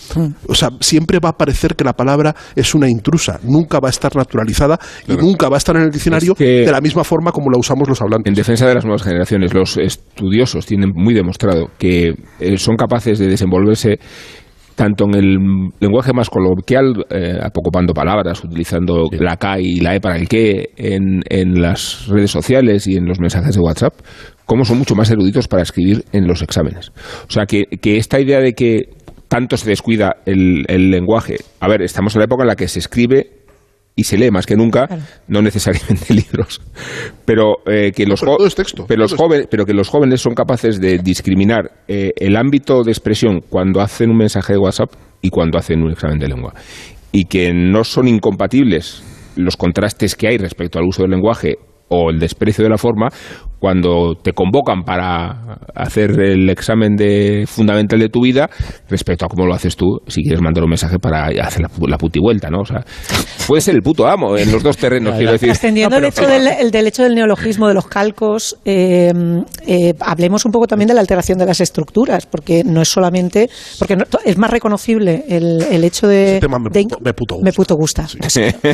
o 0.49 0.55
sea, 0.55 0.71
siempre 0.81 1.19
va 1.19 1.31
a 1.31 1.37
parecer 1.37 1.75
que 1.77 1.85
la 1.85 1.93
palabra 1.93 2.35
es 2.55 2.75
una 2.75 2.89
intrusa, 2.89 3.41
nunca 3.43 3.81
va 3.81 3.89
a 3.89 3.91
estar 3.91 4.15
naturalizada 4.15 4.79
y 5.07 5.17
nunca 5.17 5.49
va 5.49 5.57
a 5.57 5.59
estar 5.59 5.77
en 5.77 5.83
el 5.83 5.91
diccionario 5.91 6.35
de 6.39 6.71
la 6.71 6.81
misma 6.81 7.05
forma 7.05 7.33
como 7.33 7.51
la 7.51 7.59
usamos 7.59 7.89
los 7.89 8.01
hablantes. 8.03 8.31
En 8.31 8.35
defensa 8.35 8.67
de 8.67 8.75
las 8.75 8.85
nuevas 8.85 9.03
generaciones, 9.03 9.55
los 9.55 9.77
estudiosos 9.77 10.67
tienen 10.67 10.93
muy 10.95 11.15
demostrado 11.15 11.71
que 11.79 12.15
eh, 12.41 12.57
son 12.57 12.77
capaces 12.77 13.19
de 13.19 13.29
desenvolverse 13.29 13.99
tanto 14.77 15.07
en 15.07 15.15
el 15.15 15.39
lenguaje 15.81 16.13
más 16.13 16.29
coloquial, 16.29 17.07
eh, 17.11 17.39
apocopando 17.43 17.95
palabras, 17.95 18.45
utilizando 18.45 19.09
la 19.11 19.37
K 19.37 19.59
y 19.59 19.81
la 19.81 19.97
E 19.97 20.01
para 20.01 20.19
el 20.19 20.29
que 20.29 20.69
en, 20.77 21.23
en 21.31 21.63
las 21.63 22.07
redes 22.09 22.31
sociales 22.31 22.87
y 22.87 22.97
en 22.97 23.07
los 23.07 23.19
mensajes 23.19 23.55
de 23.55 23.61
WhatsApp, 23.61 23.95
como 24.47 24.65
son 24.65 24.79
mucho 24.79 24.95
más 24.95 25.11
eruditos 25.11 25.49
para 25.49 25.63
escribir 25.63 26.05
en 26.13 26.27
los 26.27 26.41
exámenes. 26.43 26.91
O 27.29 27.31
sea, 27.31 27.45
que, 27.47 27.65
que 27.81 27.99
esta 27.99 28.19
idea 28.21 28.41
de 28.41 28.55
que 28.55 28.89
tanto 29.29 29.57
se 29.57 29.69
descuida 29.69 30.17
el, 30.25 30.65
el 30.69 30.91
lenguaje, 30.91 31.37
a 31.61 31.69
ver, 31.69 31.83
estamos 31.83 32.15
en 32.15 32.21
la 32.21 32.25
época 32.27 32.45
en 32.45 32.49
la 32.49 32.57
que 32.57 32.69
se 32.69 32.79
escribe 32.79 33.33
y 33.99 34.05
se 34.05 34.19
lee 34.19 34.31
más 34.31 34.45
que 34.47 34.57
nunca, 34.57 34.87
no 35.27 35.41
necesariamente 35.43 36.13
libros, 36.15 36.61
pero 37.25 37.57
eh, 37.67 37.93
que 37.93 38.05
los 38.07 38.21
jo- 38.21 38.37
pero 38.87 39.01
los 39.03 39.15
jóvenes, 39.15 39.47
pero 39.51 39.65
que 39.65 39.73
los 39.73 39.89
jóvenes 39.89 40.21
son 40.21 40.35
capaces 40.35 40.81
de 40.81 40.99
discriminar 40.99 41.71
eh, 41.89 42.13
el 42.17 42.37
ámbito 42.37 42.83
de 42.85 42.93
expresión 42.93 43.41
cuando 43.49 43.81
hacen 43.81 44.11
un 44.11 44.19
mensaje 44.19 44.53
de 44.53 44.59
WhatsApp 44.59 44.93
y 45.23 45.31
cuando 45.31 45.59
hacen 45.59 45.83
un 45.83 45.91
examen 45.91 46.19
de 46.19 46.29
lengua. 46.29 46.53
Y 47.11 47.25
que 47.25 47.53
no 47.55 47.85
son 47.85 48.07
incompatibles 48.07 49.03
los 49.35 49.57
contrastes 49.57 50.15
que 50.15 50.29
hay 50.29 50.37
respecto 50.39 50.79
al 50.79 50.85
uso 50.85 51.03
del 51.03 51.13
lenguaje 51.13 51.57
o 51.89 52.11
el 52.11 52.19
desprecio 52.19 52.65
de 52.65 52.71
la 52.71 52.79
forma 52.79 53.09
cuando 53.67 54.15
te 54.15 54.33
convocan 54.33 54.85
para 54.85 55.59
hacer 55.75 56.13
el 56.21 56.49
examen 56.51 56.95
de 56.95 57.47
fundamental 57.49 57.99
de 57.99 58.09
tu 58.09 58.21
vida 58.21 58.49
respecto 58.89 59.25
a 59.27 59.29
cómo 59.29 59.45
lo 59.45 59.55
haces 59.55 59.75
tú 59.75 59.99
si 60.07 60.23
quieres 60.23 60.41
mandar 60.41 60.63
un 60.63 60.71
mensaje 60.71 61.01
para 61.01 61.27
hacer 61.43 61.63
la, 61.63 61.69
pu- 61.69 61.89
la 61.89 61.99
puti 61.99 62.21
vuelta, 62.21 62.49
¿no? 62.49 62.61
O 62.61 62.65
sea, 62.65 62.85
puede 63.49 63.61
ser 63.61 63.75
el 63.75 63.83
puto 63.83 64.07
amo 64.07 64.37
en 64.39 64.53
los 64.53 64.63
dos 64.63 64.77
terrenos, 64.77 65.17
quiero 65.17 65.33
decir. 65.33 65.49
Trascendiendo 65.49 65.97
el, 65.97 66.05
hecho 66.05 66.29
del, 66.29 66.47
el 66.47 66.71
del 66.71 66.87
hecho 66.87 67.03
del 67.03 67.17
neologismo, 67.17 67.67
de 67.67 67.75
los 67.75 67.89
calcos, 67.89 68.57
eh, 68.65 69.13
eh, 69.67 69.95
hablemos 69.99 70.45
un 70.45 70.53
poco 70.53 70.69
también 70.69 70.87
de 70.87 70.95
la 70.95 71.01
alteración 71.01 71.37
de 71.39 71.47
las 71.47 71.61
estructuras, 71.61 72.25
porque 72.27 72.63
no 72.63 72.83
es 72.83 72.89
solamente. 72.89 73.51
porque 73.81 73.97
no- 73.97 74.05
es 74.25 74.39
más 74.39 74.53
reconocible 74.53 75.25
el, 75.29 75.61
el 75.73 75.83
hecho 75.83 76.07
de. 76.07 76.37
Ese 76.37 76.41
tema 76.41 76.61
me 76.61 76.71
de- 76.71 76.85
puto- 76.85 76.99
me 77.03 77.13
puto 77.13 77.35
gusta. 77.35 77.45
me 77.45 77.53
puto 77.53 77.75
gusta. 77.77 78.07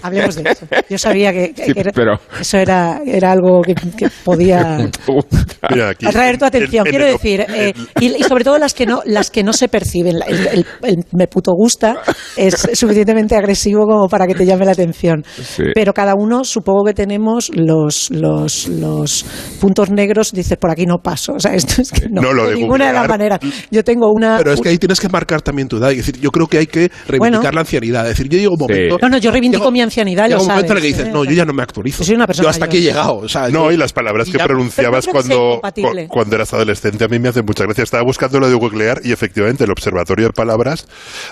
Hablemos 0.03 0.35
de 0.37 0.51
eso. 0.51 0.67
Yo 0.91 0.99
sabía 0.99 1.33
que, 1.33 1.55
que 1.55 1.65
Sí, 1.65 1.73
era- 1.77 1.93
pero- 1.95 2.21
eso 2.39 2.59
era, 2.59 3.01
era 3.07 3.33
algo 3.33 3.63
que, 3.63 3.75
que 3.75 4.09
podía 4.23 4.82
Mira, 5.71 5.91
aquí, 5.91 6.07
atraer 6.07 6.39
tu 6.39 6.45
atención. 6.45 6.87
en- 6.87 6.93
en 6.95 6.99
Quiero 6.99 7.07
el- 7.07 7.13
decir, 7.13 7.41
eh, 7.41 7.73
y, 8.01 8.07
y 8.17 8.23
sobre 8.25 8.45
todo 8.45 8.59
las 8.59 8.75
que 8.75 8.87
no, 8.87 9.01
las 9.05 9.31
que 9.31 9.43
no 9.43 9.53
se 9.53 9.69
perciben. 9.69 10.17
El, 10.27 10.47
el- 10.47 10.67
el 10.83 11.05
me 11.13 11.27
puto 11.27 11.53
gusta 11.55 11.97
es 12.37 12.55
suficientemente 12.75 13.37
agresivo 13.37 13.87
como 13.87 14.09
para 14.09 14.27
que 14.27 14.35
te 14.35 14.45
llame 14.47 14.65
la 14.65 14.73
atención. 14.73 15.25
Sí. 15.43 15.65
Pero 15.75 15.93
cada 15.93 16.15
uno 16.15 16.45
supongo 16.45 16.85
que 16.85 16.95
tenemos 16.95 17.51
los, 17.55 18.11
los, 18.11 18.69
los 18.69 19.25
puntos 19.61 19.91
negros, 19.91 20.33
dices, 20.33 20.57
por 20.59 20.71
aquí 20.71 20.87
no 20.87 20.99
paso. 20.99 21.35
O 21.35 21.41
sea, 21.41 21.55
esto 21.55 21.83
es 21.83 21.91
que 21.93 22.09
no, 22.09 22.23
No, 22.23 22.33
lo 22.33 22.45
de 22.45 22.51
de 22.51 22.57
ninguna 22.57 22.89
de 22.89 22.93
las 22.93 23.09
maneras. 23.09 23.41
Yo 23.71 23.83
tengo 23.85 24.11
una... 24.13 24.39
Pero 24.39 24.53
es 24.53 24.61
que 24.61 24.69
ahí 24.69 24.79
tienes 24.79 25.01
que 25.01 25.09
marcar 25.09 25.43
también 25.43 25.69
tu 25.69 25.77
edad. 25.77 25.91
Es 25.91 25.99
decir, 25.99 26.19
yo 26.21 26.31
creo 26.31 26.47
que 26.47 26.59
hay 26.59 26.67
que 26.67 26.91
reivindicar 27.07 27.19
Bueno. 27.43 27.51
la 27.53 27.61
ancianidad. 27.61 28.03
Es 28.09 28.17
decir, 28.17 28.29
yo 28.31 28.39
llego 28.39 28.55
un 28.55 28.61
momento. 28.61 28.99
No, 29.01 29.09
no, 29.09 29.19
yo 29.19 29.31
reivindico 29.31 29.71
mi 29.71 29.81
ancianidad, 29.81 30.29
lo 30.29 30.41
un 30.41 30.49
momento 30.49 30.73
en 30.73 30.79
el 30.79 30.83
sabes, 30.83 30.83
que 30.83 30.87
dices, 30.89 31.07
¿eh? 31.07 31.11
no, 31.13 31.25
yo 31.25 31.33
ya 31.33 31.45
no 31.45 31.53
me 31.53 31.63
actualizo. 31.63 31.99
Yo 31.99 32.05
soy 32.05 32.15
una 32.17 32.27
persona 32.27 32.45
Yo 32.47 32.51
hasta 32.51 32.65
aquí 32.67 32.79
he 32.79 32.83
llegado. 32.83 33.17
O 33.19 33.29
sea, 33.29 33.49
No, 33.49 33.67
yo- 33.67 33.73
y 33.73 33.77
las 33.77 33.93
palabras 33.93 34.27
que 34.29 34.39
ya 34.39 34.47
pronunciabas 34.71 35.07
que 35.07 35.13
cuando, 35.13 35.61
cu- 35.61 36.09
cuando 36.09 36.37
eras 36.37 36.53
adolescente. 36.55 37.05
A 37.05 37.09
mí 37.09 37.19
me 37.19 37.29
hace 37.29 37.43
mucha 37.43 37.65
gracia. 37.65 37.85
Estaba 37.85 38.03
buscando 38.03 38.41
lo 38.41 38.49
de 38.49 38.55
googlear 38.55 39.01
y 39.05 39.13
efectivamente 39.13 39.65
el 39.65 39.71
Observatorio 39.71 40.27
de 40.27 40.33
Palabras 40.33 40.87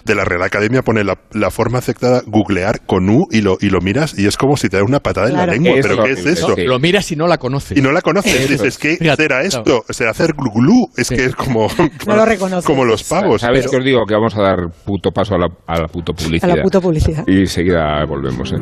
de 0.04 0.14
la 0.14 0.24
Real 0.24 0.42
Academia 0.42 0.82
pone 0.82 1.04
la, 1.04 1.18
la 1.32 1.50
forma 1.50 1.78
aceptada 1.78 2.22
googlear 2.26 2.84
con 2.86 3.08
U 3.08 3.26
y 3.30 3.40
lo, 3.42 3.58
y 3.60 3.70
lo 3.70 3.80
miras 3.80 4.18
y 4.18 4.26
es 4.26 4.36
como 4.36 4.56
si 4.56 4.68
te 4.68 4.76
da 4.78 4.84
una 4.84 5.00
patada 5.00 5.28
Claro. 5.28 5.52
en 5.52 5.62
la 5.64 5.70
lengua. 5.70 5.80
Eso, 5.80 5.88
¿Pero 5.88 6.04
qué 6.04 6.12
es 6.12 6.26
eso? 6.26 6.54
Lo 6.56 6.78
miras 6.78 7.10
y 7.12 7.16
no 7.16 7.26
la 7.26 7.38
conoces. 7.38 7.76
Y 7.78 7.80
no 7.82 7.92
la 7.92 8.00
conoces. 8.02 8.48
Dices, 8.48 8.78
¿qué 8.78 8.96
Fíjate, 8.96 9.22
será 9.24 9.40
claro. 9.40 9.48
esto? 9.48 9.84
O 9.88 9.92
sea, 9.92 10.10
hacer 10.10 10.32
glu 10.34 10.50
glu. 10.52 10.88
Es 10.96 11.08
que 11.08 11.24
es 11.24 11.34
como, 11.34 11.68
No 12.06 12.16
lo 12.16 12.24
reconoces. 12.26 12.64
como 12.66 12.84
los 12.84 13.02
pavos. 13.04 13.40
¿Sabes 13.40 13.60
pero- 13.60 13.70
qué 13.70 13.76
os 13.78 13.84
digo? 13.84 14.00
Que 14.06 14.14
vamos 14.14 14.34
a 14.36 14.42
dar 14.42 14.56
puto 14.84 15.10
paso 15.10 15.34
a 15.34 15.38
la, 15.38 15.48
a 15.66 15.80
la 15.80 15.86
puto 15.88 16.12
A 16.12 16.14
publicidad. 16.16 16.56
la 16.56 16.62
puta 16.62 16.80
publicidad. 16.80 17.24
Y 17.26 17.40
enseguida 17.40 18.04
volvemos. 18.06 18.52
¿eh? 18.52 18.56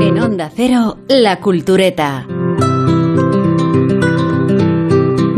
En 0.00 0.18
Onda 0.18 0.50
Cero, 0.54 0.96
La 1.08 1.40
Cultureta. 1.40 2.26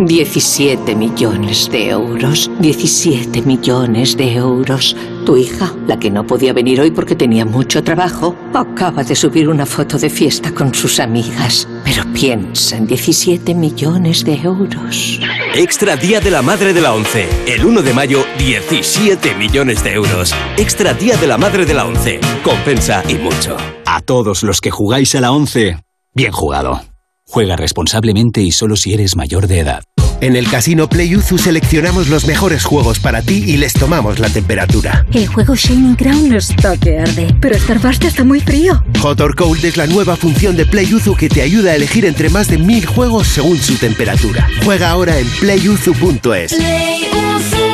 17 0.06 0.94
millones 0.94 1.68
de 1.70 1.88
euros. 1.88 2.50
17 2.60 3.42
millones 3.42 4.16
de 4.16 4.34
euros. 4.34 4.96
Tu 5.24 5.36
hija, 5.36 5.74
la 5.86 5.98
que 5.98 6.10
no 6.10 6.26
podía 6.26 6.52
venir 6.52 6.80
hoy 6.80 6.92
porque 6.92 7.16
tenía 7.16 7.44
mucho 7.44 7.82
trabajo, 7.82 8.36
acaba 8.54 9.02
de 9.02 9.16
subir 9.16 9.48
una 9.48 9.66
foto 9.66 9.98
de 9.98 10.08
fiesta 10.08 10.54
con 10.54 10.72
sus 10.72 11.00
amigas. 11.00 11.68
Pero 11.84 12.04
piensa 12.12 12.76
en 12.76 12.86
17 12.86 13.54
millones 13.54 14.24
de 14.24 14.34
euros. 14.34 15.20
Extra 15.54 15.96
Día 15.96 16.20
de 16.20 16.30
la 16.30 16.42
Madre 16.42 16.72
de 16.72 16.80
la 16.80 16.94
ONCE. 16.94 17.28
El 17.46 17.64
1 17.64 17.82
de 17.82 17.92
mayo, 17.92 18.24
17 18.38 19.34
millones 19.34 19.82
de 19.82 19.94
euros. 19.94 20.32
Extra 20.56 20.94
Día 20.94 21.16
de 21.16 21.26
la 21.26 21.36
Madre 21.36 21.66
de 21.66 21.74
la 21.74 21.84
ONCE. 21.84 22.20
Compensa 22.44 23.02
y 23.08 23.14
mucho. 23.14 23.56
A 23.84 24.00
todos 24.02 24.44
los 24.44 24.60
que 24.60 24.70
jugáis 24.70 25.14
a 25.16 25.20
la 25.20 25.32
11, 25.32 25.78
bien 26.14 26.32
jugado. 26.32 26.80
Juega 27.28 27.56
responsablemente 27.56 28.40
y 28.40 28.52
solo 28.52 28.76
si 28.76 28.94
eres 28.94 29.16
mayor 29.16 29.46
de 29.46 29.58
edad. 29.58 29.82
En 30.20 30.34
el 30.34 30.48
Casino 30.48 30.88
PlayUzu 30.88 31.36
seleccionamos 31.36 32.08
los 32.08 32.26
mejores 32.26 32.64
juegos 32.64 33.00
para 33.00 33.20
ti 33.20 33.44
y 33.46 33.58
les 33.58 33.74
tomamos 33.74 34.18
la 34.18 34.30
temperatura. 34.30 35.04
El 35.12 35.26
juego 35.26 35.54
Shining 35.54 35.96
Crown 35.96 36.34
está 36.34 36.76
que 36.78 36.98
arde, 36.98 37.36
pero 37.40 37.58
Starburst 37.58 38.04
está 38.04 38.24
muy 38.24 38.40
frío. 38.40 38.82
Hot 39.02 39.20
or 39.20 39.34
Cold 39.34 39.62
es 39.64 39.76
la 39.76 39.86
nueva 39.86 40.16
función 40.16 40.56
de 40.56 40.64
PlayUzu 40.64 41.16
que 41.16 41.28
te 41.28 41.42
ayuda 41.42 41.72
a 41.72 41.74
elegir 41.74 42.06
entre 42.06 42.30
más 42.30 42.48
de 42.48 42.56
mil 42.56 42.86
juegos 42.86 43.26
según 43.26 43.58
su 43.58 43.74
temperatura. 43.76 44.48
Juega 44.64 44.88
ahora 44.88 45.18
en 45.18 45.28
playuzu.es. 45.40 46.56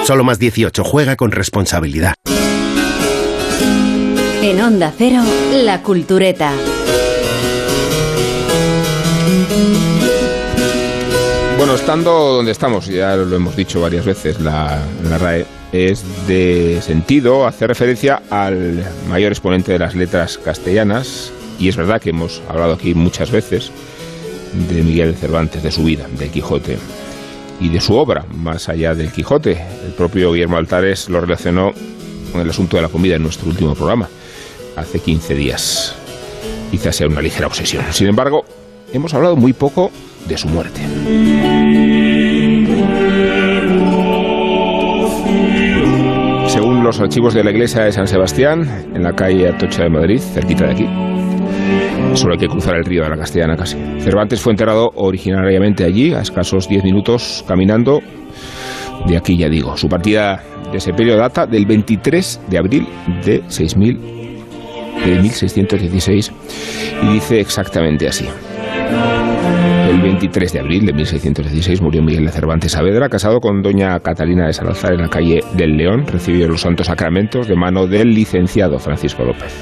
Solo 0.05 0.25
más 0.25 0.41
18. 0.41 0.83
Juega 0.83 1.15
con 1.15 1.31
responsabilidad. 1.31 2.15
En 4.43 4.61
Onda 4.61 4.93
Cero, 4.99 5.23
La 5.53 5.83
Cultureta. 5.83 6.53
Bueno, 11.63 11.77
estando 11.77 12.11
donde 12.11 12.51
estamos, 12.51 12.87
ya 12.87 13.15
lo 13.15 13.37
hemos 13.37 13.55
dicho 13.55 13.81
varias 13.81 14.05
veces, 14.05 14.41
la, 14.41 14.83
RAE 15.19 15.47
es 15.71 16.05
de 16.27 16.81
sentido 16.83 17.47
hacer 17.47 17.69
referencia 17.69 18.21
al 18.31 18.85
mayor 19.09 19.31
exponente 19.31 19.71
de 19.71 19.79
las 19.79 19.95
letras 19.95 20.39
castellanas, 20.39 21.33
y 21.61 21.69
es 21.69 21.77
verdad 21.77 22.01
que 22.01 22.11
hemos 22.11 22.43
hablado 22.49 22.73
aquí 22.73 22.95
muchas 22.95 23.31
veces 23.31 23.71
de 24.69 24.83
Miguel 24.83 25.15
Cervantes, 25.15 25.63
de 25.63 25.71
su 25.71 25.85
vida, 25.85 26.09
del 26.19 26.31
Quijote 26.31 26.79
y 27.61 27.69
de 27.69 27.81
su 27.81 27.95
obra, 27.95 28.25
más 28.35 28.69
allá 28.69 28.97
del 28.97 29.13
Quijote. 29.13 29.53
El 29.87 29.93
propio 29.93 30.33
Guillermo 30.33 30.57
Altares 30.57 31.09
lo 31.09 31.21
relacionó 31.21 31.73
con 32.33 32.41
el 32.41 32.51
asunto 32.51 32.77
de 32.77 32.83
la 32.83 32.89
comida 32.89 33.15
en 33.15 33.23
nuestro 33.23 33.49
último 33.49 33.77
programa, 33.77 34.09
hace 34.75 34.99
15 34.99 35.35
días. 35.37 35.95
Quizás 36.73 36.97
sea 36.97 37.07
una 37.07 37.23
ligera 37.23 37.47
obsesión. 37.47 37.85
Sin 37.93 38.09
embargo, 38.09 38.45
hemos 38.93 39.15
hablado 39.15 39.37
muy 39.37 39.53
poco 39.53 39.91
de 40.29 40.37
su 40.37 40.49
muerte. 40.49 40.81
Según 46.49 46.85
los 46.85 47.01
archivos 47.01 47.35
de 47.35 47.45
la 47.45 47.51
iglesia 47.51 47.85
de 47.85 47.93
San 47.93 48.07
Sebastián, 48.07 48.91
en 48.95 49.03
la 49.03 49.13
calle 49.13 49.49
Atocha 49.49 49.85
de 49.85 49.91
Madrid, 49.91 50.21
cerquita 50.21 50.67
de 50.67 50.73
aquí, 50.73 50.87
solo 52.15 52.35
hay 52.35 52.39
que 52.39 52.49
cruzar 52.49 52.77
el 52.77 52.85
río 52.85 53.05
de 53.05 53.11
la 53.11 53.17
Castellana 53.17 53.57
casi. 53.57 53.77
Cervantes 54.01 54.41
fue 54.41 54.53
enterrado 54.53 54.91
originariamente 54.95 55.85
allí, 55.85 56.13
a 56.13 56.21
escasos 56.21 56.69
10 56.69 56.85
minutos 56.85 57.45
caminando. 57.49 58.01
De 59.07 59.17
aquí 59.17 59.37
ya 59.37 59.49
digo, 59.49 59.77
su 59.77 59.89
partida 59.89 60.43
de 60.71 60.81
sepelio 60.81 61.17
data 61.17 61.47
del 61.47 61.67
23 61.67 62.43
de 62.49 62.59
abril 62.59 62.87
de 63.25 63.43
6000 63.49 63.99
de 65.05 65.21
1616 65.21 66.33
y 67.03 67.15
dice 67.15 67.41
exactamente 67.41 68.07
así. 68.07 68.27
El 69.93 70.01
23 70.01 70.55
de 70.55 70.59
abril 70.59 70.87
de 70.87 70.95
1616 70.95 71.83
murió 71.83 72.03
Miguel 72.03 72.25
de 72.25 72.33
Cervantes 72.33 72.73
Saavedra, 72.73 73.11
casado 73.11 73.41
con 73.41 73.61
doña 73.61 74.01
Catalina 74.01 74.47
de 74.47 74.55
Salazar 74.55 74.95
en 74.95 75.03
la 75.03 75.09
calle 75.09 75.45
del 75.53 75.77
León. 75.77 76.07
Recibió 76.07 76.49
los 76.49 76.63
santos 76.63 76.87
sacramentos 76.87 77.47
de 77.47 77.57
mano 77.57 77.87
del 77.87 78.15
licenciado 78.15 78.79
Francisco 78.79 79.23
López. 79.23 79.53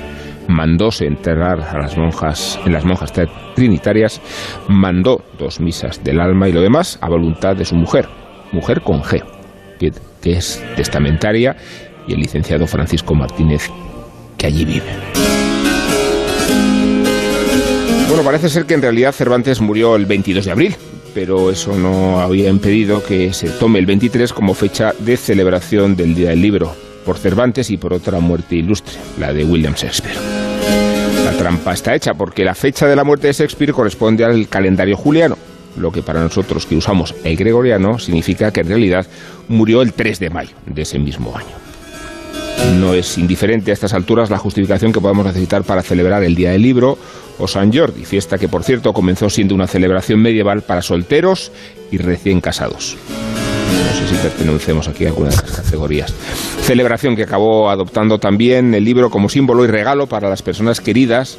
Mandóse 0.47 1.07
enterrar 1.07 1.61
a 1.61 1.79
las 1.79 1.97
monjas 1.97 2.61
en 2.65 2.73
las 2.73 2.85
monjas 2.85 3.13
trinitarias, 3.57 4.21
mandó 4.69 5.21
dos 5.37 5.59
misas 5.59 6.05
del 6.05 6.21
alma 6.21 6.49
y 6.49 6.53
lo 6.53 6.61
demás 6.61 6.97
a 7.01 7.09
voluntad 7.09 7.57
de 7.57 7.65
su 7.65 7.75
mujer, 7.75 8.07
mujer 8.53 8.83
con 8.83 9.03
G, 9.03 9.25
que, 9.81 9.93
que 10.23 10.35
es 10.35 10.65
testamentaria, 10.77 11.57
y 12.07 12.13
el 12.13 12.21
licenciado 12.21 12.69
Francisco 12.69 13.17
Martínez, 13.17 13.69
que 14.39 14.47
allí 14.47 14.65
vive. 14.65 15.40
Bueno, 18.11 18.25
parece 18.25 18.49
ser 18.49 18.67
que 18.67 18.75
en 18.75 18.83
realidad 18.83 19.13
Cervantes 19.13 19.61
murió 19.61 19.95
el 19.95 20.05
22 20.05 20.45
de 20.45 20.51
abril, 20.51 20.77
pero 21.15 21.49
eso 21.49 21.77
no 21.77 22.19
había 22.19 22.49
impedido 22.49 23.05
que 23.05 23.33
se 23.33 23.49
tome 23.51 23.79
el 23.79 23.87
23 23.87 24.33
como 24.33 24.53
fecha 24.55 24.93
de 24.99 25.17
celebración 25.17 25.95
del 25.95 26.17
Día 26.17 26.31
del 26.31 26.43
Libro, 26.43 26.75
por 27.07 27.19
Cervantes 27.19 27.71
y 27.71 27.77
por 27.77 27.93
otra 27.93 28.19
muerte 28.19 28.57
ilustre, 28.57 28.95
la 29.17 29.33
de 29.33 29.45
William 29.45 29.75
Shakespeare. 29.75 30.17
La 31.25 31.39
trampa 31.39 31.73
está 31.73 31.95
hecha 31.95 32.15
porque 32.15 32.45
la 32.45 32.57
fecha 32.57 32.89
de 32.89 32.97
la 32.97 33.05
muerte 33.05 33.29
de 33.29 33.33
Shakespeare 33.33 33.73
corresponde 33.73 34.25
al 34.25 34.49
calendario 34.49 34.97
juliano, 34.97 35.39
lo 35.77 35.93
que 35.93 36.03
para 36.03 36.21
nosotros 36.21 36.67
que 36.67 36.75
usamos 36.75 37.15
el 37.23 37.37
gregoriano 37.37 38.01
significa 38.01 38.53
que 38.53 38.63
en 38.63 38.69
realidad 38.71 39.07
murió 39.47 39.83
el 39.83 39.93
3 39.93 40.19
de 40.19 40.31
mayo 40.31 40.57
de 40.67 40.83
ese 40.83 40.99
mismo 40.99 41.37
año. 41.37 41.70
No 42.79 42.95
es 42.95 43.19
indiferente 43.19 43.71
a 43.71 43.75
estas 43.75 43.95
alturas 43.95 44.31
la 44.31 44.39
justificación 44.39 44.93
que 44.93 45.01
podamos 45.01 45.27
necesitar 45.27 45.65
para 45.65 45.83
celebrar 45.83 46.23
el 46.23 46.35
Día 46.35 46.53
del 46.53 46.63
Libro 46.63 46.99
o 47.39 47.49
San 47.49 47.73
Jordi, 47.73 48.05
fiesta 48.05 48.39
que 48.39 48.49
por 48.49 48.65
cierto 48.65 48.93
comenzó 48.93 49.29
siendo 49.31 49.55
una 49.55 49.67
celebración 49.67 50.21
medieval 50.21 50.63
para 50.63 50.83
solteros 50.83 51.53
y 51.91 51.99
recién 51.99 52.41
casados. 52.41 52.97
No 53.11 53.97
sé 53.97 54.09
si 54.09 54.15
pertenecemos 54.17 54.89
aquí 54.89 55.05
a 55.05 55.09
alguna 55.09 55.31
de 55.31 55.37
estas 55.37 55.53
categorías. 55.53 56.13
Celebración 56.63 57.17
que 57.17 57.25
acabó 57.25 57.71
adoptando 57.71 58.19
también 58.19 58.75
el 58.75 58.85
libro 58.85 59.11
como 59.11 59.29
símbolo 59.29 59.65
y 59.65 59.69
regalo 59.69 60.07
para 60.07 60.29
las 60.29 60.43
personas 60.43 60.81
queridas, 60.81 61.39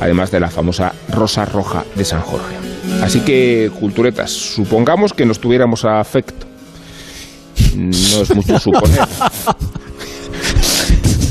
además 0.00 0.30
de 0.30 0.40
la 0.40 0.50
famosa 0.50 0.94
Rosa 1.08 1.44
Roja 1.44 1.84
de 1.94 2.04
San 2.04 2.20
Jorge. 2.20 2.56
Así 3.02 3.20
que, 3.20 3.70
culturetas, 3.78 4.30
supongamos 4.30 5.12
que 5.12 5.24
nos 5.24 5.40
tuviéramos 5.40 5.84
afecto. 5.84 6.46
No 7.76 8.22
es 8.22 8.34
mucho 8.34 8.58
suponer. 8.58 9.00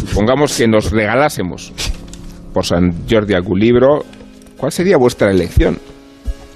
Supongamos 0.09 0.57
que 0.57 0.67
nos 0.67 0.91
regalásemos 0.91 1.71
por 2.53 2.65
San 2.65 3.07
Jordi 3.09 3.35
algún 3.35 3.59
libro. 3.59 4.03
¿Cuál 4.57 4.71
sería 4.71 4.97
vuestra 4.97 5.31
elección? 5.31 5.77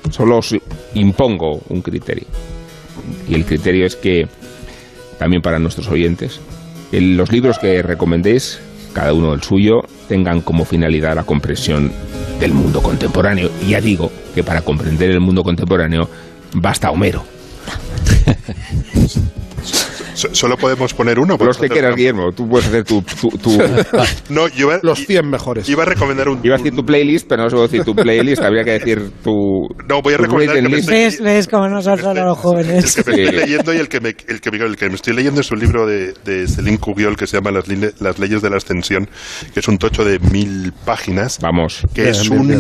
Solo 0.10 0.40
os 0.40 0.56
impongo 0.96 1.62
un 1.70 1.82
criterio. 1.82 2.26
Y 3.30 3.36
el 3.36 3.46
criterio 3.46 3.86
es 3.86 3.96
que, 3.96 4.28
también 5.18 5.42
para 5.42 5.60
nuestros 5.60 5.88
oyentes, 5.88 6.40
los 6.92 7.32
libros 7.32 7.60
que 7.60 7.82
recomendéis, 7.82 8.60
cada 8.92 9.14
uno 9.14 9.34
el 9.34 9.44
suyo, 9.44 9.82
tengan 10.08 10.42
como 10.42 10.66
finalidad 10.66 11.16
la 11.16 11.24
comprensión 11.24 11.92
del 12.40 12.54
mundo 12.54 12.82
contemporáneo. 12.82 13.50
Y 13.66 13.70
ya 13.70 13.82
digo 13.82 14.12
que 14.36 14.44
para 14.44 14.62
comprender 14.62 15.12
el 15.12 15.22
mundo 15.22 15.44
contemporáneo 15.44 16.10
basta 16.54 16.92
Homero. 16.92 17.24
So- 20.24 20.36
Solo 20.36 20.58
podemos 20.58 20.94
poner 20.94 21.20
uno. 21.20 21.38
Los 21.40 21.58
que 21.58 21.70
quieras, 21.70 21.96
Guillermo. 21.96 22.32
Tú 22.32 22.48
puedes 22.50 22.68
hacer 22.68 22.84
tu... 22.84 23.02
tu- 23.02 23.30
tu- 23.38 23.58
No, 24.30 24.48
yo 24.50 24.68
iba, 24.72 24.80
Los 24.82 25.06
100 25.06 25.30
mejores. 25.30 25.68
iba 25.70 25.84
a 25.84 25.86
recomendar 25.86 26.28
un. 26.30 26.40
Iba 26.44 26.56
a 26.56 26.58
decir 26.58 26.76
tu 26.76 26.86
playlist, 26.86 27.28
pero 27.28 27.44
no 27.44 27.50
se 27.50 27.56
puede 27.56 27.68
decir 27.68 27.84
tu 27.84 27.96
playlist. 27.96 28.42
Habría 28.42 28.64
que 28.64 28.72
decir 28.72 29.12
tu... 29.24 29.68
No, 29.88 30.02
voy 30.02 30.14
a 30.14 30.18
recomendar 30.18 30.56
reading 30.56 30.70
que 30.70 30.82
me. 30.82 30.92
¿Ves, 30.94 31.22
ves 31.22 31.48
cómo 31.48 31.68
nos 31.70 31.88
hablado 31.88 32.14
los 32.26 32.38
jóvenes? 32.38 32.98
El 32.98 33.04
que 33.04 33.12
me 33.12 33.24
estoy 33.24 33.36
leyendo 33.40 33.74
y 33.74 33.78
el 33.78 33.88
que 33.90 34.00
me, 34.02 34.10
el 34.10 34.42
que, 34.42 34.50
el 34.50 34.76
que 34.76 34.90
me 34.90 34.96
estoy 34.96 35.14
leyendo 35.14 35.42
es 35.42 35.52
un 35.52 35.60
libro 35.60 35.86
de, 35.86 36.14
de 36.26 36.48
Céline 36.48 36.78
Cugiol 36.78 37.16
que 37.16 37.28
se 37.28 37.38
llama 37.38 37.52
Las, 37.52 37.68
line- 37.68 37.94
Las 38.00 38.20
leyes 38.20 38.42
de 38.42 38.50
la 38.50 38.58
ascensión, 38.58 39.10
que 39.54 39.60
es 39.60 39.68
un 39.68 39.78
tocho 39.78 40.04
de 40.06 40.20
mil 40.20 40.74
páginas. 40.86 41.40
Vamos. 41.42 41.82
Que 41.94 42.10
es 42.10 42.30
Bien, 42.30 42.48
bien, 42.48 42.60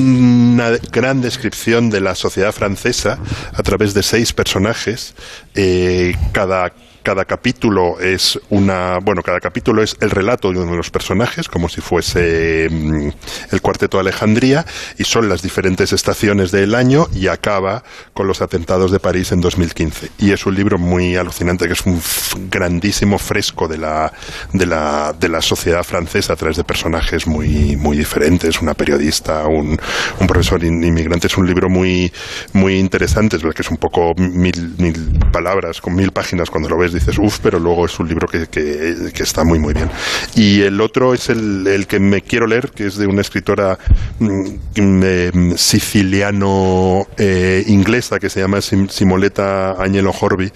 una 0.54 0.72
gran 0.92 1.22
descripción 1.22 1.90
de 1.90 2.02
la 2.02 2.16
sociedad 2.16 2.52
francesa 2.52 3.20
a 3.54 3.64
través 3.64 3.94
de 3.94 4.04
seis 4.04 4.34
personajes, 4.34 5.14
eh, 5.56 6.14
cada 6.32 6.74
cada 7.04 7.26
capítulo 7.26 8.00
es 8.00 8.40
una, 8.50 9.00
bueno, 9.00 9.22
cada 9.22 9.40
capítulo 9.40 9.84
es 9.84 9.98
el 10.00 10.10
relato 10.10 10.52
de 10.52 10.60
uno 10.60 10.72
de 10.72 10.78
los 10.78 10.90
personajes, 10.90 11.50
como 11.50 11.68
si 11.68 11.82
fuese 11.82 12.70
mm, 12.72 13.10
el 13.52 13.62
cuarteto 13.62 13.98
de 13.98 14.02
Alejandría, 14.02 14.66
y 14.98 15.04
son 15.04 15.28
las 15.28 15.42
diferentes 15.42 15.92
estaciones 15.92 16.52
del 16.52 16.74
año 16.74 17.08
y 17.14 17.28
acaba 17.28 17.84
con 18.14 18.26
los 18.28 18.42
atentados 18.42 18.92
de 18.92 19.00
París 19.00 19.32
en 19.34 19.42
2015. 19.42 20.12
Y 20.20 20.32
es 20.32 20.46
un 20.46 20.56
libro 20.56 20.78
muy 20.78 21.18
alucinante, 21.18 21.68
que 21.68 21.74
es 21.74 21.86
un 21.86 22.02
grandísimo 22.50 23.20
fresco 23.20 23.68
de 23.68 23.78
la, 23.78 24.14
de 24.54 24.66
la, 24.66 25.14
de 25.14 25.30
la 25.30 25.42
sociedad 25.42 25.84
francesa 25.84 26.34
a 26.34 26.36
través 26.38 26.58
de 26.58 26.64
personajes 26.64 27.28
muy, 27.28 27.76
muy 27.76 27.98
diferentes, 27.98 28.62
una 28.62 28.74
periodista, 28.74 29.46
un, 29.48 29.78
un 30.20 30.28
profesor 30.28 30.64
inmigrante. 30.64 31.28
Es 31.28 31.38
un 31.38 31.46
libro 31.46 31.70
muy, 31.70 32.12
muy 32.54 32.80
interesante, 32.80 33.36
es 33.36 33.44
que 33.44 33.62
es 33.62 33.70
un 33.72 33.78
poco 33.78 34.14
mil, 34.16 34.76
mil 34.78 35.20
palabras, 35.32 35.82
con 35.82 35.96
mil 35.96 36.12
páginas, 36.12 36.50
cuando 36.50 36.70
lo 36.70 36.78
ves 36.78 36.93
dices, 36.94 37.18
uff, 37.20 37.40
pero 37.40 37.60
luego 37.60 37.86
es 37.86 38.00
un 38.00 38.08
libro 38.08 38.28
que, 38.28 38.48
que, 38.48 39.24
está 39.24 39.44
muy, 39.44 39.60
muy 39.60 39.74
bien. 39.74 39.90
Y 40.36 40.62
el 40.62 40.80
otro 40.82 41.14
es 41.14 41.30
el, 41.30 41.66
el, 41.68 41.88
que 41.88 42.00
me 42.00 42.22
quiero 42.22 42.48
leer, 42.48 42.72
que 42.72 42.88
es 42.88 42.98
de 42.98 43.08
una 43.08 43.22
escritora 43.22 43.78
mm, 44.20 45.54
siciliano 45.56 47.08
eh, 47.18 47.64
inglesa 47.68 48.20
que 48.20 48.30
se 48.30 48.42
llama 48.42 48.62
Simoleta 48.62 49.72
Agnello 49.72 50.12
Horby, 50.12 50.52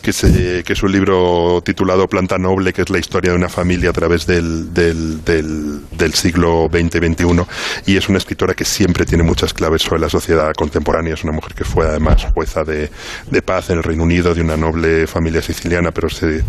que, 0.00 0.12
se, 0.12 0.62
que 0.64 0.72
es 0.72 0.82
un 0.82 0.92
libro 0.92 1.62
titulado 1.64 2.08
Planta 2.08 2.38
Noble, 2.38 2.72
que 2.72 2.82
es 2.82 2.90
la 2.90 2.98
historia 2.98 3.32
de 3.32 3.36
una 3.36 3.48
familia 3.48 3.90
a 3.90 3.92
través 3.92 4.26
del, 4.26 4.72
del, 4.72 5.24
del, 5.24 5.80
del 5.90 6.14
siglo 6.14 6.68
XX-XXI. 6.70 7.46
Y 7.86 7.96
es 7.96 8.08
una 8.08 8.18
escritora 8.18 8.54
que 8.54 8.64
siempre 8.64 9.04
tiene 9.04 9.24
muchas 9.24 9.52
claves 9.52 9.82
sobre 9.82 10.00
la 10.00 10.08
sociedad 10.08 10.52
contemporánea. 10.54 11.14
Es 11.14 11.24
una 11.24 11.32
mujer 11.32 11.54
que 11.54 11.64
fue 11.64 11.86
además 11.86 12.26
jueza 12.34 12.64
de, 12.64 12.90
de 13.30 13.42
paz 13.42 13.70
en 13.70 13.78
el 13.78 13.82
Reino 13.82 14.04
Unido, 14.04 14.34
de 14.34 14.40
una 14.40 14.56
noble 14.56 15.06
familia 15.06 15.42
siciliana, 15.42 15.81
pero 15.90 16.08
se 16.08 16.44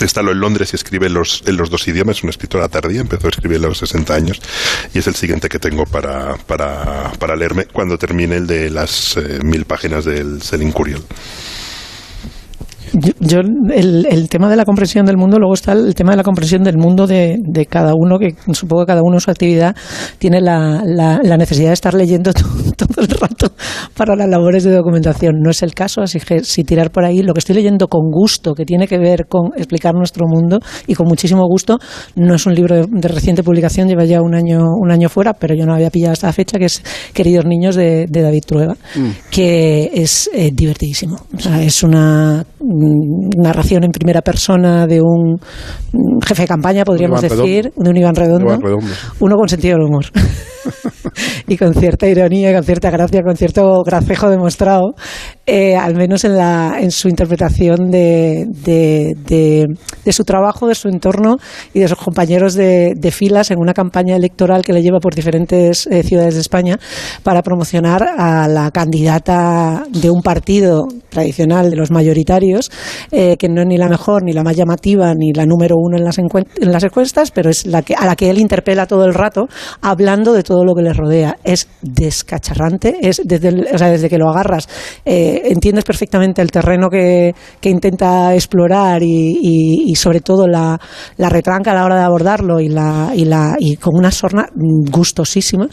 instaló 0.00 0.32
en 0.32 0.40
Londres 0.40 0.72
y 0.72 0.76
escribe 0.76 1.08
los, 1.10 1.42
en 1.46 1.56
los 1.56 1.68
dos 1.68 1.86
idiomas, 1.88 2.18
es 2.18 2.22
una 2.22 2.30
escritora 2.30 2.68
tardía, 2.68 3.00
empezó 3.00 3.26
a 3.26 3.30
escribir 3.30 3.58
a 3.58 3.68
los 3.68 3.78
60 3.78 4.14
años 4.14 4.40
y 4.94 4.98
es 4.98 5.06
el 5.06 5.14
siguiente 5.14 5.48
que 5.48 5.58
tengo 5.58 5.84
para, 5.84 6.36
para, 6.46 7.12
para 7.18 7.36
leerme 7.36 7.66
cuando 7.66 7.98
termine 7.98 8.36
el 8.36 8.46
de 8.46 8.70
las 8.70 9.16
eh, 9.16 9.40
mil 9.42 9.64
páginas 9.64 10.04
del 10.04 10.42
Selling 10.42 10.72
Curiel. 10.72 11.02
Yo, 13.20 13.40
el, 13.40 14.06
el, 14.10 14.28
tema 14.28 14.50
de 14.50 14.56
la 14.56 14.64
comprensión 14.64 15.06
del 15.06 15.16
mundo, 15.16 15.38
luego 15.38 15.54
está 15.54 15.72
el 15.72 15.94
tema 15.94 16.10
de 16.12 16.18
la 16.18 16.22
comprensión 16.22 16.62
del 16.62 16.76
mundo 16.76 17.06
de, 17.06 17.38
de 17.40 17.66
cada 17.66 17.94
uno, 17.94 18.18
que 18.18 18.34
supongo 18.52 18.82
que 18.82 18.88
cada 18.88 19.02
uno 19.02 19.16
en 19.16 19.20
su 19.20 19.30
actividad 19.30 19.74
tiene 20.18 20.40
la, 20.40 20.82
la, 20.84 21.20
la 21.22 21.36
necesidad 21.36 21.68
de 21.68 21.74
estar 21.74 21.94
leyendo 21.94 22.32
todo, 22.32 22.48
todo, 22.76 23.02
el 23.02 23.08
rato 23.08 23.52
para 23.94 24.14
las 24.14 24.28
labores 24.28 24.64
de 24.64 24.72
documentación. 24.72 25.40
No 25.40 25.50
es 25.50 25.62
el 25.62 25.74
caso, 25.74 26.02
así 26.02 26.20
que 26.20 26.44
si 26.44 26.64
tirar 26.64 26.90
por 26.90 27.04
ahí, 27.04 27.22
lo 27.22 27.32
que 27.32 27.38
estoy 27.38 27.56
leyendo 27.56 27.88
con 27.88 28.10
gusto, 28.10 28.54
que 28.54 28.64
tiene 28.64 28.86
que 28.86 28.98
ver 28.98 29.26
con 29.26 29.52
explicar 29.56 29.94
nuestro 29.94 30.26
mundo 30.26 30.58
y 30.86 30.94
con 30.94 31.08
muchísimo 31.08 31.46
gusto, 31.46 31.78
no 32.16 32.34
es 32.34 32.46
un 32.46 32.54
libro 32.54 32.76
de, 32.76 32.86
de 32.88 33.08
reciente 33.08 33.42
publicación, 33.42 33.88
lleva 33.88 34.04
ya 34.04 34.20
un 34.20 34.34
año, 34.34 34.60
un 34.78 34.90
año 34.90 35.08
fuera, 35.08 35.32
pero 35.32 35.54
yo 35.54 35.64
no 35.64 35.74
había 35.74 35.90
pillado 35.90 36.12
hasta 36.12 36.26
la 36.26 36.32
fecha, 36.32 36.58
que 36.58 36.66
es 36.66 36.82
Queridos 37.14 37.46
Niños 37.46 37.74
de, 37.74 38.06
de 38.08 38.22
David 38.22 38.42
Trueba, 38.46 38.74
mm. 38.74 39.30
que 39.30 39.90
es 39.94 40.28
eh, 40.34 40.50
divertidísimo. 40.52 41.16
O 41.34 41.40
sea, 41.40 41.62
es 41.62 41.82
una 41.82 42.44
narración 43.36 43.84
en 43.84 43.90
primera 43.90 44.22
persona 44.22 44.86
de 44.86 45.00
un 45.00 45.38
jefe 46.24 46.42
de 46.42 46.48
campaña, 46.48 46.84
podríamos 46.84 47.20
decir, 47.20 47.64
Redondo. 47.64 47.82
de 47.82 47.90
un 47.90 47.96
Iván 47.96 48.14
Redondo, 48.14 48.46
Iván 48.46 48.60
Redondo, 48.60 48.86
uno 49.20 49.36
con 49.36 49.48
sentido 49.48 49.76
del 49.78 49.86
humor. 49.86 50.04
y 51.48 51.56
con 51.56 51.74
cierta 51.74 52.06
ironía, 52.06 52.54
con 52.54 52.64
cierta 52.64 52.90
gracia, 52.90 53.22
con 53.22 53.36
cierto 53.36 53.82
gracejo 53.84 54.30
demostrado, 54.30 54.94
eh, 55.44 55.74
al 55.74 55.96
menos 55.96 56.24
en, 56.24 56.36
la, 56.36 56.76
en 56.80 56.92
su 56.92 57.08
interpretación 57.08 57.90
de, 57.90 58.46
de, 58.46 60.12
su 60.12 60.24
trabajo, 60.24 60.68
de 60.68 60.74
su 60.74 60.88
entorno 60.88 61.36
y 61.74 61.80
de 61.80 61.88
sus 61.88 61.98
compañeros 61.98 62.54
de, 62.54 63.10
filas 63.12 63.50
en 63.50 63.58
una 63.58 63.74
campaña 63.74 64.14
electoral 64.14 64.62
que 64.62 64.72
le 64.72 64.82
lleva 64.82 65.00
por 65.00 65.14
diferentes 65.14 65.86
eh, 65.88 66.02
ciudades 66.02 66.34
de 66.34 66.40
España 66.40 66.78
para 67.22 67.42
promocionar 67.42 68.02
a 68.16 68.46
la 68.46 68.70
candidata 68.70 69.84
de 69.90 70.10
un 70.10 70.22
partido 70.22 70.86
tradicional 71.08 71.70
de 71.70 71.76
los 71.76 71.90
mayoritarios, 71.90 72.70
eh, 73.10 73.36
que 73.36 73.48
no 73.48 73.62
es 73.62 73.66
ni 73.66 73.76
la 73.76 73.88
mejor, 73.88 74.22
ni 74.24 74.32
la 74.32 74.42
más 74.42 74.56
llamativa, 74.56 75.12
ni 75.14 75.32
la 75.32 75.44
número 75.44 75.74
uno 75.76 75.98
en 75.98 76.04
las, 76.04 76.18
en 76.18 76.72
las 76.72 76.84
encuestas, 76.84 77.32
pero 77.32 77.50
es 77.50 77.66
la 77.66 77.82
que, 77.82 77.94
a 77.94 78.06
la 78.06 78.16
que 78.16 78.30
él 78.30 78.38
interpela 78.38 78.86
todo 78.86 79.04
el 79.04 79.12
rato, 79.12 79.48
hablando 79.80 80.32
de 80.32 80.42
todo 80.42 80.64
lo 80.64 80.74
que 80.74 80.82
le 80.82 80.92
rodea. 80.92 81.36
Es 81.44 81.68
descacharrante, 81.82 82.96
es 83.02 83.20
desde, 83.24 83.48
el, 83.48 83.66
o 83.72 83.78
sea, 83.78 83.90
desde 83.90 84.08
que 84.08 84.18
lo 84.18 84.30
agarras, 84.30 84.68
eh, 85.04 85.31
entiendes 85.44 85.84
perfectamente 85.84 86.42
el 86.42 86.50
terreno 86.50 86.88
que, 86.88 87.34
intenta 87.62 88.34
explorar 88.34 89.02
y, 89.02 89.94
sobre 89.96 90.20
todo 90.20 90.46
la, 90.46 90.78
la, 91.16 91.28
retranca 91.28 91.72
a 91.72 91.74
la 91.74 91.84
hora 91.84 91.96
de 91.96 92.02
abordarlo 92.02 92.60
y, 92.60 92.68
la, 92.68 93.12
y, 93.14 93.24
la, 93.24 93.56
y 93.58 93.76
con 93.76 93.96
una 93.96 94.10
sorna 94.10 94.48
gustosísima. 94.54 95.68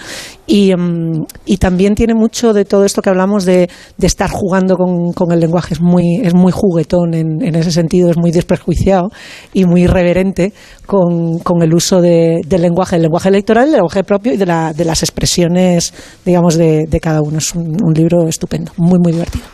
Y, 0.47 0.73
um, 0.73 1.25
y 1.45 1.57
también 1.57 1.95
tiene 1.95 2.13
mucho 2.13 2.53
de 2.53 2.65
todo 2.65 2.85
esto 2.85 3.01
que 3.01 3.09
hablamos 3.09 3.45
de, 3.45 3.69
de 3.97 4.07
estar 4.07 4.29
jugando 4.29 4.75
con, 4.75 5.31
el 5.31 5.39
lenguaje. 5.39 5.73
Es 5.73 5.81
muy, 5.81 6.21
es 6.23 6.33
muy 6.33 6.51
juguetón 6.51 7.13
en, 7.13 7.41
en, 7.41 7.55
ese 7.55 7.71
sentido, 7.71 8.09
es 8.09 8.17
muy 8.17 8.31
desprejuiciado 8.31 9.09
y 9.53 9.65
muy 9.65 9.83
irreverente 9.83 10.53
con, 10.85 11.39
con 11.39 11.61
el 11.61 11.73
uso 11.73 12.01
de, 12.01 12.41
del 12.47 12.61
lenguaje, 12.61 12.95
el 12.95 13.03
lenguaje 13.03 13.29
electoral, 13.29 13.65
el 13.65 13.73
lenguaje 13.73 14.03
propio 14.03 14.33
y 14.33 14.37
de, 14.37 14.45
la, 14.45 14.73
de 14.73 14.85
las 14.85 15.03
expresiones, 15.03 15.93
digamos, 16.25 16.55
de, 16.55 16.87
cada 17.01 17.21
uno. 17.21 17.37
Es 17.37 17.53
un, 17.55 17.93
libro 17.93 18.27
estupendo, 18.27 18.71
muy, 18.77 18.99
muy 18.99 19.11
divertido. 19.11 19.45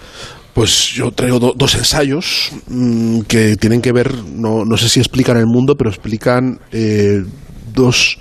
Pues 0.53 0.93
yo 0.93 1.11
traigo 1.11 1.39
do, 1.39 1.53
dos 1.53 1.75
ensayos 1.75 2.51
mmm, 2.67 3.21
que 3.21 3.57
tienen 3.57 3.81
que 3.81 3.91
ver, 3.91 4.13
no, 4.23 4.63
no, 4.63 4.77
sé 4.77 4.87
si 4.87 4.99
explican 5.01 5.35
el 5.35 5.47
mundo, 5.47 5.75
pero 5.75 5.89
explican 5.89 6.59
eh, 6.71 7.25
dos 7.73 8.19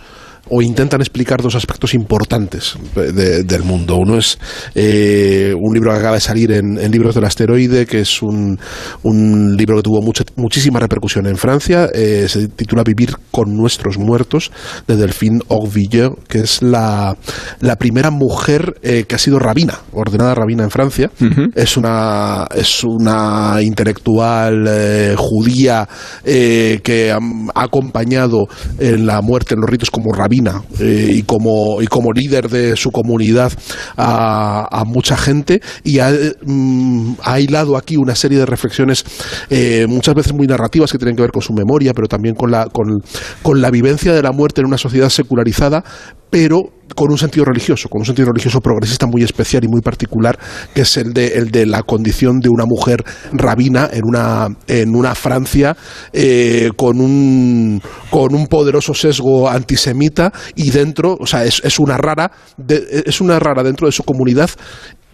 o 0.51 0.63
intentan 0.63 1.01
explicar 1.01 1.41
dos 1.41 1.55
aspectos 1.55 1.95
importantes 1.95 2.77
de, 2.95 3.45
del 3.45 3.63
mundo. 3.63 3.97
Uno 3.97 4.19
es 4.19 4.39
eh, 4.75 5.55
un 5.59 5.73
libro 5.73 5.91
que 5.93 5.99
acaba 5.99 6.15
de 6.15 6.21
salir 6.21 6.53
en, 6.53 6.79
en, 6.79 6.91
Libros 6.93 7.15
del 7.15 7.25
Asteroide, 7.25 7.87
que 7.87 8.01
es 8.01 8.23
un, 8.23 8.59
un 9.03 9.57
libro 9.57 9.77
que 9.77 9.83
tuvo 9.83 10.03
mucha, 10.03 10.25
muchísima 10.37 10.79
repercusión 10.79 11.27
en 11.27 11.37
Francia. 11.37 11.89
Eh, 11.93 12.27
se 12.29 12.49
titula 12.49 12.83
Vivir 12.85 13.15
con 13.31 13.57
nuestros 13.57 13.99
muertos, 13.99 14.53
de 14.87 14.97
Delphine 14.97 15.41
Orvilleux, 15.49 16.17
que 16.29 16.41
es 16.41 16.63
la, 16.63 17.17
la 17.61 17.77
primera 17.77 18.11
mujer 18.11 18.75
eh, 18.83 19.05
que 19.09 19.15
ha 19.15 19.19
sido 19.19 19.39
rabina, 19.39 19.81
ordenada 19.93 20.35
rabina 20.35 20.63
en 20.65 20.71
Francia. 20.71 21.11
Uh 21.21 21.25
-huh. 21.25 21.53
Es 21.55 21.77
una 21.77 22.47
es 22.55 22.85
una 22.85 23.61
intelectual 23.63 25.17
judía 25.17 25.89
que 26.25 27.13
ha, 27.13 27.19
ha 27.55 27.65
acompañado 27.65 28.47
en 28.79 29.07
la 29.07 29.21
muerte, 29.23 29.55
en 29.55 29.61
los 29.61 29.71
ritos 29.71 29.91
como 29.91 30.13
rabina 30.13 30.34
eh, 30.81 31.13
y, 31.15 31.23
como, 31.23 31.81
y 31.83 31.87
como 31.87 32.13
líder 32.13 32.49
de 32.49 32.77
su 32.77 32.91
comunidad 32.91 33.53
a, 33.97 34.83
mucha 34.87 35.17
gente 35.17 35.61
y 35.83 35.99
ha, 35.99 36.13
mm, 36.45 37.15
ha, 37.23 37.41
hilado 37.41 37.77
aquí 37.77 37.97
una 37.97 38.15
serie 38.15 38.39
de 38.39 38.47
reflexiones 38.47 39.05
eh, 39.51 39.87
muchas 39.89 40.15
veces 40.15 40.33
muy 40.33 40.47
narrativas 40.47 40.93
que 40.93 40.99
tienen 40.99 41.17
que 41.17 41.23
ver 41.23 41.33
con 41.33 41.43
su 41.43 41.53
memoria, 41.53 41.93
pero 41.95 42.07
también 42.09 42.35
con 42.35 42.51
la, 42.51 42.67
con, 42.67 43.03
con 43.43 43.61
la 43.61 43.71
vivencia 43.71 44.13
de 44.13 44.23
la 44.23 44.33
muerte 44.33 44.61
en 44.61 44.67
una 44.67 44.79
sociedad 44.79 45.09
secularizada, 45.09 45.85
pero 46.31 46.74
con 46.95 47.11
un 47.11 47.19
sentido 47.19 47.45
religioso, 47.45 47.89
con 47.89 48.01
un 48.01 48.07
sentido 48.07 48.29
religioso 48.29 48.61
progresista 48.61 49.07
muy 49.07 49.23
especial 49.23 49.65
y 49.65 49.69
muy 49.69 49.81
particular, 49.81 50.39
que 50.75 50.83
es 50.83 50.97
el 50.97 51.13
de, 51.13 51.39
el 51.39 51.51
de 51.51 51.67
la 51.67 51.83
condición 51.83 52.41
de 52.41 52.49
una 52.49 52.65
mujer 52.67 53.05
rabina 53.33 53.89
en 53.93 54.03
una, 54.05 54.49
en 54.67 54.95
una 54.95 55.15
Francia 55.15 55.77
eh, 56.13 56.71
con, 56.77 57.01
un, 57.01 57.81
con 58.11 58.35
un 58.35 58.47
poderoso 58.47 58.95
sesgo 58.95 59.49
antisemita 59.49 60.33
y 60.55 60.71
dentro, 60.71 61.17
o 61.19 61.27
sea, 61.27 61.45
es, 61.45 61.61
es, 61.65 61.79
una 61.79 61.97
rara, 61.97 62.31
es 62.69 63.21
una 63.21 63.39
rara 63.39 63.63
dentro 63.63 63.87
de 63.87 63.93
su 63.93 64.03
comunidad 64.03 64.51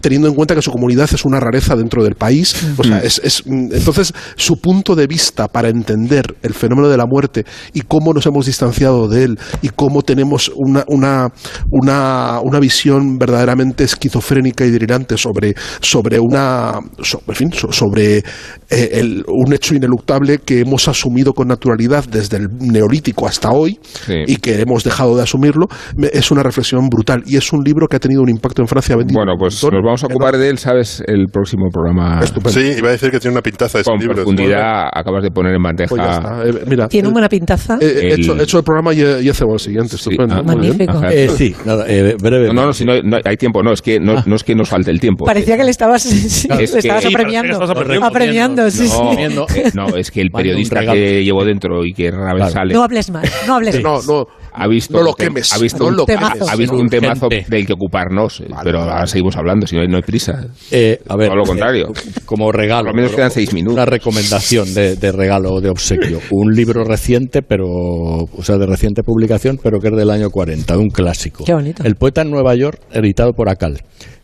teniendo 0.00 0.28
en 0.28 0.34
cuenta 0.34 0.54
que 0.54 0.62
su 0.62 0.70
comunidad 0.70 1.08
es 1.12 1.24
una 1.24 1.40
rareza 1.40 1.76
dentro 1.76 2.02
del 2.02 2.14
país. 2.14 2.54
O 2.76 2.84
sea, 2.84 2.98
es, 2.98 3.20
es, 3.24 3.42
entonces, 3.46 4.12
su 4.36 4.56
punto 4.56 4.94
de 4.94 5.06
vista 5.06 5.48
para 5.48 5.68
entender 5.68 6.36
el 6.42 6.54
fenómeno 6.54 6.88
de 6.88 6.96
la 6.96 7.06
muerte 7.06 7.44
y 7.72 7.82
cómo 7.82 8.12
nos 8.12 8.26
hemos 8.26 8.46
distanciado 8.46 9.08
de 9.08 9.24
él 9.24 9.38
y 9.62 9.68
cómo 9.68 10.02
tenemos 10.02 10.50
una, 10.54 10.84
una, 10.88 11.28
una, 11.70 12.40
una 12.42 12.60
visión 12.60 13.18
verdaderamente 13.18 13.84
esquizofrénica 13.84 14.64
y 14.64 14.70
delirante 14.70 15.16
sobre, 15.16 15.54
sobre 15.80 16.18
una 16.18 16.80
sobre, 17.02 17.24
en 17.28 17.34
fin, 17.34 17.52
sobre 17.52 18.18
eh, 18.18 18.22
el, 18.70 19.24
un 19.26 19.52
hecho 19.52 19.74
ineluctable 19.74 20.38
que 20.38 20.60
hemos 20.60 20.88
asumido 20.88 21.32
con 21.32 21.48
naturalidad 21.48 22.04
desde 22.04 22.38
el 22.38 22.48
neolítico 22.58 23.26
hasta 23.26 23.50
hoy 23.50 23.78
sí. 23.82 24.14
y 24.26 24.36
que 24.36 24.60
hemos 24.60 24.84
dejado 24.84 25.16
de 25.16 25.22
asumirlo, 25.22 25.66
es 26.12 26.30
una 26.30 26.42
reflexión 26.42 26.88
brutal 26.88 27.22
y 27.26 27.36
es 27.36 27.52
un 27.52 27.62
libro 27.64 27.86
que 27.88 27.96
ha 27.96 28.00
tenido 28.00 28.22
un 28.22 28.28
impacto 28.28 28.62
en 28.62 28.68
Francia. 28.68 28.96
Bueno, 28.96 29.34
pues 29.38 29.62
nos 29.62 29.82
vamos 29.90 30.04
a 30.04 30.06
ocupar 30.06 30.36
de 30.38 30.48
él, 30.48 30.58
¿sabes? 30.58 31.02
El 31.06 31.26
próximo 31.32 31.68
programa. 31.72 32.20
Sí, 32.46 32.74
iba 32.78 32.88
a 32.88 32.92
decir 32.92 33.10
que 33.10 33.18
tiene 33.20 33.34
una 33.34 33.42
pintaza 33.42 33.78
de 33.78 33.84
Con 33.84 33.98
libros. 33.98 34.16
profundidad 34.16 34.88
acabas 34.92 35.22
de 35.22 35.30
poner 35.30 35.54
en 35.54 35.62
bandeja. 35.62 35.88
Pues 35.90 36.02
ya 36.02 36.12
está. 36.12 36.42
Eh, 36.46 36.64
mira, 36.66 36.88
Tiene 36.88 37.08
una 37.08 37.12
buena 37.14 37.28
pintaza. 37.28 37.78
eh, 37.80 37.86
he, 38.02 38.12
El- 38.14 38.20
hecho, 38.20 38.36
he 38.38 38.42
hecho 38.42 38.58
el 38.58 38.64
programa 38.64 38.94
y 38.94 39.00
he, 39.02 39.22
y 39.22 39.28
he 39.28 39.34
cebado 39.34 39.54
el 39.54 39.60
siguiente. 39.60 39.96
Estupendo. 39.96 40.34
Ah. 40.36 40.42
Magnífico. 40.42 41.02
Eh, 41.10 41.28
sí, 41.28 41.54
nada, 41.64 41.84
eh, 41.88 42.16
breve. 42.20 42.48
No, 42.48 42.52
no, 42.54 42.66
no, 42.66 42.72
si 42.72 42.84
no, 42.84 43.00
no 43.02 43.18
hay 43.24 43.36
tiempo, 43.36 43.62
no, 43.62 43.72
es 43.72 43.82
que 43.82 43.98
no, 44.00 44.22
no 44.24 44.36
es 44.36 44.44
que 44.44 44.54
nos 44.54 44.68
falte 44.68 44.90
el 44.90 45.00
tiempo. 45.00 45.24
Parecía 45.24 45.56
que 45.56 45.64
le 45.64 45.70
estabas, 45.70 46.02
sí, 46.02 46.46
Claro, 46.46 46.58
le 46.60 46.64
es 46.64 46.72
que- 46.72 46.78
estabas 46.78 47.02
Sí, 47.02 47.08
apremiando. 47.12 48.70
sí, 48.70 48.88
no, 49.34 49.46
sí. 49.48 49.60
eh, 49.60 49.70
no, 49.74 49.86
es 49.96 50.10
que 50.10 50.20
el 50.20 50.30
periodista 50.34 50.80
que 50.80 51.24
llevo 51.24 51.44
dentro 51.44 51.84
y 51.84 51.92
que 51.92 52.10
rara 52.10 52.34
vez 52.34 52.52
sale 52.52 52.74
No 52.74 52.82
hables 52.84 53.10
más, 53.10 53.24
no 53.46 53.54
hables 53.56 53.82
No, 53.82 53.92
más. 53.94 54.06
no, 54.06 54.26
ha 54.52 54.66
visto 54.68 54.98
no 54.98 55.02
lo 55.04 55.14
quemes. 55.14 55.52
ha 55.52 55.58
visto 55.58 55.84
no 55.84 55.88
un, 55.90 55.96
lo 55.96 56.04
temazo. 56.04 56.48
ha 56.48 56.56
visto 56.56 56.76
un 56.76 56.88
temazo 56.88 57.28
del 57.28 57.66
que 57.66 57.72
ocuparnos, 57.72 58.40
eh, 58.40 58.46
pero 58.64 58.80
ahora 58.80 59.06
seguimos 59.06 59.36
hablando, 59.36 59.66
si 59.66 59.76
no 59.76 59.82
hay, 59.82 59.88
no 59.88 59.96
hay 59.96 60.02
prisa. 60.02 60.46
Eh, 60.70 60.98
a 61.08 61.16
ver, 61.16 61.28
Todo 61.28 61.36
lo 61.38 61.44
contrario. 61.44 61.88
eh, 61.94 62.10
como 62.24 62.50
regalo. 62.52 62.86
Por 62.90 62.96
lo 62.96 63.02
menos 63.02 63.14
quedan 63.16 63.30
seis 63.30 63.52
minutos. 63.52 63.74
Una 63.74 63.86
recomendación 63.86 64.72
de, 64.74 64.96
de 64.96 65.12
regalo, 65.12 65.60
de 65.60 65.68
obsequio. 65.70 66.20
Un 66.30 66.52
libro 66.54 66.84
reciente, 66.84 67.42
pero, 67.42 67.66
o 67.66 68.42
sea, 68.42 68.56
de 68.58 68.66
reciente 68.66 69.02
publicación, 69.02 69.58
pero 69.62 69.78
que 69.80 69.88
es 69.88 69.96
del 69.96 70.10
año 70.10 70.30
40, 70.30 70.76
un 70.78 70.88
clásico. 70.88 71.44
Qué 71.44 71.54
bonito. 71.54 71.82
El 71.84 71.96
poeta 71.96 72.22
en 72.22 72.30
Nueva 72.30 72.54
York, 72.54 72.80
editado 72.92 73.32
por 73.32 73.48
Acal. 73.48 73.80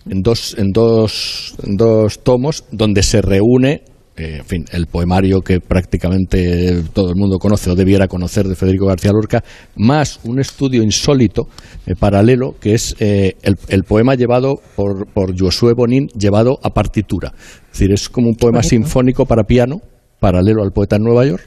En 0.08 0.22
dos, 0.22 0.54
en 0.58 0.70
dos, 0.72 1.54
en 1.64 1.76
dos 1.76 2.22
tomos, 2.22 2.64
donde 2.70 3.02
se 3.02 3.20
reúne. 3.22 3.82
Eh, 4.16 4.38
en 4.38 4.44
fin, 4.44 4.64
el 4.72 4.86
poemario 4.86 5.40
que 5.40 5.60
prácticamente 5.60 6.82
todo 6.92 7.10
el 7.10 7.16
mundo 7.16 7.38
conoce 7.38 7.70
o 7.70 7.74
debiera 7.74 8.08
conocer 8.08 8.46
de 8.46 8.54
Federico 8.54 8.86
García 8.86 9.12
Lorca, 9.12 9.44
más 9.76 10.20
un 10.24 10.40
estudio 10.40 10.82
insólito, 10.82 11.48
eh, 11.86 11.94
paralelo, 11.98 12.54
que 12.60 12.74
es 12.74 12.96
eh, 12.98 13.34
el, 13.42 13.56
el 13.68 13.84
poema 13.84 14.14
llevado 14.14 14.56
por, 14.74 15.06
por 15.12 15.38
Josué 15.38 15.74
Bonin, 15.74 16.08
llevado 16.08 16.58
a 16.62 16.70
partitura. 16.70 17.32
Es 17.36 17.78
decir, 17.78 17.92
es 17.92 18.08
como 18.08 18.28
un 18.28 18.36
poema 18.36 18.62
sinfónico 18.62 19.26
para 19.26 19.44
piano, 19.44 19.80
paralelo 20.18 20.62
al 20.62 20.72
poeta 20.72 20.96
en 20.96 21.02
Nueva 21.02 21.26
York, 21.26 21.46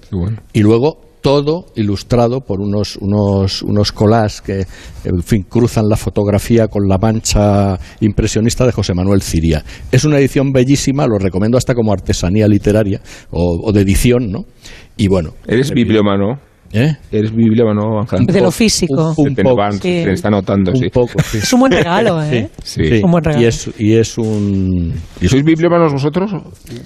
y 0.54 0.62
luego 0.62 1.09
todo 1.22 1.66
ilustrado 1.76 2.42
por 2.42 2.62
unos 2.62 2.98
unos 2.98 3.62
unos 3.62 3.92
collages 3.92 4.42
que 4.42 4.66
en 5.04 5.24
fin 5.24 5.44
cruzan 5.44 5.88
la 5.90 5.96
fotografía 5.96 6.68
con 6.68 6.88
la 6.88 6.98
mancha 6.98 7.78
impresionista 8.00 8.66
de 8.66 8.72
José 8.72 8.94
Manuel 8.94 9.22
Ciria. 9.22 9.64
Es 9.92 10.06
una 10.06 10.18
edición 10.18 10.52
bellísima, 10.52 11.08
lo 11.08 11.18
recomiendo 11.18 11.58
hasta 11.58 11.76
como 11.76 11.94
artesanía 11.94 12.48
literaria 12.48 13.02
o, 13.32 13.62
o 13.64 13.72
de 13.72 13.82
edición, 13.82 14.32
¿no? 14.32 14.46
Y 14.98 15.08
bueno, 15.08 15.34
Eres 15.48 15.72
bibliómano. 15.72 16.49
¿Eh? 16.74 16.96
Eres 17.12 17.36
bibliómano, 17.36 18.00
Ángel. 18.00 18.26
De 18.26 18.42
lo 18.42 18.52
físico. 18.52 19.14
un 19.18 19.36
Te 19.36 19.44
poco, 19.44 19.56
van- 19.58 19.74
sí. 19.74 19.80
te 19.82 20.14
está 20.14 20.30
notando, 20.30 20.72
un 20.72 20.78
sí. 20.78 20.90
poco, 20.90 21.14
sí. 21.24 21.38
Es 21.40 21.54
un 21.54 21.60
buen 21.62 21.72
regalo, 21.72 22.22
¿eh? 22.24 22.50
Sí. 22.64 22.86
Sí, 22.86 23.02
Un 23.04 23.12
buen 23.12 23.24
regalo. 23.24 23.44
Y 23.44 23.48
es, 23.48 23.70
y 23.78 23.96
es 23.96 24.18
un 24.18 24.94
¿Y 25.22 25.28
sois 25.28 25.44
bibliómanos 25.44 25.94
vosotros? 25.94 26.32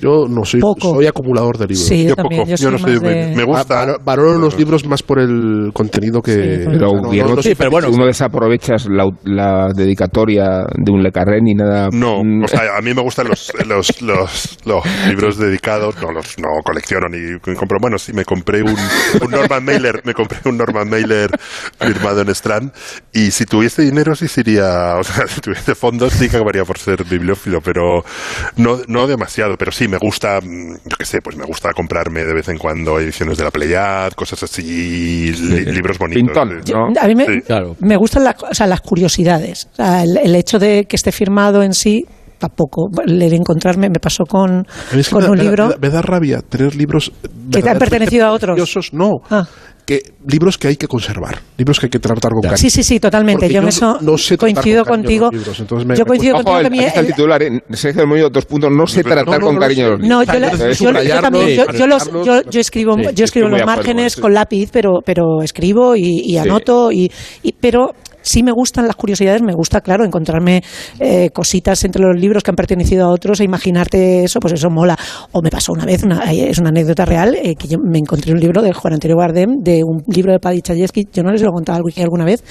Yo 0.01 0.26
no 0.30 0.43
soy, 0.45 0.60
Poco. 0.61 0.95
soy 0.95 1.05
acumulador 1.07 1.57
de 1.57 1.68
libros. 1.68 1.85
Sí, 1.88 2.03
yo, 2.03 2.10
Yo 2.10 2.15
también. 2.15 2.41
poco, 2.41 2.49
yo 2.51 2.55
yo 2.57 2.72
no 2.72 2.77
soy 2.77 2.99
de... 2.99 3.34
Me 3.35 3.43
gusta. 3.43 3.85
Va- 3.85 3.97
Valoro 4.03 4.38
los 4.38 4.57
libros 4.57 4.85
más 4.88 5.03
por 5.03 5.19
el 5.19 5.72
contenido 5.73 6.22
que. 6.22 6.31
Sí, 6.34 6.39
Pero 6.65 6.72
no, 6.72 6.93
no, 7.11 7.35
no 7.35 7.41
pero 7.57 7.72
bueno, 7.72 7.89
uno 7.91 8.05
desaprovechas 8.05 8.88
la, 8.89 9.10
la 9.26 9.69
dedicatoria 9.76 10.65
de 10.76 10.91
un 10.91 11.01
Le 11.03 11.11
Carré 11.11 11.41
ni 11.41 11.53
nada. 11.53 11.89
No, 11.91 12.23
Mm, 12.23 12.43
o 12.43 12.47
sea, 12.47 12.77
a 12.77 12.81
mí 12.81 12.93
me 12.93 13.01
gustan 13.01 13.27
los, 13.27 13.51
los, 13.65 14.01
los, 14.01 14.57
los 14.65 14.84
libros 15.10 15.38
dedicados, 15.38 15.95
no 16.01 16.11
los 16.11 16.38
no 16.39 16.47
colecciono 16.64 17.07
ni 17.10 17.39
compro. 17.55 17.77
Bueno, 17.81 17.97
sí, 17.97 18.14
me 18.14 18.23
compré 18.23 18.61
un, 18.61 18.69
un 18.69 19.31
Norman 19.31 19.65
Mailer, 19.74 20.02
me 20.04 20.14
compré 20.14 20.40
un 20.45 20.58
Norman 20.58 20.90
Mailer 20.90 21.30
firmado 21.80 22.22
en 22.22 22.30
Strand 22.30 22.72
y 23.12 23.32
si 23.32 23.45
tuviese 23.45 23.82
dinero 23.82 24.16
sí 24.16 24.28
sería, 24.28 24.95
o 24.98 25.04
sea, 25.04 25.28
si 25.28 25.41
tuviese 25.41 25.76
fondos 25.76 26.14
sí 26.14 26.30
que 26.30 26.38
acabaría 26.38 26.64
por 26.66 26.78
ser 26.78 27.04
bibliófilo, 27.04 27.62
pero 27.62 28.04
no, 28.58 28.80
no 28.88 29.08
demasiado, 29.08 29.58
pero 29.58 29.72
sí 29.72 29.88
me 29.88 29.98
gusta, 29.98 30.40
mm, 30.41 30.76
yo 30.86 30.98
qué 30.98 31.06
sé, 31.06 31.22
pues 31.22 31.36
me 31.36 31.45
gusta 31.45 31.72
comprarme 31.74 32.24
de 32.26 32.34
vez 32.34 32.48
en 32.50 32.58
cuando 32.58 33.00
ediciones 33.00 33.38
de 33.38 33.44
la 33.44 33.52
Pleiad, 33.52 34.12
cosas 34.14 34.41
así, 34.44 35.32
li- 35.32 35.66
libros 35.66 35.98
bonitos. 35.98 36.24
Pintón. 36.24 36.62
¿no? 36.94 37.02
A 37.02 37.08
mí 37.08 37.16
me, 37.16 37.26
Sí. 37.26 37.41
claro. 37.41 37.76
me 37.80 37.95
gustan 37.98 38.24
las, 38.24 38.36
o 38.44 38.54
sea, 38.54 38.68
las 38.68 38.82
curiosidades. 38.82 39.68
O 39.74 39.76
sea, 39.76 40.04
el, 40.04 40.18
el 40.18 40.36
hecho 40.36 40.60
de 40.60 40.86
que 40.86 40.95
esté 40.95 41.12
firmado 41.12 41.64
en 41.64 41.74
sí, 41.74 42.06
tampoco. 42.48 42.90
El 43.06 43.22
encontrarme 43.34 43.88
me 43.90 43.99
pasó 44.02 44.26
con, 44.26 44.65
que 44.91 45.03
con 45.10 45.24
me, 45.24 45.30
un 45.30 45.38
libro. 45.38 45.65
me 45.68 45.72
da- 45.74 45.78
me 45.82 45.90
da 45.90 46.02
rabia 46.02 46.41
tener 46.41 46.76
libros 46.76 47.11
te 47.52 47.70
han 47.70 47.78
pertenecido 47.80 48.26
a 48.28 48.32
otros. 48.32 48.57
No, 48.94 49.11
Ah. 49.30 49.45
que 49.86 50.02
libros 50.28 50.57
que 50.57 50.70
hay 50.70 50.76
que 50.78 50.88
conservar, 50.88 51.40
libros 51.57 51.80
que 51.80 51.88
hay 51.88 51.90
que 51.90 51.99
tratar 51.99 52.32
con 52.32 52.41
cariño. 52.41 52.57
Sí, 52.57 52.70
sí, 52.70 52.84
sí, 52.84 52.99
totalmente. 52.99 53.49
Yo 53.49 53.57
en 53.60 53.64
no- 53.64 53.70
eso 53.70 53.98
no 54.02 54.18
sé 54.18 54.38
coincido 54.38 54.84
con 54.86 55.02
contigo. 55.02 55.30
libros, 55.32 55.60
entonces 55.60 55.86
me- 55.88 55.95
yo 55.95 56.03
me 56.03 56.07
coincido 56.10 56.36
Ojo, 56.36 56.44
contigo 56.44 56.70
que 56.70 56.86
el- 56.88 56.99
el 56.99 57.07
titular, 57.07 57.44
¿eh? 57.44 57.60
Sergio 57.74 58.30
dos 58.30 58.45
puntos, 58.45 58.72
no 58.72 58.88
sé 58.88 59.03
tratar 59.03 59.26
No, 59.26 59.38
no, 59.40 59.45
con 59.48 59.57
cariño. 59.57 59.98
No, 59.98 60.24
yo, 60.24 60.34
yo- 60.34 60.49
yo 60.72 60.91
yo, 60.91 61.65
yo 61.74 62.24
yo- 62.24 62.41
yo 62.49 62.60
escribo, 62.61 62.95
Sí, 62.98 63.03
yo 63.15 63.26
escribo 63.26 63.48
los 63.49 63.65
márgenes 63.65 64.15
con 64.15 64.34
lápiz, 64.34 64.70
pero, 64.72 64.99
pero 65.06 65.41
escribo 65.44 65.95
y, 65.95 66.22
y 66.26 66.38
anoto, 66.38 66.91
y, 66.91 67.11
y- 67.41 67.53
pero 67.53 67.91
sí 68.24 68.41
me 68.41 68.52
gustan 68.52 68.88
las 68.88 68.95
curiosidades, 68.95 69.44
me 69.44 69.54
gusta, 69.54 69.82
claro, 69.82 70.04
encontrarme 70.04 70.64
eh, 71.00 71.30
cositas 71.32 71.84
entre 71.84 72.02
los 72.02 72.20
libros 72.20 72.41
que 72.41 72.50
han 72.50 72.56
pertenecido 72.56 73.06
a 73.06 73.10
otros 73.10 73.40
e 73.40 73.44
imaginarte 73.44 74.24
eso, 74.24 74.40
pues 74.40 74.54
eso 74.54 74.70
mola. 74.72 74.98
O 75.32 75.41
me 75.44 75.52
pasó 75.52 75.74
una 75.74 75.86
vez, 75.86 76.04
una- 76.04 76.32
es 76.34 76.58
una 76.58 76.70
anécdota 76.70 77.06
real, 77.06 77.36
eh, 77.36 77.54
que 77.56 77.68
yo 77.68 77.78
me 77.78 78.00
encontré 78.00 78.34
un 78.34 78.40
libro 78.40 78.64
de 78.64 78.74
Juan 78.74 78.94
Antonio 78.95 79.18
Bardem, 79.18 79.58
de 79.62 79.84
un 79.84 80.04
libro 80.08 80.32
de 80.32 80.40
Paddy 80.40 80.62
Chayefsky, 80.64 81.08
yo 81.14 81.22
no 81.22 81.32
les 81.32 81.41
lo 81.44 81.50
he 81.50 81.52
contado 81.52 81.78
algo- 81.78 81.90
alguna 82.02 82.26
vez, 82.26 82.44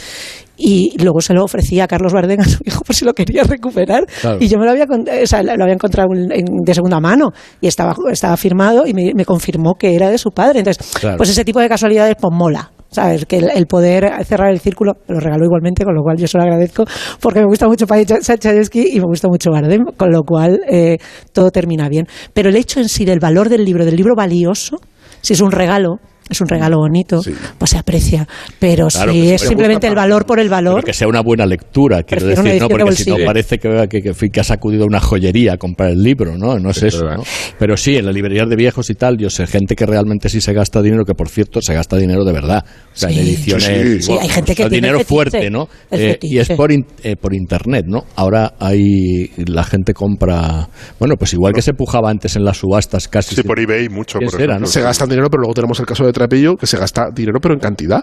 y 0.57 0.97
luego 1.03 1.20
se 1.20 1.32
lo 1.35 1.43
ofrecía 1.44 1.85
a 1.85 1.89
Carlos 1.89 2.12
Bardem 2.12 2.39
a 2.40 2.44
su 2.44 2.59
hijo 2.65 2.85
por 2.85 2.94
si 2.94 3.05
lo 3.05 3.15
quería 3.15 3.43
recuperar 3.43 4.05
Claro. 4.20 4.36
y 4.40 4.49
yo 4.49 4.59
me 4.59 4.66
lo 4.66 4.70
había 4.73 4.86
con- 4.86 5.01
o 5.09 5.27
sea, 5.27 5.43
lo 5.43 5.62
había 5.62 5.74
encontrado 5.74 6.11
en- 6.15 6.31
en- 6.31 6.62
de 6.65 6.74
segunda 6.74 7.01
mano 7.01 7.31
y 7.61 7.66
estaba 7.66 7.94
estaba 8.12 8.36
firmado 8.36 8.86
y 8.86 8.93
me, 8.94 9.12
me 9.15 9.24
confirmó 9.24 9.74
que 9.74 9.94
era 9.94 10.11
de 10.11 10.19
su 10.19 10.31
padre 10.31 10.59
entonces 10.61 10.86
Claro. 11.01 11.16
pues 11.16 11.31
ese 11.31 11.44
tipo 11.44 11.59
de 11.61 11.69
casualidades 11.69 12.15
pues 12.20 12.32
mola 12.36 12.70
sabes 12.93 13.27
que 13.27 13.39
el, 13.39 13.51
el 13.55 13.66
poder 13.66 14.24
cerrar 14.24 14.51
el 14.52 14.60
círculo 14.60 14.93
lo 15.09 15.19
regaló 15.19 15.44
igualmente 15.44 15.85
con 15.85 15.94
lo 15.94 16.02
cual 16.02 16.16
yo 16.16 16.27
se 16.27 16.39
lo 16.39 16.44
agradezco 16.44 16.85
porque 17.20 17.40
me 17.40 17.47
gusta 17.47 17.66
mucho 17.66 17.86
Paddy 17.86 18.05
Chayefsky 18.05 18.90
y 18.93 19.01
me 19.01 19.06
gusta 19.06 19.28
mucho 19.28 19.51
Bardem 19.51 19.85
con 19.97 20.10
lo 20.10 20.23
cual 20.23 20.60
eh, 20.69 20.98
todo 21.32 21.51
termina 21.51 21.89
bien. 21.89 22.06
Pero 22.32 22.48
el 22.48 22.56
hecho 22.56 22.81
en 22.81 22.89
sí 22.89 23.05
del 23.05 23.19
valor 23.19 23.48
del 23.48 23.64
libro 23.64 23.85
del 23.85 23.97
libro 23.97 24.14
valioso 24.14 24.78
si 25.20 25.32
es 25.32 25.40
un 25.40 25.51
regalo 25.51 25.98
es 26.28 26.40
un 26.40 26.49
regalo 26.49 26.78
bonito, 26.78 27.20
pues 27.59 27.70
se 27.70 27.78
aprecia. 27.78 28.27
Pero 28.59 28.89
Claro, 28.89 29.12
si 29.12 29.31
es 29.31 29.40
simplemente 29.43 29.86
el 29.86 29.94
valor 29.94 30.24
por 30.27 30.40
el 30.40 30.49
valor, 30.49 30.77
Pero 30.77 30.86
que 30.86 30.93
sea 30.93 31.09
una 31.09 31.20
buena 31.20 31.47
lectura, 31.47 32.03
quiero 32.03 32.27
decir, 32.27 32.61
¿no? 32.61 32.69
Porque 32.69 32.93
si 32.93 33.11
no 33.11 33.16
parece 33.24 33.59
que, 33.59 33.86
que, 33.89 34.03
que, 34.03 34.31
que 34.31 34.40
has 34.40 34.51
acudido 34.51 34.85
a 34.85 34.86
una 34.86 35.01
joyería 35.01 35.55
a 35.55 35.57
comprar 35.57 35.90
el 35.90 36.03
libro, 36.03 36.36
¿no? 36.36 36.59
No 36.59 36.70
es 36.70 36.82
eso, 36.82 37.05
¿no? 37.05 37.23
Pero 37.59 37.77
sí, 37.77 37.97
en 37.97 38.07
las 38.07 38.15
librerías 38.15 38.49
de 38.49 38.57
viejos 38.57 38.89
y 38.90 38.94
tal, 38.94 39.16
yo 39.19 39.31
sé 39.31 39.47
gente 39.47 39.74
que 39.77 39.86
realmente 39.86 40.28
sí 40.28 40.40
se 40.40 40.53
gasta 40.53 40.81
dinero, 40.82 41.05
que 41.05 41.15
por 41.15 41.28
cierto 41.28 41.61
se 41.61 41.74
gasta 41.74 41.97
dinero 41.97 42.24
de 42.24 42.32
verdad. 42.32 42.65
O 42.66 42.97
sea, 42.97 43.09
Sí. 43.09 43.19
en 43.19 43.27
ediciones. 43.27 43.65
Sí, 43.66 43.94
sí. 43.97 44.03
Sí, 44.03 44.12
hay 44.20 44.28
gente 44.28 44.55
que 44.55 44.62
o 44.62 44.65
sea, 44.65 44.70
tiene 44.70 44.86
dinero 44.89 44.99
fetiche, 44.99 45.15
fuerte, 45.15 45.51
¿no? 45.51 45.69
Eh, 45.90 46.19
y 46.23 46.39
es 46.39 46.49
por, 46.51 46.73
in- 46.73 46.86
eh, 47.03 47.16
por 47.16 47.35
internet, 47.35 47.85
¿no? 47.89 48.05
Ahora 48.16 48.55
hay. 48.59 49.31
La 49.47 49.65
gente 49.65 49.93
compra. 49.94 50.69
Bueno, 50.99 51.16
pues 51.16 51.32
igual 51.32 51.53
que 51.53 51.62
se 51.62 51.73
pujaba 51.74 52.11
antes 52.11 52.36
en 52.36 52.44
las 52.44 52.59
subastas 52.59 53.09
casi. 53.09 53.35
Sí, 53.35 53.43
por 53.43 53.59
eBay 53.59 53.89
mucho. 53.89 54.19
¿Qué 54.19 54.27
por 54.27 54.61
no? 54.61 54.66
Se 54.66 54.81
gasta 54.81 55.07
dinero, 55.07 55.28
pero 55.31 55.40
luego 55.43 55.55
tenemos 55.55 55.78
el 55.81 55.86
caso 55.86 56.05
de 56.05 56.11
Trapillo, 56.12 56.56
que 56.56 56.66
se 56.66 56.76
gasta 56.76 57.09
dinero, 57.14 57.39
pero 57.40 57.55
en 57.55 57.60
cantidad. 57.60 58.02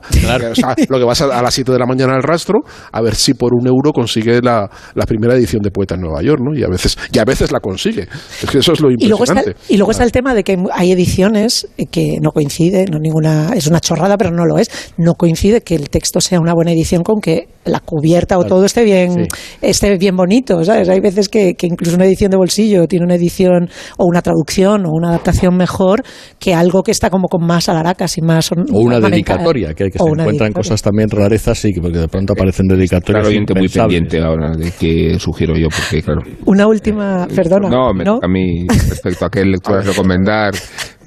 O 0.51 0.55
sea, 0.55 0.75
lo 0.87 0.97
que 0.97 1.05
vas 1.05 1.21
a, 1.21 1.37
a 1.37 1.41
las 1.41 1.53
7 1.53 1.71
de 1.71 1.79
la 1.79 1.85
mañana 1.85 2.15
al 2.15 2.23
rastro, 2.23 2.59
a 2.91 3.01
ver 3.01 3.15
si 3.15 3.33
por 3.33 3.53
un 3.53 3.67
euro 3.67 3.91
consigue 3.91 4.41
la, 4.41 4.69
la 4.95 5.05
primera 5.05 5.35
edición 5.35 5.61
de 5.61 5.71
Poeta 5.71 5.95
en 5.95 6.01
Nueva 6.01 6.21
York, 6.21 6.41
¿no? 6.43 6.57
Y 6.57 6.63
a 6.63 6.67
veces, 6.67 6.97
y 7.11 7.19
a 7.19 7.25
veces 7.25 7.51
la 7.51 7.59
consigue. 7.59 8.07
Es 8.41 8.49
que 8.49 8.59
eso 8.59 8.73
es 8.73 8.81
lo 8.81 8.91
Y 8.91 9.07
luego, 9.07 9.23
está, 9.23 9.33
impresionante. 9.33 9.73
y 9.73 9.77
luego 9.77 9.91
está 9.91 10.03
el 10.03 10.11
tema 10.11 10.33
de 10.33 10.43
que 10.43 10.57
hay 10.73 10.91
ediciones 10.91 11.67
que 11.91 12.17
no 12.21 12.31
coincide, 12.31 12.85
no 12.85 12.99
ninguna, 12.99 13.51
es 13.55 13.67
una 13.67 13.79
chorrada, 13.79 14.17
pero 14.17 14.31
no 14.31 14.45
lo 14.45 14.57
es. 14.57 14.69
No 14.97 15.15
coincide 15.15 15.61
que 15.61 15.75
el 15.75 15.89
texto 15.89 16.21
sea 16.21 16.39
una 16.39 16.53
buena 16.53 16.71
edición 16.71 17.03
con 17.03 17.19
que 17.21 17.47
la 17.65 17.79
cubierta 17.79 18.37
o 18.37 18.45
todo 18.45 18.65
esté 18.65 18.83
bien, 18.83 19.27
esté 19.61 19.97
bien 19.97 20.15
bonito, 20.15 20.63
¿sabes? 20.63 20.89
Hay 20.89 20.99
veces 20.99 21.29
que, 21.29 21.53
que 21.53 21.67
incluso 21.67 21.95
una 21.95 22.05
edición 22.05 22.31
de 22.31 22.37
bolsillo 22.37 22.87
tiene 22.87 23.05
una 23.05 23.15
edición 23.15 23.69
o 23.97 24.05
una 24.05 24.21
traducción 24.21 24.85
o 24.85 24.89
una 24.91 25.09
adaptación 25.09 25.55
mejor 25.55 26.03
que 26.39 26.53
algo 26.53 26.83
que 26.83 26.91
está 26.91 27.09
como 27.09 27.27
con 27.27 27.45
más 27.45 27.69
alaracas 27.69 27.98
y 28.17 28.21
más 28.21 28.51
O 28.51 28.55
una 28.79 28.99
dedicatoria, 28.99 29.73
que, 29.73 29.85
que 29.89 29.97
O 29.99 30.05
se 30.05 30.11
una 30.11 30.23
encuentran 30.23 30.47
dedicatoria. 30.49 30.53
cosas 30.53 30.81
también 30.81 31.09
rarezas 31.09 31.65
y 31.65 31.73
que 31.73 31.81
porque 31.81 31.97
de 31.99 32.07
pronto 32.07 32.33
aparecen 32.33 32.67
dedicatorias. 32.67 33.21
Claro, 33.21 33.27
oyente 33.27 33.53
muy 33.53 33.67
pendiente 33.69 34.21
ahora 34.21 34.51
de 34.51 34.71
qué 34.79 35.19
sugiero 35.19 35.55
yo, 35.55 35.67
porque 35.69 36.01
claro. 36.01 36.21
Una 36.45 36.67
última, 36.67 37.27
perdona. 37.35 37.69
No, 37.69 37.93
me- 37.93 38.03
a 38.09 38.27
mí, 38.27 38.67
respecto 38.67 39.25
a 39.25 39.29
qué 39.29 39.43
lecturas 39.45 39.85
recomendar, 39.87 40.53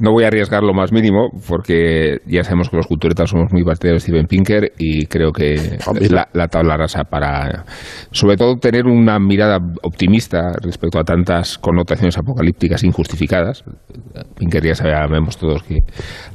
no 0.00 0.10
voy 0.12 0.24
a 0.24 0.28
arriesgar 0.28 0.62
lo 0.62 0.74
más 0.74 0.90
mínimo, 0.92 1.28
porque 1.48 2.16
ya 2.26 2.42
sabemos 2.42 2.68
que 2.68 2.76
los 2.76 2.86
culturetas 2.86 3.30
somos 3.30 3.52
muy 3.52 3.62
partidarios 3.62 4.02
de 4.02 4.08
Steven 4.08 4.26
Pinker 4.26 4.72
y 4.78 5.06
creo 5.06 5.30
que 5.32 5.78
la, 6.10 6.28
la 6.32 6.48
tabla 6.48 6.76
rasa 6.76 7.04
para, 7.04 7.64
sobre 8.10 8.36
todo, 8.36 8.56
tener 8.56 8.86
una 8.86 9.18
mirada 9.20 9.58
optimista 9.82 10.52
respecto 10.60 10.98
a 10.98 11.04
tantas 11.04 11.56
connotaciones 11.58 12.18
apocalípticas 12.18 12.82
injustificadas. 12.82 13.62
Pinker 14.36 14.64
ya 14.64 14.74
sabemos 14.74 15.36
todos 15.36 15.62
que 15.62 15.78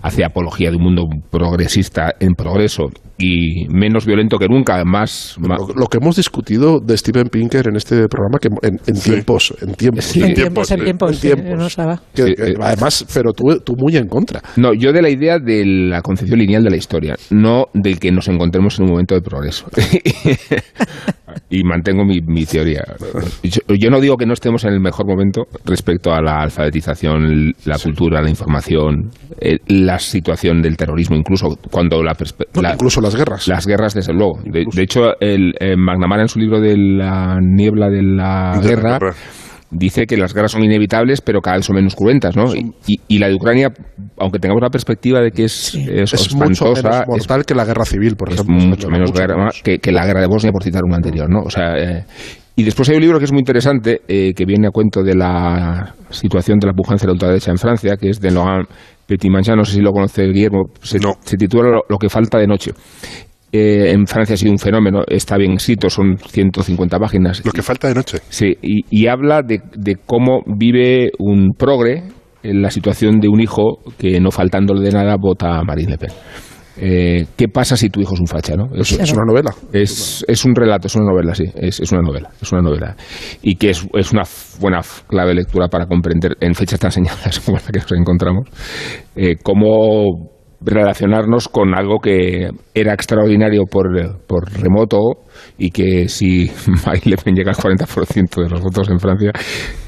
hace 0.02 0.24
apología 0.24 0.47
apología 0.48 0.70
de 0.72 0.78
un 0.78 0.84
mundo 0.84 1.04
progresista 1.30 2.14
en 2.20 2.34
progreso 2.34 2.84
y 3.20 3.68
menos 3.70 4.06
violento 4.06 4.38
que 4.38 4.48
nunca, 4.48 4.84
más... 4.86 5.36
más- 5.40 5.60
Lo, 5.60 5.74
lo 5.74 5.86
que 5.88 5.98
hemos 6.00 6.16
discutido 6.16 6.80
de 6.80 6.96
Steven 6.96 7.28
Pinker 7.30 7.68
en 7.68 7.76
este 7.76 8.08
programa, 8.08 8.38
que 8.40 8.48
en, 8.68 8.80
en 8.86 9.00
tiempos, 9.02 9.54
en 9.62 9.74
tiempos, 9.74 10.06
Sí. 10.06 10.22
En 10.24 10.34
tiempos, 10.36 10.72
en 10.72 10.84
tiempos, 10.84 11.18
sí, 11.18 11.30
no. 11.30 11.68
Que- 12.14 12.24
Sí, 12.28 12.36
que 12.36 12.44
eh. 12.52 12.56
además, 12.62 13.06
pero 13.14 13.34
tú, 13.34 13.44
tú 13.66 13.74
muy 13.76 13.98
en 13.98 14.08
contra. 14.08 14.42
No, 14.56 14.74
yo 14.74 14.94
de 14.94 15.02
la 15.02 15.10
idea 15.10 15.40
de 15.40 15.66
la 15.66 16.02
concepción 16.02 16.40
lineal 16.40 16.64
de 16.64 16.70
la 16.70 16.78
historia, 16.78 17.16
no 17.32 17.66
del 17.74 18.00
que 18.00 18.12
nos 18.12 18.28
encontremos 18.28 18.78
en 18.80 18.86
un 18.86 18.92
momento 18.92 19.16
de 19.16 19.22
progreso. 19.22 19.66
y 21.50 21.64
mantengo 21.64 22.04
mi, 22.04 22.20
mi 22.22 22.46
teoría. 22.46 22.84
Yo, 23.44 23.62
yo 23.76 23.90
no 23.90 24.00
digo 24.02 24.18
que 24.18 24.26
no 24.26 24.34
estemos 24.34 24.64
en 24.66 24.74
el 24.74 24.80
mejor 24.82 25.08
momento 25.08 25.44
respecto 25.66 26.12
a 26.14 26.22
la 26.22 26.42
alfabetización, 26.42 27.54
la 27.66 27.78
cultura, 27.80 28.22
la 28.22 28.30
información, 28.30 29.10
eh, 29.40 29.58
la 29.68 29.98
situación 30.00 30.62
del 30.62 30.76
terrorismo, 30.78 31.16
incluso 31.16 31.58
cuando 31.72 32.04
la, 32.04 32.14
perspe- 32.16 32.48
No, 32.54 32.62
la- 32.62 32.74
incluso 32.74 33.00
las 33.02 33.16
guerras. 33.16 33.48
las 33.48 33.66
guerras, 33.66 33.94
desde 33.94 34.14
luego. 34.14 34.40
De, 34.44 34.66
de 34.72 34.82
hecho, 34.82 35.20
el, 35.20 35.54
eh, 35.60 35.76
McNamara 35.78 36.24
en 36.24 36.28
su 36.28 36.40
libro 36.40 36.60
de 36.60 36.76
la 36.78 37.40
niebla 37.42 37.90
de 37.90 38.02
la 38.04 38.52
De 38.62 38.62
la 38.62 38.68
guerra 38.70 38.92
guerra. 39.00 39.14
Dice 39.72 40.06
que 40.06 40.18
las 40.18 40.34
guerras 40.34 40.52
son 40.52 40.64
inevitables, 40.64 41.22
pero 41.22 41.42
cada 41.42 41.58
vez 41.58 41.66
son 41.66 41.76
menos 41.76 41.96
cruentas, 41.96 42.36
¿no? 42.36 42.56
Y, 42.56 42.72
y- 42.88 43.00
y 43.08 43.20
la 43.20 43.28
de 43.28 43.36
Ucrania, 43.36 43.70
aunque 44.18 44.40
tengamos 44.40 44.62
la 44.62 44.70
perspectiva 44.70 45.20
de 45.22 45.32
que 45.32 45.44
es, 45.46 45.76
es 45.76 46.14
Es 46.14 46.34
mucho 46.34 46.66
menos 46.66 46.86
es 46.88 47.08
mortal 47.08 47.46
que 47.46 47.54
la 47.56 47.66
guerra 47.66 47.86
civil, 47.86 48.16
por 48.16 48.30
es 48.30 48.36
ejemplo. 48.40 48.56
mucho 48.68 48.90
menos 48.90 49.12
guerra 49.12 49.50
que, 49.64 49.80
que 49.80 49.92
la 49.92 50.06
guerra 50.06 50.22
de 50.22 50.28
Bosnia, 50.28 50.52
por 50.52 50.64
citar 50.64 50.84
una 50.86 50.96
anterior, 50.98 51.30
¿no? 51.30 51.40
O 51.42 51.50
sea, 51.50 51.78
eh, 51.78 52.06
y 52.56 52.64
después 52.64 52.90
hay 52.90 52.96
un 52.96 53.02
libro 53.02 53.20
que 53.20 53.26
es 53.26 53.32
muy 53.32 53.40
interesante, 53.42 54.02
eh, 54.08 54.34
que 54.34 54.46
viene 54.46 54.68
a 54.68 54.72
cuento 54.72 55.04
de 55.04 55.14
la 55.16 55.94
situación 56.10 56.58
de 56.60 56.68
la 56.68 56.74
pujanza 56.74 57.04
de 57.04 57.08
la 57.10 57.14
ultraderecha 57.14 57.52
en 57.52 57.58
Francia, 57.58 57.98
que 57.98 58.10
es 58.10 58.20
de 58.20 58.32
Laurent 58.32 58.68
Petit-Manchin, 59.08 59.56
no 59.56 59.64
sé 59.64 59.74
si 59.76 59.82
lo 59.82 59.92
conoce 59.92 60.24
Guillermo, 60.24 60.64
se, 60.82 60.98
se 61.22 61.38
titula 61.38 61.70
lo, 61.70 61.82
Lo 61.88 61.98
que 61.98 62.10
falta 62.10 62.40
de 62.40 62.48
noche. 62.48 62.72
Eh, 63.52 63.92
en 63.92 64.06
Francia 64.08 64.34
ha 64.34 64.38
sido 64.38 64.52
un 64.52 64.58
fenómeno, 64.58 65.04
está 65.08 65.38
bien 65.38 65.54
escrito, 65.54 65.90
son 65.90 66.18
150 66.18 67.00
páginas. 67.00 67.46
Lo 67.46 67.52
que 67.52 67.62
falta 67.62 67.88
de 67.88 67.96
noche. 67.96 68.20
Sí, 68.30 68.58
y, 68.62 68.82
y 68.90 69.08
habla 69.08 69.42
de, 69.42 69.62
de 69.76 69.96
cómo 69.96 70.42
vive 70.46 71.12
un 71.20 71.54
progre 71.58 72.04
en 72.44 72.62
la 72.62 72.70
situación 72.70 73.20
de 73.20 73.30
un 73.30 73.40
hijo 73.40 73.80
que, 73.98 74.20
no 74.20 74.32
faltándole 74.32 74.82
de 74.84 74.92
nada, 74.92 75.16
vota 75.18 75.60
a 75.60 75.64
Marine 75.64 75.92
Le 75.92 75.98
Pen. 75.98 76.10
Eh, 76.80 77.26
¿Qué 77.36 77.48
pasa 77.48 77.76
si 77.76 77.90
tu 77.90 78.00
hijo 78.00 78.14
es 78.14 78.20
un 78.20 78.28
facha? 78.28 78.56
¿no? 78.56 78.66
Es, 78.76 78.92
es 78.92 79.12
una 79.12 79.24
novela. 79.26 79.52
Es, 79.74 80.24
es 80.28 80.46
un 80.46 80.54
relato, 80.54 80.88
es 80.88 80.96
una 80.96 81.06
novela, 81.06 81.34
sí, 81.34 81.46
es, 81.56 81.80
es 81.80 81.92
una 81.92 82.02
novela, 82.02 82.30
es 82.40 82.52
una 82.52 82.62
novela. 82.62 82.96
Y 83.42 83.56
que 83.56 83.72
es, 83.72 83.88
es 83.94 84.12
una 84.12 84.24
buena 84.60 84.82
clave 85.08 85.30
de 85.30 85.36
lectura 85.36 85.68
para 85.70 85.88
comprender 85.88 86.38
en 86.40 86.54
fechas 86.54 86.80
tan 86.80 86.92
señaladas 86.92 87.40
como 87.40 87.58
la 87.58 87.64
que 87.64 87.80
nos 87.80 87.92
encontramos, 87.94 88.48
eh, 89.16 89.36
cómo 89.42 90.37
relacionarnos 90.62 91.48
con 91.48 91.76
algo 91.76 92.00
que 92.00 92.50
era 92.74 92.94
extraordinario 92.94 93.64
por, 93.70 93.88
por 94.26 94.52
remoto 94.52 94.98
y 95.58 95.70
que 95.72 96.08
si 96.10 96.50
Marine 96.86 97.12
Le 97.12 97.18
Pen 97.18 97.36
llega 97.36 97.52
al 97.52 97.58
40% 97.58 98.44
de 98.44 98.50
los 98.50 98.62
votos 98.62 98.90
en 98.90 99.00
Francia, 99.00 99.32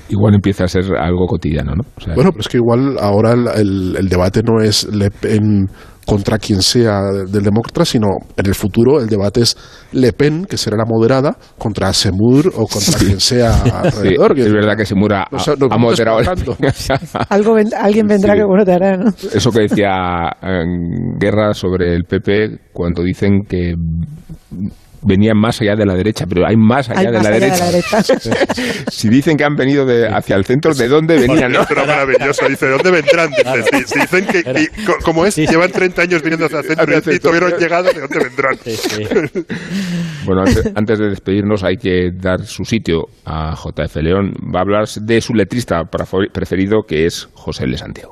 igual 0.10 0.36
empieza 0.36 0.66
a 0.66 0.68
ser 0.68 0.84
algo 0.98 1.26
cotidiano, 1.26 1.74
¿no? 1.76 1.84
Bueno, 2.16 2.32
pero 2.32 2.42
es 2.42 2.48
que 2.48 2.58
igual 2.58 2.98
ahora 3.00 3.34
el, 3.34 3.48
el- 3.56 3.96
el 3.98 4.10
debate 4.10 4.42
no 4.44 4.62
es 4.62 4.88
Le 4.94 5.10
Pen 5.12 5.66
contra 6.10 6.38
quien 6.40 6.62
sea 6.62 7.02
del 7.12 7.44
demócrata, 7.44 7.86
sino 7.86 8.08
en 8.36 8.46
el 8.48 8.56
futuro 8.56 9.00
el 9.00 9.08
debate 9.08 9.42
es 9.42 9.56
Le 9.92 10.12
Pen, 10.14 10.46
que 10.46 10.58
será 10.58 10.76
la 10.78 10.86
moderada, 10.86 11.38
contra 11.58 11.94
Semur 11.94 12.48
o 12.56 12.66
contra 12.68 12.98
quien 13.00 13.20
sea 13.20 13.54
sí, 13.54 13.70
alrededor. 13.72 14.40
es 14.40 14.52
verdad 14.52 14.76
que 14.76 14.86
se 14.86 14.96
mura 14.96 15.26
No 15.32 15.40
sé, 15.40 15.52
nos 15.52 15.70
a, 15.72 15.76
vamos 15.76 15.92
moderado. 15.92 16.20
Algo 17.30 17.54
ven- 17.54 17.74
alguien 17.80 18.08
vendrá 18.08 18.34
Sí. 18.34 18.40
que 18.40 18.46
hará, 18.74 18.98
¿no? 18.98 19.10
Eso 19.34 19.52
que 19.52 19.62
decía 19.62 19.92
Guerra 21.20 21.54
sobre 21.54 21.94
el 21.96 22.04
PP 22.06 22.72
cuando 22.74 23.04
dicen 23.04 23.42
que 23.48 23.74
venían 25.02 25.38
más 25.38 25.60
allá 25.62 25.76
de 25.76 25.86
la 25.86 25.96
derecha, 25.96 26.26
pero 26.28 26.46
hay 26.48 26.56
más 26.58 26.90
allá, 26.90 27.00
Hay 27.00 27.06
de, 27.08 27.12
más 27.14 27.24
la 27.24 27.30
allá 27.30 27.40
de 27.40 27.46
derecha. 27.46 27.66
la 27.66 27.72
derecha. 27.72 28.84
si 28.92 29.10
dicen 29.10 29.38
que 29.38 29.44
han 29.44 29.56
venido 29.56 29.86
de, 29.86 30.08
hacia 30.08 30.36
el 30.36 30.46
centro, 30.46 30.74
¿de 30.74 30.88
dónde 30.88 31.18
venían? 31.18 31.52
no? 31.52 31.66
Pero 31.68 31.86
maravilloso. 31.86 32.48
Dice, 32.48 32.66
¿de 32.68 32.72
dónde 32.74 32.92
vendrán? 32.92 33.30
Dice, 33.30 33.64
si, 33.86 33.94
si 33.94 34.00
dicen 34.00 34.26
que, 34.26 34.44
que- 34.44 34.68
co- 34.86 34.98
como 35.04 35.26
es, 35.26 35.36
llevan 35.36 35.72
30 35.72 36.02
años 36.02 36.22
viniendo 36.22 36.46
hacia 36.46 36.60
el 36.60 36.66
centro 36.66 37.14
y 37.14 37.20
tuvieron 37.20 37.52
llegado, 37.60 37.92
¿de 37.92 38.00
dónde 38.02 38.20
vendrán? 38.20 38.58
Bueno, 40.26 40.42
antes, 40.42 40.72
antes 40.76 41.00
de 41.00 41.10
despedirnos 41.10 41.64
hay 41.64 41.78
que 41.78 42.12
dar 42.14 42.42
su 42.46 42.64
sitio 42.64 43.06
a 43.26 43.56
JF 43.56 43.96
León. 43.98 44.34
Va 44.54 44.60
a 44.60 44.62
hablar 44.62 44.86
de 44.88 45.22
su 45.22 45.34
letrista 45.34 45.84
preferido, 46.32 46.84
que 46.88 47.06
es 47.06 47.28
José 47.34 47.64
L. 47.64 47.78
Santiago. 47.78 48.12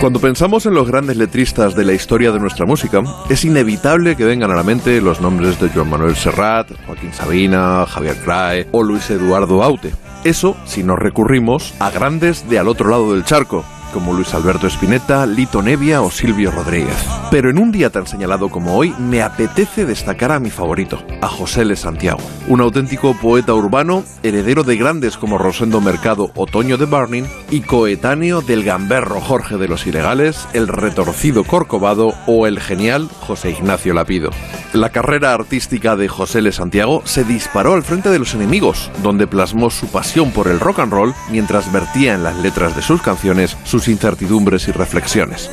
Cuando 0.00 0.20
pensamos 0.20 0.64
en 0.64 0.74
los 0.74 0.86
grandes 0.86 1.16
letristas 1.16 1.74
de 1.74 1.84
la 1.84 1.92
historia 1.92 2.30
de 2.30 2.38
nuestra 2.38 2.64
música, 2.64 3.02
es 3.28 3.44
inevitable 3.44 4.14
que 4.14 4.24
vengan 4.24 4.52
a 4.52 4.54
la 4.54 4.62
mente 4.62 5.00
los 5.00 5.20
nombres 5.20 5.60
de 5.60 5.70
Joan 5.70 5.90
Manuel 5.90 6.14
Serrat, 6.14 6.70
Joaquín 6.86 7.12
Sabina, 7.12 7.84
Javier 7.84 8.16
Crae 8.24 8.68
o 8.70 8.84
Luis 8.84 9.10
Eduardo 9.10 9.60
Aute. 9.64 9.92
Eso 10.22 10.56
si 10.66 10.84
nos 10.84 11.00
recurrimos 11.00 11.74
a 11.80 11.90
grandes 11.90 12.48
de 12.48 12.60
al 12.60 12.68
otro 12.68 12.90
lado 12.90 13.12
del 13.12 13.24
charco, 13.24 13.64
como 13.92 14.12
Luis 14.12 14.34
Alberto 14.34 14.66
Spinetta, 14.66 15.26
Lito 15.26 15.62
Nevia 15.62 16.02
o 16.02 16.10
Silvio 16.10 16.50
Rodríguez. 16.50 16.96
Pero 17.30 17.50
en 17.50 17.58
un 17.58 17.72
día 17.72 17.90
tan 17.90 18.06
señalado 18.06 18.48
como 18.48 18.76
hoy, 18.76 18.94
me 18.98 19.22
apetece 19.22 19.84
destacar 19.84 20.32
a 20.32 20.40
mi 20.40 20.50
favorito, 20.50 21.02
a 21.20 21.28
José 21.28 21.62
L. 21.62 21.76
Santiago, 21.76 22.20
un 22.48 22.60
auténtico 22.60 23.14
poeta 23.14 23.54
urbano, 23.54 24.04
heredero 24.22 24.64
de 24.64 24.76
grandes 24.76 25.16
como 25.16 25.38
Rosendo 25.38 25.80
Mercado 25.80 26.30
o 26.34 26.46
Toño 26.46 26.76
de 26.76 26.86
Barning 26.86 27.24
y 27.50 27.60
coetáneo 27.60 28.40
del 28.40 28.64
gamberro 28.64 29.20
Jorge 29.20 29.56
de 29.56 29.68
los 29.68 29.86
Ilegales, 29.86 30.46
el 30.52 30.68
retorcido 30.68 31.44
Corcovado 31.44 32.14
o 32.26 32.46
el 32.46 32.60
genial 32.60 33.08
José 33.20 33.50
Ignacio 33.50 33.94
Lapido. 33.94 34.30
La 34.74 34.90
carrera 34.90 35.32
artística 35.32 35.96
de 35.96 36.08
José 36.08 36.40
L. 36.40 36.52
Santiago 36.52 37.00
se 37.06 37.24
disparó 37.24 37.72
al 37.72 37.82
frente 37.82 38.10
de 38.10 38.18
los 38.18 38.34
enemigos, 38.34 38.90
donde 39.02 39.26
plasmó 39.26 39.70
su 39.70 39.86
pasión 39.86 40.30
por 40.30 40.46
el 40.46 40.60
rock 40.60 40.80
and 40.80 40.92
roll 40.92 41.14
mientras 41.30 41.72
vertía 41.72 42.14
en 42.14 42.22
las 42.22 42.36
letras 42.36 42.76
de 42.76 42.82
sus 42.82 43.00
canciones 43.00 43.56
sus 43.64 43.88
incertidumbres 43.88 44.68
y 44.68 44.72
reflexiones. 44.72 45.50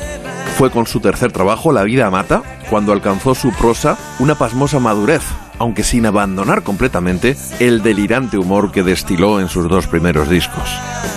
Fue 0.58 0.70
con 0.70 0.86
su 0.86 1.00
tercer 1.00 1.32
trabajo, 1.32 1.72
La 1.72 1.84
vida 1.84 2.10
mata, 2.10 2.42
cuando 2.68 2.92
alcanzó 2.92 3.34
su 3.34 3.52
prosa 3.52 3.96
una 4.18 4.34
pasmosa 4.34 4.80
madurez, 4.80 5.22
aunque 5.58 5.82
sin 5.82 6.04
abandonar 6.04 6.62
completamente 6.62 7.36
el 7.58 7.82
delirante 7.82 8.36
humor 8.36 8.70
que 8.70 8.82
destiló 8.82 9.40
en 9.40 9.48
sus 9.48 9.66
dos 9.68 9.86
primeros 9.86 10.28
discos. 10.28 10.68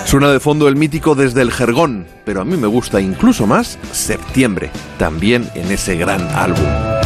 Suena 0.05 0.30
de 0.30 0.39
fondo 0.39 0.69
el 0.69 0.77
mítico 0.77 1.15
Desde 1.15 1.41
el 1.41 1.51
Jergón, 1.51 2.07
pero 2.23 2.41
a 2.41 2.45
mí 2.45 2.55
me 2.55 2.67
gusta 2.67 3.01
incluso 3.01 3.45
más 3.45 3.77
Septiembre, 3.91 4.71
también 4.97 5.49
en 5.53 5.69
ese 5.71 5.97
gran 5.97 6.21
álbum. 6.35 6.98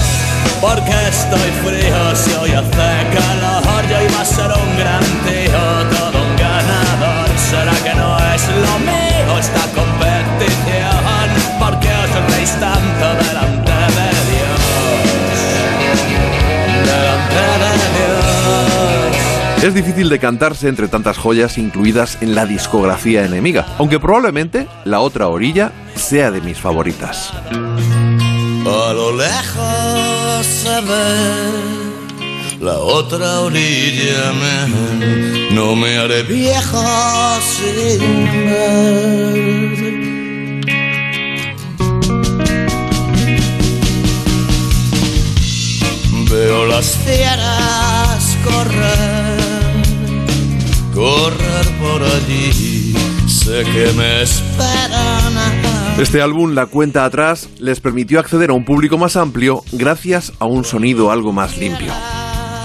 Porque 0.62 0.94
estoy 1.10 1.52
frío 1.64 2.16
si 2.16 2.32
hoy 2.34 2.52
hace 2.52 2.92
calor 3.14 3.84
Yo 3.90 4.02
iba 4.10 4.22
a 4.22 4.26
ser 4.26 4.46
un 4.46 4.78
gran 4.78 5.04
tío, 5.28 5.62
todo 5.98 6.24
un 6.24 6.36
ganador 6.38 7.30
¿Será 7.38 7.74
que 7.84 7.94
no 7.96 8.18
es 8.34 8.48
lo 8.48 8.80
mío 8.80 9.40
esta 9.40 9.62
competición? 9.76 11.28
Porque 11.60 11.90
os 11.90 12.36
reís 12.36 12.52
tanto 12.60 13.06
delante 13.24 13.72
de 13.98 14.10
Dios 14.32 14.62
Delante 16.86 17.44
de 17.64 17.74
Dios 17.98 19.64
Es 19.64 19.74
difícil 19.74 20.10
decantarse 20.10 20.68
entre 20.68 20.88
tantas 20.88 21.18
joyas 21.18 21.58
incluidas 21.58 22.18
en 22.22 22.36
la 22.36 22.46
discografía 22.46 23.24
enemiga, 23.24 23.66
aunque 23.78 24.00
probablemente 24.00 24.68
la 24.84 25.00
otra 25.00 25.28
orilla 25.30 25.72
sea 25.96 26.32
de 26.32 26.42
mis 26.42 26.60
favoritas. 26.60 27.32
A 28.66 28.94
lo 28.94 29.12
lejos 29.12 30.46
se 30.46 30.82
ve 30.82 31.74
la 32.62 32.78
otra 32.78 33.42
orilla, 33.42 34.32
men. 34.40 35.54
no 35.54 35.76
me 35.76 35.98
haré 35.98 36.24
viejo 36.24 36.82
sin 37.42 38.24
ver. 38.46 39.94
Veo 46.32 46.66
las 46.66 46.98
fieras 47.06 48.38
correr, 48.46 49.84
correr 50.94 51.66
por 51.82 52.02
allí, 52.02 52.96
sé 53.28 53.66
que 53.66 53.92
me 53.98 54.22
esperan. 54.22 55.73
Este 56.00 56.24
álbum, 56.24 56.56
La 56.56 56.66
cuenta 56.66 57.06
atrás, 57.06 57.50
les 57.60 57.80
permitió 57.80 58.20
acceder 58.20 58.50
a 58.50 58.54
un 58.54 58.66
público 58.66 58.98
más 58.98 59.16
amplio 59.16 59.64
gracias 59.72 60.34
a 60.40 60.46
un 60.46 60.66
sonido 60.66 61.12
algo 61.12 61.32
más 61.32 61.60
limpio. 61.60 61.94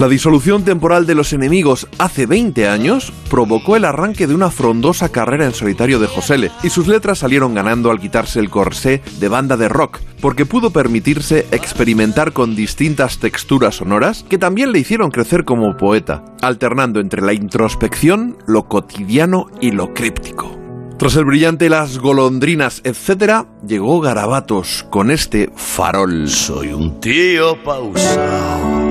La 0.01 0.09
disolución 0.09 0.65
temporal 0.65 1.07
de 1.07 1.15
los 1.15 1.35
enemigos 1.35 1.89
hace 1.99 2.25
20 2.25 2.69
años 2.69 3.13
provocó 3.29 3.77
el 3.77 3.85
arranque 3.85 4.27
de 4.27 4.35
una 4.35 4.51
frondosa 4.51 5.11
carrera 5.11 5.45
en 5.45 5.53
solitario 5.53 5.99
de 5.99 6.07
Josele 6.07 6.51
y 6.63 6.71
sus 6.71 6.89
letras 6.89 7.19
salieron 7.19 7.53
ganando 7.53 7.91
al 7.91 8.01
quitarse 8.01 8.41
el 8.41 8.49
corsé 8.49 9.03
de 9.21 9.29
banda 9.29 9.59
de 9.59 9.69
rock, 9.69 9.99
porque 10.23 10.47
pudo 10.47 10.71
permitirse 10.71 11.47
experimentar 11.51 12.33
con 12.33 12.57
distintas 12.57 13.19
texturas 13.19 13.77
sonoras 13.77 14.25
que 14.29 14.39
también 14.39 14.73
le 14.73 14.79
hicieron 14.79 15.11
crecer 15.11 15.45
como 15.45 15.77
poeta, 15.77 16.25
alternando 16.41 16.99
entre 16.99 17.21
la 17.21 17.35
introspección, 17.35 18.39
lo 18.47 18.69
cotidiano 18.69 19.51
y 19.61 19.73
lo 19.73 19.93
críptico. 19.93 20.58
Tras 20.99 21.15
el 21.15 21.25
brillante 21.25 21.71
Las 21.71 21.99
golondrinas, 21.99 22.81
etc., 22.83 23.47
llegó 23.67 24.01
Garabatos 24.01 24.85
con 24.91 25.11
este 25.11 25.51
farol. 25.55 26.29
Soy 26.29 26.73
un 26.73 27.01
tío 27.01 27.63
pausado 27.63 28.89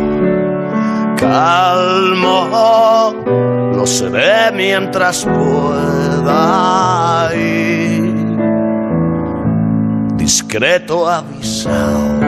calmo, 1.18 3.14
lo 3.76 3.86
seré 3.86 4.52
mientras 4.54 5.26
pueda 5.26 7.30
ir. 7.36 8.16
Discreto 10.16 11.10
avisado. 11.10 12.27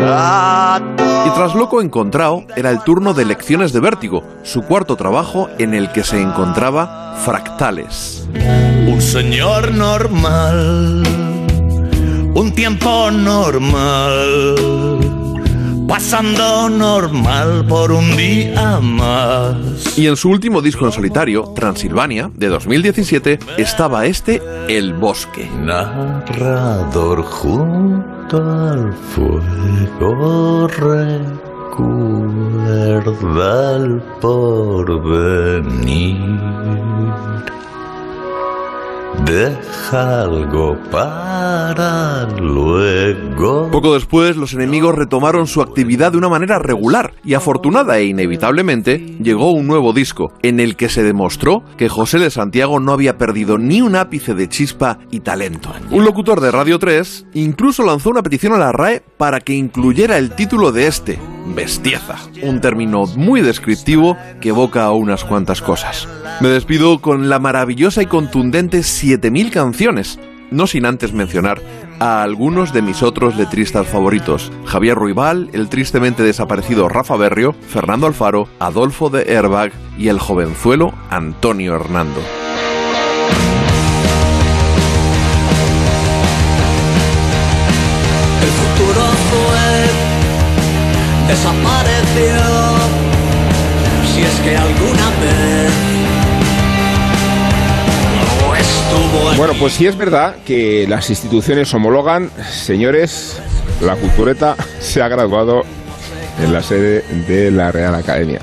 Y 0.00 1.30
tras 1.34 1.54
Loco 1.54 1.82
Encontrado, 1.82 2.44
era 2.56 2.70
el 2.70 2.82
turno 2.82 3.12
de 3.12 3.24
Lecciones 3.26 3.72
de 3.72 3.80
Vértigo, 3.80 4.24
su 4.42 4.62
cuarto 4.62 4.96
trabajo 4.96 5.48
en 5.58 5.74
el 5.74 5.92
que 5.92 6.04
se 6.04 6.20
encontraba 6.20 7.16
Fractales. 7.24 8.26
Un 8.86 9.00
señor 9.02 9.72
normal, 9.72 11.02
un 12.34 12.52
tiempo 12.54 13.10
normal 13.10 14.89
pasando 15.90 16.70
normal 16.70 17.66
por 17.66 17.90
un 17.90 18.16
día 18.16 18.78
más. 18.80 19.98
Y 19.98 20.06
en 20.06 20.16
su 20.16 20.30
último 20.30 20.62
disco 20.62 20.86
en 20.86 20.92
solitario, 20.92 21.52
Transilvania, 21.56 22.30
de 22.32 22.46
2017, 22.46 23.40
estaba 23.58 24.06
este 24.06 24.40
El 24.68 24.94
Bosque. 24.94 25.50
Narrador 25.58 27.22
junto 27.24 28.36
al 28.36 28.92
fuego 28.92 30.68
recuerda 30.68 31.80
el 33.76 34.00
porvenir. 34.20 35.40
Deja 39.24 40.22
algo 40.22 40.76
para 40.90 42.28
luego. 42.40 43.70
Poco 43.70 43.94
después, 43.94 44.36
los 44.36 44.54
enemigos 44.54 44.94
retomaron 44.94 45.46
su 45.46 45.62
actividad 45.62 46.12
de 46.12 46.18
una 46.18 46.28
manera 46.28 46.58
regular 46.58 47.14
y 47.24 47.34
afortunada 47.34 47.98
e 47.98 48.06
inevitablemente 48.06 48.98
llegó 49.22 49.52
un 49.52 49.66
nuevo 49.66 49.92
disco 49.92 50.32
en 50.42 50.58
el 50.60 50.76
que 50.76 50.88
se 50.88 51.02
demostró 51.02 51.62
que 51.76 51.88
José 51.88 52.18
de 52.18 52.30
Santiago 52.30 52.80
no 52.80 52.92
había 52.92 53.18
perdido 53.18 53.58
ni 53.58 53.82
un 53.82 53.96
ápice 53.96 54.34
de 54.34 54.48
chispa 54.48 54.98
y 55.10 55.20
talento. 55.20 55.72
Un 55.90 56.04
locutor 56.04 56.40
de 56.40 56.50
Radio 56.50 56.78
3 56.78 57.26
incluso 57.34 57.84
lanzó 57.84 58.10
una 58.10 58.22
petición 58.22 58.52
a 58.52 58.58
la 58.58 58.72
RAE 58.72 59.02
para 59.16 59.40
que 59.40 59.54
incluyera 59.54 60.18
el 60.18 60.34
título 60.34 60.72
de 60.72 60.86
este, 60.86 61.18
bestieza, 61.54 62.16
un 62.42 62.60
término 62.60 63.04
muy 63.16 63.40
descriptivo 63.40 64.16
que 64.40 64.50
evoca 64.50 64.90
unas 64.90 65.24
cuantas 65.24 65.60
cosas. 65.62 66.08
Me 66.40 66.48
despido 66.48 67.00
con 67.00 67.28
la 67.28 67.38
maravillosa 67.38 68.02
y 68.02 68.06
contundente 68.06 68.82
7000 68.82 69.50
canciones, 69.50 70.18
no 70.50 70.66
sin 70.66 70.86
antes 70.86 71.12
mencionar 71.12 71.60
a 72.00 72.22
algunos 72.22 72.72
de 72.72 72.82
mis 72.82 73.02
otros 73.02 73.36
letristas 73.36 73.86
favoritos, 73.86 74.50
Javier 74.64 74.96
Ruibal, 74.96 75.50
el 75.52 75.68
tristemente 75.68 76.22
desaparecido 76.22 76.88
Rafa 76.88 77.16
Berrio, 77.16 77.52
Fernando 77.52 78.06
Alfaro, 78.06 78.48
Adolfo 78.58 79.10
de 79.10 79.22
Herbag 79.32 79.72
y 79.98 80.08
el 80.08 80.18
jovenzuelo 80.18 80.92
Antonio 81.10 81.74
Hernando. 81.74 82.20
Desapareció. 91.30 92.40
Si 94.12 94.22
es 94.22 94.40
que 94.40 94.56
alguna 94.56 95.10
vez 95.20 95.70
Bueno, 99.36 99.54
pues 99.58 99.74
sí 99.74 99.86
es 99.86 99.96
verdad 99.96 100.36
que 100.44 100.86
las 100.88 101.08
instituciones 101.10 101.72
homologan, 101.72 102.30
señores, 102.50 103.40
la 103.80 103.94
cultureta 103.94 104.56
se 104.80 105.00
ha 105.00 105.08
graduado 105.08 105.62
en 106.42 106.52
la 106.52 106.62
sede 106.62 107.04
de 107.28 107.50
la 107.50 107.70
Real 107.70 107.94
Academia 107.94 108.40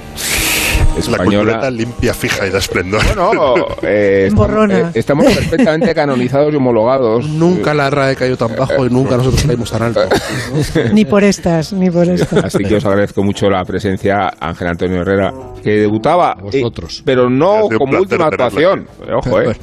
Española. 0.97 1.53
cultureta 1.53 1.71
limpia, 1.71 2.13
fija 2.13 2.47
y 2.47 2.49
da 2.49 2.59
esplendor. 2.59 3.01
No, 3.15 3.55
eh, 3.81 4.27
estamos, 4.27 4.71
eh, 4.71 4.85
estamos 4.93 5.25
perfectamente 5.25 5.93
canonizados 5.93 6.53
y 6.53 6.57
homologados. 6.57 7.27
Nunca 7.27 7.73
la 7.73 7.89
RAE 7.89 8.15
cayó 8.15 8.37
tan 8.37 8.55
bajo 8.55 8.85
y 8.85 8.89
nunca 8.89 9.17
nosotros 9.17 9.43
caímos 9.43 9.71
tan 9.71 9.83
alto. 9.83 10.01
Ni 10.93 11.05
por 11.05 11.23
estas, 11.23 11.73
ni 11.73 11.89
por 11.89 12.07
estas. 12.07 12.45
Así 12.45 12.63
que 12.63 12.75
os 12.75 12.85
agradezco 12.85 13.23
mucho 13.23 13.49
la 13.49 13.63
presencia, 13.63 14.29
Ángel 14.39 14.67
Antonio 14.67 15.01
Herrera, 15.01 15.33
que 15.63 15.71
debutaba, 15.71 16.37
eh, 16.51 16.63
pero 17.03 17.29
no 17.29 17.53
Ha 17.53 17.61
sido 17.63 17.67
un 17.67 17.77
como 17.77 17.99
última 17.99 18.27
actuación. 18.27 18.87
Eh, 19.05 19.13
Ojo, 19.13 19.41
eh. 19.41 19.55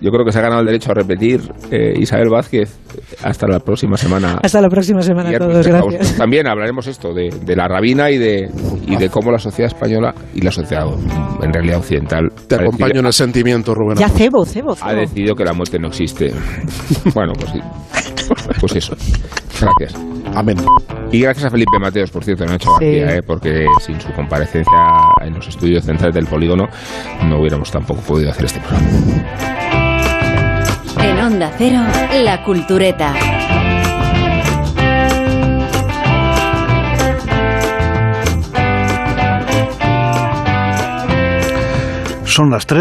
Yo 0.00 0.10
creo 0.10 0.24
que 0.24 0.32
se 0.32 0.38
ha 0.38 0.42
ganado 0.42 0.60
el 0.60 0.66
derecho 0.66 0.90
a 0.90 0.94
repetir 0.94 1.40
eh, 1.70 1.94
Isabel 1.98 2.28
Vázquez 2.30 2.76
hasta 3.22 3.46
la 3.46 3.60
próxima 3.60 3.96
semana. 3.96 4.38
Hasta 4.42 4.60
la 4.60 4.68
próxima 4.68 5.02
semana 5.02 5.30
a 5.30 5.38
todos, 5.38 5.66
gracias. 5.66 6.16
También 6.16 6.46
hablaremos 6.48 6.86
esto 6.86 7.12
de, 7.12 7.30
de 7.44 7.56
la 7.56 7.68
rabina 7.68 8.10
y 8.10 8.18
de, 8.18 8.48
y 8.86 8.96
de 8.96 9.08
cómo 9.08 9.30
la 9.30 9.38
sociedad 9.38 9.72
española 9.72 10.14
y 10.34 10.40
la 10.40 10.50
sociedad 10.50 10.86
en 11.42 11.52
realidad 11.52 11.78
occidental 11.78 12.28
Te 12.48 12.56
acompaño 12.56 13.00
en 13.00 13.06
el 13.06 13.12
sentimiento, 13.12 13.74
Rubén. 13.74 13.96
Ya 13.98 14.08
cebo, 14.08 14.44
cebo, 14.44 14.76
ha 14.80 14.92
decidido 14.94 15.34
que 15.34 15.44
la 15.44 15.52
muerte 15.52 15.78
no 15.78 15.88
existe. 15.88 16.32
bueno, 17.14 17.32
pues 17.34 17.50
sí. 17.52 17.60
Pues 18.60 18.76
eso. 18.76 18.94
Gracias. 19.60 20.00
Amén. 20.34 20.56
Y 21.10 21.20
gracias 21.20 21.44
a 21.46 21.50
Felipe 21.50 21.78
Mateos, 21.80 22.10
por 22.10 22.24
cierto, 22.24 22.44
Nacho 22.46 22.70
Sí. 22.78 22.86
García, 23.00 23.16
¿eh? 23.16 23.22
porque 23.26 23.66
sin 23.80 24.00
su 24.00 24.10
comparecencia 24.12 24.72
en 25.20 25.34
los 25.34 25.46
estudios 25.46 25.84
centrales 25.84 26.14
del 26.14 26.26
polígono 26.26 26.64
no 27.28 27.38
hubiéramos 27.40 27.70
tampoco 27.70 28.00
podido 28.00 28.30
hacer 28.30 28.46
este 28.46 28.60
programa. 28.60 29.71
Onda 31.24 31.52
Cero, 31.56 31.78
La 32.24 32.42
Cultureta. 32.42 33.14
Son 42.24 42.50
las 42.50 42.66
tres. 42.66 42.80